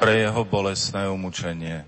Pre 0.00 0.12
jeho 0.16 0.42
bolestné 0.48 1.02
umučenie. 1.12 1.84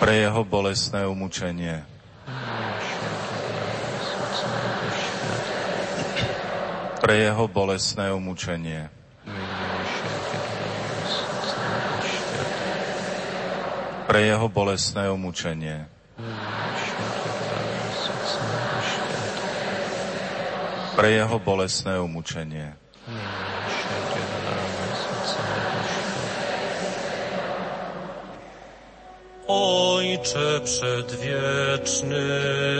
Pre 0.00 0.12
jeho 0.12 0.42
bolestné 0.44 1.00
umučenie. 1.04 1.93
Pre 7.04 7.20
jeho 7.20 7.44
bolestné 7.52 8.08
umučenie. 8.16 8.88
Pre 14.08 14.20
jeho 14.24 14.48
bolestné 14.48 15.12
umučenie. 15.12 15.84
Pre 20.96 21.08
jeho 21.12 21.36
bolestné 21.44 22.00
umučenie. 22.00 22.72
Ojcze 29.44 30.60
przedwieczny, 30.64 32.24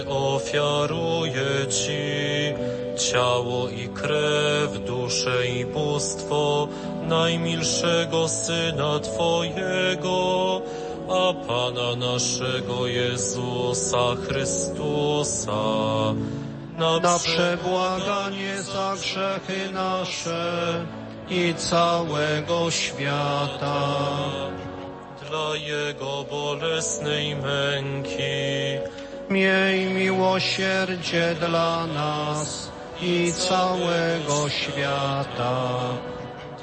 ofiaruję 0.08 1.68
Ci 1.68 2.04
ciało 2.96 3.68
i 3.68 3.88
krew, 3.88 4.84
duszę 4.86 5.48
i 5.48 5.64
bóstwo 5.64 6.68
najmilszego 7.08 8.28
Syna 8.28 9.00
Twojego, 9.00 10.62
a 11.08 11.34
Pana 11.46 11.96
naszego 11.96 12.86
Jezusa 12.86 14.16
Chrystusa, 14.28 15.52
na, 16.78 16.98
na 17.00 17.18
przebłaganie 17.18 18.62
za 18.62 18.94
grzechy 19.00 19.72
nasze 19.72 20.86
i 21.30 21.54
całego 21.54 22.70
świata. 22.70 23.96
Dla 25.30 25.56
Jego 25.56 26.24
bolesnej 26.30 27.36
męki, 27.36 28.94
Miej 29.30 29.86
miłosierdzie 29.86 31.34
dla 31.34 31.86
nas 31.86 32.73
i 33.02 33.32
całego 33.32 34.48
świata. 34.48 35.68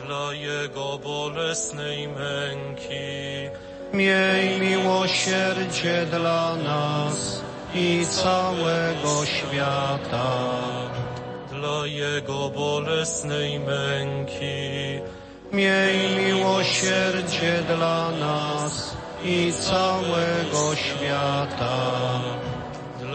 Dla 0.06 0.34
Jego 0.34 0.98
bolesnej 0.98 2.08
męki. 2.08 3.50
Miej 3.94 4.60
miłosierdzie 4.62 6.06
dla 6.06 6.56
nas 6.56 7.42
i 7.76 8.06
całego 8.10 9.26
świata. 9.26 10.28
Dla 11.52 11.86
Jego 11.86 12.50
bolesnej 12.50 13.60
męki. 13.60 15.02
Miej 15.54 16.26
miłosierdzie 16.26 17.64
dla 17.68 18.12
nas 18.12 18.96
i 19.24 19.54
całego 19.54 20.76
świata 20.76 22.22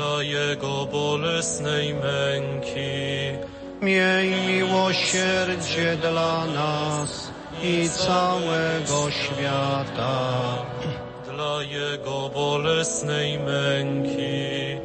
dla 0.06 0.22
Jego 0.22 0.86
bolesnej 0.86 1.94
męki. 1.94 3.38
Miej 3.82 4.28
miłosierdzie 4.46 5.96
dla 5.96 6.46
nas 6.46 7.32
i 7.62 7.88
całego 7.88 9.10
świata. 9.10 10.28
Dla 11.30 11.62
Jego 11.62 12.28
bolesnej 12.28 13.38
męki. 13.38 14.80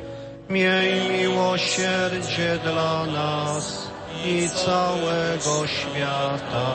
Miej 0.49 1.09
miłosierdzie 1.09 2.59
dla 2.63 3.05
nas 3.05 3.91
i 4.25 4.49
całego 4.49 5.67
świata. 5.67 6.69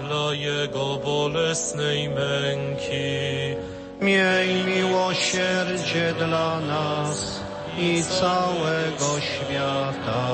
Dla 0.00 0.34
Jego 0.34 0.96
bolesnej 0.96 2.08
męki 2.08 3.59
Miej 4.00 4.64
miłosierdzie 4.64 6.14
dla 6.18 6.60
nas 6.60 7.40
i 7.78 8.02
całego 8.02 9.20
świata. 9.20 10.28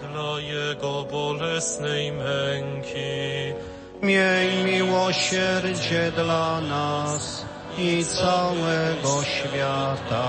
Dla 0.00 0.40
Jego 0.40 1.04
bolesnej 1.04 2.12
męki. 2.12 3.54
Miej 4.02 4.64
miłosierdzie 4.64 6.12
dla 6.12 6.60
nas 6.60 7.44
i 7.78 8.04
całego 8.04 9.22
świata. 9.22 10.28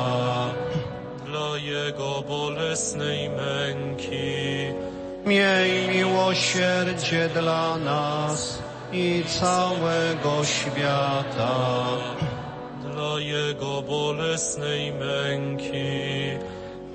Dla 1.25 1.57
Jego 1.57 2.21
bolesnej 2.21 3.29
męki. 3.29 4.73
Miej 5.25 5.87
miłosierdzie 5.87 7.29
dla 7.29 7.77
nas 7.77 8.64
i 8.95 9.23
całego 9.39 10.45
świata. 10.45 11.55
Dla 12.83 13.19
Jego 13.19 13.81
bolesnej 13.81 14.93
męki. 14.93 15.95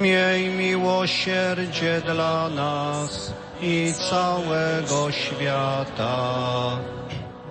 Miej 0.01 0.48
miłosierdzie 0.48 2.01
dla 2.01 2.48
nas 2.48 3.32
i 3.62 3.93
całego 4.10 5.12
świata. 5.12 6.16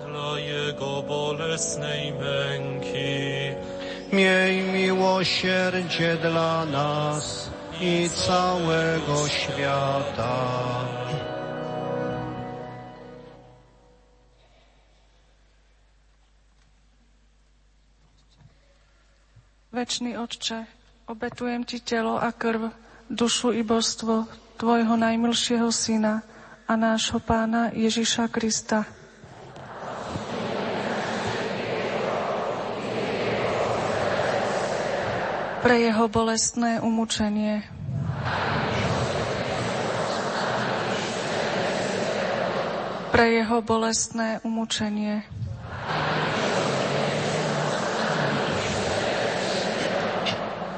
Dla 0.06 0.38
Jego 0.38 1.02
bolesnej 1.02 2.12
męki. 2.12 3.20
Miej 4.12 4.62
miłosierdzie 4.62 6.16
dla 6.16 6.66
nas 6.66 7.50
i 7.80 8.08
całego 8.08 9.28
świata. 9.28 10.36
Večný 19.70 20.18
Otče, 20.18 20.66
obetujem 21.06 21.62
Ti 21.62 21.78
telo 21.78 22.18
a 22.18 22.34
krv, 22.34 22.74
dušu 23.06 23.54
i 23.54 23.62
božstvo 23.62 24.26
Tvojho 24.58 24.98
najmilšieho 24.98 25.70
Syna 25.70 26.26
a 26.66 26.74
nášho 26.74 27.22
Pána 27.22 27.70
Ježiša 27.70 28.26
Krista. 28.34 28.82
Pre 35.62 35.76
jeho 35.78 36.10
bolestné 36.10 36.82
umučenie. 36.82 37.62
Pre 43.14 43.26
jeho 43.30 43.62
bolestné 43.62 44.42
umučenie. 44.42 45.39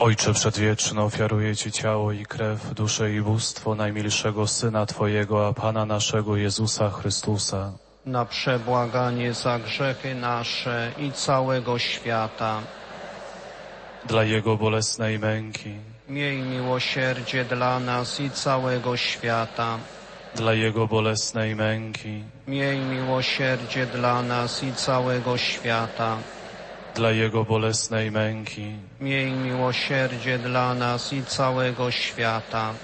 Ojcze 0.00 0.32
Przedwieczny, 0.32 1.02
ofiaruję 1.02 1.56
Ci 1.56 1.72
ciało 1.72 2.12
i 2.12 2.26
krew, 2.26 2.74
duszę 2.74 3.12
i 3.12 3.20
bóstwo 3.20 3.74
najmilszego 3.74 4.46
Syna 4.46 4.86
Twojego, 4.86 5.48
a 5.48 5.52
Pana 5.52 5.86
naszego 5.86 6.36
Jezusa 6.36 6.90
Chrystusa. 6.90 7.72
Na 8.06 8.24
przebłaganie 8.24 9.34
za 9.34 9.58
grzechy 9.58 10.14
nasze 10.14 10.92
i 10.98 11.12
całego 11.12 11.78
świata. 11.78 12.60
Dla 14.06 14.24
Jego 14.24 14.56
bolesnej 14.56 15.18
męki. 15.18 15.74
Miej 16.08 16.42
miłosierdzie 16.42 17.44
dla 17.44 17.80
nas 17.80 18.20
i 18.20 18.30
całego 18.30 18.96
świata. 18.96 19.78
Dla 20.34 20.54
Jego 20.54 20.86
bolesnej 20.86 21.56
męki. 21.56 22.24
Miej 22.48 22.78
miłosierdzie 22.78 23.86
dla 23.86 24.22
nas 24.22 24.62
i 24.62 24.72
całego 24.72 25.36
świata 25.36 26.16
dla 26.94 27.10
Jego 27.10 27.44
bolesnej 27.44 28.10
męki. 28.10 28.66
Miej 29.00 29.30
miłosierdzie 29.30 30.38
dla 30.38 30.74
nas 30.74 31.12
i 31.12 31.22
całego 31.24 31.90
świata. 31.90 32.74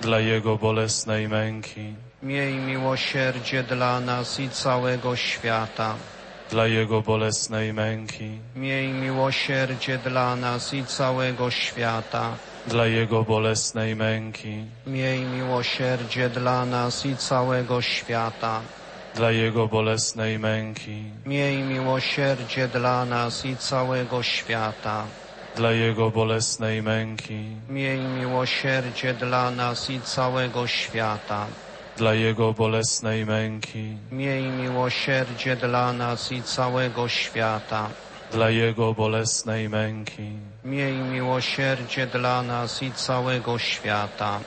Dla 0.00 0.20
Jego 0.20 0.56
bolesnej 0.56 1.28
męki. 1.28 1.94
Miej 2.22 2.54
miłosierdzie 2.54 3.62
dla 3.62 4.00
nas 4.00 4.40
i 4.40 4.48
całego 4.48 5.16
świata. 5.16 5.94
Dla 6.50 6.66
Jego 6.66 7.02
bolesnej 7.02 7.72
męki. 7.72 8.30
Miej 8.56 8.88
miłosierdzie 8.88 9.98
dla 9.98 10.36
nas 10.36 10.74
i 10.74 10.84
całego 10.84 11.50
świata. 11.50 12.36
Dla 12.66 12.86
Jego 12.86 13.22
bolesnej 13.22 13.96
męki. 13.96 14.64
Miej 14.86 15.20
miłosierdzie 15.20 16.28
dla 16.28 16.66
nas 16.66 17.06
i 17.06 17.16
całego 17.16 17.82
świata 17.82 18.60
dla 19.16 19.30
Jego 19.30 19.68
bolesnej 19.68 20.38
męki. 20.38 21.02
Miej 21.26 21.56
miłosierdzie 21.62 22.68
dla 22.68 23.04
nas 23.04 23.44
i 23.44 23.56
całego 23.56 24.22
świata. 24.22 25.04
Dla 25.56 25.72
Jego 25.72 26.10
bolesnej 26.10 26.82
męki. 26.82 27.40
Miej 27.68 27.98
miłosierdzie 27.98 29.14
dla 29.14 29.50
nas 29.50 29.90
i 29.90 30.00
całego 30.00 30.66
świata. 30.66 31.46
Dla 31.96 32.14
Jego 32.14 32.52
bolesnej 32.52 33.26
męki. 33.26 33.96
Miej 34.12 34.42
miłosierdzie 34.42 35.56
dla 35.56 35.92
nas 35.92 36.32
i 36.32 36.42
całego 36.42 37.08
świata. 37.08 37.88
Dla 38.32 38.50
Jego 38.50 38.94
bolesnej 38.94 39.68
męki. 39.68 40.30
Miej 40.64 40.92
miłosierdzie 40.92 42.06
dla 42.06 42.42
nas 42.42 42.82
i 42.82 42.92
całego 42.92 43.58
świata 43.58 44.40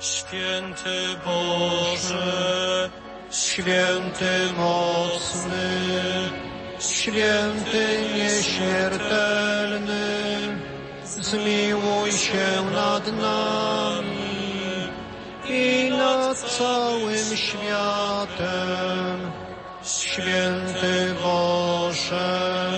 Święty 0.00 1.16
Boże, 1.24 2.90
święty 3.30 4.52
mocny, 4.56 6.30
święty 6.78 7.98
nieśmiertelny, 8.14 9.96
zmiłuj 11.04 12.12
się 12.12 12.70
nad 12.74 13.06
nami 13.06 14.26
i 15.48 15.90
nad 15.90 16.38
całym 16.38 17.36
światem. 17.36 19.32
Święty 19.84 21.14
Boże, 21.22 22.70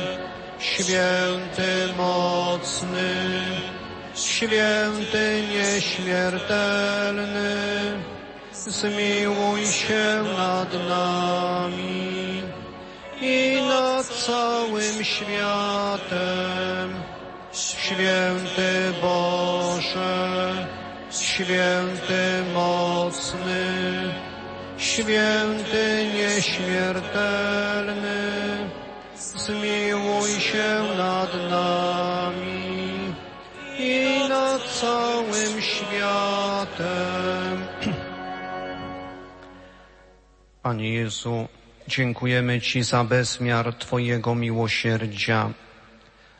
święty 0.58 1.94
mocny, 1.96 3.37
święty 4.38 5.42
nieśmiertelny, 5.52 7.56
zmiłuj 8.52 9.66
się 9.66 10.24
nad 10.38 10.72
nami 10.88 12.42
i 13.20 13.62
nad 13.68 14.06
całym 14.06 15.04
światem. 15.04 16.94
Święty 17.52 18.92
Boże, 19.02 20.66
święty 21.10 22.42
mocny, 22.54 23.64
święty 24.76 26.06
nieśmiertelny, 26.14 28.18
zmiłuj 29.16 30.40
się 30.40 30.84
nad 30.96 31.34
nami 31.50 31.97
całym 34.80 35.62
światem. 35.62 36.86
Panie 40.62 40.92
Jezu, 40.92 41.48
dziękujemy 41.88 42.60
Ci 42.60 42.82
za 42.82 43.04
bezmiar 43.04 43.74
Twojego 43.74 44.34
miłosierdzia. 44.34 45.50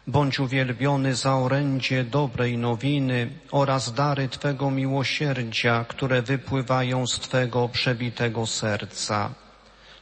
Bądź 0.07 0.41
uwielbiony 0.41 1.15
za 1.15 1.37
orędzie 1.37 2.05
dobrej 2.05 2.59
nowiny 2.59 3.31
oraz 3.51 3.95
dary 3.95 4.29
Twego 4.29 4.71
miłosierdzia, 4.71 5.85
które 5.89 6.23
wypływają 6.23 7.07
z 7.07 7.21
Twego 7.21 7.69
przebitego 7.69 8.47
serca. 8.47 9.31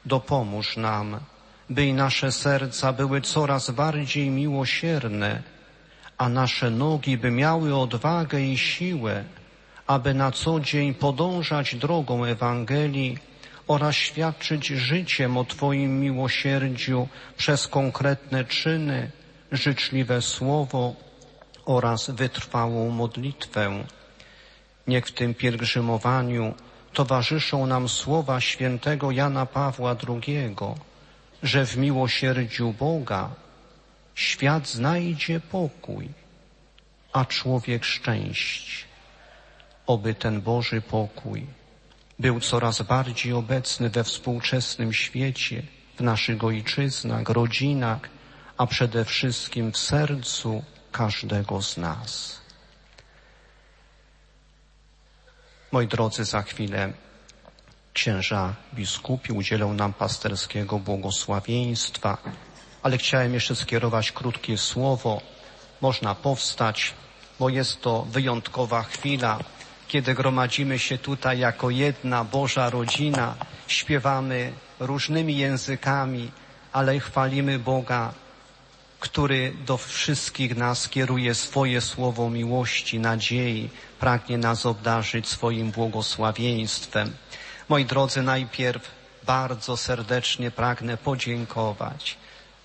Dopomóż 0.05 0.77
nam, 0.77 1.21
by 1.71 1.87
i 1.87 1.93
nasze 1.93 2.33
serca 2.33 2.93
były 2.93 3.21
coraz 3.21 3.71
bardziej 3.71 4.31
miłosierne, 4.31 5.56
a 6.19 6.29
nasze 6.29 6.71
nogi 6.71 7.19
by 7.19 7.31
miały 7.31 7.77
odwagę 7.77 8.41
i 8.41 8.59
siłę, 8.59 9.25
aby 9.87 10.15
na 10.15 10.33
co 10.33 10.61
dzień 10.61 10.95
podążać 10.95 11.75
drogą 11.75 12.25
Ewangelii 12.25 13.19
oraz 13.69 13.95
świadczyć 13.95 14.67
życiem 14.67 15.37
o 15.37 15.45
Twoim 15.45 16.01
miłosierdziu 16.01 17.09
przez 17.37 17.69
konkretne 17.69 18.45
czyny, 18.45 19.11
życzliwe 19.53 20.23
słowo 20.23 20.95
oraz 21.65 22.11
wytrwałą 22.11 22.91
modlitwę. 22.91 23.85
Niech 24.87 25.07
w 25.07 25.13
tym 25.13 25.35
pielgrzymowaniu 25.35 26.55
towarzyszą 26.93 27.67
nam 27.67 27.89
słowa 27.89 28.41
świętego 28.41 29.11
Jana 29.11 29.47
Pawła 29.47 29.97
II, 30.09 30.57
że 31.43 31.67
w 31.67 31.77
miłosierdziu 31.77 32.73
Boga 32.73 33.31
świat 34.17 34.69
znajdzie 34.69 35.41
pokój, 35.41 36.09
a 37.13 37.25
człowiek 37.25 37.85
szczęście. 37.85 38.87
Oby 39.87 40.15
ten 40.15 40.41
Boży 40.41 40.81
pokój 40.81 41.47
był 42.19 42.41
coraz 42.41 42.83
bardziej 42.83 43.33
obecny 43.33 43.91
we 43.91 44.05
współczesnym 44.05 44.93
świecie, 44.93 45.63
w 45.97 46.01
naszych 46.01 46.45
ojczyznach, 46.45 47.29
rodzinach, 47.29 48.01
a 48.57 48.67
przede 48.67 49.05
wszystkim 49.05 49.73
w 49.73 49.79
sercu 49.79 50.65
każdego 50.93 51.63
z 51.63 51.77
nas. 51.77 52.41
Moi 55.73 55.87
drodzy, 55.87 56.25
za 56.25 56.43
chwilę 56.43 56.93
księża 57.93 58.55
biskupi 58.75 59.33
udzielą 59.33 59.75
nam 59.75 59.93
pasterskiego 59.93 60.79
błogosławieństwa 60.79 62.19
ale 62.83 62.99
chciałem 62.99 63.35
jeszcze 63.35 63.57
skierować 63.57 64.13
krótkie 64.13 64.59
słowo. 64.59 65.21
Można 65.81 66.15
powstać, 66.15 66.95
bo 67.39 67.49
jest 67.49 67.81
to 67.81 68.03
wyjątkowa 68.03 68.83
chwila, 68.83 69.39
kiedy 69.89 70.15
gromadzimy 70.15 70.79
się 70.79 70.99
tutaj 70.99 71.39
jako 71.39 71.71
jedna 71.71 72.25
Boża 72.25 72.71
rodzina, 72.71 73.35
śpiewamy 73.67 74.53
różnymi 74.81 75.37
językami, 75.37 76.31
ale 76.73 77.01
chwalimy 77.01 77.59
Boga, 77.59 78.13
który 79.01 79.53
do 79.67 79.77
wszystkich 79.77 80.57
nas 80.57 80.89
kieruje 80.89 81.35
swoje 81.35 81.81
słowo 81.81 82.31
miłości, 82.31 83.01
nadziei, 83.01 83.71
pragnie 84.01 84.39
nas 84.39 84.67
obdarzyć 84.67 85.29
swoim 85.29 85.71
błogosławieństwem. 85.71 87.17
Moi 87.69 87.85
drodzy, 87.85 88.23
najpierw 88.23 88.91
bardzo 89.27 89.77
serdecznie 89.77 90.51
pragnę 90.51 90.97
podziękować 90.97 92.17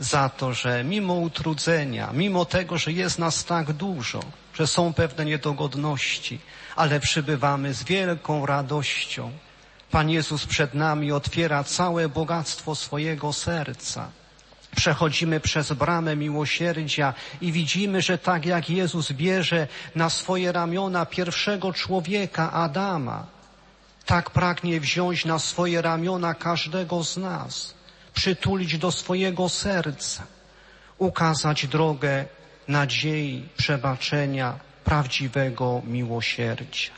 za 0.01 0.29
to, 0.29 0.53
że 0.53 0.83
mimo 0.83 1.13
utrudzenia, 1.13 2.09
mimo 2.13 2.45
tego, 2.45 2.77
że 2.77 2.91
jest 2.91 3.19
nas 3.19 3.45
tak 3.45 3.73
dużo, 3.73 4.19
że 4.53 4.67
są 4.67 4.93
pewne 4.93 5.25
niedogodności, 5.25 6.39
ale 6.75 6.99
przybywamy 6.99 7.73
z 7.73 7.83
wielką 7.83 8.45
radością. 8.45 9.31
Pan 9.91 10.09
Jezus 10.09 10.45
przed 10.45 10.73
nami 10.73 11.11
otwiera 11.11 11.63
całe 11.63 12.09
bogactwo 12.09 12.75
swojego 12.75 13.33
serca. 13.33 14.09
Przechodzimy 14.75 15.39
przez 15.39 15.73
bramę 15.73 16.15
miłosierdzia 16.15 17.13
i 17.41 17.51
widzimy, 17.51 18.01
że 18.01 18.17
tak 18.17 18.45
jak 18.45 18.69
Jezus 18.69 19.11
bierze 19.11 19.67
na 19.95 20.09
swoje 20.09 20.51
ramiona 20.51 21.05
pierwszego 21.05 21.73
człowieka, 21.73 22.51
Adama, 22.51 23.25
tak 24.05 24.29
pragnie 24.29 24.79
wziąć 24.79 25.25
na 25.25 25.39
swoje 25.39 25.81
ramiona 25.81 26.33
każdego 26.33 27.03
z 27.03 27.17
nas, 27.17 27.73
przytulić 28.13 28.77
do 28.77 28.91
swojego 28.91 29.49
serca, 29.49 30.23
ukazać 30.97 31.67
drogę 31.67 32.25
nadziei, 32.67 33.49
przebaczenia, 33.57 34.59
prawdziwego 34.83 35.81
miłosierdzia. 35.85 36.91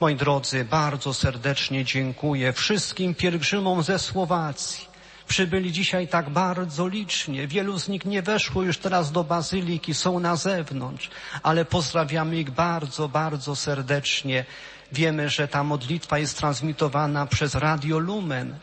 Moi 0.00 0.16
drodzy, 0.16 0.64
bardzo 0.64 1.14
serdecznie 1.14 1.84
dziękuję 1.84 2.52
wszystkim 2.52 3.14
pielgrzymom 3.14 3.82
ze 3.82 3.98
Słowacji. 3.98 4.90
Przybyli 5.28 5.72
dzisiaj 5.72 6.08
tak 6.08 6.30
bardzo 6.30 6.88
licznie. 6.88 7.46
Wielu 7.46 7.78
z 7.78 7.88
nich 7.88 8.04
nie 8.04 8.22
weszło 8.22 8.62
już 8.62 8.78
teraz 8.78 9.12
do 9.12 9.24
bazyliki, 9.24 9.94
są 9.94 10.20
na 10.20 10.36
zewnątrz, 10.36 11.10
ale 11.42 11.64
pozdrawiamy 11.64 12.36
ich 12.36 12.50
bardzo, 12.50 13.08
bardzo 13.08 13.56
serdecznie. 13.56 14.44
Wiemy, 14.92 15.28
że 15.28 15.48
ta 15.48 15.64
modlitwa 15.64 16.18
jest 16.18 16.38
transmitowana 16.38 17.26
przez 17.26 17.54
Radio 17.54 17.98
Lumen. 17.98 18.58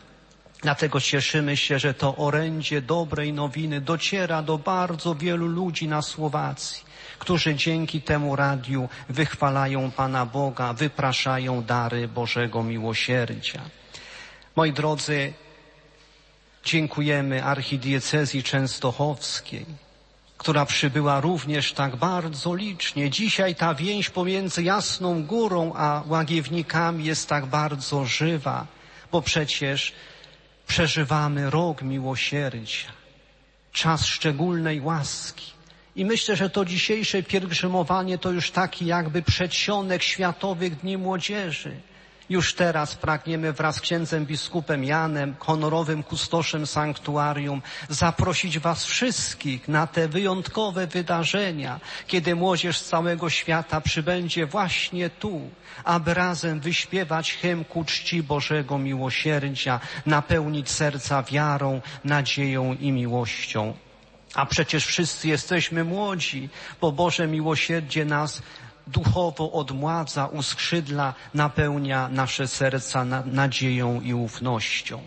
Dlatego 0.62 1.00
cieszymy 1.00 1.56
się, 1.56 1.78
że 1.78 1.94
to 1.94 2.16
orędzie 2.16 2.82
dobrej 2.82 3.32
nowiny 3.32 3.80
dociera 3.80 4.42
do 4.42 4.58
bardzo 4.58 5.14
wielu 5.14 5.46
ludzi 5.46 5.88
na 5.88 6.02
Słowacji, 6.02 6.84
którzy 7.18 7.54
dzięki 7.54 8.02
temu 8.02 8.36
radiu 8.36 8.88
wychwalają 9.08 9.90
Pana 9.90 10.26
Boga, 10.26 10.72
wypraszają 10.72 11.62
dary 11.64 12.08
Bożego 12.08 12.62
miłosierdzia. 12.62 13.60
Moi 14.56 14.72
drodzy, 14.72 15.32
dziękujemy 16.64 17.44
archidiecezji 17.44 18.42
częstochowskiej, 18.42 19.66
która 20.38 20.66
przybyła 20.66 21.20
również 21.20 21.72
tak 21.72 21.96
bardzo 21.96 22.54
licznie. 22.54 23.10
Dzisiaj 23.10 23.54
ta 23.54 23.74
więź 23.74 24.10
pomiędzy 24.10 24.62
Jasną 24.62 25.24
Górą 25.24 25.72
a 25.76 26.02
Łagiewnikami 26.06 27.04
jest 27.04 27.28
tak 27.28 27.46
bardzo 27.46 28.04
żywa, 28.04 28.66
bo 29.12 29.22
przecież 29.22 29.92
przeżywamy 30.68 31.50
rok 31.50 31.82
miłosierdzia, 31.82 32.88
czas 33.72 34.06
szczególnej 34.06 34.80
łaski. 34.80 35.52
I 35.96 36.04
myślę, 36.04 36.36
że 36.36 36.50
to 36.50 36.64
dzisiejsze 36.64 37.22
pielgrzymowanie 37.22 38.18
to 38.18 38.30
już 38.30 38.50
taki 38.50 38.86
jakby 38.86 39.22
przedsionek 39.22 40.02
Światowych 40.02 40.76
Dni 40.80 40.96
Młodzieży. 40.98 41.80
Już 42.28 42.54
teraz 42.54 42.94
pragniemy 42.94 43.52
wraz 43.52 43.76
z 43.76 43.80
księdzem 43.80 44.26
biskupem 44.26 44.84
Janem, 44.84 45.34
honorowym 45.38 46.02
kustoszem 46.02 46.66
sanktuarium, 46.66 47.62
zaprosić 47.88 48.58
Was 48.58 48.84
wszystkich 48.84 49.68
na 49.68 49.86
te 49.86 50.08
wyjątkowe 50.08 50.86
wydarzenia, 50.86 51.80
kiedy 52.06 52.34
młodzież 52.34 52.78
z 52.78 52.84
całego 52.88 53.30
świata 53.30 53.80
przybędzie 53.80 54.46
właśnie 54.46 55.10
tu, 55.10 55.50
aby 55.84 56.14
razem 56.14 56.60
wyśpiewać 56.60 57.32
hymn 57.32 57.64
ku 57.64 57.84
czci 57.84 58.22
Bożego 58.22 58.78
Miłosierdzia, 58.78 59.80
napełnić 60.06 60.70
serca 60.70 61.22
wiarą, 61.22 61.80
nadzieją 62.04 62.74
i 62.74 62.92
miłością. 62.92 63.74
A 64.34 64.46
przecież 64.46 64.86
wszyscy 64.86 65.28
jesteśmy 65.28 65.84
młodzi, 65.84 66.48
bo 66.80 66.92
Boże 66.92 67.26
miłosierdzie 67.26 68.04
nas 68.04 68.42
duchowo 68.92 69.52
odmładza, 69.52 70.26
uskrzydla, 70.26 71.14
napełnia 71.34 72.08
nasze 72.08 72.48
serca 72.48 73.04
nadzieją 73.24 74.00
i 74.00 74.14
ufnością. 74.14 75.00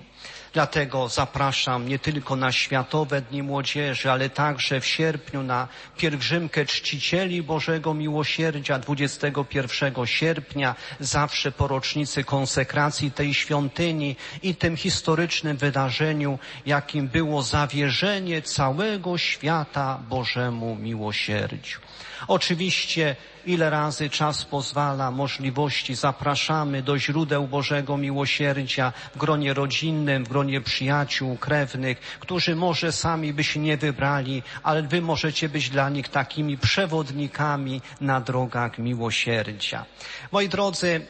Dlatego 0.54 1.10
zapraszam 1.10 1.88
nie 1.88 2.00
tylko 2.00 2.36
na 2.36 2.52
Światowe 2.52 3.22
Dni 3.22 3.44
Młodzieży, 3.44 4.12
ale 4.12 4.30
także 4.30 4.82
w 4.82 4.86
sierpniu 4.86 5.44
na 5.44 5.68
pielgrzymkę 5.98 6.66
czcicieli 6.66 7.44
Bożego 7.44 7.94
Miłosierdzia 7.94 8.80
21 8.80 10.06
sierpnia, 10.06 10.76
zawsze 11.00 11.52
po 11.52 11.68
rocznicy 11.68 12.24
konsekracji 12.24 13.12
tej 13.12 13.34
świątyni 13.34 14.16
i 14.44 14.56
tym 14.56 14.78
historycznym 14.78 15.58
wydarzeniu, 15.58 16.40
jakim 16.66 17.08
było 17.08 17.42
zawierzenie 17.44 18.42
całego 18.42 19.18
świata 19.18 20.00
Bożemu 20.10 20.76
Miłosierdziu. 20.76 21.80
Oczywiście, 22.28 23.16
ile 23.46 23.70
razy 23.70 24.10
czas 24.10 24.46
pozwala, 24.46 25.12
możliwości, 25.12 25.96
zapraszamy 25.96 26.84
do 26.84 27.00
źródeł 27.00 27.48
Bożego 27.48 27.98
Miłosierdzia 27.98 28.94
w 29.16 29.18
gronie 29.18 29.54
rodzinnym, 29.54 30.26
w 30.26 30.30
gronie 30.30 30.62
przyjaciół, 30.62 31.38
krewnych, 31.38 32.00
którzy 32.20 32.56
może 32.56 32.92
sami 32.92 33.34
by 33.34 33.44
się 33.44 33.60
nie 33.60 33.78
wybrali, 33.78 34.44
ale 34.64 34.84
wy 34.84 35.02
możecie 35.02 35.50
być 35.50 35.70
dla 35.70 35.90
nich 35.90 36.10
takimi 36.10 36.58
przewodnikami 36.58 37.82
na 38.02 38.22
drogach 38.22 38.78
miłosierdzia. 38.78 39.86
Moi 40.32 40.50
drodzy, 40.50 41.06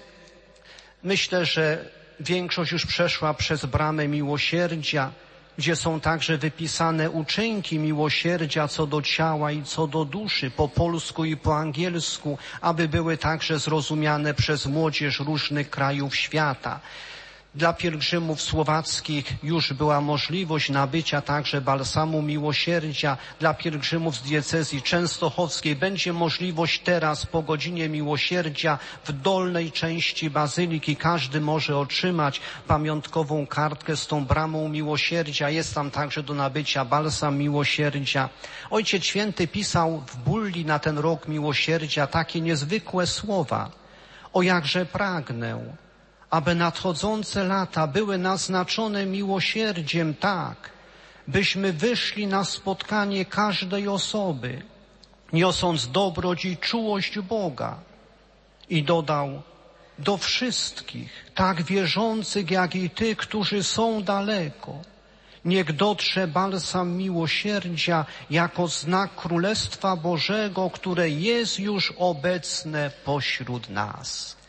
myślę, 1.03 1.45
że 1.45 1.85
większość 2.19 2.71
już 2.71 2.85
przeszła 2.85 3.33
przez 3.33 3.65
bramę 3.65 4.07
miłosierdzia 4.07 5.11
gdzie 5.61 5.75
są 5.75 5.99
także 5.99 6.37
wypisane 6.37 7.09
uczynki 7.09 7.79
miłosierdzia 7.79 8.67
co 8.67 8.87
do 8.87 9.01
ciała 9.01 9.51
i 9.51 9.63
co 9.63 9.87
do 9.87 10.05
duszy, 10.05 10.51
po 10.51 10.67
polsku 10.67 11.25
i 11.25 11.37
po 11.37 11.57
angielsku, 11.57 12.37
aby 12.61 12.87
były 12.87 13.17
także 13.17 13.59
zrozumiane 13.59 14.33
przez 14.33 14.65
młodzież 14.65 15.19
różnych 15.19 15.69
krajów 15.69 16.15
świata. 16.15 16.79
Dla 17.55 17.73
pielgrzymów 17.73 18.41
słowackich 18.41 19.33
już 19.43 19.73
była 19.73 20.01
możliwość 20.01 20.69
nabycia 20.69 21.21
także 21.21 21.61
balsamu 21.61 22.21
miłosierdzia. 22.21 23.17
Dla 23.39 23.53
pielgrzymów 23.53 24.15
z 24.15 24.21
diecezji 24.21 24.81
częstochowskiej 24.81 25.75
będzie 25.75 26.13
możliwość 26.13 26.81
teraz 26.83 27.25
po 27.25 27.41
godzinie 27.41 27.89
miłosierdzia 27.89 28.77
w 29.05 29.11
dolnej 29.11 29.71
części 29.71 30.29
bazyliki. 30.29 30.95
Każdy 30.95 31.41
może 31.41 31.77
otrzymać 31.77 32.41
pamiątkową 32.67 33.47
kartkę 33.47 33.97
z 33.97 34.07
tą 34.07 34.25
bramą 34.25 34.69
miłosierdzia. 34.69 35.49
Jest 35.49 35.75
tam 35.75 35.91
także 35.91 36.23
do 36.23 36.33
nabycia 36.33 36.85
balsam 36.85 37.37
miłosierdzia. 37.37 38.29
Ojciec 38.69 39.03
Święty 39.03 39.47
pisał 39.47 40.03
w 40.07 40.17
bulli 40.17 40.65
na 40.65 40.79
ten 40.79 40.97
rok 40.97 41.27
miłosierdzia 41.27 42.07
takie 42.07 42.41
niezwykłe 42.41 43.07
słowa. 43.07 43.71
O 44.33 44.41
jakże 44.41 44.85
pragnę, 44.85 45.59
aby 46.31 46.55
nadchodzące 46.55 47.43
lata 47.43 47.87
były 47.87 48.17
naznaczone 48.17 49.05
miłosierdziem 49.05 50.13
tak, 50.13 50.69
byśmy 51.27 51.73
wyszli 51.73 52.27
na 52.27 52.43
spotkanie 52.43 53.25
każdej 53.25 53.87
osoby, 53.87 54.61
niosąc 55.33 55.91
dobroć 55.91 56.45
i 56.45 56.57
czułość 56.57 57.19
Boga. 57.19 57.79
I 58.69 58.83
dodał, 58.83 59.41
do 59.99 60.17
wszystkich, 60.17 61.31
tak 61.35 61.63
wierzących 61.63 62.51
jak 62.51 62.75
i 62.75 62.89
tych, 62.89 63.17
którzy 63.17 63.63
są 63.63 64.03
daleko, 64.03 64.79
niech 65.45 65.73
dotrze 65.75 66.27
balsam 66.27 66.91
miłosierdzia 66.91 68.05
jako 68.29 68.67
znak 68.67 69.15
Królestwa 69.15 69.95
Bożego, 69.95 70.69
które 70.69 71.09
jest 71.09 71.59
już 71.59 71.93
obecne 71.97 72.91
pośród 73.05 73.69
nas 73.69 74.40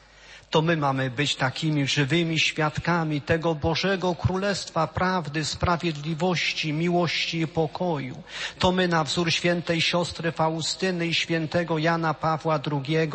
to 0.53 0.63
my 0.63 0.77
mamy 0.77 1.11
być 1.11 1.37
takimi 1.37 1.87
żywymi 1.87 2.39
świadkami 2.39 3.21
tego 3.21 3.55
Bożego 3.55 4.15
Królestwa 4.15 4.87
prawdy, 4.87 5.45
sprawiedliwości, 5.45 6.73
miłości 6.73 7.41
i 7.41 7.47
pokoju. 7.47 8.23
To 8.59 8.73
my 8.73 8.89
na 8.89 9.05
wzór 9.05 9.33
świętej 9.33 9.81
siostry 9.81 10.33
Faustyny 10.33 11.07
i 11.07 11.15
świętego 11.15 11.79
Jana 11.79 12.15
Pawła 12.15 12.61
II, 12.73 13.11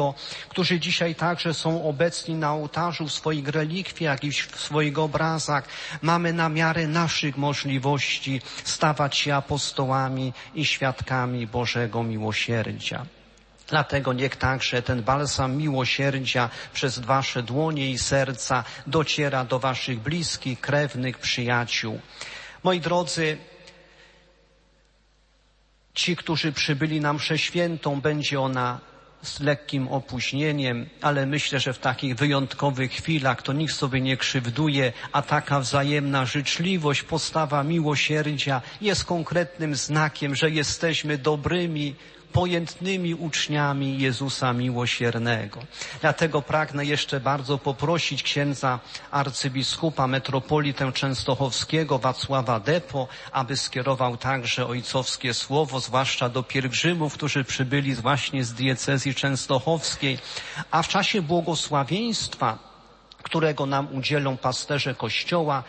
którzy 0.49 0.79
dzisiaj 0.79 1.15
także 1.15 1.53
są 1.53 1.83
obecni 1.83 2.35
na 2.35 2.53
ołtarzu 2.53 3.07
w 3.07 3.13
swoich 3.13 3.47
relikwiach 3.47 4.23
i 4.23 4.31
w 4.31 4.59
swoich 4.59 4.99
obrazach, 4.99 5.63
mamy 6.01 6.33
na 6.33 6.49
miarę 6.49 6.87
naszych 6.87 7.37
możliwości 7.37 8.41
stawać 8.63 9.17
się 9.17 9.35
apostołami 9.35 10.33
i 10.55 10.65
świadkami 10.65 11.47
Bożego 11.47 12.03
miłosierdzia. 12.03 13.16
Dlatego 13.67 14.13
niech 14.13 14.35
także 14.35 14.81
ten 14.81 15.03
balsam 15.03 15.55
miłosierdzia 15.57 16.49
przez 16.73 16.99
wasze 16.99 17.43
dłonie 17.43 17.91
i 17.91 17.97
serca 17.97 18.63
dociera 18.87 19.45
do 19.45 19.59
waszych 19.59 19.99
bliskich, 19.99 20.61
krewnych, 20.61 21.17
przyjaciół. 21.19 21.99
Moi 22.63 22.79
drodzy, 22.79 23.37
ci, 25.93 26.15
którzy 26.15 26.51
przybyli 26.51 27.01
na 27.01 27.13
mszę 27.13 27.37
świętą, 27.37 28.01
będzie 28.01 28.39
ona 28.41 28.79
z 29.21 29.39
lekkim 29.39 29.87
opóźnieniem, 29.87 30.89
ale 31.01 31.25
myślę, 31.25 31.59
że 31.59 31.73
w 31.73 31.79
takich 31.79 32.15
wyjątkowych 32.15 32.91
chwilach 32.91 33.41
to 33.41 33.53
nikt 33.53 33.73
sobie 33.73 34.01
nie 34.01 34.17
krzywduje, 34.17 34.93
a 35.11 35.21
taka 35.21 35.59
wzajemna 35.59 36.25
życzliwość, 36.25 37.03
postawa 37.03 37.63
miłosierdzia 37.63 38.61
jest 38.81 39.05
konkretnym 39.05 39.75
znakiem, 39.75 40.35
że 40.35 40.49
jesteśmy 40.49 41.17
dobrymi 41.17 41.95
pojętnymi 42.33 43.15
uczniami 43.15 43.99
Jezusa 43.99 44.53
Miłosiernego. 44.53 45.59
Dlatego 46.01 46.41
pragnę 46.41 46.85
jeszcze 46.85 47.19
bardzo 47.19 47.57
poprosić 47.57 48.23
księdza 48.23 48.79
arcybiskupa 49.11 50.07
metropolitę 50.07 50.91
częstochowskiego 50.91 51.99
Wacława 51.99 52.59
Depo, 52.59 53.07
aby 53.31 53.57
skierował 53.57 54.17
także 54.17 54.67
ojcowskie 54.67 55.33
słowo, 55.33 55.79
zwłaszcza 55.79 56.29
do 56.29 56.43
pielgrzymów, 56.43 57.13
którzy 57.13 57.43
przybyli 57.43 57.95
właśnie 57.95 58.43
z 58.43 58.53
diecezji 58.53 59.15
częstochowskiej, 59.15 60.19
a 60.71 60.83
w 60.83 60.87
czasie 60.87 61.21
błogosławieństwa, 61.21 62.57
którego 63.23 63.65
nam 63.65 63.95
udzielą 63.95 64.37
pasterze 64.37 64.95
Kościoła, 64.95 65.63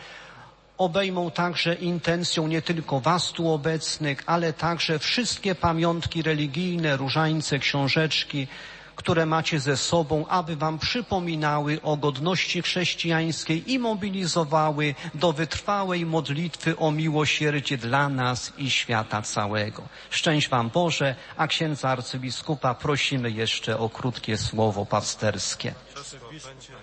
obejmą 0.79 1.31
także 1.31 1.73
intencją 1.73 2.47
nie 2.47 2.61
tylko 2.61 2.99
was 2.99 3.31
tu 3.31 3.51
obecnych, 3.51 4.23
ale 4.25 4.53
także 4.53 4.99
wszystkie 4.99 5.55
pamiątki 5.55 6.21
religijne, 6.21 6.97
różańce, 6.97 7.59
książeczki, 7.59 8.47
które 8.95 9.25
macie 9.25 9.59
ze 9.59 9.77
sobą, 9.77 10.27
aby 10.27 10.55
wam 10.55 10.79
przypominały 10.79 11.79
o 11.83 11.97
godności 11.97 12.61
chrześcijańskiej 12.61 13.71
i 13.71 13.79
mobilizowały 13.79 14.95
do 15.13 15.33
wytrwałej 15.33 16.05
modlitwy 16.05 16.77
o 16.77 16.91
miłosierdzie 16.91 17.77
dla 17.77 18.09
nas 18.09 18.53
i 18.57 18.71
świata 18.71 19.21
całego. 19.21 19.83
Szczęść 20.09 20.49
wam 20.49 20.69
Boże, 20.69 21.15
a 21.37 21.47
księdza 21.47 21.89
arcybiskupa 21.89 22.75
prosimy 22.75 23.31
jeszcze 23.31 23.79
o 23.79 23.89
krótkie 23.89 24.37
słowo 24.37 24.85
pasterskie. 24.85 25.73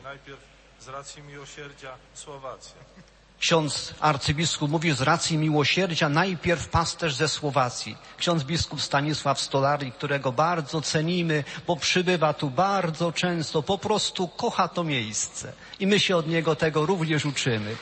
Najpierw 0.04 0.40
z 0.80 0.88
racji 0.88 1.22
miłosierdzia 1.22 1.90
Słowacja. 2.14 3.15
Ksiądz 3.40 3.94
arcybiskup 4.00 4.70
mówi 4.70 4.92
z 4.92 5.00
racji 5.00 5.38
miłosierdzia 5.38 6.08
najpierw 6.08 6.68
pasterz 6.68 7.14
ze 7.14 7.28
Słowacji. 7.28 7.96
Ksiądz 8.18 8.44
biskup 8.44 8.82
Stanisław 8.82 9.40
Stolari, 9.40 9.92
którego 9.92 10.32
bardzo 10.32 10.82
cenimy, 10.82 11.44
bo 11.66 11.76
przybywa 11.76 12.32
tu 12.32 12.50
bardzo 12.50 13.12
często, 13.12 13.62
po 13.62 13.78
prostu 13.78 14.28
kocha 14.28 14.68
to 14.68 14.84
miejsce. 14.84 15.52
I 15.80 15.86
my 15.86 16.00
się 16.00 16.16
od 16.16 16.28
niego 16.28 16.56
tego 16.56 16.86
również 16.86 17.24
uczymy. 17.24 17.76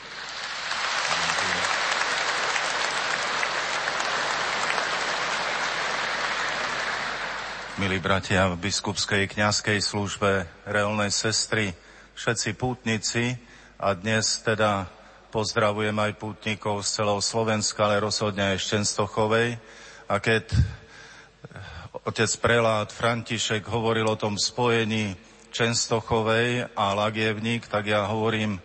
Milí 7.75 7.99
bratia 7.99 8.47
v 8.47 8.55
biskupskej 8.55 9.27
kňazskej 9.27 9.83
službe, 9.83 10.47
reálnej 10.63 11.11
sestry, 11.11 11.75
všetci 12.15 12.55
pútnici 12.55 13.35
a 13.75 13.91
dnes 13.91 14.39
teda 14.47 14.87
pozdravujem 15.35 15.99
aj 15.99 16.15
pútnikov 16.15 16.87
z 16.87 17.03
celého 17.03 17.19
Slovenska, 17.19 17.83
ale 17.83 17.99
rozhodne 17.99 18.55
aj 18.55 18.57
z 18.63 18.65
Čenstochovej. 18.71 19.59
A 20.07 20.23
keď 20.23 20.47
otec 22.07 22.31
prelát 22.39 22.87
František 22.87 23.67
hovoril 23.67 24.07
o 24.07 24.15
tom 24.15 24.39
spojení 24.39 25.11
Čenstochovej 25.51 26.71
a 26.71 26.95
Lagievník, 26.95 27.67
tak 27.67 27.91
ja 27.91 28.07
hovorím, 28.07 28.63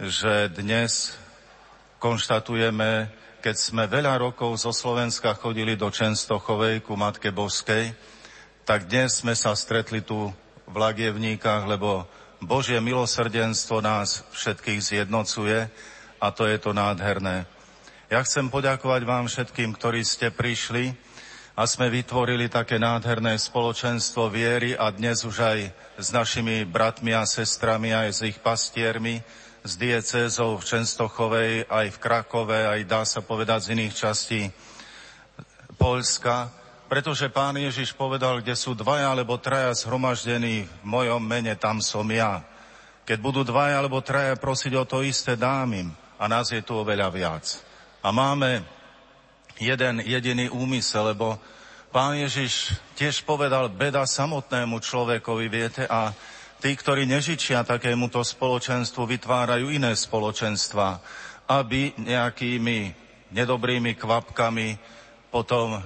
že 0.00 0.48
dnes 0.56 1.20
konštatujeme, 2.00 3.12
keď 3.44 3.56
sme 3.60 3.84
veľa 3.84 4.16
rokov 4.16 4.56
zo 4.56 4.72
Slovenska 4.72 5.36
chodili 5.36 5.76
do 5.76 5.92
Čenstochovej 5.92 6.80
ku 6.80 6.96
Matke 6.96 7.28
Boskej, 7.28 7.92
tak 8.64 8.88
dnes 8.88 9.20
sme 9.20 9.36
sa 9.36 9.52
stretli 9.52 10.00
tu 10.00 10.32
v 10.64 10.76
Lagievníkach, 10.80 11.68
lebo 11.68 12.08
Božie 12.40 12.80
milosrdenstvo 12.80 13.84
nás 13.84 14.24
všetkých 14.32 14.80
zjednocuje 14.80 15.92
a 16.20 16.32
to 16.32 16.48
je 16.48 16.58
to 16.58 16.72
nádherné. 16.72 17.44
Ja 18.06 18.22
chcem 18.22 18.46
poďakovať 18.46 19.02
vám 19.02 19.26
všetkým, 19.26 19.74
ktorí 19.74 20.06
ste 20.06 20.30
prišli 20.30 20.94
a 21.56 21.66
sme 21.66 21.90
vytvorili 21.90 22.46
také 22.46 22.78
nádherné 22.78 23.34
spoločenstvo 23.40 24.30
viery 24.30 24.76
a 24.76 24.92
dnes 24.92 25.24
už 25.24 25.36
aj 25.42 25.58
s 25.98 26.08
našimi 26.12 26.62
bratmi 26.68 27.16
a 27.16 27.26
sestrami, 27.26 27.96
aj 27.96 28.08
s 28.12 28.20
ich 28.28 28.38
pastiermi, 28.38 29.24
z 29.66 29.72
diecézov 29.74 30.62
v 30.62 30.68
Čenstochovej, 30.68 31.52
aj 31.66 31.86
v 31.90 31.98
Krakove, 31.98 32.58
aj 32.70 32.80
dá 32.86 33.02
sa 33.02 33.24
povedať 33.24 33.66
z 33.66 33.70
iných 33.74 33.94
častí 33.98 34.40
Polska, 35.74 36.54
pretože 36.86 37.26
pán 37.26 37.58
Ježiš 37.58 37.90
povedal, 37.90 38.38
kde 38.38 38.54
sú 38.54 38.78
dvaja 38.78 39.10
alebo 39.10 39.34
traja 39.42 39.74
zhromaždení 39.74 40.70
v 40.70 40.84
mojom 40.86 41.18
mene, 41.18 41.58
tam 41.58 41.82
som 41.82 42.06
ja. 42.06 42.46
Keď 43.02 43.18
budú 43.18 43.42
dvaja 43.42 43.82
alebo 43.82 43.98
traja 43.98 44.38
prosiť 44.38 44.72
o 44.78 44.86
to 44.86 45.02
isté, 45.02 45.34
dám 45.34 45.74
im. 45.74 45.90
A 46.16 46.24
nás 46.28 46.48
je 46.48 46.64
tu 46.64 46.76
oveľa 46.76 47.08
viac. 47.12 47.44
A 48.00 48.08
máme 48.12 48.64
jeden 49.60 50.00
jediný 50.04 50.48
úmysel, 50.52 51.12
lebo 51.12 51.36
pán 51.92 52.16
Ježiš 52.16 52.76
tiež 52.96 53.24
povedal 53.24 53.68
beda 53.72 54.04
samotnému 54.04 54.80
človekovi, 54.80 55.46
viete, 55.48 55.84
a 55.88 56.12
tí, 56.60 56.76
ktorí 56.76 57.04
nežičia 57.04 57.64
takémuto 57.64 58.20
spoločenstvu, 58.24 59.04
vytvárajú 59.04 59.72
iné 59.72 59.92
spoločenstva, 59.92 61.00
aby 61.48 61.92
nejakými 62.00 62.92
nedobrými 63.32 63.96
kvapkami 63.96 64.76
potom 65.32 65.80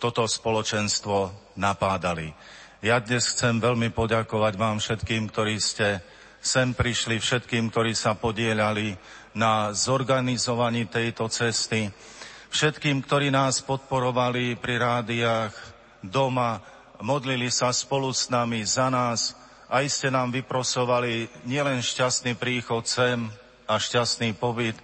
toto 0.00 0.24
spoločenstvo 0.24 1.32
napádali. 1.60 2.32
Ja 2.80 2.96
dnes 2.96 3.36
chcem 3.36 3.60
veľmi 3.60 3.92
poďakovať 3.92 4.54
vám 4.56 4.80
všetkým, 4.80 5.28
ktorí 5.28 5.60
ste 5.60 6.00
sem 6.40 6.72
prišli, 6.72 7.20
všetkým, 7.20 7.68
ktorí 7.68 7.92
sa 7.92 8.16
podielali 8.16 8.96
na 9.34 9.70
zorganizovaní 9.70 10.86
tejto 10.90 11.30
cesty, 11.30 11.90
všetkým, 12.50 13.02
ktorí 13.06 13.30
nás 13.30 13.62
podporovali 13.62 14.58
pri 14.58 14.78
rádiách, 14.82 15.54
doma, 16.02 16.58
modlili 17.00 17.48
sa 17.52 17.70
spolu 17.70 18.10
s 18.10 18.28
nami 18.28 18.66
za 18.66 18.90
nás, 18.90 19.38
aj 19.70 19.86
ste 19.86 20.08
nám 20.10 20.34
vyprosovali 20.34 21.30
nielen 21.46 21.78
šťastný 21.78 22.34
príchod 22.34 22.82
sem 22.90 23.30
a 23.70 23.78
šťastný 23.78 24.34
pobyt, 24.34 24.74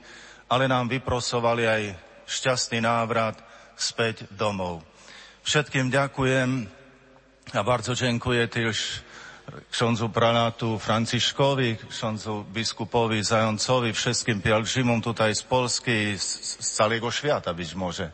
ale 0.46 0.70
nám 0.70 0.86
vyprosovali 0.86 1.66
aj 1.66 1.82
šťastný 2.30 2.78
návrat 2.86 3.34
späť 3.74 4.30
domov. 4.30 4.86
Všetkým 5.42 5.90
ďakujem 5.90 6.70
a 7.54 7.62
bardzo 7.62 7.94
dziękuję 7.94 8.48
też 8.48 9.05
ksiądzu 9.70 10.08
pralatu 10.08 10.78
Franciszkowi, 10.78 11.76
ksiądzu 11.90 12.44
biskupowi 12.52 13.24
Zającowi, 13.24 13.92
wszystkim 13.92 14.42
pielgrzymom 14.42 15.02
tutaj 15.02 15.34
z 15.34 15.42
Polski 15.42 16.18
z, 16.18 16.24
z 16.60 16.70
całego 16.70 17.10
świata 17.10 17.54
być 17.54 17.74
może. 17.74 18.10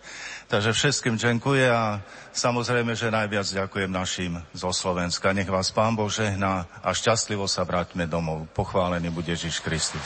Takže 0.52 0.72
všetkým 0.76 1.16
ďakujem 1.16 1.72
a 1.72 2.04
samozrejme, 2.36 2.92
že 2.92 3.08
najviac 3.08 3.48
ďakujem 3.48 3.88
našim 3.88 4.36
zo 4.52 4.68
Slovenska. 4.68 5.32
Nech 5.32 5.48
vás 5.48 5.72
Pán 5.72 5.96
Boh 5.96 6.12
žehná 6.12 6.68
a 6.84 6.92
šťastlivo 6.92 7.48
sa 7.48 7.64
vráťme 7.64 8.04
domov. 8.04 8.44
Pochválený 8.52 9.08
bude 9.08 9.32
Ježiš 9.32 9.64
Kristus. 9.64 10.04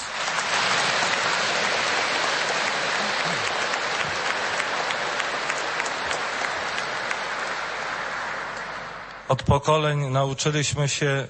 Od 9.28 9.42
pokoleń 9.42 9.98
nauczyliśmy 10.10 10.88
się 10.88 11.26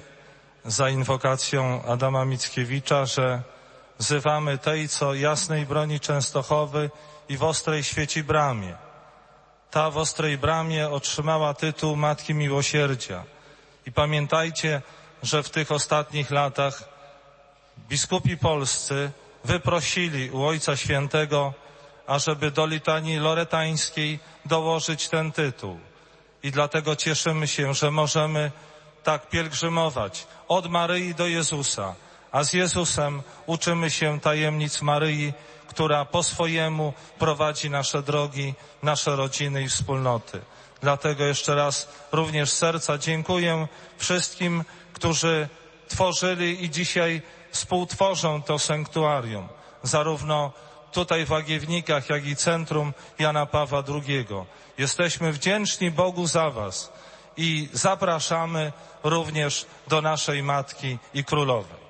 za 0.65 0.91
inwokacją 0.91 1.83
Adama 1.85 2.25
Mickiewicza, 2.25 3.07
że 3.07 3.43
wzywamy 3.99 4.59
tej, 4.59 4.89
co 4.89 5.15
jasnej 5.15 5.67
broni 5.67 6.01
Częstochowy 6.01 6.91
i 7.29 7.37
w 7.37 7.43
ostrej 7.45 7.85
świeci 7.85 8.25
bramie. 8.25 8.77
Ta 9.71 9.91
w 9.91 9.97
ostrej 9.97 10.39
bramie 10.39 10.89
otrzymała 10.89 11.55
tytuł 11.55 11.97
Matki 11.97 12.35
Miłosierdzia. 12.35 13.25
I 13.87 13.93
pamiętajcie, 13.93 14.83
że 15.23 15.43
w 15.43 15.51
tych 15.51 15.73
ostatnich 15.73 16.31
latach 16.31 16.83
biskupi 17.89 18.37
polscy 18.37 19.11
wyprosili 19.45 20.31
u 20.31 20.43
Ojca 20.45 20.77
Świętego, 20.77 21.55
ażeby 22.07 22.51
do 22.51 22.67
litanii 22.67 23.17
loretańskiej 23.19 24.19
dołożyć 24.45 25.09
ten 25.09 25.33
tytuł 25.33 25.79
i 26.47 26.51
dlatego 26.51 26.97
cieszymy 26.97 27.49
się, 27.49 27.75
że 27.75 27.91
możemy 27.91 28.51
tak 29.03 29.29
pielgrzymować 29.29 30.27
od 30.49 30.71
Maryi 30.71 31.15
do 31.15 31.27
Jezusa, 31.27 31.95
a 32.33 32.45
z 32.45 32.53
Jezusem 32.53 33.23
uczymy 33.47 33.91
się 33.91 34.21
tajemnic 34.21 34.83
Maryi, 34.83 35.33
która 35.69 36.05
po 36.05 36.23
swojemu 36.23 36.93
prowadzi 37.19 37.71
nasze 37.71 38.03
drogi, 38.03 38.55
nasze 38.83 39.17
rodziny 39.17 39.63
i 39.63 39.69
wspólnoty. 39.69 40.41
Dlatego 40.81 41.25
jeszcze 41.25 41.55
raz 41.55 41.89
również 42.13 42.51
serca 42.51 42.99
dziękuję 42.99 43.69
wszystkim, 43.99 44.65
którzy 44.93 45.49
tworzyli 45.89 46.65
i 46.65 46.71
dzisiaj 46.71 47.23
współtworzą 47.51 48.43
to 48.43 48.59
sanktuarium, 48.59 49.49
zarówno 49.83 50.53
tutaj 50.93 51.27
w 51.27 51.33
Agiewnikach, 51.33 52.09
jak 52.09 52.27
i 52.27 52.37
Centrum 52.37 52.93
Jana 53.19 53.47
Pawła 53.47 53.83
II. 53.89 54.27
Jesteśmy 54.79 55.33
wdzięczni 55.33 55.91
Bogu 55.91 56.27
za 56.27 56.51
Was 56.51 56.93
i 57.37 57.69
zapraszamy 57.73 58.73
również 59.05 59.67
do 59.89 60.03
naszej 60.03 60.43
Matki 60.43 60.99
i 61.15 61.25
Królowej. 61.25 61.87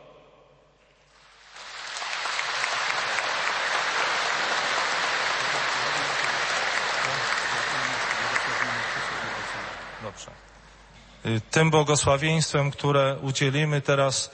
y, 11.26 11.40
tym 11.50 11.70
błogosławieństwem, 11.70 12.70
które 12.70 13.16
udzielimy 13.23 13.81
teraz, 13.81 14.31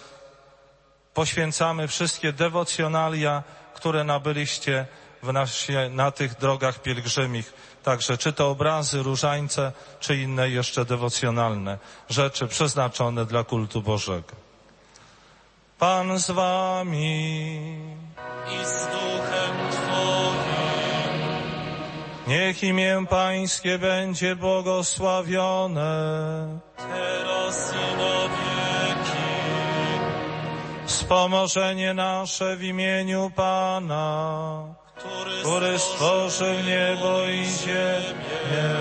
poświęcamy 1.15 1.89
wszystkie 1.89 2.33
dewocjonalia, 2.33 3.43
które 3.75 4.05
nabyliście 4.05 4.87
w 5.23 5.33
nasie, 5.33 5.91
na 5.91 6.11
tych 6.11 6.39
drogach 6.39 6.83
pielgrzymich. 6.83 7.53
Także 7.83 8.19
czy 8.19 8.33
to 8.33 8.51
obrazy, 8.51 9.03
różańce, 9.03 9.73
czy 10.01 10.17
inne 10.17 10.51
jeszcze 10.51 10.85
dewocjonalne 10.85 11.79
rzeczy 12.11 12.47
przeznaczone 12.49 13.27
dla 13.27 13.45
kultu 13.45 13.83
Bożego. 13.83 14.33
Pan 15.79 16.19
z 16.19 16.31
wami 16.31 17.77
i 18.47 18.65
z 18.65 18.87
duchem 18.87 19.71
Twoim. 19.71 20.33
Niech 22.27 22.63
imię 22.63 23.05
Pańskie 23.11 23.79
będzie 23.79 24.37
błogosławione. 24.37 25.93
Teraz 26.77 27.73
i 27.73 27.97
na 27.97 28.29
wieki. 28.29 29.33
Wspomożenie 30.87 31.95
nasze 31.95 32.57
w 32.57 32.63
imieniu 32.63 33.31
Pana, 33.37 34.75
który, 35.41 35.79
stworzył 35.79 36.55
niebo 36.67 37.25
i 37.25 37.45
ziemię. 37.45 38.73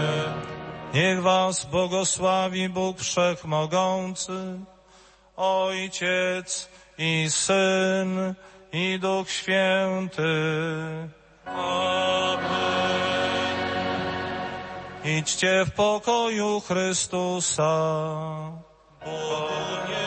Niech 0.93 1.21
was 1.21 1.65
błogosławi 1.65 2.69
Bóg 2.69 2.99
Wszechmogący, 2.99 4.59
Ojciec 5.37 6.69
i 6.97 7.25
Syn 7.29 8.33
i 8.73 8.99
Duch 8.99 9.29
Święty. 9.29 10.23
Amen. 11.45 12.81
Idźcie 15.05 15.65
w 15.65 15.71
pokoju 15.71 16.61
Chrystusa. 16.61 17.71
Bogu 19.05 20.00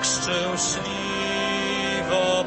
Jak 0.00 0.08
szczęśliwa 0.08 0.84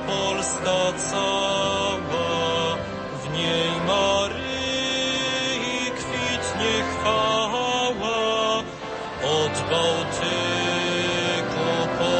Polska 0.07 0.80
cała, 0.98 2.77
w 3.23 3.25
niej 3.33 3.72
Maryi 3.88 5.91
kwitnie 5.91 6.73
chwała. 6.91 8.23
Od 9.23 9.56
Bałtyku 9.69 10.27
po 11.98 12.15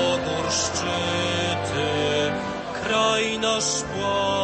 szczyty, 0.52 1.88
kraj 2.84 3.26
nasz 3.40 3.84
płaszczem 3.84 4.43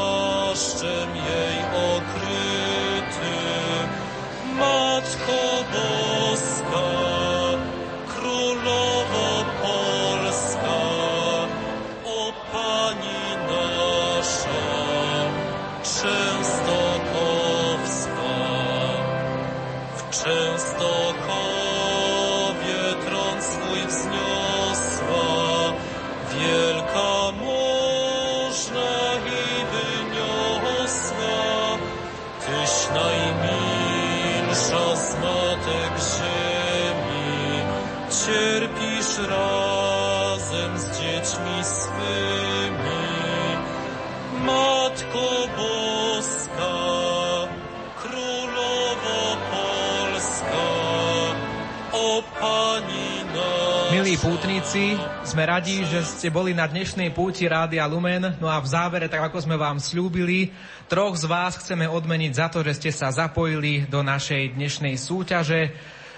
pútnici, 54.19 54.99
sme 55.23 55.47
radi, 55.47 55.79
že 55.87 56.03
ste 56.03 56.27
boli 56.27 56.51
na 56.51 56.67
dnešnej 56.67 57.15
púti 57.15 57.47
Rádia 57.47 57.87
Lumen. 57.87 58.35
No 58.43 58.51
a 58.51 58.59
v 58.59 58.67
závere, 58.67 59.07
tak 59.07 59.31
ako 59.31 59.47
sme 59.47 59.55
vám 59.55 59.79
slúbili, 59.79 60.51
troch 60.91 61.15
z 61.15 61.23
vás 61.23 61.55
chceme 61.55 61.87
odmeniť 61.87 62.31
za 62.35 62.51
to, 62.51 62.59
že 62.59 62.75
ste 62.75 62.91
sa 62.91 63.15
zapojili 63.15 63.87
do 63.87 64.03
našej 64.03 64.59
dnešnej 64.59 64.99
súťaže. 64.99 65.71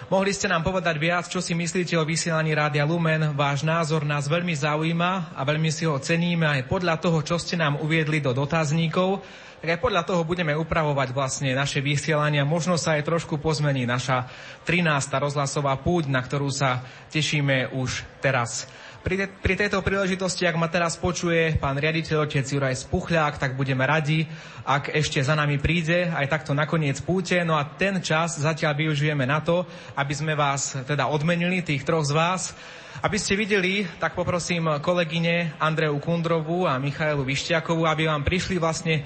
Mohli 0.09 0.33
ste 0.33 0.49
nám 0.49 0.65
povedať 0.65 0.97
viac, 0.97 1.29
čo 1.29 1.45
si 1.45 1.53
myslíte 1.53 1.93
o 1.93 2.01
vysielaní 2.01 2.57
Rádia 2.57 2.89
Lumen. 2.89 3.37
Váš 3.37 3.61
názor 3.61 4.01
nás 4.01 4.25
veľmi 4.25 4.57
zaujíma 4.57 5.37
a 5.37 5.41
veľmi 5.45 5.69
si 5.69 5.85
ho 5.85 6.01
ceníme 6.01 6.49
aj 6.49 6.65
podľa 6.65 6.97
toho, 6.97 7.21
čo 7.21 7.37
ste 7.37 7.53
nám 7.53 7.77
uviedli 7.85 8.17
do 8.17 8.33
dotazníkov. 8.33 9.21
Tak 9.61 9.77
aj 9.77 9.83
podľa 9.85 10.01
toho 10.09 10.25
budeme 10.25 10.57
upravovať 10.57 11.13
vlastne 11.13 11.53
naše 11.53 11.85
vysielania. 11.85 12.41
Možno 12.41 12.81
sa 12.81 12.97
aj 12.97 13.05
trošku 13.05 13.37
pozmení 13.37 13.85
naša 13.85 14.25
13. 14.65 14.89
rozhlasová 15.21 15.77
púť, 15.77 16.09
na 16.09 16.17
ktorú 16.17 16.49
sa 16.49 16.81
tešíme 17.13 17.69
už 17.69 18.01
teraz. 18.25 18.65
Pri, 19.05 19.21
te, 19.21 19.29
pri 19.29 19.53
tejto 19.53 19.85
príležitosti, 19.85 20.49
ak 20.49 20.57
ma 20.57 20.65
teraz 20.65 20.97
počuje 20.97 21.61
pán 21.61 21.77
riaditeľ 21.77 22.25
otec 22.25 22.41
Juraj 22.41 22.89
Spuchľák, 22.89 23.37
tak 23.37 23.53
budeme 23.53 23.85
radi, 23.85 24.25
ak 24.65 24.97
ešte 24.97 25.21
za 25.21 25.37
nami 25.37 25.61
príde 25.61 26.09
aj 26.09 26.25
takto 26.25 26.57
nakoniec 26.57 26.97
púte. 27.05 27.37
No 27.45 27.53
a 27.53 27.61
ten 27.61 28.01
čas 28.01 28.41
zatiaľ 28.41 28.73
využijeme 28.73 29.29
na 29.29 29.45
to, 29.45 29.69
aby 29.93 30.13
sme 30.17 30.33
vás 30.33 30.73
teda 30.89 31.05
odmenili, 31.05 31.61
tých 31.61 31.85
troch 31.85 32.09
z 32.09 32.17
vás. 32.17 32.57
Aby 33.01 33.17
ste 33.17 33.33
videli, 33.33 33.85
tak 33.97 34.13
poprosím 34.13 34.81
kolegyne 34.81 35.57
Andreu 35.57 35.97
Kundrovú 35.97 36.69
a 36.69 36.77
Michailu 36.77 37.25
Višťakovú, 37.25 37.89
aby 37.89 38.05
vám 38.05 38.21
prišli 38.21 38.61
vlastne 38.61 39.01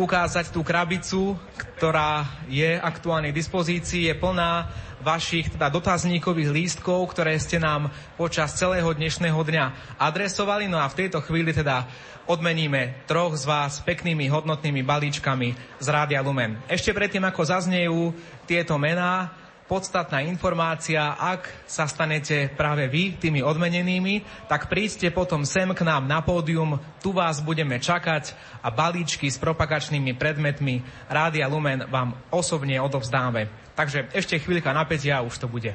ukázať 0.00 0.48
tú 0.48 0.64
krabicu, 0.64 1.36
ktorá 1.76 2.24
je 2.48 2.80
aktuálne 2.80 3.28
k 3.28 3.36
dispozícii, 3.36 4.08
je 4.08 4.14
plná 4.16 4.72
vašich 5.04 5.52
teda 5.52 5.68
dotazníkových 5.68 6.52
lístkov, 6.52 7.12
ktoré 7.12 7.36
ste 7.36 7.60
nám 7.60 7.92
počas 8.16 8.56
celého 8.56 8.88
dnešného 8.96 9.36
dňa 9.36 9.96
adresovali. 10.00 10.68
No 10.68 10.80
a 10.80 10.88
v 10.88 11.04
tejto 11.04 11.20
chvíli 11.20 11.52
teda 11.52 11.84
odmeníme 12.28 13.04
troch 13.04 13.36
z 13.36 13.44
vás 13.44 13.80
peknými 13.84 14.28
hodnotnými 14.28 14.80
balíčkami 14.84 15.80
z 15.80 15.86
Rádia 15.88 16.24
Lumen. 16.24 16.60
Ešte 16.68 16.96
predtým, 16.96 17.24
ako 17.24 17.42
zaznejú 17.44 18.12
tieto 18.44 18.76
mená, 18.76 19.39
podstatná 19.70 20.18
informácia, 20.26 21.14
ak 21.14 21.46
sa 21.62 21.86
stanete 21.86 22.50
práve 22.50 22.90
vy 22.90 23.14
tými 23.14 23.38
odmenenými, 23.38 24.26
tak 24.50 24.66
príďte 24.66 25.14
potom 25.14 25.46
sem 25.46 25.70
k 25.70 25.86
nám 25.86 26.10
na 26.10 26.18
pódium, 26.18 26.82
tu 26.98 27.14
vás 27.14 27.38
budeme 27.38 27.78
čakať 27.78 28.34
a 28.66 28.74
balíčky 28.74 29.30
s 29.30 29.38
propagačnými 29.38 30.18
predmetmi 30.18 30.82
Rádia 31.06 31.46
Lumen 31.46 31.86
vám 31.86 32.18
osobne 32.34 32.82
odovzdáme. 32.82 33.46
Takže 33.78 34.10
ešte 34.10 34.42
chvíľka 34.42 34.74
napätia 34.74 35.22
a 35.22 35.24
už 35.24 35.38
to 35.38 35.46
bude. 35.46 35.70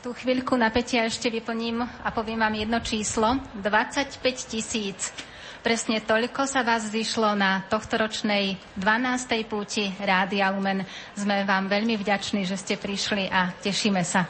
Tú 0.00 0.14
chvíľku 0.14 0.54
napätia 0.54 1.04
ešte 1.04 1.28
vyplním 1.28 1.82
a 1.82 2.08
poviem 2.14 2.40
vám 2.40 2.54
jedno 2.54 2.78
číslo. 2.80 3.36
25 3.58 4.22
tisíc. 4.48 5.12
Presne 5.60 6.00
toľko 6.00 6.48
sa 6.48 6.64
vás 6.64 6.88
zišlo 6.88 7.36
na 7.36 7.60
tohtoročnej 7.68 8.56
12. 8.80 9.44
púti 9.44 9.92
Rádia 10.00 10.48
Lumen. 10.48 10.88
Sme 11.12 11.44
vám 11.44 11.68
veľmi 11.68 12.00
vďační, 12.00 12.48
že 12.48 12.56
ste 12.56 12.80
prišli 12.80 13.28
a 13.28 13.52
tešíme 13.60 14.00
sa. 14.00 14.24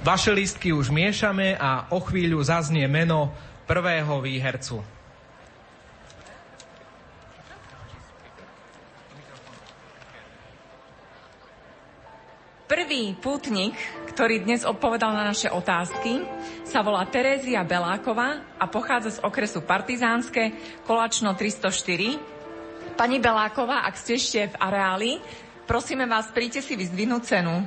Vaše 0.00 0.32
listky 0.32 0.72
už 0.72 0.88
miešame 0.88 1.52
a 1.52 1.92
o 1.92 2.00
chvíľu 2.00 2.40
zaznie 2.40 2.88
meno 2.88 3.28
prvého 3.68 4.24
výhercu. 4.24 4.80
Prvý 12.68 13.12
pútnik, 13.16 13.76
ktorý 14.18 14.42
dnes 14.42 14.66
odpovedal 14.66 15.14
na 15.14 15.30
naše 15.30 15.46
otázky, 15.46 16.26
sa 16.66 16.82
volá 16.82 17.06
Terézia 17.06 17.62
Beláková 17.62 18.42
a 18.58 18.66
pochádza 18.66 19.14
z 19.14 19.22
okresu 19.22 19.62
Partizánske, 19.62 20.58
Kolačno 20.82 21.38
304. 21.38 22.98
Pani 22.98 23.22
Beláková, 23.22 23.86
ak 23.86 23.94
ste 23.94 24.18
ešte 24.18 24.50
v 24.50 24.58
areáli, 24.58 25.22
prosíme 25.70 26.02
vás, 26.10 26.34
príďte 26.34 26.66
si 26.66 26.74
vyzdvihnúť 26.74 27.22
cenu. 27.30 27.62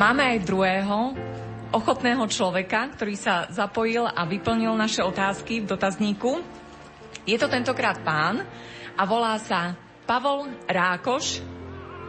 Máme 0.00 0.22
aj 0.32 0.38
druhého 0.48 1.26
ochotného 1.76 2.24
človeka, 2.24 2.88
ktorý 2.96 3.14
sa 3.20 3.44
zapojil 3.52 4.08
a 4.08 4.24
vyplnil 4.24 4.72
naše 4.72 5.04
otázky 5.04 5.60
v 5.60 5.76
dotazníku. 5.76 6.40
Je 7.28 7.36
to 7.36 7.52
tentokrát 7.52 8.00
pán 8.00 8.40
a 8.96 9.02
volá 9.04 9.36
sa 9.36 9.76
Pavol 10.08 10.48
Rákoš, 10.64 11.44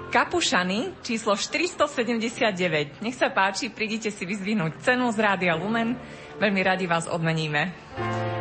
Kapušany, 0.07 1.03
číslo 1.03 1.35
479. 1.35 3.03
Nech 3.03 3.17
sa 3.19 3.27
páči, 3.27 3.67
prídite 3.67 4.07
si 4.07 4.23
vyzvihnúť 4.23 4.79
cenu 4.79 5.11
z 5.11 5.19
Rádia 5.19 5.59
Lumen. 5.59 5.99
Veľmi 6.39 6.61
radi 6.63 6.87
vás 6.87 7.11
odmeníme. 7.11 7.75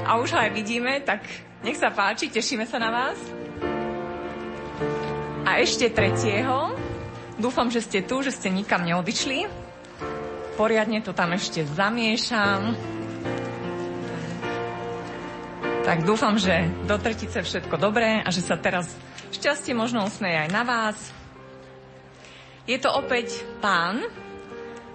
A 0.06 0.22
už 0.22 0.30
ho 0.30 0.38
aj 0.38 0.54
vidíme, 0.54 1.02
tak 1.02 1.26
nech 1.66 1.74
sa 1.74 1.90
páči, 1.90 2.30
tešíme 2.30 2.70
sa 2.70 2.78
na 2.78 2.94
vás. 2.94 3.18
A 5.42 5.58
ešte 5.58 5.90
tretieho. 5.90 6.70
Dúfam, 7.34 7.66
že 7.66 7.82
ste 7.82 8.06
tu, 8.06 8.22
že 8.22 8.30
ste 8.30 8.46
nikam 8.54 8.86
neodišli. 8.86 9.65
Poriadne 10.56 11.04
to 11.04 11.12
tam 11.12 11.36
ešte 11.36 11.68
zamiešam. 11.68 12.72
Tak 15.84 16.02
dúfam, 16.02 16.40
že 16.40 16.66
do 16.88 16.96
tretice 16.96 17.44
všetko 17.44 17.76
dobré 17.76 18.24
a 18.24 18.28
že 18.32 18.40
sa 18.40 18.56
teraz 18.56 18.90
šťastie 19.36 19.76
možno 19.76 20.08
usmeje 20.08 20.48
aj 20.48 20.50
na 20.50 20.64
vás. 20.64 20.96
Je 22.66 22.80
to 22.80 22.90
opäť 22.90 23.44
pán, 23.62 24.02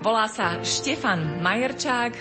volá 0.04 0.28
sa 0.28 0.60
Štefan 0.66 1.40
Majerčák 1.40 2.14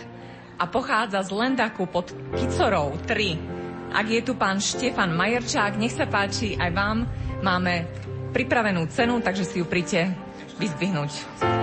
a 0.61 0.65
pochádza 0.69 1.25
z 1.25 1.35
Lendaku 1.35 1.89
pod 1.89 2.13
Kicorou 2.37 2.95
3. 3.09 3.91
Ak 3.91 4.07
je 4.07 4.21
tu 4.23 4.39
pán 4.39 4.63
Štefan 4.63 5.11
Majerčák, 5.17 5.75
nech 5.81 5.97
sa 5.97 6.07
páči, 6.07 6.55
aj 6.55 6.71
vám 6.71 7.09
máme 7.43 7.89
pripravenú 8.31 8.87
cenu, 8.93 9.19
takže 9.19 9.49
si 9.49 9.59
ju 9.59 9.67
príďte 9.67 10.15
vyzdvihnúť. 10.63 11.60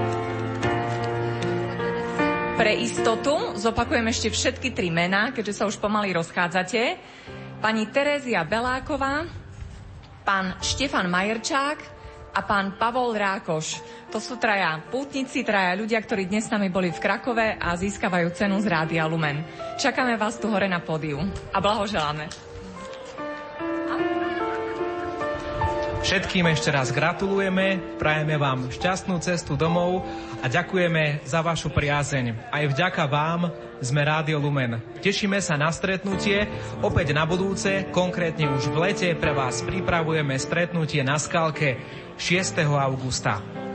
Pre 2.57 2.73
istotu 2.73 3.53
zopakujem 3.53 4.09
ešte 4.09 4.33
všetky 4.33 4.73
tri 4.73 4.89
mená, 4.89 5.29
keďže 5.29 5.61
sa 5.61 5.69
už 5.69 5.77
pomaly 5.77 6.09
rozchádzate. 6.09 6.97
Pani 7.61 7.85
Terézia 7.93 8.41
Beláková, 8.41 9.29
pán 10.25 10.57
Štefan 10.65 11.05
Majerčák, 11.05 11.97
a 12.37 12.41
pán 12.45 12.77
Pavol 12.77 13.17
Rákoš. 13.17 13.81
To 14.13 14.21
sú 14.21 14.37
traja 14.37 14.77
pútnici, 14.89 15.41
traja 15.41 15.73
ľudia, 15.73 15.97
ktorí 15.97 16.29
dnes 16.29 16.45
s 16.45 16.53
nami 16.53 16.69
boli 16.69 16.93
v 16.93 17.01
Krakove 17.01 17.57
a 17.57 17.73
získavajú 17.73 18.29
cenu 18.33 18.61
z 18.61 18.69
Rádia 18.69 19.09
Lumen. 19.09 19.41
Čakáme 19.77 20.17
vás 20.21 20.37
tu 20.37 20.45
hore 20.49 20.69
na 20.69 20.77
pódiu 20.77 21.17
a 21.49 21.57
blahoželáme. 21.57 22.46
Všetkým 26.03 26.45
ešte 26.53 26.69
raz 26.69 26.93
gratulujeme, 26.93 27.81
prajeme 27.97 28.37
vám 28.37 28.69
šťastnú 28.69 29.17
cestu 29.21 29.57
domov 29.57 30.05
a 30.39 30.45
ďakujeme 30.45 31.25
za 31.25 31.41
vašu 31.41 31.73
priazeň. 31.73 32.53
Aj 32.53 32.63
vďaka 32.69 33.03
vám 33.09 33.49
sme 33.81 34.01
Rádio 34.05 34.37
Lumen. 34.37 34.77
Tešíme 35.01 35.41
sa 35.41 35.57
na 35.57 35.73
stretnutie. 35.73 36.45
Opäť 36.85 37.13
na 37.17 37.25
budúce, 37.25 37.89
konkrétne 37.89 38.49
už 38.53 38.69
v 38.73 38.77
lete, 38.89 39.09
pre 39.17 39.33
vás 39.33 39.65
pripravujeme 39.65 40.37
stretnutie 40.37 41.01
na 41.01 41.17
skalke 41.17 41.77
6. 42.17 42.61
augusta. 42.65 43.66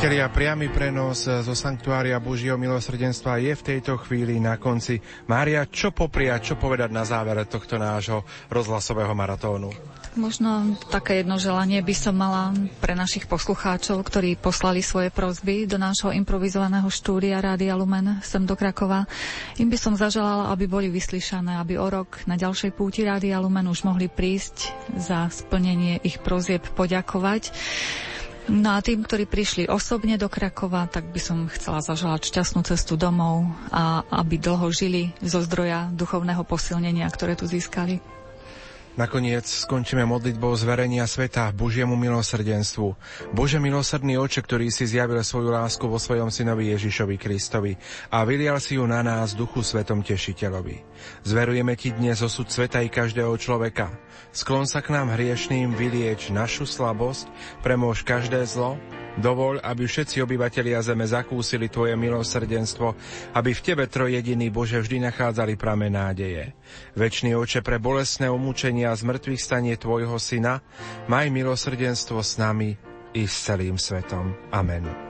Priatelia, 0.00 0.32
priamy 0.32 0.72
prenos 0.72 1.28
zo 1.28 1.52
Sanktuária 1.52 2.16
Božieho 2.16 2.56
milosrdenstva 2.56 3.36
je 3.36 3.52
v 3.52 3.66
tejto 3.68 4.00
chvíli 4.00 4.40
na 4.40 4.56
konci. 4.56 4.96
Mária, 5.28 5.68
čo 5.68 5.92
popria, 5.92 6.40
čo 6.40 6.56
povedať 6.56 6.88
na 6.88 7.04
záver 7.04 7.36
tohto 7.44 7.76
nášho 7.76 8.24
rozhlasového 8.48 9.12
maratónu? 9.12 9.68
Možno 10.16 10.72
také 10.88 11.20
jedno 11.20 11.36
želanie 11.36 11.84
by 11.84 11.92
som 11.92 12.16
mala 12.16 12.56
pre 12.80 12.96
našich 12.96 13.28
poslucháčov, 13.28 14.00
ktorí 14.00 14.40
poslali 14.40 14.80
svoje 14.80 15.12
prozby 15.12 15.68
do 15.68 15.76
nášho 15.76 16.16
improvizovaného 16.16 16.88
štúdia 16.88 17.36
Rádia 17.36 17.76
Lumen 17.76 18.24
sem 18.24 18.48
do 18.48 18.56
Krakova. 18.56 19.04
Im 19.60 19.68
by 19.68 19.76
som 19.76 20.00
zaželala, 20.00 20.48
aby 20.48 20.64
boli 20.64 20.88
vyslyšané, 20.88 21.60
aby 21.60 21.76
o 21.76 21.84
rok 21.84 22.24
na 22.24 22.40
ďalšej 22.40 22.72
púti 22.72 23.04
Rádia 23.04 23.36
Lumen 23.36 23.68
už 23.68 23.84
mohli 23.84 24.08
prísť 24.08 24.72
za 24.96 25.28
splnenie 25.28 26.00
ich 26.00 26.24
prozieb 26.24 26.64
poďakovať. 26.72 27.52
No 28.48 28.72
a 28.72 28.80
tým, 28.80 29.04
ktorí 29.04 29.28
prišli 29.28 29.68
osobne 29.68 30.16
do 30.16 30.30
Krakova, 30.30 30.88
tak 30.88 31.12
by 31.12 31.20
som 31.20 31.50
chcela 31.52 31.84
zaželať 31.84 32.32
šťastnú 32.32 32.64
cestu 32.64 32.96
domov 32.96 33.44
a 33.68 34.06
aby 34.08 34.40
dlho 34.40 34.72
žili 34.72 35.12
zo 35.20 35.44
zdroja 35.44 35.92
duchovného 35.92 36.40
posilnenia, 36.48 37.04
ktoré 37.12 37.36
tu 37.36 37.44
získali. 37.44 38.00
Nakoniec 38.98 39.46
skončíme 39.46 40.02
modlitbou 40.02 40.50
zverenia 40.58 41.06
sveta 41.06 41.54
Božiemu 41.54 41.94
milosrdenstvu. 41.94 42.98
Bože 43.30 43.62
milosrdný 43.62 44.18
oče, 44.18 44.42
ktorý 44.42 44.66
si 44.74 44.82
zjavil 44.82 45.22
svoju 45.22 45.54
lásku 45.54 45.86
vo 45.86 45.94
svojom 45.94 46.34
synovi 46.34 46.74
Ježišovi 46.74 47.14
Kristovi 47.14 47.78
a 48.10 48.26
vylial 48.26 48.58
si 48.58 48.82
ju 48.82 48.84
na 48.90 48.98
nás 49.06 49.38
duchu 49.38 49.62
svetom 49.62 50.02
tešiteľovi. 50.02 50.82
Zverujeme 51.22 51.78
ti 51.78 51.94
dnes 51.94 52.18
osud 52.18 52.50
sveta 52.50 52.82
i 52.82 52.90
každého 52.90 53.30
človeka. 53.38 53.94
Sklon 54.34 54.66
sa 54.66 54.82
k 54.82 54.90
nám 54.90 55.14
hriešným, 55.14 55.70
vylieč 55.78 56.34
našu 56.34 56.66
slabosť, 56.66 57.30
premôž 57.62 58.02
každé 58.02 58.42
zlo 58.42 58.74
Dovol, 59.18 59.58
aby 59.58 59.90
všetci 59.90 60.22
obyvatelia 60.22 60.78
zeme 60.86 61.02
zakúsili 61.02 61.66
Tvoje 61.66 61.98
milosrdenstvo, 61.98 62.94
aby 63.34 63.50
v 63.50 63.64
Tebe 63.64 63.84
trojediný 63.90 64.54
Bože 64.54 64.78
vždy 64.78 65.10
nachádzali 65.10 65.58
pramen 65.58 65.98
nádeje. 65.98 66.54
Večný 66.94 67.34
oče, 67.34 67.66
pre 67.66 67.82
bolestné 67.82 68.30
umúčenia 68.30 68.94
a 68.94 68.98
zmrtvých 68.98 69.42
stanie 69.42 69.74
Tvojho 69.74 70.14
Syna, 70.22 70.62
maj 71.10 71.26
milosrdenstvo 71.34 72.22
s 72.22 72.38
nami 72.38 72.78
i 73.10 73.26
s 73.26 73.50
celým 73.50 73.74
svetom. 73.74 74.30
Amen. 74.54 75.09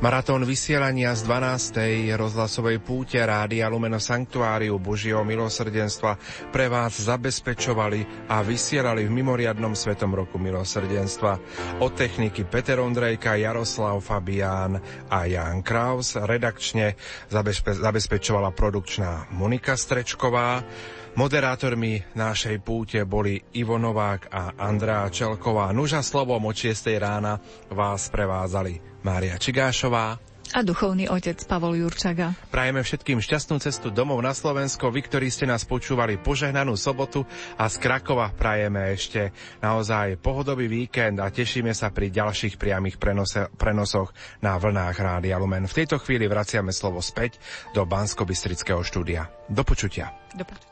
Maratón 0.00 0.42
vysielania 0.42 1.12
z 1.12 1.24
12. 1.26 2.14
rozhlasovej 2.16 2.78
púte 2.80 3.18
Rádia 3.20 3.68
Lumeno 3.68 3.98
Sanktuáriu 3.98 4.76
Božieho 4.78 5.22
milosrdenstva 5.22 6.16
pre 6.50 6.66
vás 6.66 6.98
zabezpečovali 6.98 8.28
a 8.30 8.40
vysielali 8.40 9.04
v 9.06 9.14
mimoriadnom 9.14 9.72
Svetom 9.72 10.12
roku 10.12 10.36
milosrdenstva. 10.40 11.38
Od 11.80 11.92
techniky 11.94 12.44
Peter 12.44 12.78
Ondrejka, 12.78 13.36
Jaroslav 13.36 14.00
Fabián 14.00 14.78
a 15.08 15.24
Jan 15.24 15.60
Kraus. 15.60 16.14
Redakčne 16.16 16.94
zabezpe- 17.28 17.76
zabezpečovala 17.78 18.50
produkčná 18.52 19.30
Monika 19.34 19.76
Strečková. 19.76 20.64
Moderátormi 21.12 22.16
našej 22.16 22.64
púte 22.64 23.04
boli 23.04 23.36
Ivo 23.52 23.76
Novák 23.76 24.32
a 24.32 24.56
Andrá 24.56 25.04
Čelková. 25.12 25.68
Nuža 25.68 26.00
slovom 26.00 26.40
od 26.48 26.56
6. 26.56 26.88
rána 26.96 27.36
vás 27.68 28.08
prevázali 28.08 28.80
Mária 29.04 29.36
Čigášová 29.36 30.16
a 30.52 30.60
duchovný 30.60 31.08
otec 31.08 31.36
Pavol 31.48 31.80
Jurčaga. 31.80 32.32
Prajeme 32.52 32.84
všetkým 32.84 33.20
šťastnú 33.20 33.60
cestu 33.60 33.88
domov 33.88 34.20
na 34.24 34.36
Slovensko. 34.36 34.92
Vy, 34.92 35.04
ktorí 35.08 35.28
ste 35.28 35.48
nás 35.48 35.64
počúvali 35.68 36.16
požehnanú 36.20 36.76
sobotu 36.80 37.28
a 37.56 37.68
z 37.68 37.76
Krakova 37.80 38.32
prajeme 38.32 38.92
ešte 38.92 39.32
naozaj 39.60 40.20
pohodový 40.20 40.68
víkend 40.68 41.20
a 41.20 41.32
tešíme 41.32 41.72
sa 41.76 41.88
pri 41.92 42.12
ďalších 42.12 42.56
priamých 42.60 42.96
prenose, 42.96 43.48
prenosoch 43.56 44.12
na 44.44 44.56
vlnách 44.60 44.96
Rádia 44.96 45.36
Lumen. 45.40 45.68
V 45.68 45.76
tejto 45.84 46.00
chvíli 46.00 46.24
vraciame 46.28 46.72
slovo 46.72 47.00
späť 47.00 47.40
do 47.72 47.84
Bansko-Bystrického 47.88 48.80
štúdia. 48.80 49.28
Do 49.48 49.64
počutia. 49.64 50.12
Do 50.36 50.44
počutia. 50.44 50.71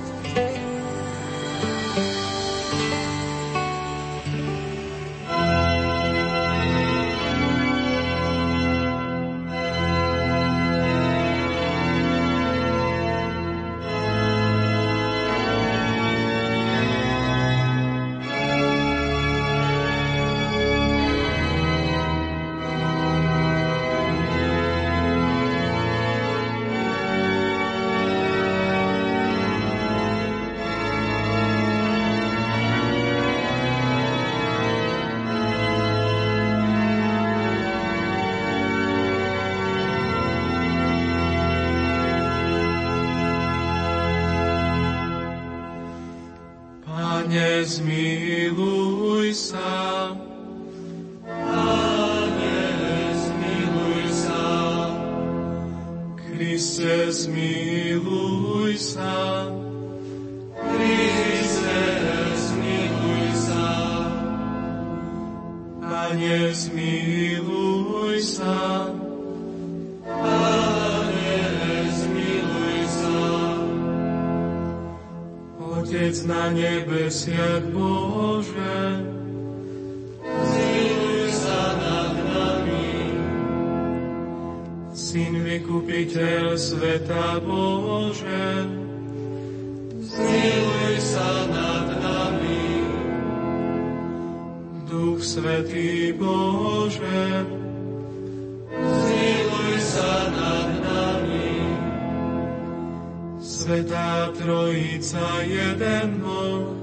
Svetá 103.71 104.35
Trojica, 104.35 105.47
jeden 105.47 106.19
Boh, 106.19 106.75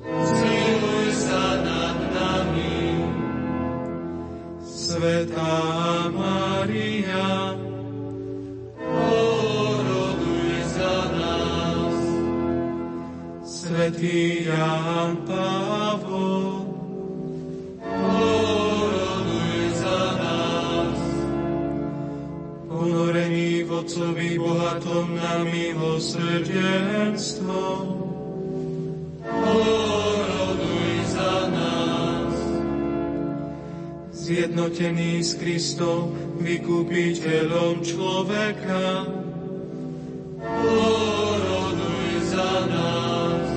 zmiluj 0.00 1.08
sa 1.12 1.60
nad 1.60 1.98
nami. 2.08 3.04
Svetá 4.64 5.60
Maria, 6.08 7.52
oroduj 8.80 10.56
za 10.72 10.96
nás. 11.12 12.00
Svetý 13.44 14.48
Jan 14.48 15.20
Pavol, 15.28 15.87
Otcovi 23.88 24.36
bohatom 24.36 25.16
na 25.16 25.48
milosrdenstvo, 25.48 27.88
oroduj 29.24 30.92
za 31.08 31.48
nás. 31.48 32.36
Zjednotený 34.12 35.24
s 35.24 35.40
Kristom, 35.40 36.12
vykupiteľom 36.36 37.80
človeka, 37.80 39.08
oroduj 40.68 42.28
za 42.28 42.68
nás. 42.68 43.48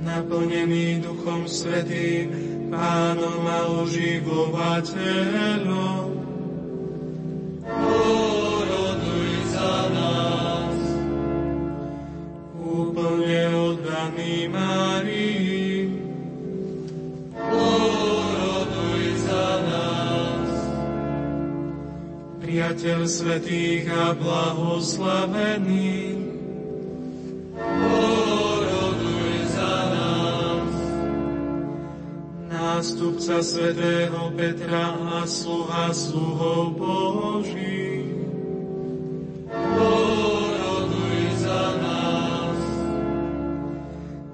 Naplnený 0.00 1.04
Duchom 1.04 1.44
Svetým, 1.44 2.32
Pánom 2.72 3.44
a 3.44 3.84
oživovateľom, 3.84 6.05
Priateľ 22.76 23.08
svetých 23.08 23.88
a 23.88 24.12
blahoslavený, 24.12 25.96
oroduj 27.88 29.32
za 29.48 29.76
nás. 29.96 30.76
Nástupca 32.52 33.40
svätého 33.40 34.28
Petra 34.36 34.92
a 34.92 35.24
sluha 35.24 35.88
sluhov 35.88 36.76
Boží, 36.76 38.12
oroduj 39.80 41.32
za 41.40 41.80
nás. 41.80 42.60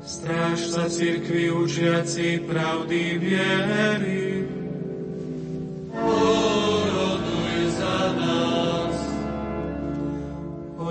Strážca 0.02 0.90
cirkvi 0.90 1.46
učiaci 1.46 2.42
pravdy 2.42 3.22
viery, 3.22 4.41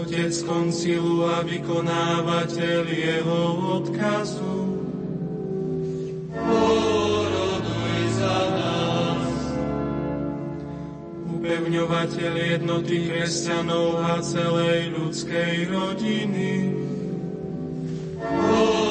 Otec 0.01 0.33
koncilu 0.49 1.29
a 1.29 1.45
vykonávateľ 1.45 2.83
jeho 2.89 3.41
odkazu, 3.77 4.57
oroduj 6.41 8.01
za 8.17 8.39
nás. 8.49 9.37
Upevňovateľ 11.37 12.33
jednoty 12.33 13.13
kresťanov 13.13 14.01
a 14.01 14.17
celej 14.25 14.89
ľudskej 14.97 15.69
rodiny, 15.69 16.73
oroduj 18.25 18.90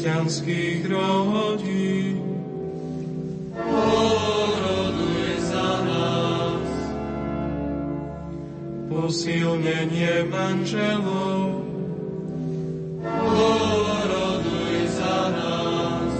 kresťanských 0.00 0.88
rodín. 0.88 2.24
Poroduje 3.52 5.36
za 5.44 5.84
nás 5.84 6.68
posilnenie 8.88 10.24
manželov. 10.24 11.68
Poroduje 13.04 14.88
za 14.88 15.20
nás 15.36 16.16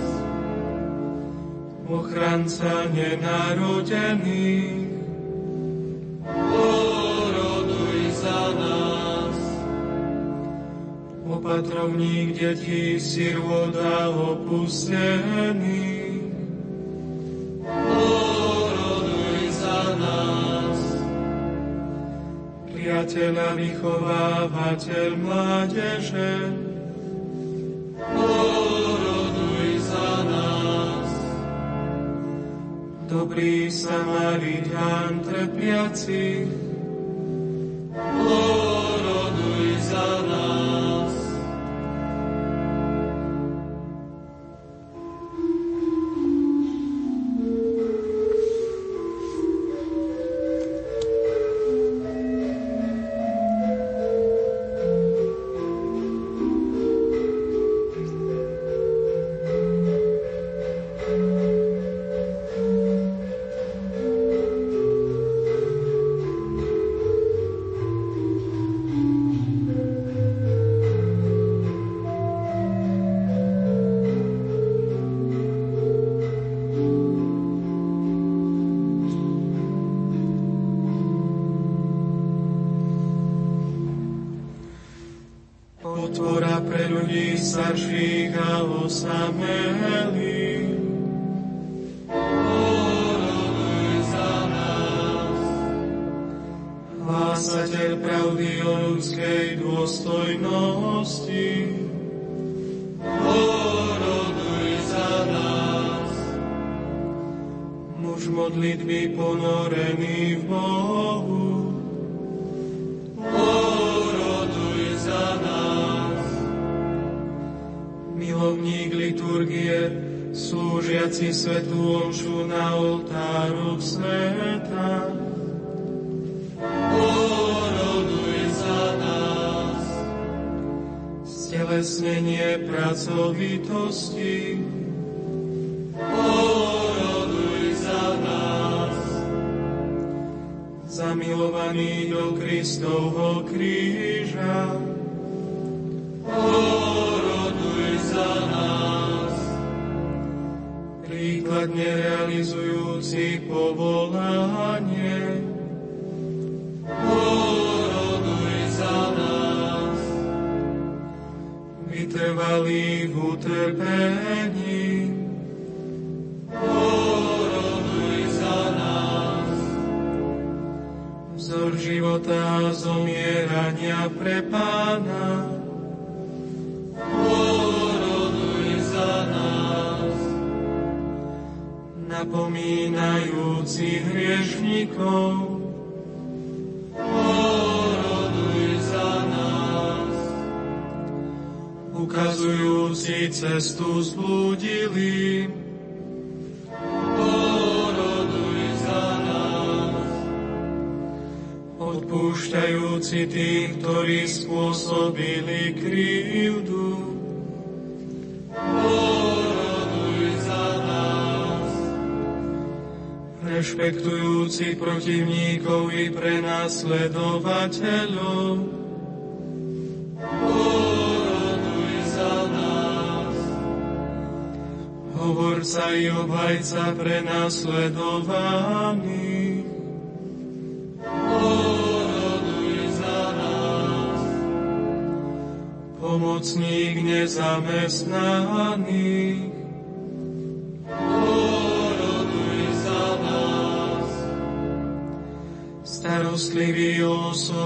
ochranca 1.89 2.85
nenarodených. 2.93 4.80
opatrovník 11.61 12.41
detí, 12.41 12.97
sirot 12.97 13.77
za 19.53 19.83
nás, 20.01 20.81
priateľa, 22.73 23.49
vychovávateľ 23.61 25.09
mládeže. 25.21 26.33
Poroduj 28.01 29.71
za 29.85 30.13
nás. 30.25 31.11
Dobrý 33.05 33.69
Samaritán 33.69 35.21
trpiacich, 35.29 36.49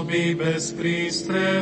osoby 0.05 0.35
bez 0.37 0.73
prístrešia. 0.77 1.54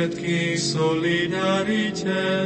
Všetkých 0.00 0.56
solidarite, 0.56 2.39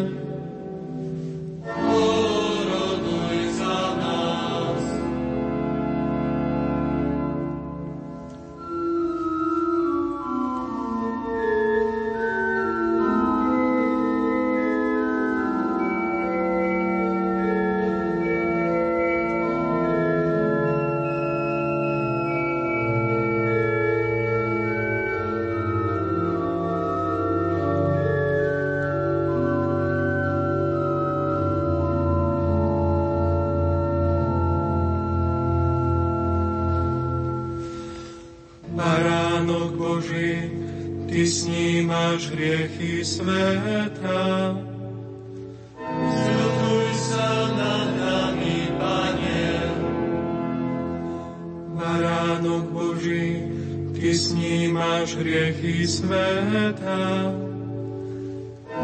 hriechy 55.24 55.86
sveta. 55.86 57.32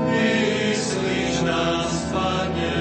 Myslíš 0.09 1.43
nás, 1.43 1.93
Pane. 2.13 2.79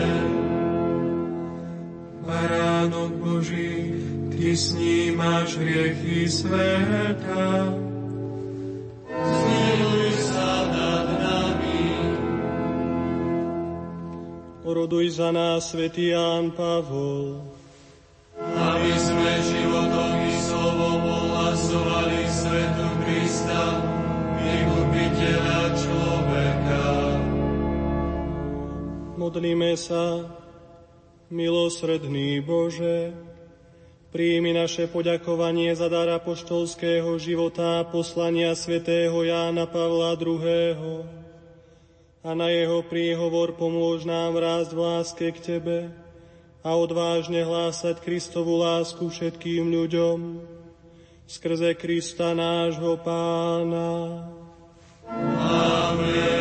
Baránok 2.25 3.11
Boží, 3.11 3.93
Ty 4.30 4.58
snímaš 4.58 5.58
hriechy. 5.58 5.90
Oroduj 14.69 15.17
za 15.17 15.33
nás, 15.33 15.73
svätý 15.73 16.14
Ján 16.14 16.53
Pavol. 16.53 17.41
Aby 18.38 18.93
sme 19.01 19.33
životom 19.41 20.11
i 20.30 20.33
slovom 20.45 21.01
ohlasovali 21.01 22.22
svetu 22.30 22.88
Krista, 23.01 23.64
vykupiteľa 24.38 25.61
človeka. 25.73 26.85
Modlíme 29.17 29.73
sa, 29.73 30.30
milosredný 31.33 32.45
Bože, 32.45 33.14
Príjmi 34.09 34.57
naše 34.57 34.89
poďakovanie 34.89 35.69
za 35.77 35.85
dar 35.85 36.09
apoštolského 36.09 37.14
života 37.22 37.77
a 37.77 37.85
poslania 37.85 38.57
svätého 38.57 39.22
Jána 39.22 39.69
Pavla 39.69 40.17
II 40.17 41.18
a 42.19 42.35
na 42.35 42.51
jeho 42.51 42.83
príhovor 42.83 43.56
pomôž 43.56 44.03
nám 44.03 44.35
rásť 44.35 44.72
v 44.75 44.80
láske 44.80 45.25
k 45.31 45.39
Tebe 45.39 45.80
a 46.59 46.69
odvážne 46.75 47.48
hlásať 47.48 48.03
Kristovu 48.03 48.59
lásku 48.59 49.07
všetkým 49.07 49.72
ľuďom 49.72 50.43
skrze 51.30 51.77
Krista 51.80 52.35
nášho 52.35 52.99
Pána. 52.99 54.27
Amen. 55.07 56.39